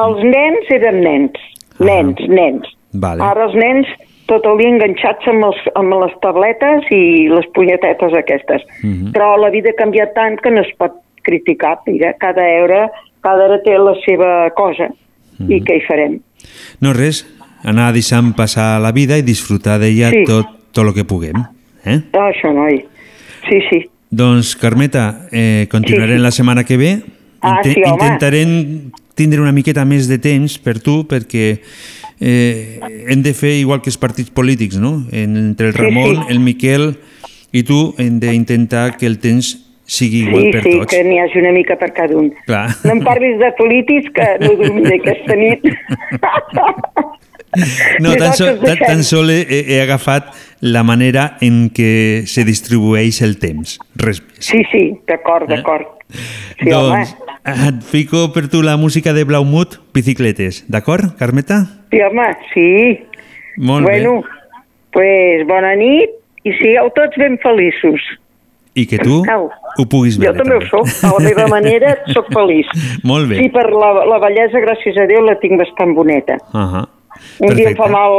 Els 0.00 0.22
nens 0.24 0.70
eren 0.70 1.00
nens, 1.04 1.38
nens, 1.80 2.20
nens. 2.28 2.70
Vale. 2.92 3.22
Ara 3.22 3.44
els 3.48 3.54
nens 3.58 3.86
tot 4.26 4.46
el 4.46 4.56
dia 4.58 4.70
enganxats 4.72 5.26
amb, 5.28 5.44
els, 5.44 5.58
amb 5.76 5.92
les 6.00 6.14
tabletes 6.22 6.86
i 6.94 7.28
les 7.28 7.46
punyetetes 7.54 8.14
aquestes. 8.16 8.62
Mhm. 8.82 9.12
Però 9.12 9.34
la 9.36 9.50
vida 9.50 9.70
ha 9.70 9.76
canviat 9.82 10.14
tant 10.14 10.40
que 10.40 10.50
no 10.50 10.62
es 10.62 10.70
pot 10.78 10.92
criticar. 11.22 11.78
Mira, 11.86 12.14
cada 12.14 12.42
hora, 12.62 12.90
cada 13.20 13.44
hora 13.44 13.60
té 13.62 13.76
la 13.78 13.94
seva 14.06 14.50
cosa. 14.56 14.88
I 15.48 15.58
què 15.66 15.76
hi 15.80 15.84
farem? 15.88 16.20
No 16.80 16.92
res, 16.92 17.24
anar 17.64 17.92
deixant 17.92 18.34
passar 18.36 18.78
la 18.80 18.92
vida 18.92 19.16
i 19.18 19.22
disfrutar 19.22 19.78
d'ella 19.80 20.10
Sí. 20.10 20.24
tot, 20.28 20.46
tot 20.72 20.86
el 20.86 20.94
que 20.94 21.04
puguem. 21.04 21.36
Eh? 21.84 22.00
Ah, 22.12 22.30
això, 22.30 22.52
noi. 22.54 22.84
Sí, 23.48 23.58
sí. 23.70 23.82
Doncs, 24.10 24.54
Carmeta, 24.56 25.26
eh, 25.32 25.66
continuarem 25.70 26.16
Sí, 26.16 26.20
sí. 26.20 26.22
la 26.22 26.30
setmana 26.30 26.64
que 26.64 26.76
ve. 26.76 27.02
Ah, 27.42 27.60
sí, 27.62 27.74
home. 27.76 27.88
intentarem 27.92 28.90
tindre 29.14 29.40
una 29.40 29.52
miqueta 29.52 29.84
més 29.84 30.08
de 30.08 30.16
temps 30.18 30.58
per 30.58 30.78
tu, 30.80 31.04
perquè 31.06 31.60
eh, 32.20 32.80
hem 33.08 33.22
de 33.22 33.34
fer 33.34 33.58
igual 33.60 33.82
que 33.82 33.90
els 33.90 33.98
partits 33.98 34.30
polítics, 34.30 34.78
no? 34.78 35.04
Entre 35.12 35.68
el 35.68 35.74
Sí, 35.74 35.78
Ramon, 35.82 36.16
sí. 36.16 36.22
el 36.30 36.40
Miquel 36.40 36.96
i 37.52 37.62
tu 37.64 37.94
hem 37.98 38.18
d'intentar 38.18 38.96
que 38.96 39.06
el 39.06 39.18
temps 39.18 39.58
sigui 39.84 40.22
igual 40.24 40.42
Sí, 40.44 40.50
per 40.52 40.62
sí, 40.62 40.70
tots. 40.78 40.86
que 40.94 41.04
n'hi 41.04 41.18
hagi 41.20 41.38
una 41.38 41.52
mica 41.52 41.76
per 41.76 41.92
cada 41.92 42.16
un. 42.16 42.32
Clar. 42.46 42.70
No 42.84 42.92
em 42.92 43.00
parlis 43.04 43.38
de 43.38 43.52
politis, 43.58 44.08
que 44.14 44.26
no 44.40 44.54
dormiré 44.56 44.96
aquesta 45.02 45.36
nit. 45.36 45.60
No, 48.00 48.14
tan, 48.16 48.32
sol, 48.34 48.58
tan, 48.62 48.78
tan 48.78 49.04
sol 49.04 49.30
he, 49.30 49.42
he 49.48 49.80
agafat 49.82 50.32
la 50.64 50.82
manera 50.82 51.36
en 51.44 51.68
què 51.74 52.24
se 52.30 52.44
distribueix 52.44 53.20
el 53.22 53.36
temps. 53.42 53.78
Res 54.00 54.22
més. 54.24 54.40
Sí, 54.44 54.62
sí, 54.72 54.84
d'acord, 55.08 55.48
d'acord. 55.50 55.86
Sí, 56.60 56.70
doncs 56.70 57.14
et 57.44 57.82
fico 57.84 58.30
per 58.32 58.46
tu 58.48 58.62
la 58.64 58.78
música 58.80 59.12
de 59.12 59.24
Blaumut, 59.28 59.78
Bicicletes, 59.92 60.64
d'acord, 60.68 61.12
Carmeta? 61.18 61.64
Sí, 61.92 62.00
home, 62.00 62.28
sí. 62.54 62.68
Molt 63.60 63.84
bueno, 63.84 64.22
pues 64.94 65.44
bona 65.46 65.74
nit 65.78 66.10
i 66.44 66.52
sigueu 66.58 66.88
tots 66.96 67.16
ben 67.20 67.36
feliços. 67.42 68.00
bé. 68.00 68.20
I 68.74 68.86
que 68.90 68.98
tu 68.98 69.20
Au. 69.30 69.44
ho 69.78 69.84
puguis 69.86 70.16
Jo 70.16 70.24
veure. 70.32 70.38
també 70.40 70.56
ho 70.56 70.62
soc, 70.66 70.88
a 71.06 71.12
la 71.14 71.20
meva 71.22 71.44
manera 71.46 71.92
soc 72.10 72.26
feliç. 72.34 72.66
Molt 73.06 73.28
bé. 73.30 73.38
Sí, 73.38 73.48
per 73.54 73.68
la, 73.70 73.92
la 74.10 74.18
bellesa, 74.18 74.58
gràcies 74.64 74.98
a 74.98 75.06
Déu, 75.06 75.22
la 75.22 75.36
tinc 75.38 75.60
bastant 75.60 75.94
boneta. 75.94 76.40
Uh 76.52 76.82
Un 77.40 77.54
dia 77.56 77.70
em 77.70 77.76
fa 77.78 77.88
mal 77.90 78.14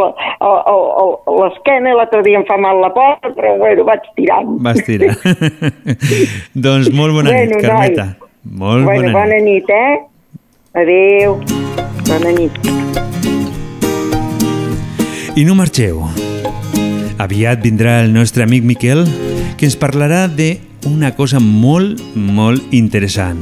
l'esquena, 1.40 1.96
l'altre 1.98 2.22
dia 2.26 2.40
em 2.42 2.46
fa 2.48 2.58
mal 2.62 2.82
la 2.84 2.92
porta, 2.96 3.32
però 3.36 3.56
bueno, 3.62 3.86
vaig 3.88 4.08
tirant. 4.18 4.56
Vas 4.66 4.82
tirar. 4.88 5.16
doncs 6.68 6.92
molt 6.96 7.16
bona 7.16 7.32
Bueno, 7.32 7.46
nit, 7.46 7.56
noi. 7.56 7.64
Carmeta. 7.64 8.08
Molt 8.46 8.86
bueno, 8.86 9.10
bona, 9.10 9.14
bona 9.20 9.40
nit. 9.42 9.66
nit, 9.66 9.70
eh? 9.70 10.00
Adéu. 10.76 11.40
Bona 12.10 12.36
nit. 12.36 12.60
I 15.36 15.44
no 15.48 15.56
marxeu. 15.56 16.04
Aviat 17.20 17.64
vindrà 17.64 18.02
el 18.04 18.14
nostre 18.14 18.44
amic 18.44 18.64
Miquel, 18.64 19.06
que 19.58 19.68
ens 19.68 19.80
parlarà 19.80 20.28
de 20.28 20.60
una 20.88 21.16
cosa 21.16 21.40
molt, 21.44 22.00
molt 22.16 22.76
interessant. 22.76 23.42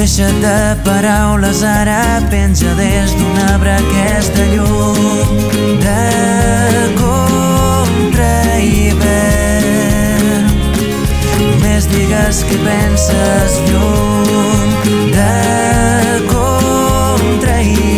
Deixa't 0.00 0.32
de 0.40 0.76
paraules, 0.82 1.62
ara 1.62 2.22
penja 2.30 2.72
des 2.78 3.12
d'un 3.18 3.36
arbre 3.52 3.74
aquesta 3.82 4.46
llum 4.54 4.96
de 5.82 6.06
contra 6.96 8.32
hivern. 8.64 10.48
Només 11.36 11.84
digues 11.92 12.40
que 12.48 12.56
penses 12.64 13.60
llum 13.68 14.72
de 15.12 15.36
contra 16.32 17.60
hivern. 17.60 17.89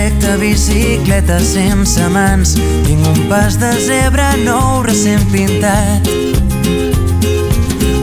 Perfecte, 0.00 0.36
bicicleta 0.38 1.38
sense 1.40 2.08
mans. 2.08 2.54
Tinc 2.86 3.06
un 3.06 3.28
pas 3.28 3.56
de 3.58 3.70
zebra 3.80 4.36
nou 4.44 4.82
recent 4.82 5.24
pintat. 5.32 6.08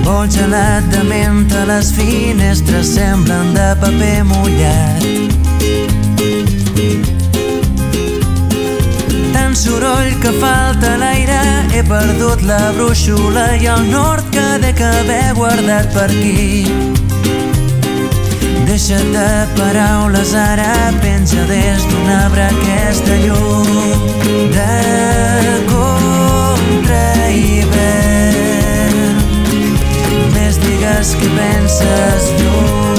Vol 0.06 0.30
gelat 0.30 0.86
de 0.92 1.04
menta, 1.04 1.66
les 1.66 1.92
finestres 1.92 2.94
semblen 2.96 3.54
de 3.56 3.70
paper 3.82 4.24
mullat. 4.30 5.08
Tant 9.34 9.56
soroll 9.56 10.14
que 10.22 10.36
falta 10.42 10.98
l'aire, 11.02 11.42
he 11.74 11.84
perdut 11.84 12.46
la 12.46 12.72
brúixola 12.78 13.50
i 13.58 13.68
el 13.74 13.90
nord 13.92 14.30
que 14.32 14.48
dec 14.62 14.82
haver 14.82 15.34
guardat 15.36 15.92
per 15.94 16.10
aquí. 16.12 16.97
Deixa't 18.68 19.14
de 19.14 19.48
paraules, 19.56 20.34
ara 20.36 20.92
penja 21.02 21.46
des 21.48 21.86
d'un 21.88 22.10
arbre 22.10 22.44
aquesta 22.50 23.16
llum 23.24 23.64
de 24.52 24.76
contra 25.72 27.06
hivern. 27.32 29.24
Només 30.12 30.60
digues 30.68 31.16
que 31.16 31.32
penses 31.40 32.32
llum 32.44 32.97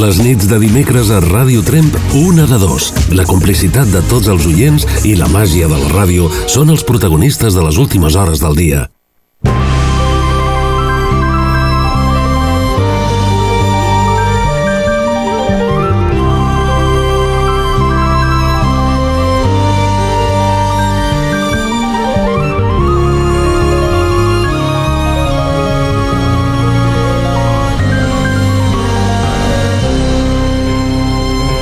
Les 0.00 0.16
nits 0.16 0.46
de 0.48 0.56
dimecres 0.62 1.10
a 1.12 1.18
Ràdio 1.20 1.60
Tremp, 1.66 1.90
una 2.16 2.46
de 2.48 2.56
dos. 2.62 2.86
La 3.12 3.26
complicitat 3.28 3.90
de 3.92 4.00
tots 4.08 4.30
els 4.32 4.46
oients 4.48 4.86
i 5.04 5.12
la 5.18 5.28
màgia 5.28 5.68
de 5.68 5.76
la 5.76 5.90
ràdio 5.92 6.30
són 6.48 6.72
els 6.72 6.86
protagonistes 6.88 7.58
de 7.58 7.66
les 7.66 7.76
últimes 7.76 8.16
hores 8.16 8.40
del 8.40 8.56
dia. 8.56 8.86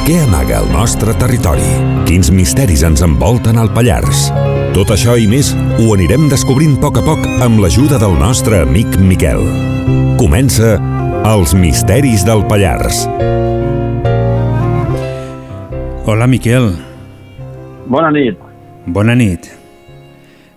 Què 0.09 0.15
amaga 0.25 0.63
el 0.63 0.71
nostre 0.73 1.13
territori? 1.21 1.67
Quins 2.09 2.31
misteris 2.33 2.81
ens 2.87 3.03
envolten 3.05 3.59
al 3.61 3.69
Pallars? 3.75 4.31
Tot 4.73 4.89
això 4.95 5.19
i 5.21 5.27
més 5.29 5.51
ho 5.53 5.91
anirem 5.93 6.31
descobrint 6.33 6.79
a 6.79 6.81
poc 6.81 6.97
a 6.97 7.03
poc 7.05 7.27
amb 7.45 7.61
l'ajuda 7.61 7.99
del 8.01 8.15
nostre 8.17 8.63
amic 8.65 8.97
Miquel. 9.05 9.43
Comença 10.17 10.79
Els 11.29 11.53
misteris 11.53 12.25
del 12.25 12.41
Pallars. 12.49 13.03
Hola, 16.09 16.25
Miquel. 16.25 16.71
Bona 17.93 18.09
nit. 18.09 18.41
Bona 18.87 19.13
nit. 19.13 19.51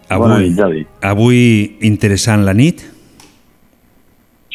Bona 0.07 0.39
nit, 0.45 0.55
Javi. 0.55 0.85
Avui 1.11 1.43
interessant 1.91 2.47
la 2.47 2.55
nit? 2.55 2.87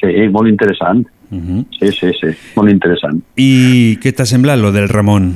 Sí, 0.01 0.09
molt 0.32 0.48
interessant. 0.48 1.05
Uh 1.30 1.38
-huh. 1.38 1.64
Sí, 1.78 1.92
sí, 1.92 2.12
sí, 2.20 2.36
molt 2.56 2.70
interessant. 2.70 3.22
I 3.36 3.98
què 4.02 4.12
t'ha 4.14 4.24
semblat, 4.24 4.58
lo 4.58 4.72
del 4.72 4.88
Ramon? 4.88 5.34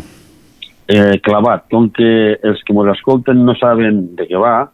Eh, 0.87 1.21
clavat, 1.23 1.69
com 1.71 1.91
que 1.91 2.39
els 2.43 2.63
que 2.65 2.73
ens 2.73 2.97
escolten 2.97 3.45
no 3.45 3.55
saben 3.55 4.17
de 4.17 4.27
què 4.27 4.39
va, 4.39 4.71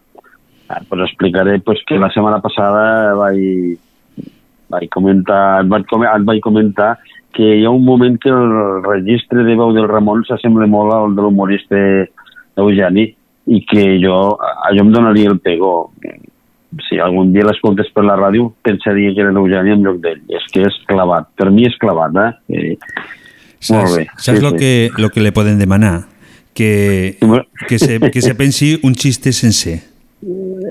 eh, 0.70 0.80
pues 0.88 1.00
explicaré 1.02 1.58
pues, 1.60 1.78
que 1.86 1.98
la 1.98 2.10
setmana 2.10 2.40
passada 2.40 3.14
vaig, 3.14 3.78
vaig 4.68 4.88
comentar, 4.88 5.60
et 5.60 5.68
vaig, 5.68 5.84
et 5.84 6.24
vaig 6.24 6.40
comentar 6.40 6.98
que 7.36 7.58
hi 7.58 7.64
ha 7.64 7.70
un 7.70 7.84
moment 7.84 8.16
que 8.18 8.30
el 8.32 8.82
registre 8.82 9.44
de 9.44 9.56
veu 9.60 9.74
del 9.76 9.88
Ramon 9.88 10.24
s'assembla 10.24 10.66
molt 10.66 10.94
al 10.94 11.14
de 11.14 11.22
l'humorista 11.22 11.76
Eugeni 12.56 13.10
i 13.46 13.60
que 13.68 13.84
jo, 14.02 14.38
allò 14.40 14.86
em 14.86 14.92
donaria 14.92 15.30
el 15.30 15.38
pegó. 15.38 15.90
Si 16.88 16.98
algun 17.02 17.32
dia 17.32 17.46
l'escoltes 17.46 17.88
per 17.94 18.04
la 18.04 18.16
ràdio, 18.18 18.50
pensaria 18.62 19.14
que 19.14 19.24
era 19.24 19.32
l'Eugeni 19.32 19.72
en 19.74 19.82
lloc 19.86 20.00
d'ell. 20.04 20.22
És 20.28 20.44
que 20.52 20.66
és 20.68 20.78
clavat. 20.90 21.28
Per 21.36 21.50
mi 21.50 21.66
és 21.68 21.76
clavat, 21.80 22.16
eh? 22.22 22.30
eh 22.60 22.76
molt 23.72 23.96
bé. 23.96 24.06
Saps 24.16 24.38
Sí, 24.38 24.44
lo, 24.44 24.50
sí. 24.50 24.56
que, 24.58 24.90
lo 24.98 25.10
que 25.10 25.20
le 25.20 25.32
poden 25.32 25.58
demanar? 25.58 26.06
Que, 26.54 27.16
que, 27.68 27.78
se, 27.78 28.00
que 28.00 28.22
se 28.22 28.34
pensi 28.34 28.78
un 28.82 28.94
xiste 28.94 29.32
sencer. 29.32 29.80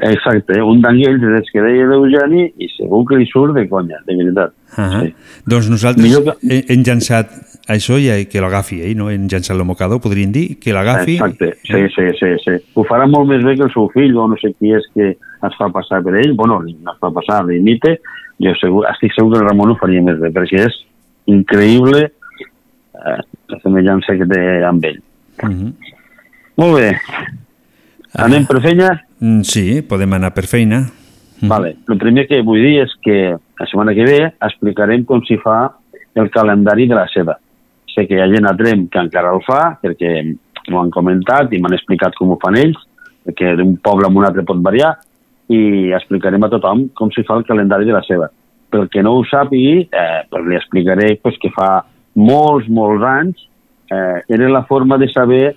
Exacte, 0.02 0.58
un 0.62 0.82
d'anells 0.82 1.22
des 1.22 1.50
que 1.54 1.62
deia 1.62 1.86
l'Eugeni 1.88 2.48
i 2.58 2.68
segur 2.74 3.04
que 3.08 3.20
li 3.20 3.28
surt 3.30 3.54
de 3.56 3.68
conya, 3.70 4.02
de 4.08 4.16
veritat. 4.18 4.56
Uh 4.76 4.88
Sí. 5.06 5.14
Doncs 5.46 5.70
nosaltres 5.70 6.04
Millor 6.04 6.36
he- 6.44 6.66
hem 6.74 6.82
llançat 6.84 7.30
això 7.72 7.98
i 7.98 8.26
que 8.26 8.42
l'agafi 8.42 8.82
ell, 8.82 8.98
no? 8.98 9.10
Hem 9.10 9.28
llançat 9.32 9.56
l'homocador, 9.56 10.02
podríem 10.02 10.32
dir, 10.32 10.58
que 10.60 10.74
l'agafi... 10.74 11.16
Exacte, 11.16 11.54
sí, 11.64 11.86
sí, 11.96 12.10
sí, 12.20 12.32
sí. 12.44 12.58
Ho 12.76 12.84
farà 12.84 13.08
molt 13.08 13.30
més 13.30 13.46
bé 13.46 13.56
que 13.56 13.64
el 13.64 13.72
seu 13.74 13.88
fill 13.94 14.18
o 14.18 14.28
no 14.28 14.38
sé 14.42 14.52
qui 14.58 14.74
és 14.76 14.86
que 14.94 15.14
es 15.48 15.58
fa 15.60 15.70
passar 15.74 16.02
per 16.04 16.16
ell. 16.22 16.36
Bueno, 16.36 16.60
no 16.62 16.94
es 16.94 17.00
fa 17.02 17.12
passar, 17.14 17.44
l'imite. 17.46 18.00
Jo 18.42 18.54
segur, 18.60 18.84
estic 18.92 19.14
segur 19.16 19.34
que 19.34 19.40
el 19.42 19.48
Ramon 19.48 19.74
ho 19.74 19.80
faria 19.80 20.04
més 20.04 20.20
bé, 20.20 20.32
perquè 20.36 20.66
és 20.66 20.76
increïble 21.32 22.04
eh, 22.06 23.20
la 23.52 23.60
semellança 23.64 24.18
que 24.20 24.28
té 24.30 24.42
amb 24.68 24.86
ell. 24.86 25.02
Uh 25.44 25.50
-huh. 25.50 25.74
Molt 26.58 26.78
bé. 26.80 26.92
Anem 28.16 28.46
per 28.46 28.62
feina? 28.62 29.02
Mm, 29.20 29.42
Sí, 29.44 29.82
podem 29.82 30.14
anar 30.14 30.34
per 30.34 30.46
feina. 30.48 30.86
Vale. 31.42 31.76
El 31.88 31.98
primer 31.98 32.28
que 32.28 32.42
vull 32.42 32.62
dir 32.62 32.82
és 32.84 32.94
que 33.04 33.36
la 33.36 33.66
setmana 33.68 33.94
que 33.94 34.06
ve 34.08 34.20
explicarem 34.48 35.04
com 35.04 35.22
s'hi 35.22 35.38
fa 35.44 35.76
el 36.16 36.30
calendari 36.32 36.88
de 36.88 36.96
la 36.96 37.08
seda. 37.12 37.38
Sé 37.94 38.08
que 38.08 38.16
hi 38.16 38.22
ha 38.24 38.30
gent 38.32 38.48
a 38.48 38.56
Trem 38.56 38.88
que 38.92 39.00
encara 39.00 39.34
el 39.36 39.42
fa, 39.44 39.78
perquè 39.82 40.24
m'ho 40.70 40.82
han 40.82 40.92
comentat 40.92 41.54
i 41.54 41.60
m'han 41.60 41.76
explicat 41.76 42.16
com 42.16 42.32
ho 42.32 42.40
fan 42.42 42.58
ells, 42.60 42.80
perquè 43.26 43.56
d'un 43.60 43.76
poble 43.84 44.08
a 44.08 44.12
un 44.12 44.26
altre 44.26 44.46
pot 44.48 44.62
variar, 44.64 44.96
i 45.52 45.92
explicarem 45.94 46.44
a 46.44 46.50
tothom 46.50 46.88
com 46.98 47.12
s'hi 47.14 47.26
fa 47.28 47.38
el 47.40 47.46
calendari 47.48 47.86
de 47.86 47.94
la 47.96 48.04
seva. 48.08 48.30
Pel 48.74 48.88
que 48.92 49.04
no 49.06 49.18
ho 49.18 49.26
sàpigui, 49.30 49.86
eh, 49.92 50.22
pues 50.30 50.48
li 50.48 50.58
explicaré 50.58 51.16
pues, 51.22 51.38
que 51.42 51.52
fa 51.54 51.86
molts, 52.16 52.68
molts 52.70 53.04
anys 53.06 53.46
eh, 53.92 54.24
era 54.28 54.50
la 54.50 54.66
forma 54.66 54.98
de 54.98 55.10
saber 55.12 55.56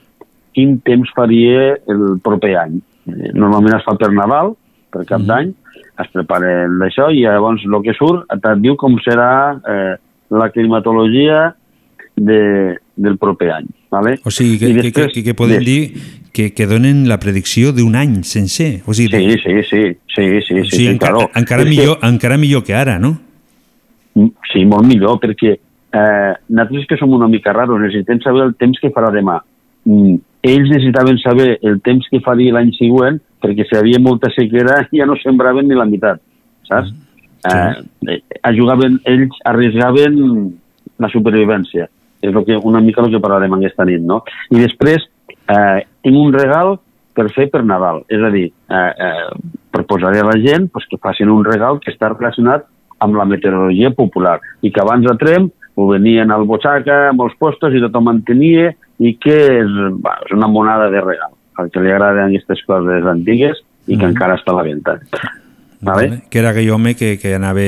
quin 0.52 0.78
temps 0.84 1.10
faria 1.16 1.76
el 1.88 2.18
proper 2.24 2.54
any. 2.64 2.80
Eh, 3.08 3.32
Normalment 3.34 3.78
es 3.78 3.86
fa 3.86 3.96
per 3.98 4.12
Nadal, 4.12 4.54
per 4.92 5.06
cap 5.08 5.24
d'any, 5.24 5.54
es 5.98 6.12
prepara 6.14 6.66
d'això 6.80 7.08
i 7.12 7.24
llavors 7.24 7.64
el 7.66 7.80
que 7.84 7.96
surt 7.96 8.28
et 8.34 8.46
diu 8.62 8.76
com 8.80 8.98
serà 9.04 9.30
eh, 9.56 9.96
la 10.30 10.50
climatologia 10.52 11.48
de, 12.16 12.76
del 12.96 13.16
proper 13.18 13.52
any. 13.56 13.68
Vale? 13.90 14.18
O 14.24 14.30
sigui, 14.30 14.58
que, 14.58 14.68
I 14.68 14.74
que, 14.74 14.82
després- 14.82 15.12
que, 15.14 15.22
que 15.24 15.34
podem 15.34 15.58
des- 15.62 15.66
dir 15.66 15.92
que, 16.32 16.52
que 16.52 16.66
donen 16.66 17.06
la 17.08 17.18
predicció 17.18 17.72
d'un 17.72 17.96
any 17.96 18.22
sencer. 18.22 18.82
O 18.86 18.92
sigui, 18.92 19.08
Sí, 19.16 19.38
sí, 19.42 19.62
sí, 19.68 19.82
sí, 20.14 20.26
sí, 20.42 20.54
o 20.60 20.64
sí, 20.64 20.70
sigui 20.70 20.70
sí, 20.70 20.86
encara, 20.88 21.14
claro. 21.14 21.30
encara, 21.34 21.62
És 21.62 21.68
que- 21.68 21.74
millor, 21.76 21.98
encara 22.02 22.36
millor 22.36 22.64
que 22.64 22.74
ara, 22.74 22.98
no? 22.98 23.18
Sí, 24.52 24.64
molt 24.66 24.84
millor, 24.86 25.18
perquè 25.22 25.54
eh, 25.54 26.32
nosaltres 26.48 26.86
que 26.88 26.96
som 26.98 27.12
una 27.14 27.28
mica 27.28 27.52
raros 27.52 27.80
necessitem 27.80 28.20
saber 28.20 28.42
el 28.48 28.54
temps 28.56 28.78
que 28.82 28.90
farà 28.90 29.10
demà. 29.14 29.38
Mm, 29.84 30.16
ells 30.42 30.68
necessitaven 30.70 31.18
saber 31.22 31.58
el 31.62 31.80
temps 31.80 32.06
que 32.10 32.20
faria 32.20 32.52
l'any 32.52 32.72
següent 32.76 33.20
perquè 33.40 33.64
si 33.68 33.76
havia 33.78 33.98
molta 34.02 34.28
sequera 34.34 34.82
ja 34.92 35.06
no 35.06 35.16
sembraven 35.22 35.68
ni 35.68 35.74
la 35.78 35.86
meitat, 35.86 36.20
saps? 36.68 36.90
Eh, 37.48 37.84
eh, 38.10 38.52
jugaven, 38.56 38.98
ells 39.06 39.36
arriesgaven 39.46 40.18
la 40.98 41.08
supervivència. 41.08 41.86
És 42.22 42.32
lo 42.34 42.44
que, 42.44 42.56
una 42.56 42.80
mica 42.80 43.02
el 43.02 43.10
que 43.12 43.20
parlarem 43.20 43.54
aquesta 43.54 43.84
nit, 43.84 44.00
no? 44.02 44.22
I 44.50 44.60
després, 44.64 45.04
eh, 45.48 45.86
tinc 46.02 46.16
un 46.16 46.32
regal 46.32 46.78
per 47.14 47.28
fer 47.34 47.48
per 47.50 47.64
Nadal. 47.64 48.04
És 48.08 48.22
a 48.22 48.30
dir, 48.30 48.46
eh, 48.46 48.74
eh, 48.74 49.28
proposaré 49.70 50.20
a 50.20 50.24
la 50.24 50.38
gent 50.38 50.68
pues, 50.72 50.86
que 50.90 50.98
facin 50.98 51.30
un 51.30 51.44
regal 51.44 51.80
que 51.80 51.90
està 51.92 52.08
relacionat 52.12 52.66
amb 53.00 53.14
la 53.14 53.24
meteorologia 53.24 53.90
popular 53.94 54.40
i 54.62 54.72
que 54.72 54.80
abans 54.82 55.06
a 55.06 55.16
Trem 55.16 55.50
ho 55.78 55.86
venien 55.86 56.30
al 56.34 56.44
butxaca, 56.44 57.08
a 57.08 57.12
molts 57.14 57.36
postos 57.38 57.74
i 57.74 57.80
tothom 57.80 58.08
en 58.10 58.22
tenia 58.26 58.72
i 58.98 59.14
que 59.14 59.36
és, 59.60 59.68
va, 60.02 60.16
és 60.26 60.32
una 60.34 60.48
monada 60.50 60.88
de 60.90 61.00
regal. 61.00 61.30
Al 61.58 61.70
que 61.70 61.80
li 61.82 61.90
agraden 61.90 62.32
aquestes 62.32 62.64
coses 62.66 63.06
antigues 63.06 63.62
i 63.86 63.96
que 63.96 64.04
Mhm. 64.04 64.10
encara 64.10 64.34
està 64.34 64.50
a 64.50 64.56
la 64.56 64.62
venda. 64.62 64.98
Vale? 65.80 66.22
Que 66.28 66.40
era 66.40 66.50
aquell 66.50 66.70
home 66.70 66.94
que, 66.96 67.18
que 67.18 67.34
anava, 67.34 67.60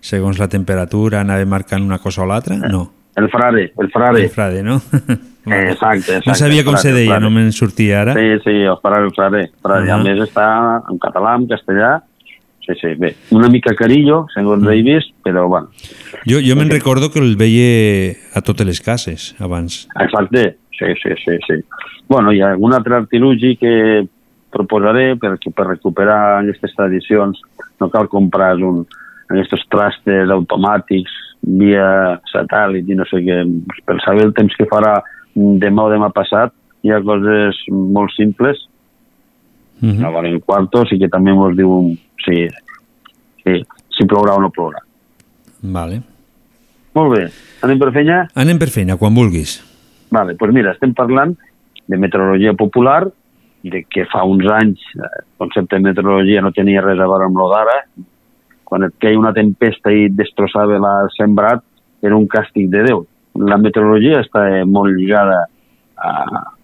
segons 0.00 0.38
la 0.38 0.48
temperatura, 0.48 1.20
anava 1.20 1.44
marcant 1.46 1.82
una 1.82 1.98
cosa 1.98 2.22
o 2.22 2.26
l'altra? 2.26 2.56
No. 2.56 2.97
El 3.18 3.28
frare, 3.32 3.72
el 3.78 3.90
frare. 3.90 4.22
El 4.24 4.30
frare, 4.30 4.62
no? 4.62 4.80
Exacte, 5.48 6.18
exacte. 6.18 6.28
No 6.28 6.34
sabia 6.36 6.62
com 6.66 6.76
se 6.76 6.90
deia, 6.92 7.16
no 7.24 7.30
me'n 7.32 7.52
sortia 7.56 8.02
ara. 8.02 8.12
Sí, 8.12 8.26
sí, 8.44 8.52
el 8.68 8.76
frare, 8.82 9.06
el 9.06 9.14
frare. 9.16 9.46
frare. 9.64 9.86
Uh 9.88 9.94
Ah. 9.94 9.96
A 9.96 10.02
més 10.04 10.18
està 10.20 10.46
en 10.92 10.98
català, 11.00 11.36
en 11.40 11.46
castellà. 11.48 12.02
Sí, 12.66 12.74
sí, 12.82 12.90
bé. 13.00 13.14
Una 13.32 13.48
mica 13.48 13.72
carillo, 13.74 14.26
segons 14.34 14.62
Mm. 14.62 14.68
he 14.74 14.82
vist, 14.82 15.14
però 15.24 15.46
bueno. 15.48 15.70
Jo, 16.28 16.42
jo 16.44 16.54
me'n 16.54 16.68
recordo 16.68 17.08
que 17.10 17.18
el 17.18 17.36
veia 17.40 18.12
a 18.34 18.42
totes 18.42 18.66
les 18.66 18.80
cases, 18.82 19.34
abans. 19.40 19.88
Exacte, 19.98 20.58
sí, 20.78 20.92
sí, 21.02 21.14
sí, 21.24 21.38
sí. 21.46 21.56
Bueno, 22.06 22.30
hi 22.30 22.42
ha 22.42 22.50
algun 22.52 22.74
altre 22.74 22.96
artilugi 22.96 23.56
que 23.56 24.04
proposaré 24.52 25.14
perquè 25.16 25.50
per 25.54 25.66
recuperar 25.66 26.42
aquestes 26.42 26.74
tradicions 26.76 27.40
no 27.80 27.88
cal 27.88 28.06
comprar 28.08 28.56
un, 28.56 28.84
aquests 29.30 29.64
trastes 29.72 30.28
automàtics 30.28 31.16
via 31.42 32.18
satèl·lit 32.32 32.88
i 32.88 32.96
no 32.98 33.06
sé 33.08 33.22
què. 33.24 33.42
Per 33.86 33.98
saber 34.04 34.26
el 34.28 34.34
temps 34.36 34.54
que 34.58 34.68
farà 34.70 34.98
demà 35.34 35.86
o 35.86 35.92
demà 35.92 36.10
passat 36.14 36.54
hi 36.82 36.92
ha 36.92 37.02
coses 37.02 37.58
molt 37.70 38.14
simples 38.16 38.68
Mm 39.80 39.90
-hmm. 39.90 40.00
no 40.02 40.12
valen 40.12 40.40
quartos 40.40 40.92
i 40.92 40.98
que 40.98 41.08
també 41.08 41.30
ens 41.30 41.56
diu 41.56 41.94
si, 42.24 42.48
si, 43.42 43.52
si 43.94 44.06
plourà 44.06 44.34
o 44.34 44.40
no 44.40 44.50
plourà. 44.50 44.80
Vale. 45.62 46.02
Molt 46.94 47.14
bé, 47.14 47.28
anem 47.62 47.78
per 47.78 47.92
feina? 47.92 48.28
Anem 48.34 48.58
per 48.58 48.70
feina, 48.70 48.96
quan 48.96 49.14
vulguis. 49.14 49.62
Vale, 50.10 50.34
doncs 50.34 50.54
mira, 50.54 50.72
estem 50.72 50.94
parlant 50.94 51.36
de 51.86 51.96
meteorologia 51.96 52.54
popular, 52.54 53.06
de 53.62 53.84
que 53.90 54.04
fa 54.06 54.24
uns 54.24 54.46
anys 54.50 54.80
eh, 54.96 55.02
el 55.02 55.36
concepte 55.36 55.76
de 55.76 55.82
meteorologia 55.82 56.40
no 56.40 56.52
tenia 56.52 56.80
res 56.80 56.98
a 56.98 57.06
veure 57.06 57.24
amb 57.26 57.36
lo 57.36 57.48
d'ara. 57.48 57.84
Quan 58.68 58.84
et 58.84 58.94
queia 59.00 59.18
una 59.18 59.32
tempesta 59.32 59.92
i 59.94 60.10
destrossava 60.12 60.76
el 60.76 61.12
sembrat, 61.16 61.64
era 62.04 62.16
un 62.16 62.26
càstig 62.28 62.68
de 62.68 62.84
Déu. 62.84 63.04
La 63.48 63.56
meteorologia 63.56 64.20
està 64.20 64.44
eh, 64.50 64.64
molt 64.68 64.92
lligada 64.92 65.44
a, 65.96 66.10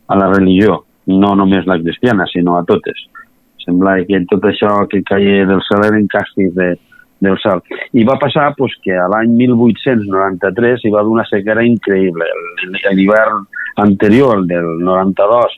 a 0.07 0.19
la 0.21 0.29
religió, 0.35 0.83
no 1.11 1.35
només 1.39 1.67
la 1.71 1.79
cristiana, 1.81 2.27
sinó 2.29 2.59
a 2.59 2.65
totes. 2.69 3.07
Sembla 3.65 3.97
que 4.05 4.21
tot 4.29 4.45
això 4.51 4.83
que 4.91 5.01
caia 5.07 5.47
del 5.49 5.63
cel 5.65 5.87
eren 5.87 6.09
càstigs 6.13 6.53
de, 6.59 6.75
del 7.25 7.39
sal. 7.41 7.63
I 7.97 8.05
va 8.05 8.19
passar 8.21 8.51
pues, 8.59 8.75
que 8.85 8.93
a 8.93 9.07
l'any 9.11 9.33
1893 9.39 10.85
hi 10.85 10.93
va 10.93 11.01
haver 11.01 11.15
una 11.15 11.27
sequera 11.31 11.65
increïble. 11.65 12.29
L'hivern 12.93 13.47
anterior 13.85 14.45
del 14.51 14.69
92 14.85 15.57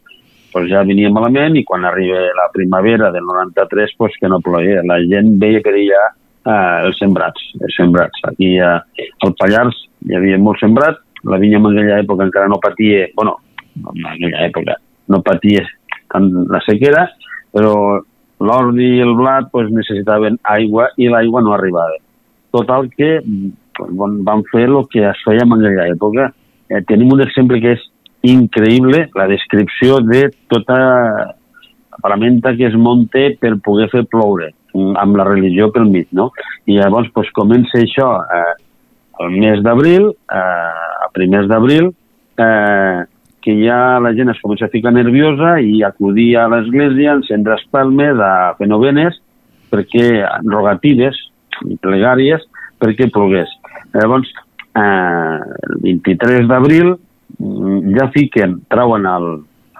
pues, 0.53 0.69
ja 0.71 0.85
venia 0.87 1.11
malament 1.13 1.59
i 1.59 1.65
quan 1.67 1.85
arriba 1.85 2.23
la 2.39 2.47
primavera 2.55 3.11
del 3.13 3.27
93 3.27 3.97
pues, 3.99 4.15
que 4.21 4.31
no 4.31 4.41
ploia. 4.45 4.85
La 4.87 5.01
gent 5.03 5.35
veia 5.43 5.65
que 5.65 5.75
ha 5.75 6.07
eh, 6.47 6.87
els 6.87 6.99
sembrats. 7.03 7.51
Els 7.61 7.77
sembrats. 7.79 8.23
Aquí 8.31 8.55
eh, 8.57 8.79
al 9.27 9.35
Pallars 9.41 9.83
hi 10.07 10.17
havia 10.17 10.39
molt 10.39 10.63
sembrat, 10.63 11.03
la 11.27 11.39
vinya 11.43 11.59
en 11.59 11.71
aquella 11.73 12.01
època 12.05 12.27
encara 12.27 12.49
no 12.49 12.61
patia, 12.63 13.09
bueno, 13.17 13.39
en 13.77 14.05
aquella 14.13 14.45
època 14.47 14.77
no 15.11 15.23
patia 15.27 15.65
tant 16.13 16.29
la 16.53 16.61
sequera, 16.67 17.07
però 17.55 17.75
l'ordi 18.47 18.89
i 18.99 19.03
el 19.05 19.15
blat 19.19 19.51
pues, 19.53 19.71
necessitaven 19.73 20.39
aigua 20.57 20.91
i 21.01 21.09
l'aigua 21.11 21.43
no 21.43 21.55
arribava. 21.57 21.99
Total 22.55 22.89
que 22.93 23.19
pues, 23.77 23.91
van 24.29 24.45
fer 24.53 24.67
el 24.69 24.83
que 24.93 25.07
es 25.09 25.25
feia 25.25 25.45
en 25.45 25.57
aquella 25.59 25.89
època. 25.93 26.31
Eh, 26.71 26.83
tenim 26.89 27.13
un 27.15 27.23
exemple 27.25 27.61
que 27.63 27.77
és 27.77 27.85
increïble, 28.27 29.07
la 29.15 29.27
descripció 29.31 30.01
de 30.03 30.27
tota 30.51 30.77
la 30.77 32.01
paramenta 32.03 32.55
que 32.57 32.67
es 32.67 32.75
munta 32.75 33.29
per 33.41 33.55
poder 33.65 33.89
fer 33.93 34.05
ploure, 34.11 34.51
amb 35.01 35.19
la 35.19 35.27
religió 35.29 35.71
pel 35.75 35.89
mig, 35.91 36.09
no? 36.13 36.31
I 36.67 36.79
llavors 36.81 37.11
pues, 37.15 37.31
comença 37.37 37.81
això 37.81 38.09
eh, 38.23 38.55
el 39.25 39.37
mes 39.37 39.63
d'abril, 39.65 40.11
eh, 40.13 41.05
a 41.07 41.11
primers 41.15 41.49
d'abril, 41.51 41.93
eh, 42.39 43.05
que 43.47 43.55
ja 43.61 44.01
la 44.03 44.13
gent 44.17 44.33
es 44.33 44.41
comença 44.43 44.67
a 44.67 44.73
ficar 44.73 44.93
nerviosa 44.93 45.57
i 45.63 45.85
acudir 45.87 46.33
a 46.41 46.49
l'església, 46.51 47.15
encendre 47.15 47.55
espelmes, 47.61 48.19
a 48.19 48.57
fer 48.59 48.67
novenes, 48.69 49.21
perquè 49.71 50.09
rogatives 50.47 51.19
plegàries 51.83 52.45
perquè 52.81 53.09
plogués. 53.13 53.51
Llavors, 53.95 54.29
eh, 54.77 55.39
el 55.69 55.79
23 55.85 56.49
d'abril 56.51 56.93
mm, 57.39 57.95
ja 57.97 58.11
fiquen, 58.15 58.61
trauen 58.69 59.07
el, 59.09 59.29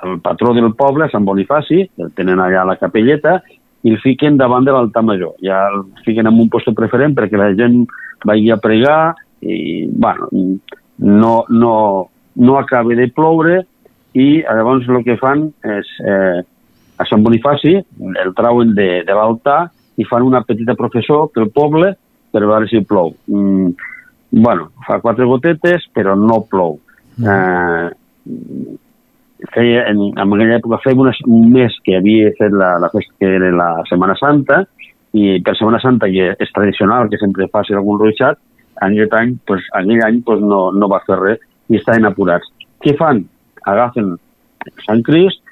el 0.05 0.21
patró 0.25 0.55
del 0.57 0.73
poble, 0.79 1.11
Sant 1.13 1.27
Bonifaci, 1.29 1.83
el 2.01 2.13
tenen 2.17 2.41
allà 2.41 2.63
a 2.63 2.71
la 2.73 2.79
capelleta, 2.81 3.41
i 3.87 3.93
el 3.93 4.01
fiquen 4.03 4.39
davant 4.41 4.67
de 4.67 4.75
l'altar 4.75 5.05
major. 5.07 5.37
Ja 5.45 5.63
el 5.71 5.85
fiquen 6.07 6.27
en 6.27 6.41
un 6.43 6.51
lloc 6.51 6.75
preferent 6.75 7.15
perquè 7.15 7.39
la 7.39 7.53
gent 7.55 7.85
vagi 8.27 8.51
a 8.51 8.59
pregar 8.59 9.15
i, 9.41 9.87
bueno, 9.87 10.29
no, 10.99 11.45
no, 11.49 11.75
no 12.35 12.59
acaba 12.59 12.95
de 12.99 13.07
ploure 13.15 13.61
i 14.17 14.43
llavors 14.43 14.89
el 14.89 15.05
que 15.05 15.19
fan 15.21 15.47
és 15.63 15.91
eh, 16.03 16.41
a 16.97 17.05
Sant 17.05 17.23
Bonifaci 17.23 17.77
el 17.77 18.33
trauen 18.35 18.73
de, 18.75 19.05
de 19.07 19.15
l'altar 19.15 19.67
i 19.97 20.07
fan 20.09 20.25
una 20.25 20.43
petita 20.45 20.75
professó 20.75 21.27
pel 21.33 21.51
poble 21.53 21.93
per 22.33 22.43
veure 22.43 22.67
si 22.69 22.83
plou. 22.85 23.15
Mm, 23.31 23.71
bueno, 24.43 24.71
fa 24.89 24.99
quatre 25.05 25.29
gotetes 25.29 25.87
però 25.95 26.17
no 26.19 26.43
plou. 26.51 26.81
Eh, 27.21 27.87
feia, 29.53 29.85
en, 29.91 30.01
en 30.13 30.35
aquella 30.35 30.59
època 30.59 30.93
una, 30.95 31.13
un 31.27 31.53
mes 31.53 31.75
que 31.85 31.97
havia 31.97 32.33
fet 32.39 32.53
la, 32.53 32.77
la 32.81 32.91
festa 32.93 33.13
que 33.21 33.35
era 33.37 33.51
la 33.53 33.71
Setmana 33.89 34.17
Santa 34.17 34.65
i 35.17 35.39
per 35.45 35.57
Setmana 35.57 35.81
Santa 35.81 36.09
i 36.09 36.21
és 36.33 36.53
tradicional 36.53 37.11
que 37.11 37.21
sempre 37.21 37.49
faci 37.53 37.75
algun 37.75 38.01
ruixat 38.01 38.41
aquest 38.81 39.15
any, 39.15 39.37
pues, 39.47 39.65
aquell 39.73 40.03
any 40.05 40.23
pues, 40.23 40.41
no, 40.41 40.71
no 40.73 40.89
va 40.89 41.03
fer 41.07 41.19
res 41.21 41.43
i 41.69 41.79
estaven 41.79 42.05
apurats. 42.05 42.49
Què 42.85 42.95
fan? 42.99 43.25
Agafen 43.67 44.15
Sant 44.85 45.03
Crist 45.07 45.43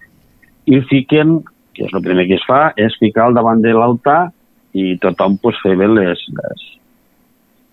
i 0.70 0.80
fiquen, 0.90 1.38
que 1.74 1.86
és 1.86 1.94
el 1.94 2.04
primer 2.04 2.26
que 2.28 2.38
es 2.38 2.46
fa, 2.46 2.72
és 2.76 2.96
ficar 3.00 3.28
al 3.28 3.36
davant 3.36 3.62
de 3.64 3.72
l'altar 3.74 4.30
i 4.74 4.94
tothom 5.02 5.38
pues, 5.42 5.58
fer 5.62 5.76
bé 5.80 5.88
les, 5.88 6.20
les, 6.38 6.64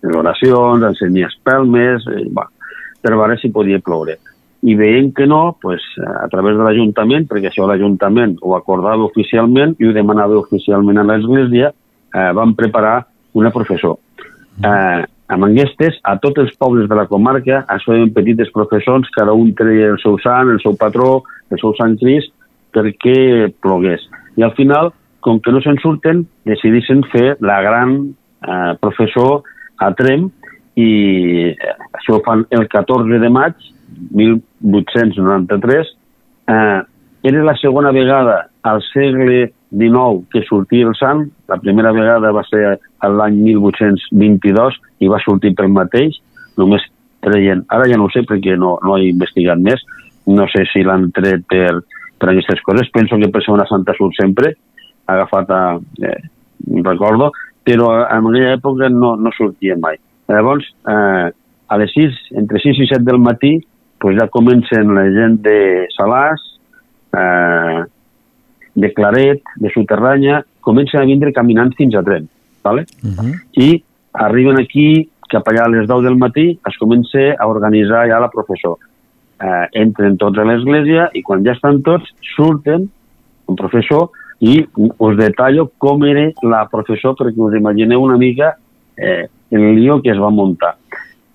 les 0.06 0.18
oracions, 0.18 0.84
ensenyar 0.88 1.30
espelmes, 1.30 2.06
eh, 2.10 2.26
va, 2.34 2.48
per 3.02 3.14
veure 3.18 3.38
si 3.40 3.52
podia 3.54 3.82
ploure. 3.82 4.18
I 4.62 4.74
veient 4.78 5.10
que 5.16 5.26
no, 5.26 5.56
pues, 5.60 5.82
a 5.98 6.28
través 6.30 6.54
de 6.54 6.62
l'Ajuntament, 6.62 7.26
perquè 7.30 7.50
això 7.50 7.66
l'Ajuntament 7.66 8.36
ho 8.42 8.54
acordava 8.54 9.08
oficialment 9.08 9.74
i 9.80 9.88
ho 9.88 9.94
demanava 9.96 10.38
oficialment 10.38 11.00
a 11.02 11.06
l'Església, 11.08 11.72
eh, 12.14 12.30
van 12.36 12.54
preparar 12.54 13.00
una 13.34 13.50
professor. 13.50 13.98
Eh, 14.62 15.02
amb 15.32 15.46
aquestes, 15.48 15.98
a 16.04 16.18
tots 16.20 16.42
els 16.42 16.54
pobles 16.60 16.88
de 16.88 16.96
la 16.98 17.06
comarca 17.08 17.62
es 17.74 17.84
feien 17.88 18.12
petites 18.12 18.50
professons, 18.52 19.08
cada 19.14 19.32
un 19.32 19.54
treia 19.56 19.88
el 19.94 19.98
seu 20.02 20.18
sant, 20.20 20.50
el 20.52 20.60
seu 20.60 20.76
patró, 20.76 21.22
el 21.50 21.60
seu 21.62 21.72
sant 21.78 21.96
Crist, 22.00 22.34
perquè 22.72 23.48
plogués. 23.64 24.04
I 24.36 24.44
al 24.44 24.52
final, 24.58 24.92
com 25.24 25.40
que 25.40 25.54
no 25.54 25.62
se'n 25.64 25.80
surten, 25.80 26.26
decidissin 26.48 27.02
fer 27.12 27.36
la 27.40 27.60
gran 27.64 27.96
eh, 28.44 28.72
professor 28.82 29.42
a 29.80 29.92
Trem 29.96 30.28
i 30.76 30.90
eh, 31.52 31.76
això 31.98 32.18
ho 32.18 32.22
fan 32.26 32.44
el 32.50 32.68
14 32.72 33.20
de 33.22 33.30
maig 33.32 33.70
1893. 34.10 35.92
Eh, 36.48 36.80
era 37.22 37.44
la 37.44 37.56
segona 37.56 37.92
vegada 37.94 38.48
al 38.62 38.82
segle 38.92 39.52
XIX 39.70 40.26
que 40.30 40.42
sortia 40.48 40.86
el 40.88 40.96
sant. 40.98 41.28
La 41.48 41.58
primera 41.62 41.92
vegada 41.92 42.32
va 42.34 42.44
ser 42.48 42.78
l'any 43.02 43.38
1822 43.46 44.78
i 45.00 45.10
va 45.10 45.22
sortir 45.24 45.54
pel 45.58 45.72
mateix. 45.72 46.18
Només 46.58 46.84
treien... 47.24 47.64
Ara 47.70 47.88
ja 47.90 47.98
no 47.98 48.08
ho 48.08 48.12
sé 48.14 48.24
perquè 48.28 48.56
no, 48.58 48.76
no 48.84 48.98
he 48.98 49.08
investigat 49.10 49.62
més. 49.62 49.82
No 50.26 50.46
sé 50.52 50.66
si 50.70 50.84
l'han 50.86 51.10
tret 51.14 51.46
per, 51.50 51.80
per 52.18 52.30
aquestes 52.30 52.62
coses. 52.66 52.90
Penso 52.94 53.18
que 53.18 53.30
per 53.32 53.42
Semana 53.46 53.66
Santa 53.70 53.96
surt 53.98 54.18
sempre, 54.20 54.54
agafat 55.10 55.50
a... 55.50 55.62
Eh, 56.02 56.20
recordo, 56.86 57.32
però 57.66 57.88
en 58.04 58.26
aquella 58.28 58.52
època 58.54 58.88
no, 58.90 59.16
no 59.16 59.32
sortia 59.34 59.74
mai. 59.78 59.96
Llavors, 60.30 60.68
eh, 60.86 61.30
a 61.32 61.78
les 61.80 61.94
6, 61.96 62.20
entre 62.38 62.60
6 62.62 62.84
i 62.84 62.86
7 62.90 63.02
del 63.06 63.18
matí, 63.18 63.56
pues 64.02 64.18
ja 64.18 64.26
comencen 64.26 64.96
la 64.96 65.04
gent 65.14 65.38
de 65.46 65.86
Salàs, 65.94 66.42
eh, 67.14 67.84
de 68.74 68.92
Claret, 68.96 69.42
de 69.62 69.70
Soterranya, 69.70 70.40
comencen 70.60 71.00
a 71.00 71.06
vindre 71.06 71.30
caminant 71.32 71.70
fins 71.78 71.94
a 71.94 72.02
tren, 72.02 72.26
¿vale? 72.64 72.82
Uh 73.04 73.14
-huh. 73.14 73.34
i 73.52 73.84
arriben 74.12 74.58
aquí 74.58 75.08
cap 75.30 75.46
allà 75.46 75.64
a 75.64 75.68
les 75.68 75.86
10 75.86 76.02
del 76.02 76.16
matí 76.16 76.58
es 76.68 76.78
comença 76.78 77.36
a 77.38 77.46
organitzar 77.46 78.08
ja 78.08 78.18
la 78.20 78.28
professor. 78.28 78.76
Eh, 79.40 79.66
entren 79.84 80.16
tots 80.16 80.38
a 80.38 80.44
l'església 80.44 81.08
i 81.14 81.22
quan 81.22 81.44
ja 81.44 81.52
estan 81.52 81.80
tots 81.82 82.04
surten 82.36 82.90
un 83.46 83.56
professor 83.56 84.10
i 84.40 84.66
us 84.98 85.16
detallo 85.16 85.70
com 85.78 86.04
era 86.04 86.28
la 86.42 86.68
professor 86.68 87.14
perquè 87.14 87.38
us 87.38 87.54
imagineu 87.54 88.02
una 88.02 88.18
mica 88.18 88.56
eh, 88.96 89.28
el 89.50 89.74
lío 89.76 90.00
que 90.02 90.10
es 90.10 90.18
va 90.18 90.30
muntar. 90.30 90.74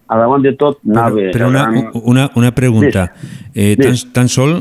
A 0.08 0.18
davant 0.18 0.42
de 0.46 0.54
tot 0.56 0.80
anava... 0.88 1.30
Però 1.34 1.48
una, 1.52 1.66
gran- 1.70 1.92
una, 2.04 2.30
una 2.40 2.52
pregunta. 2.56 3.10
Eh, 3.54 3.76
tan, 3.80 3.96
tan 4.14 4.30
sol 4.32 4.54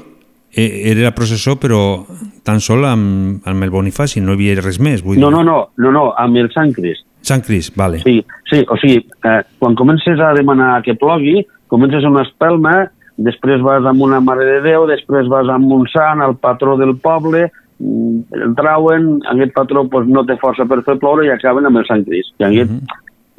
eh, 0.52 0.90
era 0.90 1.02
la 1.08 1.14
processó, 1.14 1.54
però 1.60 2.04
tan 2.42 2.60
sol 2.60 2.84
amb, 2.88 3.42
amb 3.46 3.62
el 3.66 3.70
Bonifaci, 3.70 4.20
no 4.20 4.32
hi 4.34 4.40
havia 4.40 4.60
res 4.62 4.80
més. 4.82 5.02
Vull 5.04 5.18
No, 5.20 5.28
dir. 5.30 5.36
no, 5.36 5.42
no, 5.44 5.58
no, 5.76 5.92
no, 5.94 6.04
amb 6.18 6.36
el 6.42 6.50
Sant 6.54 6.72
Crist. 6.74 7.04
Sant 7.26 7.42
Crist, 7.42 7.74
vale. 7.76 7.98
Sí, 8.04 8.20
sí, 8.50 8.64
o 8.70 8.76
sigui, 8.78 9.00
eh, 9.26 9.40
quan 9.58 9.74
comences 9.78 10.18
a 10.22 10.32
demanar 10.34 10.80
que 10.86 10.94
plogui, 10.94 11.40
comences 11.68 12.04
amb 12.06 12.18
una 12.20 12.26
espelma, 12.26 12.74
després 13.16 13.62
vas 13.64 13.86
amb 13.88 14.02
una 14.04 14.20
Mare 14.20 14.44
de 14.46 14.60
Déu, 14.66 14.84
després 14.86 15.26
vas 15.30 15.48
amb 15.50 15.70
un 15.72 15.86
sant, 15.90 16.22
el 16.22 16.36
patró 16.38 16.76
del 16.78 16.94
poble, 17.02 17.48
mm, 17.78 18.20
el 18.42 18.54
trauen, 18.58 19.08
aquest 19.32 19.54
patró 19.56 19.86
pues, 19.90 20.06
no 20.06 20.22
té 20.28 20.36
força 20.42 20.66
per 20.68 20.82
fer 20.86 20.98
ploure 21.02 21.26
i 21.26 21.32
acaben 21.34 21.66
amb 21.66 21.82
el 21.82 21.86
Sant 21.88 22.04
Crist. 22.06 22.34
I 22.38 22.44
aquest 22.50 22.70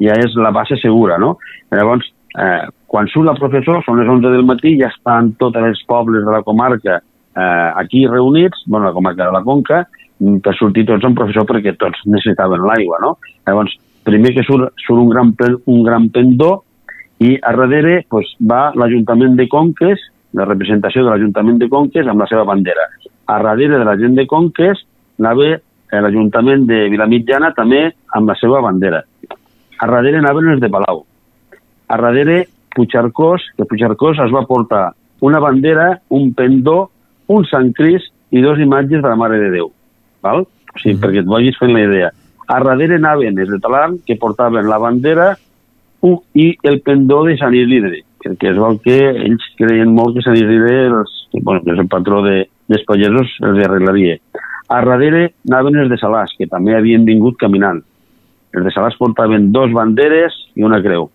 ja 0.02 0.16
és 0.18 0.34
la 0.38 0.52
base 0.54 0.78
segura, 0.80 1.18
no? 1.18 1.36
Llavors, 1.74 2.08
eh, 2.38 2.66
quan 2.86 3.08
surt 3.12 3.26
la 3.26 3.36
professor, 3.38 3.82
són 3.84 4.00
les 4.00 4.08
11 4.08 4.32
del 4.34 4.46
matí, 4.46 4.76
ja 4.80 4.92
estan 4.92 5.34
tots 5.40 5.58
els 5.60 5.82
pobles 5.86 6.24
de 6.24 6.32
la 6.32 6.42
comarca 6.42 7.00
eh, 7.38 7.72
aquí 7.76 8.06
reunits, 8.06 8.64
bueno, 8.66 8.86
la 8.86 8.92
comarca 8.92 9.26
de 9.26 9.32
la 9.32 9.42
Conca, 9.42 9.86
mm, 10.18 10.40
per 10.44 10.54
sortir 10.56 10.86
tots 10.86 11.04
amb 11.04 11.18
professor 11.18 11.46
perquè 11.46 11.76
tots 11.78 12.00
necessitaven 12.06 12.64
l'aigua, 12.66 12.98
no? 13.02 13.16
Llavors, 13.46 13.76
primer 14.04 14.34
que 14.34 14.44
surt, 14.46 14.72
surt 14.86 15.02
un, 15.02 15.10
gran, 15.12 15.34
un 15.66 15.82
gran 15.84 16.08
pendó 16.10 16.62
i 17.18 17.36
a 17.42 17.52
darrere 17.54 18.04
pues, 18.08 18.30
va 18.40 18.72
l'Ajuntament 18.74 19.36
de 19.36 19.48
Conques, 19.50 20.00
la 20.38 20.46
representació 20.46 21.04
de 21.04 21.10
l'Ajuntament 21.12 21.58
de 21.58 21.68
Conques 21.68 22.06
amb 22.06 22.22
la 22.22 22.28
seva 22.30 22.44
bandera. 22.48 22.88
A 23.26 23.38
darrere 23.42 23.78
de 23.78 23.84
la 23.84 23.96
gent 24.00 24.16
de 24.16 24.26
Conques 24.26 24.84
anava 25.18 25.48
eh, 25.52 26.00
l'Ajuntament 26.00 26.66
de 26.68 26.86
Vilamitjana 26.92 27.52
també 27.56 27.88
amb 28.16 28.30
la 28.30 28.36
seva 28.40 28.62
bandera. 28.64 29.02
A 29.80 29.86
darrere 29.86 30.18
anaven 30.18 30.48
els 30.54 30.60
de 30.60 30.70
Palau. 30.70 31.04
A 31.88 31.96
darrere 32.00 32.46
Puigcercós, 32.74 33.42
que 33.56 33.64
Puigcercós 33.64 34.18
es 34.24 34.32
va 34.34 34.44
portar 34.46 34.92
una 35.20 35.40
bandera, 35.40 36.00
un 36.10 36.32
pendó, 36.34 36.90
un 37.28 37.44
Sant 37.46 37.72
Crist 37.74 38.12
i 38.30 38.42
dos 38.42 38.58
imatges 38.60 39.02
de 39.02 39.08
la 39.08 39.16
Mare 39.16 39.38
de 39.38 39.50
Déu. 39.50 39.70
Val? 40.22 40.44
O 40.74 40.78
sigui, 40.82 40.98
perquè 41.00 41.22
et 41.24 41.30
vagis 41.30 41.56
fent 41.58 41.72
la 41.74 41.82
idea. 41.86 42.10
A 42.48 42.60
darrere 42.64 42.96
anaven 42.98 43.38
els 43.38 43.50
de 43.50 43.58
Talant, 43.62 43.98
que 44.06 44.16
portaven 44.16 44.68
la 44.68 44.78
bandera 44.78 45.32
u- 46.02 46.20
i 46.34 46.56
el 46.62 46.80
pendó 46.82 47.22
de 47.24 47.36
Sant 47.38 47.54
Isidre, 47.54 48.02
perquè 48.24 48.52
es 48.52 48.56
veu 48.58 48.78
que 48.84 48.98
ells 49.26 49.44
creien 49.58 49.92
molt 49.94 50.16
que 50.16 50.22
Sant 50.26 50.36
Isidre, 50.38 50.86
els, 50.88 51.14
bueno, 51.42 51.62
que 51.64 51.72
és 51.74 51.78
el 51.82 51.88
patró 51.88 52.22
de, 52.22 52.48
dels 52.68 52.84
pagesos, 52.86 53.34
els 53.42 53.64
arreglaria. 53.66 54.18
A 54.68 54.82
darrere 54.84 55.32
anaven 55.48 55.76
els 55.82 55.90
de 55.90 55.98
Salàs, 56.00 56.34
que 56.38 56.46
també 56.46 56.74
havien 56.76 57.04
vingut 57.08 57.38
caminant. 57.40 57.82
Els 58.54 58.64
de 58.64 58.72
Salàs 58.74 58.96
portaven 58.98 59.50
dos 59.52 59.72
banderes 59.76 60.34
i 60.56 60.64
una 60.66 60.80
creu. 60.84 61.10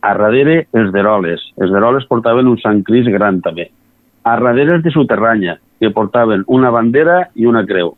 A 0.00 0.14
darrere, 0.16 0.64
els 0.72 0.92
d'Eroles. 0.94 1.42
Els 1.60 1.72
d'Eroles 1.72 2.06
portaven 2.08 2.48
un 2.48 2.58
Sant 2.62 2.82
Cris 2.86 3.08
gran, 3.12 3.40
també. 3.44 3.68
A 4.24 4.36
darrere, 4.40 4.78
els 4.78 4.84
de 4.84 4.92
Soterranya, 4.94 5.58
que 5.80 5.92
portaven 5.96 6.44
una 6.48 6.70
bandera 6.72 7.22
i 7.34 7.46
una 7.46 7.64
creu. 7.68 7.94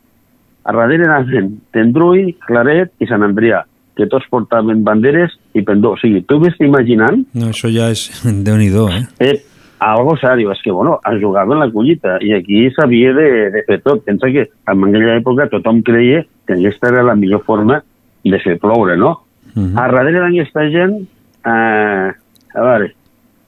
A 0.65 0.75
darrere 0.75 1.07
anaven 1.09 1.57
Tendrui, 1.75 2.33
Claret 2.47 2.93
i 3.03 3.09
Sant 3.11 3.25
Andrià, 3.27 3.63
que 3.99 4.07
tots 4.11 4.29
portaven 4.31 4.85
banderes 4.87 5.35
i 5.55 5.65
pendó. 5.67 5.95
O 5.97 6.01
sigui, 6.01 6.23
tu 6.27 6.39
ves 6.43 6.59
imaginant 6.63 7.25
No, 7.35 7.51
això 7.51 7.71
ja 7.73 7.91
és 7.93 8.09
déu 8.47 8.59
nhi 8.61 8.71
eh? 8.71 9.03
eh, 9.27 9.39
algo 9.83 10.17
serio, 10.17 10.53
és 10.53 10.63
que, 10.63 10.71
bueno, 10.71 11.01
es 11.11 11.21
jugava 11.21 11.55
en 11.55 11.61
la 11.61 11.71
collita 11.71 12.19
i 12.23 12.33
aquí 12.35 12.69
s'havia 12.71 13.13
de, 13.15 13.29
de 13.51 13.65
fer 13.67 13.81
tot. 13.83 14.05
Pensa 14.05 14.31
que 14.31 14.47
en 14.47 14.85
aquella 14.87 15.17
època 15.19 15.49
tothom 15.51 15.83
creia 15.83 16.23
que 16.47 16.55
aquesta 16.55 16.89
era 16.89 17.03
la 17.03 17.17
millor 17.17 17.43
forma 17.43 17.83
de 18.31 18.41
fer 18.41 18.59
ploure, 18.59 18.97
no? 18.97 19.23
Uh 19.55 19.63
-huh. 19.63 19.79
A 19.79 19.89
darrere 19.91 20.21
d'aquesta 20.21 20.69
gent, 20.71 21.09
eh, 21.45 22.09
a 22.55 22.61
veure, 22.61 22.93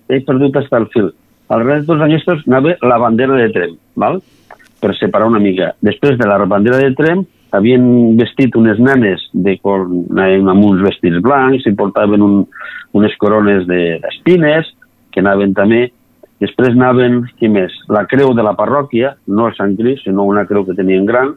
he 0.08 0.20
perdut 0.20 0.56
hasta 0.56 0.78
el 0.78 0.88
fil. 0.88 1.12
Al 1.48 1.58
darrere 1.58 1.80
de 1.80 1.86
tots 1.86 2.02
aquests 2.02 2.46
anava 2.46 2.76
la 2.82 2.98
bandera 2.98 3.34
de 3.34 3.50
Trem, 3.50 3.76
val? 3.94 4.22
per 4.80 4.94
separar 4.96 5.26
una 5.26 5.38
mica. 5.38 5.74
Després 5.80 6.18
de 6.18 6.26
la 6.26 6.44
bandera 6.44 6.76
de 6.76 6.92
Trem, 6.94 7.24
havien 7.52 8.16
vestit 8.16 8.54
unes 8.56 8.78
nenes 8.78 9.30
de 9.32 9.56
cor, 9.58 9.80
amb 9.80 10.64
uns 10.64 10.82
vestits 10.82 11.22
blancs 11.22 11.66
i 11.66 11.72
portaven 11.72 12.20
un, 12.20 12.46
unes 12.92 13.16
corones 13.16 13.66
d'espines, 13.66 14.66
de, 14.66 14.86
que 15.10 15.20
anaven 15.20 15.54
també 15.54 15.90
Després 16.42 16.74
anaven, 16.74 17.22
qui 17.38 17.48
més? 17.48 17.72
La 17.94 18.04
creu 18.10 18.34
de 18.34 18.42
la 18.44 18.54
parròquia, 18.58 19.14
no 19.30 19.46
el 19.48 19.54
Sant 19.56 19.76
Cris, 19.78 20.02
sinó 20.04 20.26
una 20.28 20.44
creu 20.48 20.64
que 20.66 20.76
tenien 20.76 21.06
gran, 21.06 21.36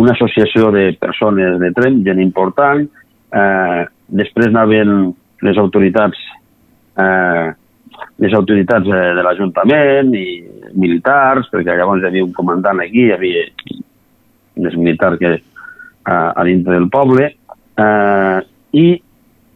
una 0.00 0.12
associació 0.12 0.70
de 0.72 0.92
persones 1.00 1.58
de 1.60 1.72
Trem, 1.76 2.00
gent 2.06 2.20
important, 2.22 2.86
eh, 3.32 3.82
després 4.08 4.52
anaven 4.52 5.12
les 5.42 5.58
autoritats 5.58 6.18
eh, 6.96 7.52
les 8.18 8.34
autoritats 8.34 8.88
eh, 8.88 9.12
de 9.16 9.24
l'Ajuntament 9.24 10.12
i 10.16 10.26
militars, 10.78 11.48
perquè 11.52 11.76
llavors 11.76 12.02
hi 12.02 12.08
havia 12.10 12.26
un 12.26 12.34
comandant 12.36 12.82
aquí, 12.82 13.06
hi 13.08 13.14
havia 13.14 13.46
més 14.62 14.76
militar 14.76 15.14
que 15.20 15.32
a, 15.36 16.16
a 16.32 16.44
dintre 16.46 16.76
del 16.76 16.88
poble, 16.92 17.30
eh, 17.32 18.38
i 18.72 18.86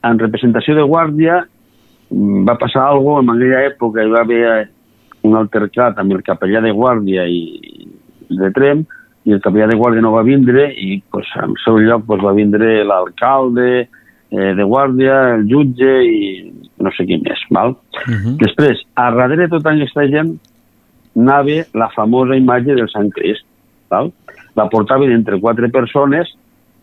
en 0.07 0.21
representació 0.23 0.77
de 0.77 0.87
guàrdia 0.87 1.41
mm, 1.43 2.45
va 2.49 2.57
passar 2.61 2.89
cosa, 2.95 3.23
en 3.23 3.35
aquella 3.35 3.65
època 3.71 4.05
hi 4.05 4.13
va 4.13 4.25
haver 4.25 4.43
un 5.27 5.37
altercat 5.39 5.99
amb 5.99 6.15
el 6.15 6.23
capellà 6.27 6.63
de 6.63 6.73
guàrdia 6.75 7.27
i, 7.27 7.43
de 8.31 8.51
Trem, 8.55 8.85
i 9.27 9.35
el 9.35 9.43
capellà 9.43 9.67
de 9.67 9.77
guàrdia 9.79 10.05
no 10.05 10.15
va 10.15 10.25
vindre 10.27 10.69
i 10.79 11.01
pues, 11.11 11.29
en 11.43 11.57
seu 11.65 11.81
lloc 11.83 12.05
pues, 12.07 12.23
va 12.23 12.35
vindre 12.37 12.85
l'alcalde 12.87 13.69
eh, 14.31 14.53
de 14.55 14.65
guàrdia, 14.65 15.17
el 15.35 15.47
jutge 15.51 15.93
i 16.07 16.21
no 16.83 16.93
sé 16.95 17.07
qui 17.09 17.19
més. 17.23 17.43
Val? 17.51 17.75
Uh 17.75 18.13
-huh. 18.13 18.37
Després, 18.43 18.83
a 18.95 19.11
darrere 19.11 19.47
de 19.47 19.49
tota 19.49 19.73
aquesta 19.73 20.07
gent 20.07 20.37
anava 21.17 21.65
la 21.75 21.89
famosa 21.91 22.37
imatge 22.37 22.75
del 22.75 22.89
Sant 22.89 23.11
Crist. 23.11 23.45
Val? 23.91 24.13
La 24.55 24.69
portaven 24.69 25.11
entre 25.13 25.41
quatre 25.41 25.69
persones 25.69 26.29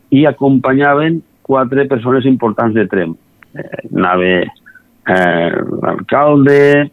i 0.09 0.25
acompanyaven 0.25 1.21
quatre 1.41 1.85
persones 1.85 2.25
importants 2.25 2.73
de 2.73 2.87
Trem. 2.87 3.15
Eh, 3.55 3.87
anava 3.95 4.23
eh, 4.23 5.51
l'alcalde, 5.81 6.91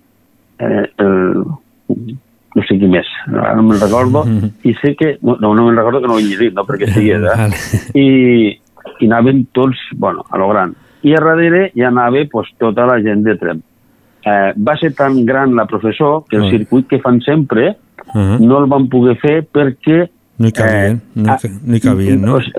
eh, 0.59 0.87
el, 0.99 1.45
no 2.55 2.65
sé 2.67 2.77
qui 2.81 2.89
més, 2.91 3.09
ara 3.31 3.55
no 3.57 3.63
me'n 3.63 3.81
recordo, 3.81 4.25
mm 4.25 4.39
-hmm. 4.39 4.51
i 4.67 4.75
sé 4.83 4.95
que, 4.99 5.19
no, 5.23 5.37
no 5.39 5.55
me'n 5.55 5.77
recordo 5.77 6.01
que 6.01 6.09
no 6.09 6.15
ho 6.15 6.19
he 6.19 6.27
llegit, 6.27 6.55
no, 6.55 6.65
perquè 6.67 6.89
estigués, 6.89 7.23
eh? 7.23 7.37
Vale. 7.37 7.57
I, 7.95 8.61
i 9.01 9.07
anaven 9.07 9.47
tots, 9.53 9.79
bueno, 9.97 10.25
a 10.31 10.39
lo 10.39 10.49
gran. 10.49 10.75
I 11.03 11.15
a 11.15 11.21
darrere 11.21 11.71
ja 11.77 11.89
anava 11.89 12.25
pues, 12.31 12.49
tota 12.59 12.87
la 12.87 13.01
gent 13.01 13.23
de 13.25 13.37
Trem. 13.37 13.63
Eh, 14.27 14.53
va 14.57 14.77
ser 14.77 14.93
tan 14.95 15.25
gran 15.25 15.55
la 15.55 15.65
professor 15.65 16.25
que 16.29 16.37
el 16.37 16.43
mm. 16.43 16.51
circuit 16.51 16.87
que 16.89 16.99
fan 16.99 17.21
sempre 17.23 17.77
uh 18.15 18.21
-huh. 18.21 18.39
no 18.39 18.59
el 18.59 18.67
van 18.69 18.87
poder 18.89 19.17
fer 19.17 19.47
perquè 19.49 20.11
no 20.37 20.47
hi 20.47 20.53
cabien, 20.53 20.97
eh, 20.97 21.01
no, 21.15 21.37
hi, 21.43 21.49
no 21.65 21.77
hi 21.77 21.81
cabien, 21.81 22.21
no? 22.21 22.33
Pues, 22.33 22.53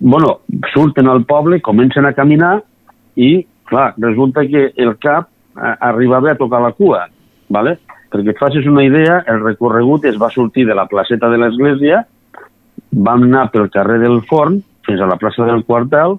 bueno, 0.00 0.40
surten 0.74 1.06
al 1.08 1.24
poble, 1.24 1.60
comencen 1.60 2.06
a 2.06 2.12
caminar 2.12 2.62
i, 3.14 3.46
clar, 3.64 3.94
resulta 3.96 4.40
que 4.46 4.72
el 4.76 4.96
cap 4.98 5.28
eh, 5.56 5.76
arribava 5.80 6.32
a 6.32 6.36
tocar 6.36 6.62
la 6.62 6.72
cua. 6.72 7.08
¿vale? 7.48 7.78
Perquè 8.14 8.30
et 8.30 8.38
facis 8.38 8.66
una 8.70 8.84
idea, 8.86 9.18
el 9.26 9.40
recorregut 9.42 10.04
es 10.06 10.20
va 10.22 10.30
sortir 10.30 10.68
de 10.68 10.76
la 10.78 10.86
placeta 10.86 11.26
de 11.32 11.40
l'església, 11.42 12.04
vam 12.94 13.26
anar 13.26 13.48
pel 13.50 13.66
carrer 13.74 13.98
del 14.04 14.20
Forn 14.28 14.60
fins 14.86 15.02
a 15.02 15.08
la 15.10 15.18
plaça 15.18 15.46
del 15.48 15.64
Quartel, 15.66 16.14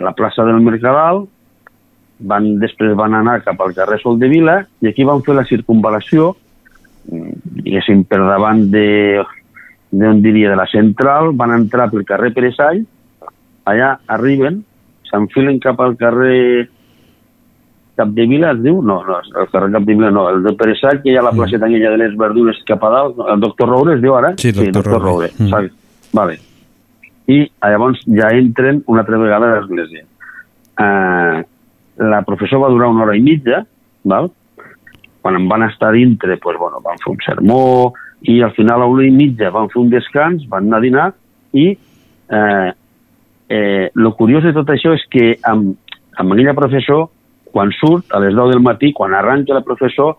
la 0.00 0.12
plaça 0.16 0.46
del 0.48 0.62
Mercadal, 0.64 1.26
van, 2.30 2.46
després 2.62 2.94
van 2.96 3.12
anar 3.18 3.42
cap 3.44 3.60
al 3.60 3.74
carrer 3.76 3.98
Sol 4.00 4.16
de 4.22 4.30
Vila 4.32 4.62
i 4.80 4.88
aquí 4.88 5.04
van 5.04 5.20
fer 5.26 5.36
la 5.36 5.44
circunvalació, 5.44 6.30
diguéssim, 7.06 8.06
per 8.08 8.22
davant 8.22 8.64
de, 8.72 9.20
d'on 9.92 10.22
diria, 10.24 10.54
de 10.54 10.56
la 10.56 10.68
central, 10.70 11.34
van 11.36 11.52
entrar 11.58 11.90
pel 11.92 12.06
carrer 12.08 12.32
Peresall, 12.32 12.80
allà 13.68 13.98
arriben, 14.16 14.62
s'enfilen 15.10 15.60
cap 15.60 15.82
al 15.82 15.98
carrer 16.00 16.70
Capdevila 17.96 18.52
es 18.54 18.62
diu? 18.64 18.82
No, 18.84 19.00
no, 19.06 19.18
el 19.24 19.48
carrer 19.52 19.70
Capdevila 19.72 20.10
no, 20.12 20.28
el 20.30 20.42
de 20.44 20.52
Peresall, 20.58 21.00
que 21.02 21.12
hi 21.12 21.16
ha 21.16 21.24
la 21.24 21.32
placeta 21.32 21.64
mm. 21.64 21.70
aquella 21.70 21.92
de 21.94 22.00
les 22.04 22.16
verdures 22.20 22.62
cap 22.68 22.84
a 22.84 22.92
dalt, 22.92 23.20
el 23.32 23.42
doctor 23.42 23.72
Roure 23.72 23.96
es 23.96 24.02
diu 24.04 24.16
ara? 24.18 24.34
Sí, 24.36 24.52
doctor, 24.52 24.66
sí, 24.66 24.76
doctor 24.78 25.02
Roure. 25.02 25.30
Roure. 25.40 25.70
Mm. 25.70 26.16
Vale. 26.16 26.38
I 27.26 27.38
llavors 27.66 28.02
ja 28.06 28.30
entren 28.36 28.82
una 28.86 29.02
altra 29.02 29.18
vegada 29.18 29.48
a 29.50 29.60
l'església. 29.60 30.04
Uh, 30.76 31.40
la 32.12 32.20
professor 32.28 32.60
va 32.62 32.70
durar 32.70 32.92
una 32.92 33.06
hora 33.06 33.16
i 33.16 33.24
mitja, 33.24 33.64
val? 34.04 34.30
quan 35.26 35.34
em 35.34 35.48
van 35.50 35.64
estar 35.66 35.90
dintre, 35.90 36.36
pues, 36.38 36.54
bueno, 36.56 36.78
van 36.84 37.00
fer 37.02 37.10
un 37.10 37.22
sermó, 37.24 37.92
i 38.22 38.36
al 38.46 38.52
final 38.54 38.84
a 38.84 38.86
una 38.86 39.02
i 39.02 39.10
mitja 39.10 39.50
van 39.50 39.66
fer 39.72 39.80
un 39.80 39.88
descans, 39.90 40.44
van 40.46 40.68
anar 40.68 40.78
a 40.78 40.84
dinar, 40.84 41.06
i 41.50 41.66
eh, 41.74 42.70
eh, 43.48 43.90
lo 43.94 44.12
curiós 44.14 44.46
de 44.46 44.52
tot 44.54 44.70
això 44.70 44.94
és 44.94 45.02
que 45.10 45.32
amb, 45.42 45.74
amb 46.14 46.32
aquella 46.32 46.54
professor 46.54 47.08
quan 47.56 47.72
surt, 47.72 48.10
a 48.12 48.20
les 48.20 48.34
10 48.36 48.52
del 48.52 48.60
matí, 48.60 48.92
quan 48.92 49.14
arranca 49.16 49.56
el 49.56 49.64
professor, 49.64 50.18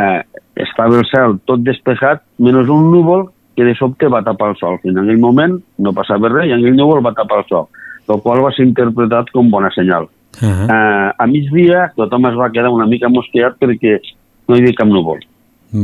eh, 0.00 0.22
estava 0.56 0.96
el 0.96 1.04
cel 1.10 1.36
tot 1.44 1.60
despejat, 1.66 2.22
menys 2.40 2.72
un 2.72 2.88
núvol 2.94 3.26
que 3.56 3.66
de 3.66 3.74
sobte 3.76 4.08
va 4.08 4.22
tapar 4.24 4.54
el 4.54 4.56
sol. 4.56 4.78
Fins 4.80 4.96
en 4.96 5.04
aquell 5.04 5.20
moment 5.20 5.58
no 5.84 5.92
passava 5.92 6.30
res 6.32 6.48
i 6.48 6.54
en 6.56 6.62
aquell 6.62 6.78
núvol 6.78 7.02
va 7.04 7.12
tapar 7.18 7.42
el 7.42 7.48
sol, 7.50 7.68
el 8.08 8.22
qual 8.24 8.40
va 8.46 8.54
ser 8.56 8.64
interpretat 8.64 9.28
com 9.34 9.52
bona 9.52 9.68
senyal. 9.76 10.08
Uh 10.40 10.46
-huh. 10.46 10.66
eh, 10.72 11.12
a 11.18 11.26
migdia 11.26 11.92
tothom 11.96 12.26
es 12.26 12.36
va 12.38 12.52
quedar 12.54 12.70
una 12.70 12.86
mica 12.86 13.08
mosqueat 13.08 13.58
perquè 13.60 14.00
no 14.48 14.56
hi 14.56 14.60
havia 14.60 14.78
cap 14.78 14.88
núvol, 14.88 15.20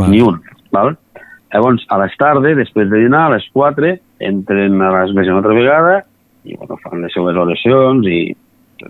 Va. 0.01 0.09
ni 0.09 0.23
un. 0.23 0.40
Val? 0.73 0.97
Llavors, 1.52 1.85
a 1.89 1.98
les 1.98 2.16
tardes, 2.16 2.56
després 2.56 2.89
de 2.89 2.98
dinar, 2.98 3.27
a 3.27 3.35
les 3.36 3.44
4, 3.52 3.98
entren 4.18 4.82
a 4.82 4.90
l'església 4.93 5.32
una 5.32 5.40
altra 5.40 5.55
vegada 5.55 6.05
i 6.44 6.56
bueno, 6.56 6.77
fan 6.82 7.02
les 7.02 7.12
seves 7.12 7.36
oracions 7.36 8.06
i 8.06 8.36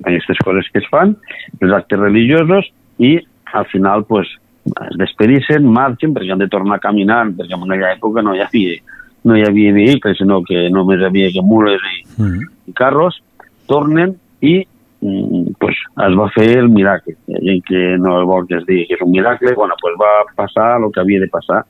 aquestes 0.02 0.38
coses 0.44 0.68
que 0.72 0.80
es 0.82 0.88
fan, 0.90 1.16
els 1.60 1.72
actes 1.72 2.00
religiosos, 2.00 2.68
i 2.98 3.16
al 3.52 3.66
final 3.70 4.04
pues, 4.04 4.28
es 4.66 4.98
despedicen, 4.98 5.66
marxen, 5.70 6.14
perquè 6.14 6.32
han 6.34 6.42
de 6.42 6.50
tornar 6.52 6.80
caminant, 6.82 7.34
perquè 7.36 7.54
en 7.54 7.66
aquella 7.66 7.94
època 7.94 8.24
no 8.24 8.34
hi 8.34 8.42
havia, 8.44 8.78
no 9.26 9.36
hi 9.36 9.44
havia 9.46 9.74
vehicles, 9.74 10.18
sinó 10.18 10.42
que 10.46 10.68
només 10.70 11.00
hi 11.00 11.08
havia 11.10 11.32
que 11.34 11.42
mules 11.42 11.82
i, 11.82 11.98
mm 12.16 12.26
-hmm. 12.26 12.48
i 12.70 12.72
carros, 12.72 13.22
tornen 13.66 14.16
i 14.40 14.66
mm, 15.00 15.56
pues, 15.58 15.76
es 16.08 16.14
va 16.18 16.28
fer 16.34 16.58
el 16.58 16.68
miracle. 16.68 17.16
Hi 17.26 17.34
ha 17.36 17.44
gent 17.44 17.64
que 17.64 17.98
no 17.98 18.24
vol 18.26 18.46
que 18.46 18.56
es 18.58 18.66
digui 18.66 18.86
que 18.86 18.94
és 18.94 19.02
un 19.02 19.10
miracle, 19.10 19.54
bueno, 19.54 19.74
pues 19.80 19.94
va 20.00 20.24
passar 20.34 20.80
el 20.80 20.90
que 20.92 21.00
havia 21.00 21.20
de 21.20 21.28
passar. 21.28 21.64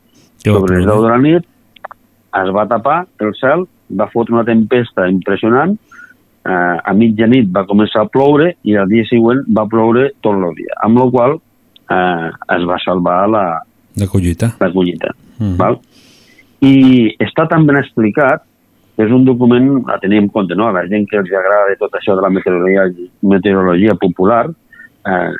Jo, 0.44 0.58
Sobre 0.58 0.76
les 0.76 0.86
10 0.86 1.02
de 1.02 1.08
la 1.08 1.18
nit 1.18 1.44
es 2.42 2.50
va 2.54 2.68
tapar 2.68 3.06
el 3.20 3.34
cel, 3.40 3.66
va 3.90 4.10
fotre 4.12 4.34
una 4.34 4.44
tempesta 4.44 5.08
impressionant, 5.08 5.78
eh, 6.46 6.76
a 6.90 6.94
mitjanit 6.94 7.50
va 7.52 7.66
començar 7.68 8.04
a 8.04 8.10
ploure 8.10 8.52
i 8.64 8.76
el 8.78 8.88
dia 8.92 9.06
següent 9.10 9.44
va 9.58 9.66
ploure 9.70 10.10
tot 10.24 10.38
el 10.38 10.54
dia, 10.58 10.78
amb 10.86 11.02
la 11.02 11.06
qual 11.10 11.36
eh, 11.36 12.28
es 12.56 12.66
va 12.70 12.80
salvar 12.84 13.20
la, 13.30 13.46
la 13.96 14.10
collita. 14.12 14.52
La 14.60 14.70
collita 14.72 15.12
mm. 15.38 15.56
val? 15.60 15.80
I 16.64 16.76
està 17.22 17.46
tan 17.50 17.66
ben 17.68 17.78
explicat 17.80 18.44
és 18.96 19.12
un 19.12 19.26
document 19.26 19.82
a 19.92 19.98
tenir 20.00 20.22
en 20.22 20.30
compte, 20.32 20.56
no? 20.56 20.70
A 20.70 20.72
la 20.72 20.86
gent 20.88 21.04
que 21.08 21.18
els 21.20 21.32
agrada 21.32 21.68
de 21.68 21.76
tot 21.80 21.92
això 21.98 22.16
de 22.16 22.24
la 22.24 22.30
meteorologia, 22.32 22.86
meteorologia 23.20 23.96
popular, 24.00 24.46
eh, 24.48 25.34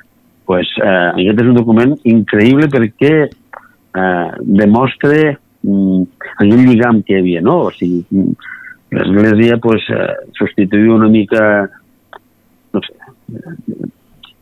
pues, 0.44 0.68
eh, 0.82 1.08
aquest 1.14 1.40
és 1.40 1.48
un 1.48 1.56
document 1.56 1.94
increïble 2.04 2.68
perquè 2.72 3.14
eh, 3.24 4.28
demostra 4.60 5.32
mm, 5.32 6.02
aquell 6.36 6.66
lligam 6.68 7.00
que 7.02 7.16
hi 7.16 7.22
havia, 7.22 7.42
no? 7.44 7.62
O 7.70 7.72
sigui, 7.72 8.04
l'Església 8.96 9.58
pues, 9.62 9.84
eh, 9.92 10.14
substituïa 10.38 10.94
una 10.96 11.10
mica, 11.12 11.42
no 12.72 12.82
sé, 12.84 12.96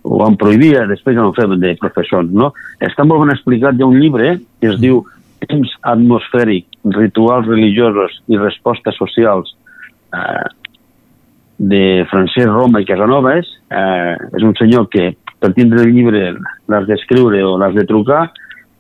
ho 0.05 0.21
van 0.21 0.37
prohibia, 0.37 0.85
després 0.87 1.17
ja 1.17 1.25
no 1.25 1.35
fem 1.37 1.57
de 1.61 1.75
professors, 1.81 2.31
no? 2.31 2.53
Està 2.85 3.07
molt 3.09 3.25
ben 3.25 3.35
explicat, 3.35 3.77
hi 3.77 3.85
ha 3.85 3.91
un 3.91 4.01
llibre 4.01 4.37
que 4.61 4.71
es 4.73 4.81
diu 4.83 5.03
Temps 5.45 5.73
atmosfèric, 5.85 6.65
rituals 6.95 7.49
religiosos 7.51 8.15
i 8.33 8.39
respostes 8.41 8.97
socials 8.97 9.51
eh, 10.17 10.47
de 11.59 11.83
Francesc 12.09 12.49
Roma 12.49 12.81
i 12.81 12.89
Casanovas. 12.89 13.51
Eh, 13.69 14.15
és 14.39 14.47
un 14.47 14.55
senyor 14.57 14.89
que, 14.93 15.11
per 15.41 15.53
tindre 15.57 15.85
el 15.85 15.93
llibre, 15.93 16.31
l'has 16.71 16.89
d'escriure 16.89 17.43
o 17.45 17.59
l'has 17.61 17.77
de 17.77 17.85
trucar 17.89 18.27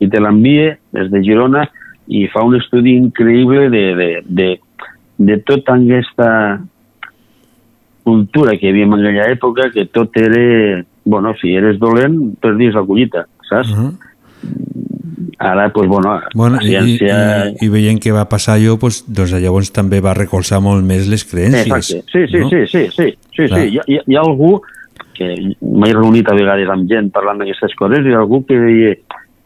i 0.01 0.09
te 0.09 0.21
l'envia 0.23 0.75
des 0.97 1.11
de 1.13 1.21
Girona 1.27 1.67
i 2.09 2.27
fa 2.33 2.45
un 2.45 2.57
estudi 2.57 2.97
increïble 3.01 3.69
de, 3.73 3.85
de, 4.01 4.09
de, 4.25 4.49
de 5.19 5.37
tota 5.47 5.75
aquesta 5.75 6.61
cultura 8.05 8.57
que 8.59 8.67
hi 8.67 8.71
havia 8.73 8.85
en 8.89 8.95
aquella 8.99 9.29
època, 9.33 9.71
que 9.73 9.87
tot 9.87 10.17
era... 10.21 10.85
Bueno, 11.05 11.35
si 11.37 11.53
eres 11.55 11.79
dolent, 11.79 12.15
perdis 12.41 12.73
la 12.75 12.83
collita, 12.85 13.27
saps? 13.49 13.71
Uh 13.71 13.77
-huh. 13.77 13.93
Ara, 15.39 15.71
pues, 15.73 15.89
bueno, 15.89 16.21
Bueno, 16.35 16.57
la 16.57 16.63
i, 16.65 16.71
ciència... 16.71 17.49
i, 17.61 17.67
i 17.67 17.69
veient 17.69 17.99
què 18.01 18.13
va 18.13 18.25
passar 18.29 18.55
allò, 18.57 18.79
doncs, 18.81 19.05
doncs 19.09 19.33
llavors 19.33 19.71
també 19.73 20.01
va 20.01 20.15
recolzar 20.15 20.61
molt 20.61 20.85
més 20.85 21.09
les 21.09 21.25
creències. 21.25 21.67
Exacte. 21.67 22.05
Sí, 22.13 22.27
sí, 22.31 22.39
no? 22.41 22.49
sí, 22.49 22.67
sí, 22.67 22.87
sí, 22.91 23.15
sí, 23.37 23.47
Clar. 23.49 23.61
sí. 23.61 23.67
Hi, 23.69 23.81
hi 23.95 23.99
hi 24.07 24.17
ha 24.17 24.21
algú 24.21 24.63
que 25.15 25.29
m'he 25.61 25.93
reunit 25.93 26.29
a 26.29 26.35
vegades 26.35 26.69
amb 26.69 26.89
gent 26.89 27.11
parlant 27.11 27.39
d'aquestes 27.39 27.75
coses 27.75 28.07
i 28.07 28.13
algú 28.15 28.45
que 28.47 28.59
deia 28.59 28.95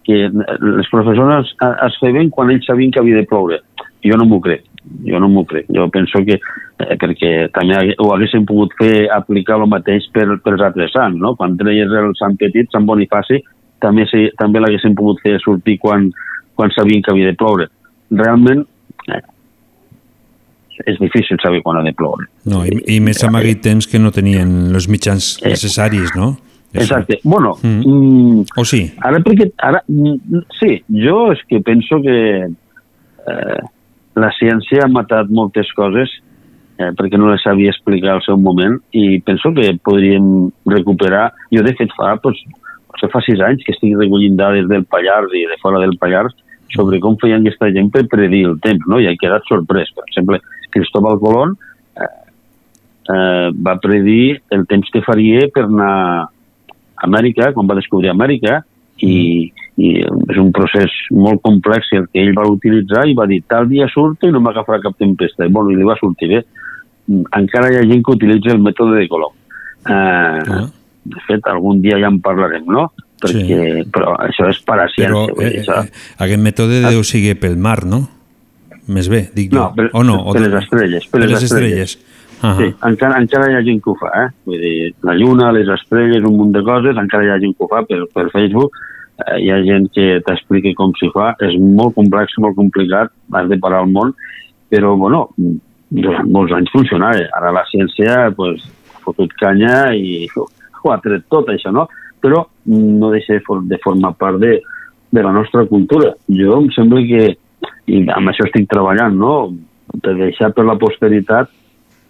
que 0.04 0.30
les 0.60 0.88
professores 0.90 1.46
es- 1.46 1.56
es 1.86 1.98
feien 2.00 2.30
quan 2.30 2.50
ells 2.50 2.66
sabien 2.66 2.90
que 2.90 3.00
havia 3.00 3.16
de 3.16 3.24
ploure. 3.26 3.60
Jo 4.04 4.16
no 4.16 4.24
m'ho 4.24 4.40
crec, 4.40 4.62
jo 5.06 5.20
no 5.20 5.28
m'ho 5.32 5.44
crec. 5.48 5.66
Jo 5.74 5.88
penso 5.92 6.22
que, 6.26 6.38
eh, 6.38 6.96
perquè 7.00 7.32
també 7.54 7.94
ho 7.98 8.10
haguessin 8.14 8.46
pogut 8.48 8.74
fer 8.78 9.08
aplicar 9.14 9.58
el 9.60 9.68
mateix 9.70 10.08
per, 10.12 10.26
per 10.44 10.54
els 10.56 10.64
altres 10.68 10.92
sants, 10.94 11.18
no? 11.20 11.34
Quan 11.36 11.56
treies 11.60 11.92
el 12.02 12.12
Sant 12.18 12.36
Petit, 12.40 12.70
Sant 12.72 12.86
Bonifaci, 12.88 13.40
també, 13.80 14.06
sí, 14.10 14.28
també 14.38 14.60
l'haguessin 14.60 14.96
pogut 14.98 15.20
fer 15.22 15.38
sortir 15.44 15.78
quan, 15.78 16.10
quan 16.58 16.70
sabien 16.74 17.02
que 17.02 17.12
havia 17.12 17.30
de 17.30 17.38
ploure. 17.38 17.68
Realment, 18.10 18.64
eh, 19.12 19.22
és 20.86 20.98
difícil 21.00 21.38
saber 21.42 21.62
quan 21.62 21.80
ha 21.80 21.86
de 21.86 21.94
ploure. 21.96 22.28
No, 22.46 22.64
i, 22.66 22.76
i 22.96 23.00
més 23.02 23.22
amb 23.26 23.38
aquell 23.40 23.58
temps 23.62 23.88
que 23.90 23.98
no 23.98 24.12
tenien 24.14 24.74
els 24.74 24.86
mitjans 24.90 25.38
necessaris, 25.44 26.14
no? 26.16 26.36
Això. 26.68 26.82
Exacte. 26.82 27.20
Bueno, 27.24 27.56
Mm. 27.62 27.80
mm. 27.80 28.44
o 28.56 28.64
sí? 28.64 28.82
Ara 29.00 29.18
perquè... 29.24 29.50
Ara, 29.56 29.80
mm, 29.88 30.42
sí, 30.60 30.82
jo 31.04 31.32
és 31.32 31.40
que 31.48 31.62
penso 31.64 32.00
que 32.04 32.16
eh, 32.44 33.60
la 34.18 34.30
ciència 34.36 34.84
ha 34.84 34.90
matat 34.92 35.30
moltes 35.30 35.70
coses 35.76 36.12
eh, 36.78 36.90
perquè 36.96 37.18
no 37.18 37.30
les 37.30 37.42
sabia 37.44 37.72
explicar 37.74 38.16
al 38.16 38.24
seu 38.26 38.38
moment 38.40 38.78
i 38.96 39.20
penso 39.26 39.52
que 39.54 39.72
podríem 39.84 40.48
recuperar... 40.66 41.28
Jo, 41.54 41.64
de 41.66 41.74
fet, 41.78 41.92
fa, 41.98 42.14
doncs, 42.22 42.40
potser 42.88 43.10
fa 43.12 43.22
sis 43.26 43.42
anys 43.44 43.64
que 43.66 43.74
estic 43.74 43.96
recollint 43.98 44.38
dades 44.38 44.68
del 44.70 44.86
Pallars 44.90 45.34
i 45.34 45.46
de 45.50 45.58
fora 45.62 45.82
del 45.82 45.96
Pallars 46.00 46.36
sobre 46.74 47.00
com 47.00 47.16
feien 47.20 47.42
aquesta 47.42 47.70
gent 47.74 47.90
per 47.92 48.06
predir 48.12 48.44
el 48.50 48.58
temps, 48.64 48.84
no? 48.90 49.00
I 49.00 49.08
he 49.08 49.16
quedat 49.20 49.46
sorprès. 49.48 49.90
Per 49.96 50.04
exemple, 50.06 50.40
Cristóbal 50.74 51.18
Colón 51.22 51.54
eh, 51.96 52.08
eh, 53.14 53.48
va 53.54 53.78
predir 53.82 54.40
el 54.54 54.66
temps 54.70 54.90
que 54.92 55.04
faria 55.06 55.46
per 55.54 55.64
anar 55.66 55.92
a 55.94 56.26
Amèrica, 57.08 57.52
quan 57.56 57.68
va 57.70 57.78
descobrir 57.78 58.12
Amèrica, 58.12 58.60
i, 58.98 59.48
i 59.78 59.92
és 60.02 60.38
un 60.42 60.48
procés 60.52 60.90
molt 61.14 61.38
complex 61.46 61.92
el 61.94 62.08
que 62.10 62.18
ell 62.24 62.32
va 62.34 62.48
utilitzar 62.50 63.04
i 63.06 63.14
va 63.14 63.28
dir 63.30 63.42
tal 63.46 63.68
dia 63.70 63.86
surto 63.92 64.26
i 64.26 64.32
no 64.34 64.40
m'agafarà 64.42 64.80
cap 64.82 64.96
tempesta. 64.98 65.46
I, 65.46 65.52
bueno, 65.54 65.70
i 65.70 65.76
li 65.78 65.86
va 65.86 65.94
sortir 66.00 66.28
bé. 66.32 66.40
Encara 67.38 67.70
hi 67.72 67.78
ha 67.78 67.84
gent 67.86 68.02
que 68.04 68.16
utilitza 68.16 68.50
el 68.56 68.60
mètode 68.64 68.98
de 68.98 69.06
Colom. 69.08 69.32
Eh, 69.88 70.66
De 71.08 71.20
fet, 71.24 71.46
algun 71.48 71.78
dia 71.80 71.96
ja 72.02 72.08
en 72.10 72.18
parlarem, 72.20 72.66
no? 72.68 72.90
Perquè, 73.22 73.44
sí. 73.78 73.84
Però 73.94 74.10
això 74.20 74.48
és 74.50 74.58
per 74.66 74.74
a 74.82 74.84
Però 74.90 75.22
ciència. 75.24 75.34
vull 75.38 75.46
eh, 75.46 75.60
això- 75.62 75.78
eh, 75.86 76.02
aquest 76.26 76.42
mètode 76.42 76.80
deu 76.84 77.02
seguir 77.02 77.38
pel 77.40 77.56
mar, 77.56 77.86
no? 77.86 78.02
Més 78.88 79.08
bé, 79.08 79.30
dic 79.34 79.52
jo. 79.52 79.58
No, 79.62 79.72
per, 79.74 79.88
o 79.94 80.02
no? 80.04 80.18
O 80.28 80.32
per 80.34 80.42
les 80.42 80.52
estrelles. 80.62 81.06
Per, 81.08 81.20
les, 81.22 81.42
estrelles. 81.42 81.98
Ah 82.42 82.54
Sí, 82.58 82.68
encara, 82.86 83.16
encara 83.22 83.48
hi 83.50 83.56
ha 83.56 83.62
gent 83.64 83.80
que 83.82 83.90
ho 83.90 83.96
fa, 83.98 84.10
eh? 84.24 84.28
Vull 84.44 84.60
dir, 84.60 84.94
la 85.02 85.14
lluna, 85.14 85.48
les 85.52 85.66
estrelles, 85.68 86.22
un 86.24 86.36
munt 86.36 86.52
de 86.52 86.62
coses, 86.62 86.96
encara 86.96 87.24
hi 87.24 87.30
ha 87.32 87.40
gent 87.40 87.56
que 87.56 87.64
ho 87.64 87.68
fa 87.72 87.82
per, 87.88 88.02
per 88.12 88.28
Facebook, 88.30 88.76
hi 89.18 89.50
ha 89.50 89.58
gent 89.66 89.88
que 89.94 90.20
t'explica 90.26 90.74
com 90.78 90.92
s'hi 90.98 91.10
fa, 91.14 91.32
és 91.44 91.56
molt 91.58 91.96
complex, 91.96 92.36
molt 92.42 92.56
complicat, 92.58 93.10
has 93.34 93.48
de 93.50 93.58
parar 93.62 93.82
el 93.84 93.92
món, 93.94 94.12
però, 94.70 94.94
bueno, 95.00 95.26
durant 95.90 96.30
molts 96.30 96.54
anys 96.54 96.72
funcionava. 96.74 97.26
Ara 97.38 97.54
la 97.56 97.64
ciència, 97.70 98.28
pues, 98.36 98.64
ha 98.94 99.02
fotut 99.06 99.34
canya 99.40 99.88
i 99.96 100.26
ho 100.38 100.92
ha 100.92 101.00
tret 101.04 101.26
tot, 101.32 101.50
això, 101.52 101.72
no? 101.74 101.88
Però 102.22 102.44
no 102.70 103.12
deixa 103.14 103.38
de 103.38 103.78
formar 103.82 104.14
part 104.18 104.40
de, 104.42 104.58
de 105.10 105.22
la 105.24 105.32
nostra 105.32 105.64
cultura. 105.66 106.12
Jo 106.28 106.60
em 106.62 106.70
sembla 106.76 107.02
que, 107.08 107.24
i 107.88 108.04
amb 108.14 108.30
això 108.30 108.46
estic 108.46 108.68
treballant, 108.70 109.18
no?, 109.18 109.34
de 109.88 110.12
deixar 110.18 110.50
per 110.52 110.66
la 110.68 110.76
posteritat 110.76 111.48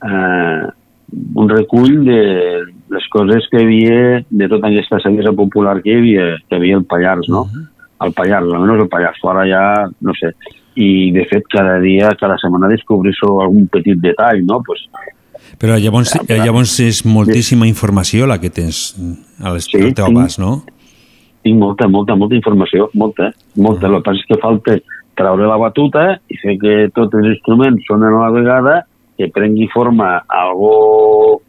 eh, 0.02 0.64
un 1.12 1.48
recull 1.48 2.04
de 2.04 2.20
les 2.92 3.08
coses 3.12 3.48
que 3.50 3.60
hi 3.60 3.66
havia, 3.66 4.22
de 4.28 4.48
tota 4.48 4.70
aquesta 4.70 5.00
saviesa 5.04 5.32
popular 5.36 5.78
que 5.82 5.92
hi 5.92 5.98
havia, 5.98 6.30
que 6.46 6.56
hi 6.56 6.60
havia 6.60 6.78
el 6.80 6.86
Pallars, 6.88 7.28
no? 7.32 7.44
El 8.04 8.14
Pallars, 8.14 8.48
almenys 8.54 8.84
el 8.84 8.90
Pallars, 8.92 9.20
fora 9.20 9.44
ja, 9.48 9.62
no 10.00 10.14
sé. 10.18 10.32
I, 10.78 11.10
de 11.14 11.24
fet, 11.26 11.48
cada 11.50 11.78
dia, 11.82 12.12
cada 12.20 12.36
setmana 12.38 12.70
descobris 12.70 13.18
algun 13.26 13.66
petit 13.72 13.98
detall, 14.00 14.44
no? 14.46 14.62
Pues, 14.66 14.84
Però 15.58 15.78
llavors, 15.80 16.12
eh, 16.28 16.38
llavors 16.38 16.76
és 16.84 17.00
moltíssima 17.08 17.66
informació 17.66 18.28
la 18.28 18.36
que 18.38 18.50
tens 18.50 18.92
a 19.40 19.54
les 19.54 19.66
sí, 19.66 19.80
teu 19.96 20.06
abast, 20.06 20.38
no? 20.38 20.60
tinc 21.48 21.58
molta, 21.58 21.88
molta, 21.88 22.16
molta 22.16 22.36
informació, 22.36 22.90
molta, 22.94 23.32
molta. 23.56 23.88
El 23.88 23.98
que 23.98 24.04
passa 24.06 24.20
és 24.20 24.28
que 24.28 24.40
falta 24.42 24.76
treure 25.18 25.48
la 25.50 25.58
batuta 25.58 26.04
i 26.30 26.38
fer 26.42 26.56
que 26.62 26.76
tots 26.94 27.18
els 27.18 27.32
instruments 27.34 27.86
sonen 27.88 28.14
a 28.14 28.26
la 28.26 28.34
vegada, 28.34 28.74
que 29.18 29.30
prengui 29.34 29.66
forma 29.72 30.22
algo 30.30 31.42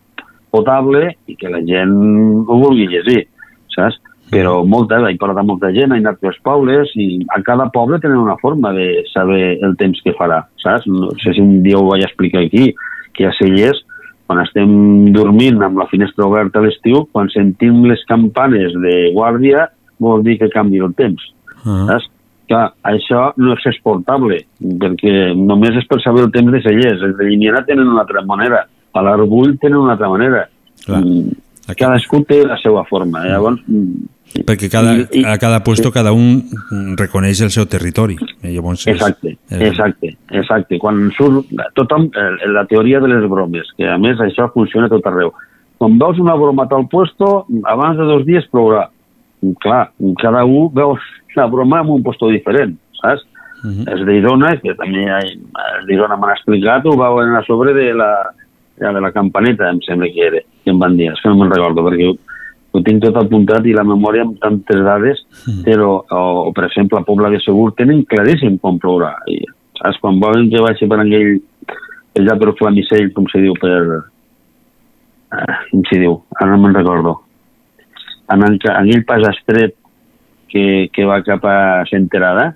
potable 0.50 1.14
i 1.30 1.36
que 1.38 1.52
la 1.54 1.62
gent 1.66 1.94
ho 2.48 2.58
vulgui 2.58 2.90
llegir, 2.90 3.28
saps? 3.76 4.00
Però 4.30 4.60
molta, 4.66 5.00
he 5.10 5.18
parlat 5.18 5.41
amb 5.41 5.56
molta 5.56 5.72
gent, 5.74 5.94
he 5.94 6.02
anat 6.04 6.26
als 6.26 6.38
pobles 6.46 6.91
i 7.02 7.24
a 7.34 7.40
cada 7.46 7.70
poble 7.74 7.98
tenen 8.02 8.22
una 8.22 8.38
forma 8.41 8.74
de 8.76 9.04
saber 9.10 9.58
el 9.66 9.74
temps 9.78 10.02
que 10.06 10.14
farà, 10.18 10.44
saps? 10.62 10.86
No 10.90 11.14
sé 11.24 11.34
si 11.38 11.41
un 11.46 11.64
dia 11.66 11.80
ho 11.80 11.88
vaig 11.88 12.06
explicar 12.06 12.44
aquí, 12.46 12.74
que 13.18 13.26
a 13.26 13.34
Cellers, 13.38 13.82
quan 14.30 14.44
estem 14.44 14.70
dormint 15.16 15.58
amb 15.66 15.82
la 15.82 15.90
finestra 15.90 16.28
oberta 16.28 16.62
a 16.62 16.66
l'estiu, 16.66 17.08
quan 17.14 17.32
sentim 17.34 17.82
les 17.90 18.06
campanes 18.10 18.78
de 18.86 18.96
guàrdia, 19.16 19.66
vol 20.00 20.22
dir 20.26 20.38
que 20.41 20.54
canvia 20.54 20.86
el 20.86 20.94
temps. 20.98 21.26
Ah. 21.66 21.86
Saps? 21.90 22.10
Clar, 22.49 22.63
això 22.89 23.27
no 23.38 23.53
és 23.53 23.65
exportable, 23.69 24.39
perquè 24.81 25.35
només 25.38 25.76
és 25.77 25.85
per 25.85 25.99
saber 26.01 26.23
el 26.26 26.31
temps 26.34 26.49
de 26.55 26.61
cellers. 26.65 27.03
Els 27.05 27.17
de 27.19 27.27
Llimiana 27.27 27.61
tenen 27.67 27.88
una 27.88 28.01
altra 28.01 28.23
manera, 28.26 28.63
a 28.93 29.03
l'Arbull 29.05 29.59
tenen 29.61 29.77
una 29.77 29.93
altra 29.93 30.09
manera. 30.09 30.47
Clar. 30.85 31.03
Mm, 31.05 31.30
Cadascú 31.77 32.23
té 32.26 32.39
la 32.47 32.57
seva 32.57 32.81
forma. 32.89 33.21
eh? 33.27 33.30
Llavors, 33.35 33.61
mm, 33.67 34.07
Perquè 34.45 34.69
cada, 34.69 34.93
I- 34.93 35.23
a 35.26 35.38
cada 35.39 35.63
puesto 35.63 35.91
cada 35.91 36.11
un 36.11 36.43
reconeix 36.95 37.41
el 37.41 37.49
seu 37.49 37.65
territori. 37.65 38.15
I 38.43 38.51
llavors 38.53 38.85
Exacte, 38.88 39.38
és, 39.49 39.61
exacte, 39.71 40.11
exacte. 40.30 40.77
Quan 40.77 41.11
surt 41.17 41.47
tothom, 41.73 42.05
eh, 42.13 42.47
la 42.53 42.65
teoria 42.65 42.99
de 42.99 43.07
les 43.09 43.27
bromes, 43.30 43.65
que 43.76 43.88
a 43.89 43.97
més 43.97 44.17
això 44.19 44.51
funciona 44.53 44.88
tot 44.88 45.05
arreu. 45.07 45.34
Quan 45.80 45.97
veus 45.97 46.19
una 46.19 46.35
broma 46.35 46.63
a 46.65 46.67
tal 46.67 46.88
puesto, 46.88 47.45
abans 47.65 47.97
de 47.97 48.03
dos 48.03 48.26
dies 48.26 48.45
plourà. 48.51 48.89
Clar, 49.64 49.86
cada 50.20 50.44
un 50.44 50.72
veu 50.76 50.98
la 51.36 51.45
broma 51.48 51.82
en 51.82 51.90
un 51.90 52.03
puesto 52.03 52.28
diferent, 52.28 52.78
saps? 53.02 53.26
Uh 53.64 53.70
-huh. 53.70 53.86
Els 53.91 54.06
d'Isona, 54.07 54.57
que 54.57 54.74
també 54.76 55.03
hi 55.03 55.10
els 55.10 55.86
d'Isona 55.88 56.16
m'han 56.16 56.36
explicat, 56.36 56.86
ho 56.86 56.95
veuen 56.98 57.36
a 57.36 57.44
sobre 57.44 57.74
de 57.74 57.94
la, 57.94 58.34
ja 58.80 58.94
de 58.94 59.02
la 59.02 59.11
campaneta, 59.11 59.70
em 59.70 59.82
sembla 59.82 60.07
que 60.07 60.26
era, 60.28 60.40
que 60.64 60.72
em 60.72 60.80
van 60.80 60.98
dir, 60.98 61.11
és 61.11 61.22
que 61.22 61.30
no 61.30 61.36
me'n 61.36 61.52
recordo, 61.52 61.84
perquè 61.84 62.10
ho, 62.10 62.16
ho 62.72 62.82
tinc 62.82 63.03
tot 63.03 63.18
apuntat 63.18 63.66
i 63.66 63.74
la 63.74 63.84
memòria 63.84 64.24
amb 64.24 64.40
tantes 64.40 64.82
dades, 64.84 65.20
però, 65.66 66.03
o, 66.10 66.48
o, 66.48 66.52
per 66.53 66.66
exemple, 66.66 66.99
a 66.99 67.03
Pobla 67.03 67.30
de 67.30 67.40
Segur 67.40 67.74
tenen 67.76 68.06
claríssim 68.06 68.57
com 68.57 68.80
plourà. 68.80 69.16
I, 69.28 69.44
saps, 69.82 69.99
quan 69.99 70.20
volen 70.20 70.49
que 70.49 70.61
vagi 70.61 70.88
per 70.88 70.99
aquell, 70.99 71.41
allà 72.20 72.38
per 72.40 72.56
Flamisell, 72.60 73.11
com 73.14 73.28
se 73.28 73.40
diu, 73.40 73.53
per... 73.60 74.03
Ah, 75.32 75.60
com 75.70 75.84
se 75.86 75.99
diu? 75.99 76.24
Ara 76.40 76.56
no 76.56 76.64
me'n 76.64 76.74
recordo. 76.74 77.20
En, 78.30 78.45
en, 78.45 78.57
en 78.61 78.80
aquell 78.80 79.06
pas 79.10 79.26
estret 79.31 79.76
que, 80.49 80.89
que 80.93 81.06
va 81.06 81.22
cap 81.26 81.45
a 81.45 81.60
Centerada, 81.89 82.53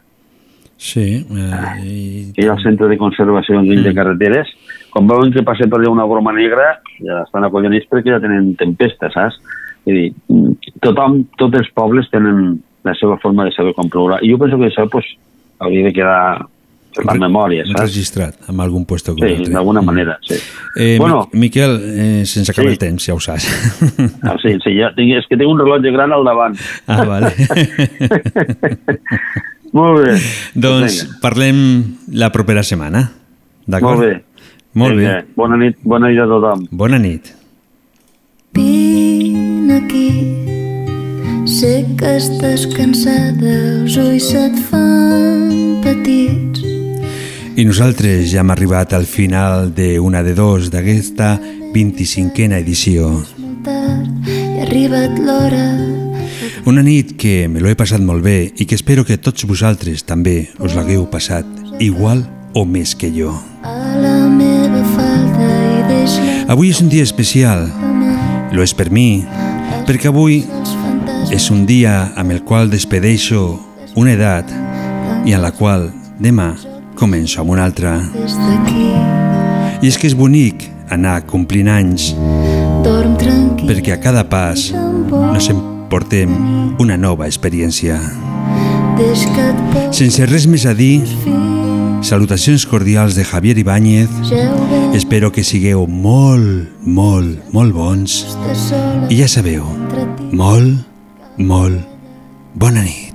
Sí. 0.84 1.26
Eh, 1.32 1.86
i... 1.86 2.34
que 2.36 2.44
ha 2.50 2.54
el 2.58 2.64
centre 2.64 2.90
de 2.92 2.98
conservació 3.00 3.62
en 3.62 3.70
mm. 3.70 3.84
de 3.86 3.94
carreteres, 3.96 4.50
quan 4.92 5.08
veuen 5.08 5.32
que 5.32 5.46
passa 5.48 5.68
per 5.72 5.80
allà 5.80 5.94
una 5.94 6.08
broma 6.10 6.34
negra, 6.36 6.74
ja 7.00 7.22
estan 7.24 7.48
acollonits 7.48 7.88
perquè 7.88 8.12
ja 8.12 8.20
tenen 8.20 8.52
tempesta, 8.60 9.08
saps? 9.14 9.38
És 9.88 9.96
dir, 9.96 10.10
mm, 10.28 10.74
tothom, 10.84 11.22
tots 11.40 11.62
els 11.62 11.70
pobles 11.78 12.10
tenen 12.12 12.58
la 12.84 12.96
seva 13.00 13.16
forma 13.24 13.48
de 13.48 13.56
saber 13.56 13.72
com 13.78 13.88
plourà. 13.88 14.20
I 14.20 14.34
jo 14.34 14.42
penso 14.42 14.60
que 14.60 14.68
això 14.68 14.84
pues, 14.92 15.08
hauria 15.64 15.88
de 15.88 15.96
quedar 15.96 16.20
la 17.06 17.14
memòria, 17.16 17.64
saps? 17.66 17.80
registrat 17.82 18.36
en 18.50 18.60
algun 18.60 18.86
puesto 18.86 19.14
Sí, 19.16 19.52
d'alguna 19.52 19.82
manera, 19.82 20.18
sí. 20.28 20.36
Eh, 20.78 20.98
Bueno. 21.00 21.30
Mi- 21.34 21.40
Miquel, 21.42 21.80
eh, 21.84 22.26
sense 22.26 22.52
acabar 22.52 22.70
Sí. 22.70 22.74
el 22.74 22.78
temps, 22.80 23.06
ja 23.06 23.14
ho 23.14 23.20
saps. 23.20 23.48
Ah, 24.24 24.36
sí, 24.42 24.58
sí, 24.64 24.78
ja 24.80 24.94
tinc, 24.96 25.12
és 25.18 25.26
que 25.30 25.36
tinc 25.38 25.50
un 25.50 25.60
rellotge 25.60 25.92
gran 25.92 26.12
al 26.14 26.24
davant. 26.24 26.56
Ah, 26.88 27.04
vale. 27.04 27.34
Molt 29.74 30.04
bé. 30.06 30.18
doncs 30.54 31.02
Vinga. 31.04 31.18
parlem 31.22 31.58
la 32.14 32.30
propera 32.32 32.64
setmana. 32.64 33.12
D'acord? 33.66 33.98
Molt 33.98 34.10
bé. 34.10 34.24
Molt 34.74 34.96
bé. 34.98 35.24
Bona 35.36 35.58
nit, 35.58 35.78
bona 35.84 36.10
nit 36.10 36.20
a 36.20 36.26
tothom. 36.30 36.68
Bona 36.72 37.00
nit. 37.00 37.34
Vine 38.54 39.80
aquí, 39.80 40.10
sé 41.50 41.88
que 41.98 42.12
estàs 42.20 42.68
cansada, 42.76 43.56
els 43.82 43.98
ulls 43.98 44.28
se't 44.30 44.60
fan 44.70 45.80
petits. 45.82 46.62
I 47.56 47.66
nosaltres 47.70 48.32
ja 48.32 48.42
hem 48.42 48.50
arribat 48.50 48.96
al 48.98 49.06
final 49.06 49.76
de 49.76 50.00
una 50.02 50.24
de 50.26 50.34
dos 50.34 50.72
d'aquesta 50.74 51.36
25a 51.74 52.58
edició. 52.58 53.12
Arribat 54.64 55.20
l'hora 55.22 55.68
Una 56.66 56.82
nit 56.82 57.14
que 57.20 57.48
me 57.48 57.62
l'ho 57.62 57.70
he 57.70 57.78
passat 57.78 58.02
molt 58.02 58.26
bé 58.26 58.50
i 58.58 58.66
que 58.66 58.74
espero 58.74 59.06
que 59.06 59.20
tots 59.22 59.46
vosaltres 59.46 60.02
també 60.02 60.50
us 60.58 60.74
l'hagueu 60.74 61.06
passat 61.14 61.46
igual 61.78 62.26
o 62.58 62.66
més 62.66 62.96
que 62.98 63.12
jo. 63.14 63.36
Avui 66.50 66.74
és 66.74 66.82
un 66.82 66.90
dia 66.90 67.06
especial. 67.06 67.68
Lo 68.50 68.66
és 68.66 68.74
per 68.74 68.90
mi, 68.90 69.22
perquè 69.86 70.10
avui 70.10 70.42
és 71.30 71.52
un 71.54 71.68
dia 71.70 72.14
amb 72.18 72.34
el 72.34 72.42
qual 72.42 72.74
despedeixo 72.74 73.60
una 73.94 74.18
edat 74.18 74.50
i 75.28 75.38
en 75.38 75.44
la 75.46 75.54
qual 75.54 75.92
demà 76.18 76.56
començo 77.00 77.42
amb 77.42 77.54
una 77.56 77.66
altra. 77.66 77.98
I 79.82 79.88
és 79.90 79.98
que 80.00 80.08
és 80.08 80.16
bonic 80.16 80.68
anar 80.94 81.22
complint 81.30 81.70
anys 81.72 82.12
perquè 83.64 83.96
a 83.96 84.00
cada 84.02 84.26
pas 84.30 84.72
nos 84.74 85.50
emportem 85.52 86.34
una 86.80 86.98
nova 86.98 87.28
experiència. 87.28 88.00
Sense 89.94 90.28
res 90.30 90.46
més 90.50 90.66
a 90.70 90.74
dir, 90.78 91.02
salutacions 92.04 92.66
cordials 92.70 93.16
de 93.16 93.24
Javier 93.26 93.58
Ibáñez. 93.58 94.10
Espero 94.94 95.32
que 95.32 95.44
sigueu 95.44 95.88
molt, 95.88 96.70
molt, 96.84 97.40
molt 97.56 97.74
bons. 97.74 98.20
I 99.10 99.24
ja 99.24 99.30
sabeu, 99.32 99.66
molt, 100.32 100.84
molt 101.38 101.82
bona 102.54 102.84
nit. 102.84 103.13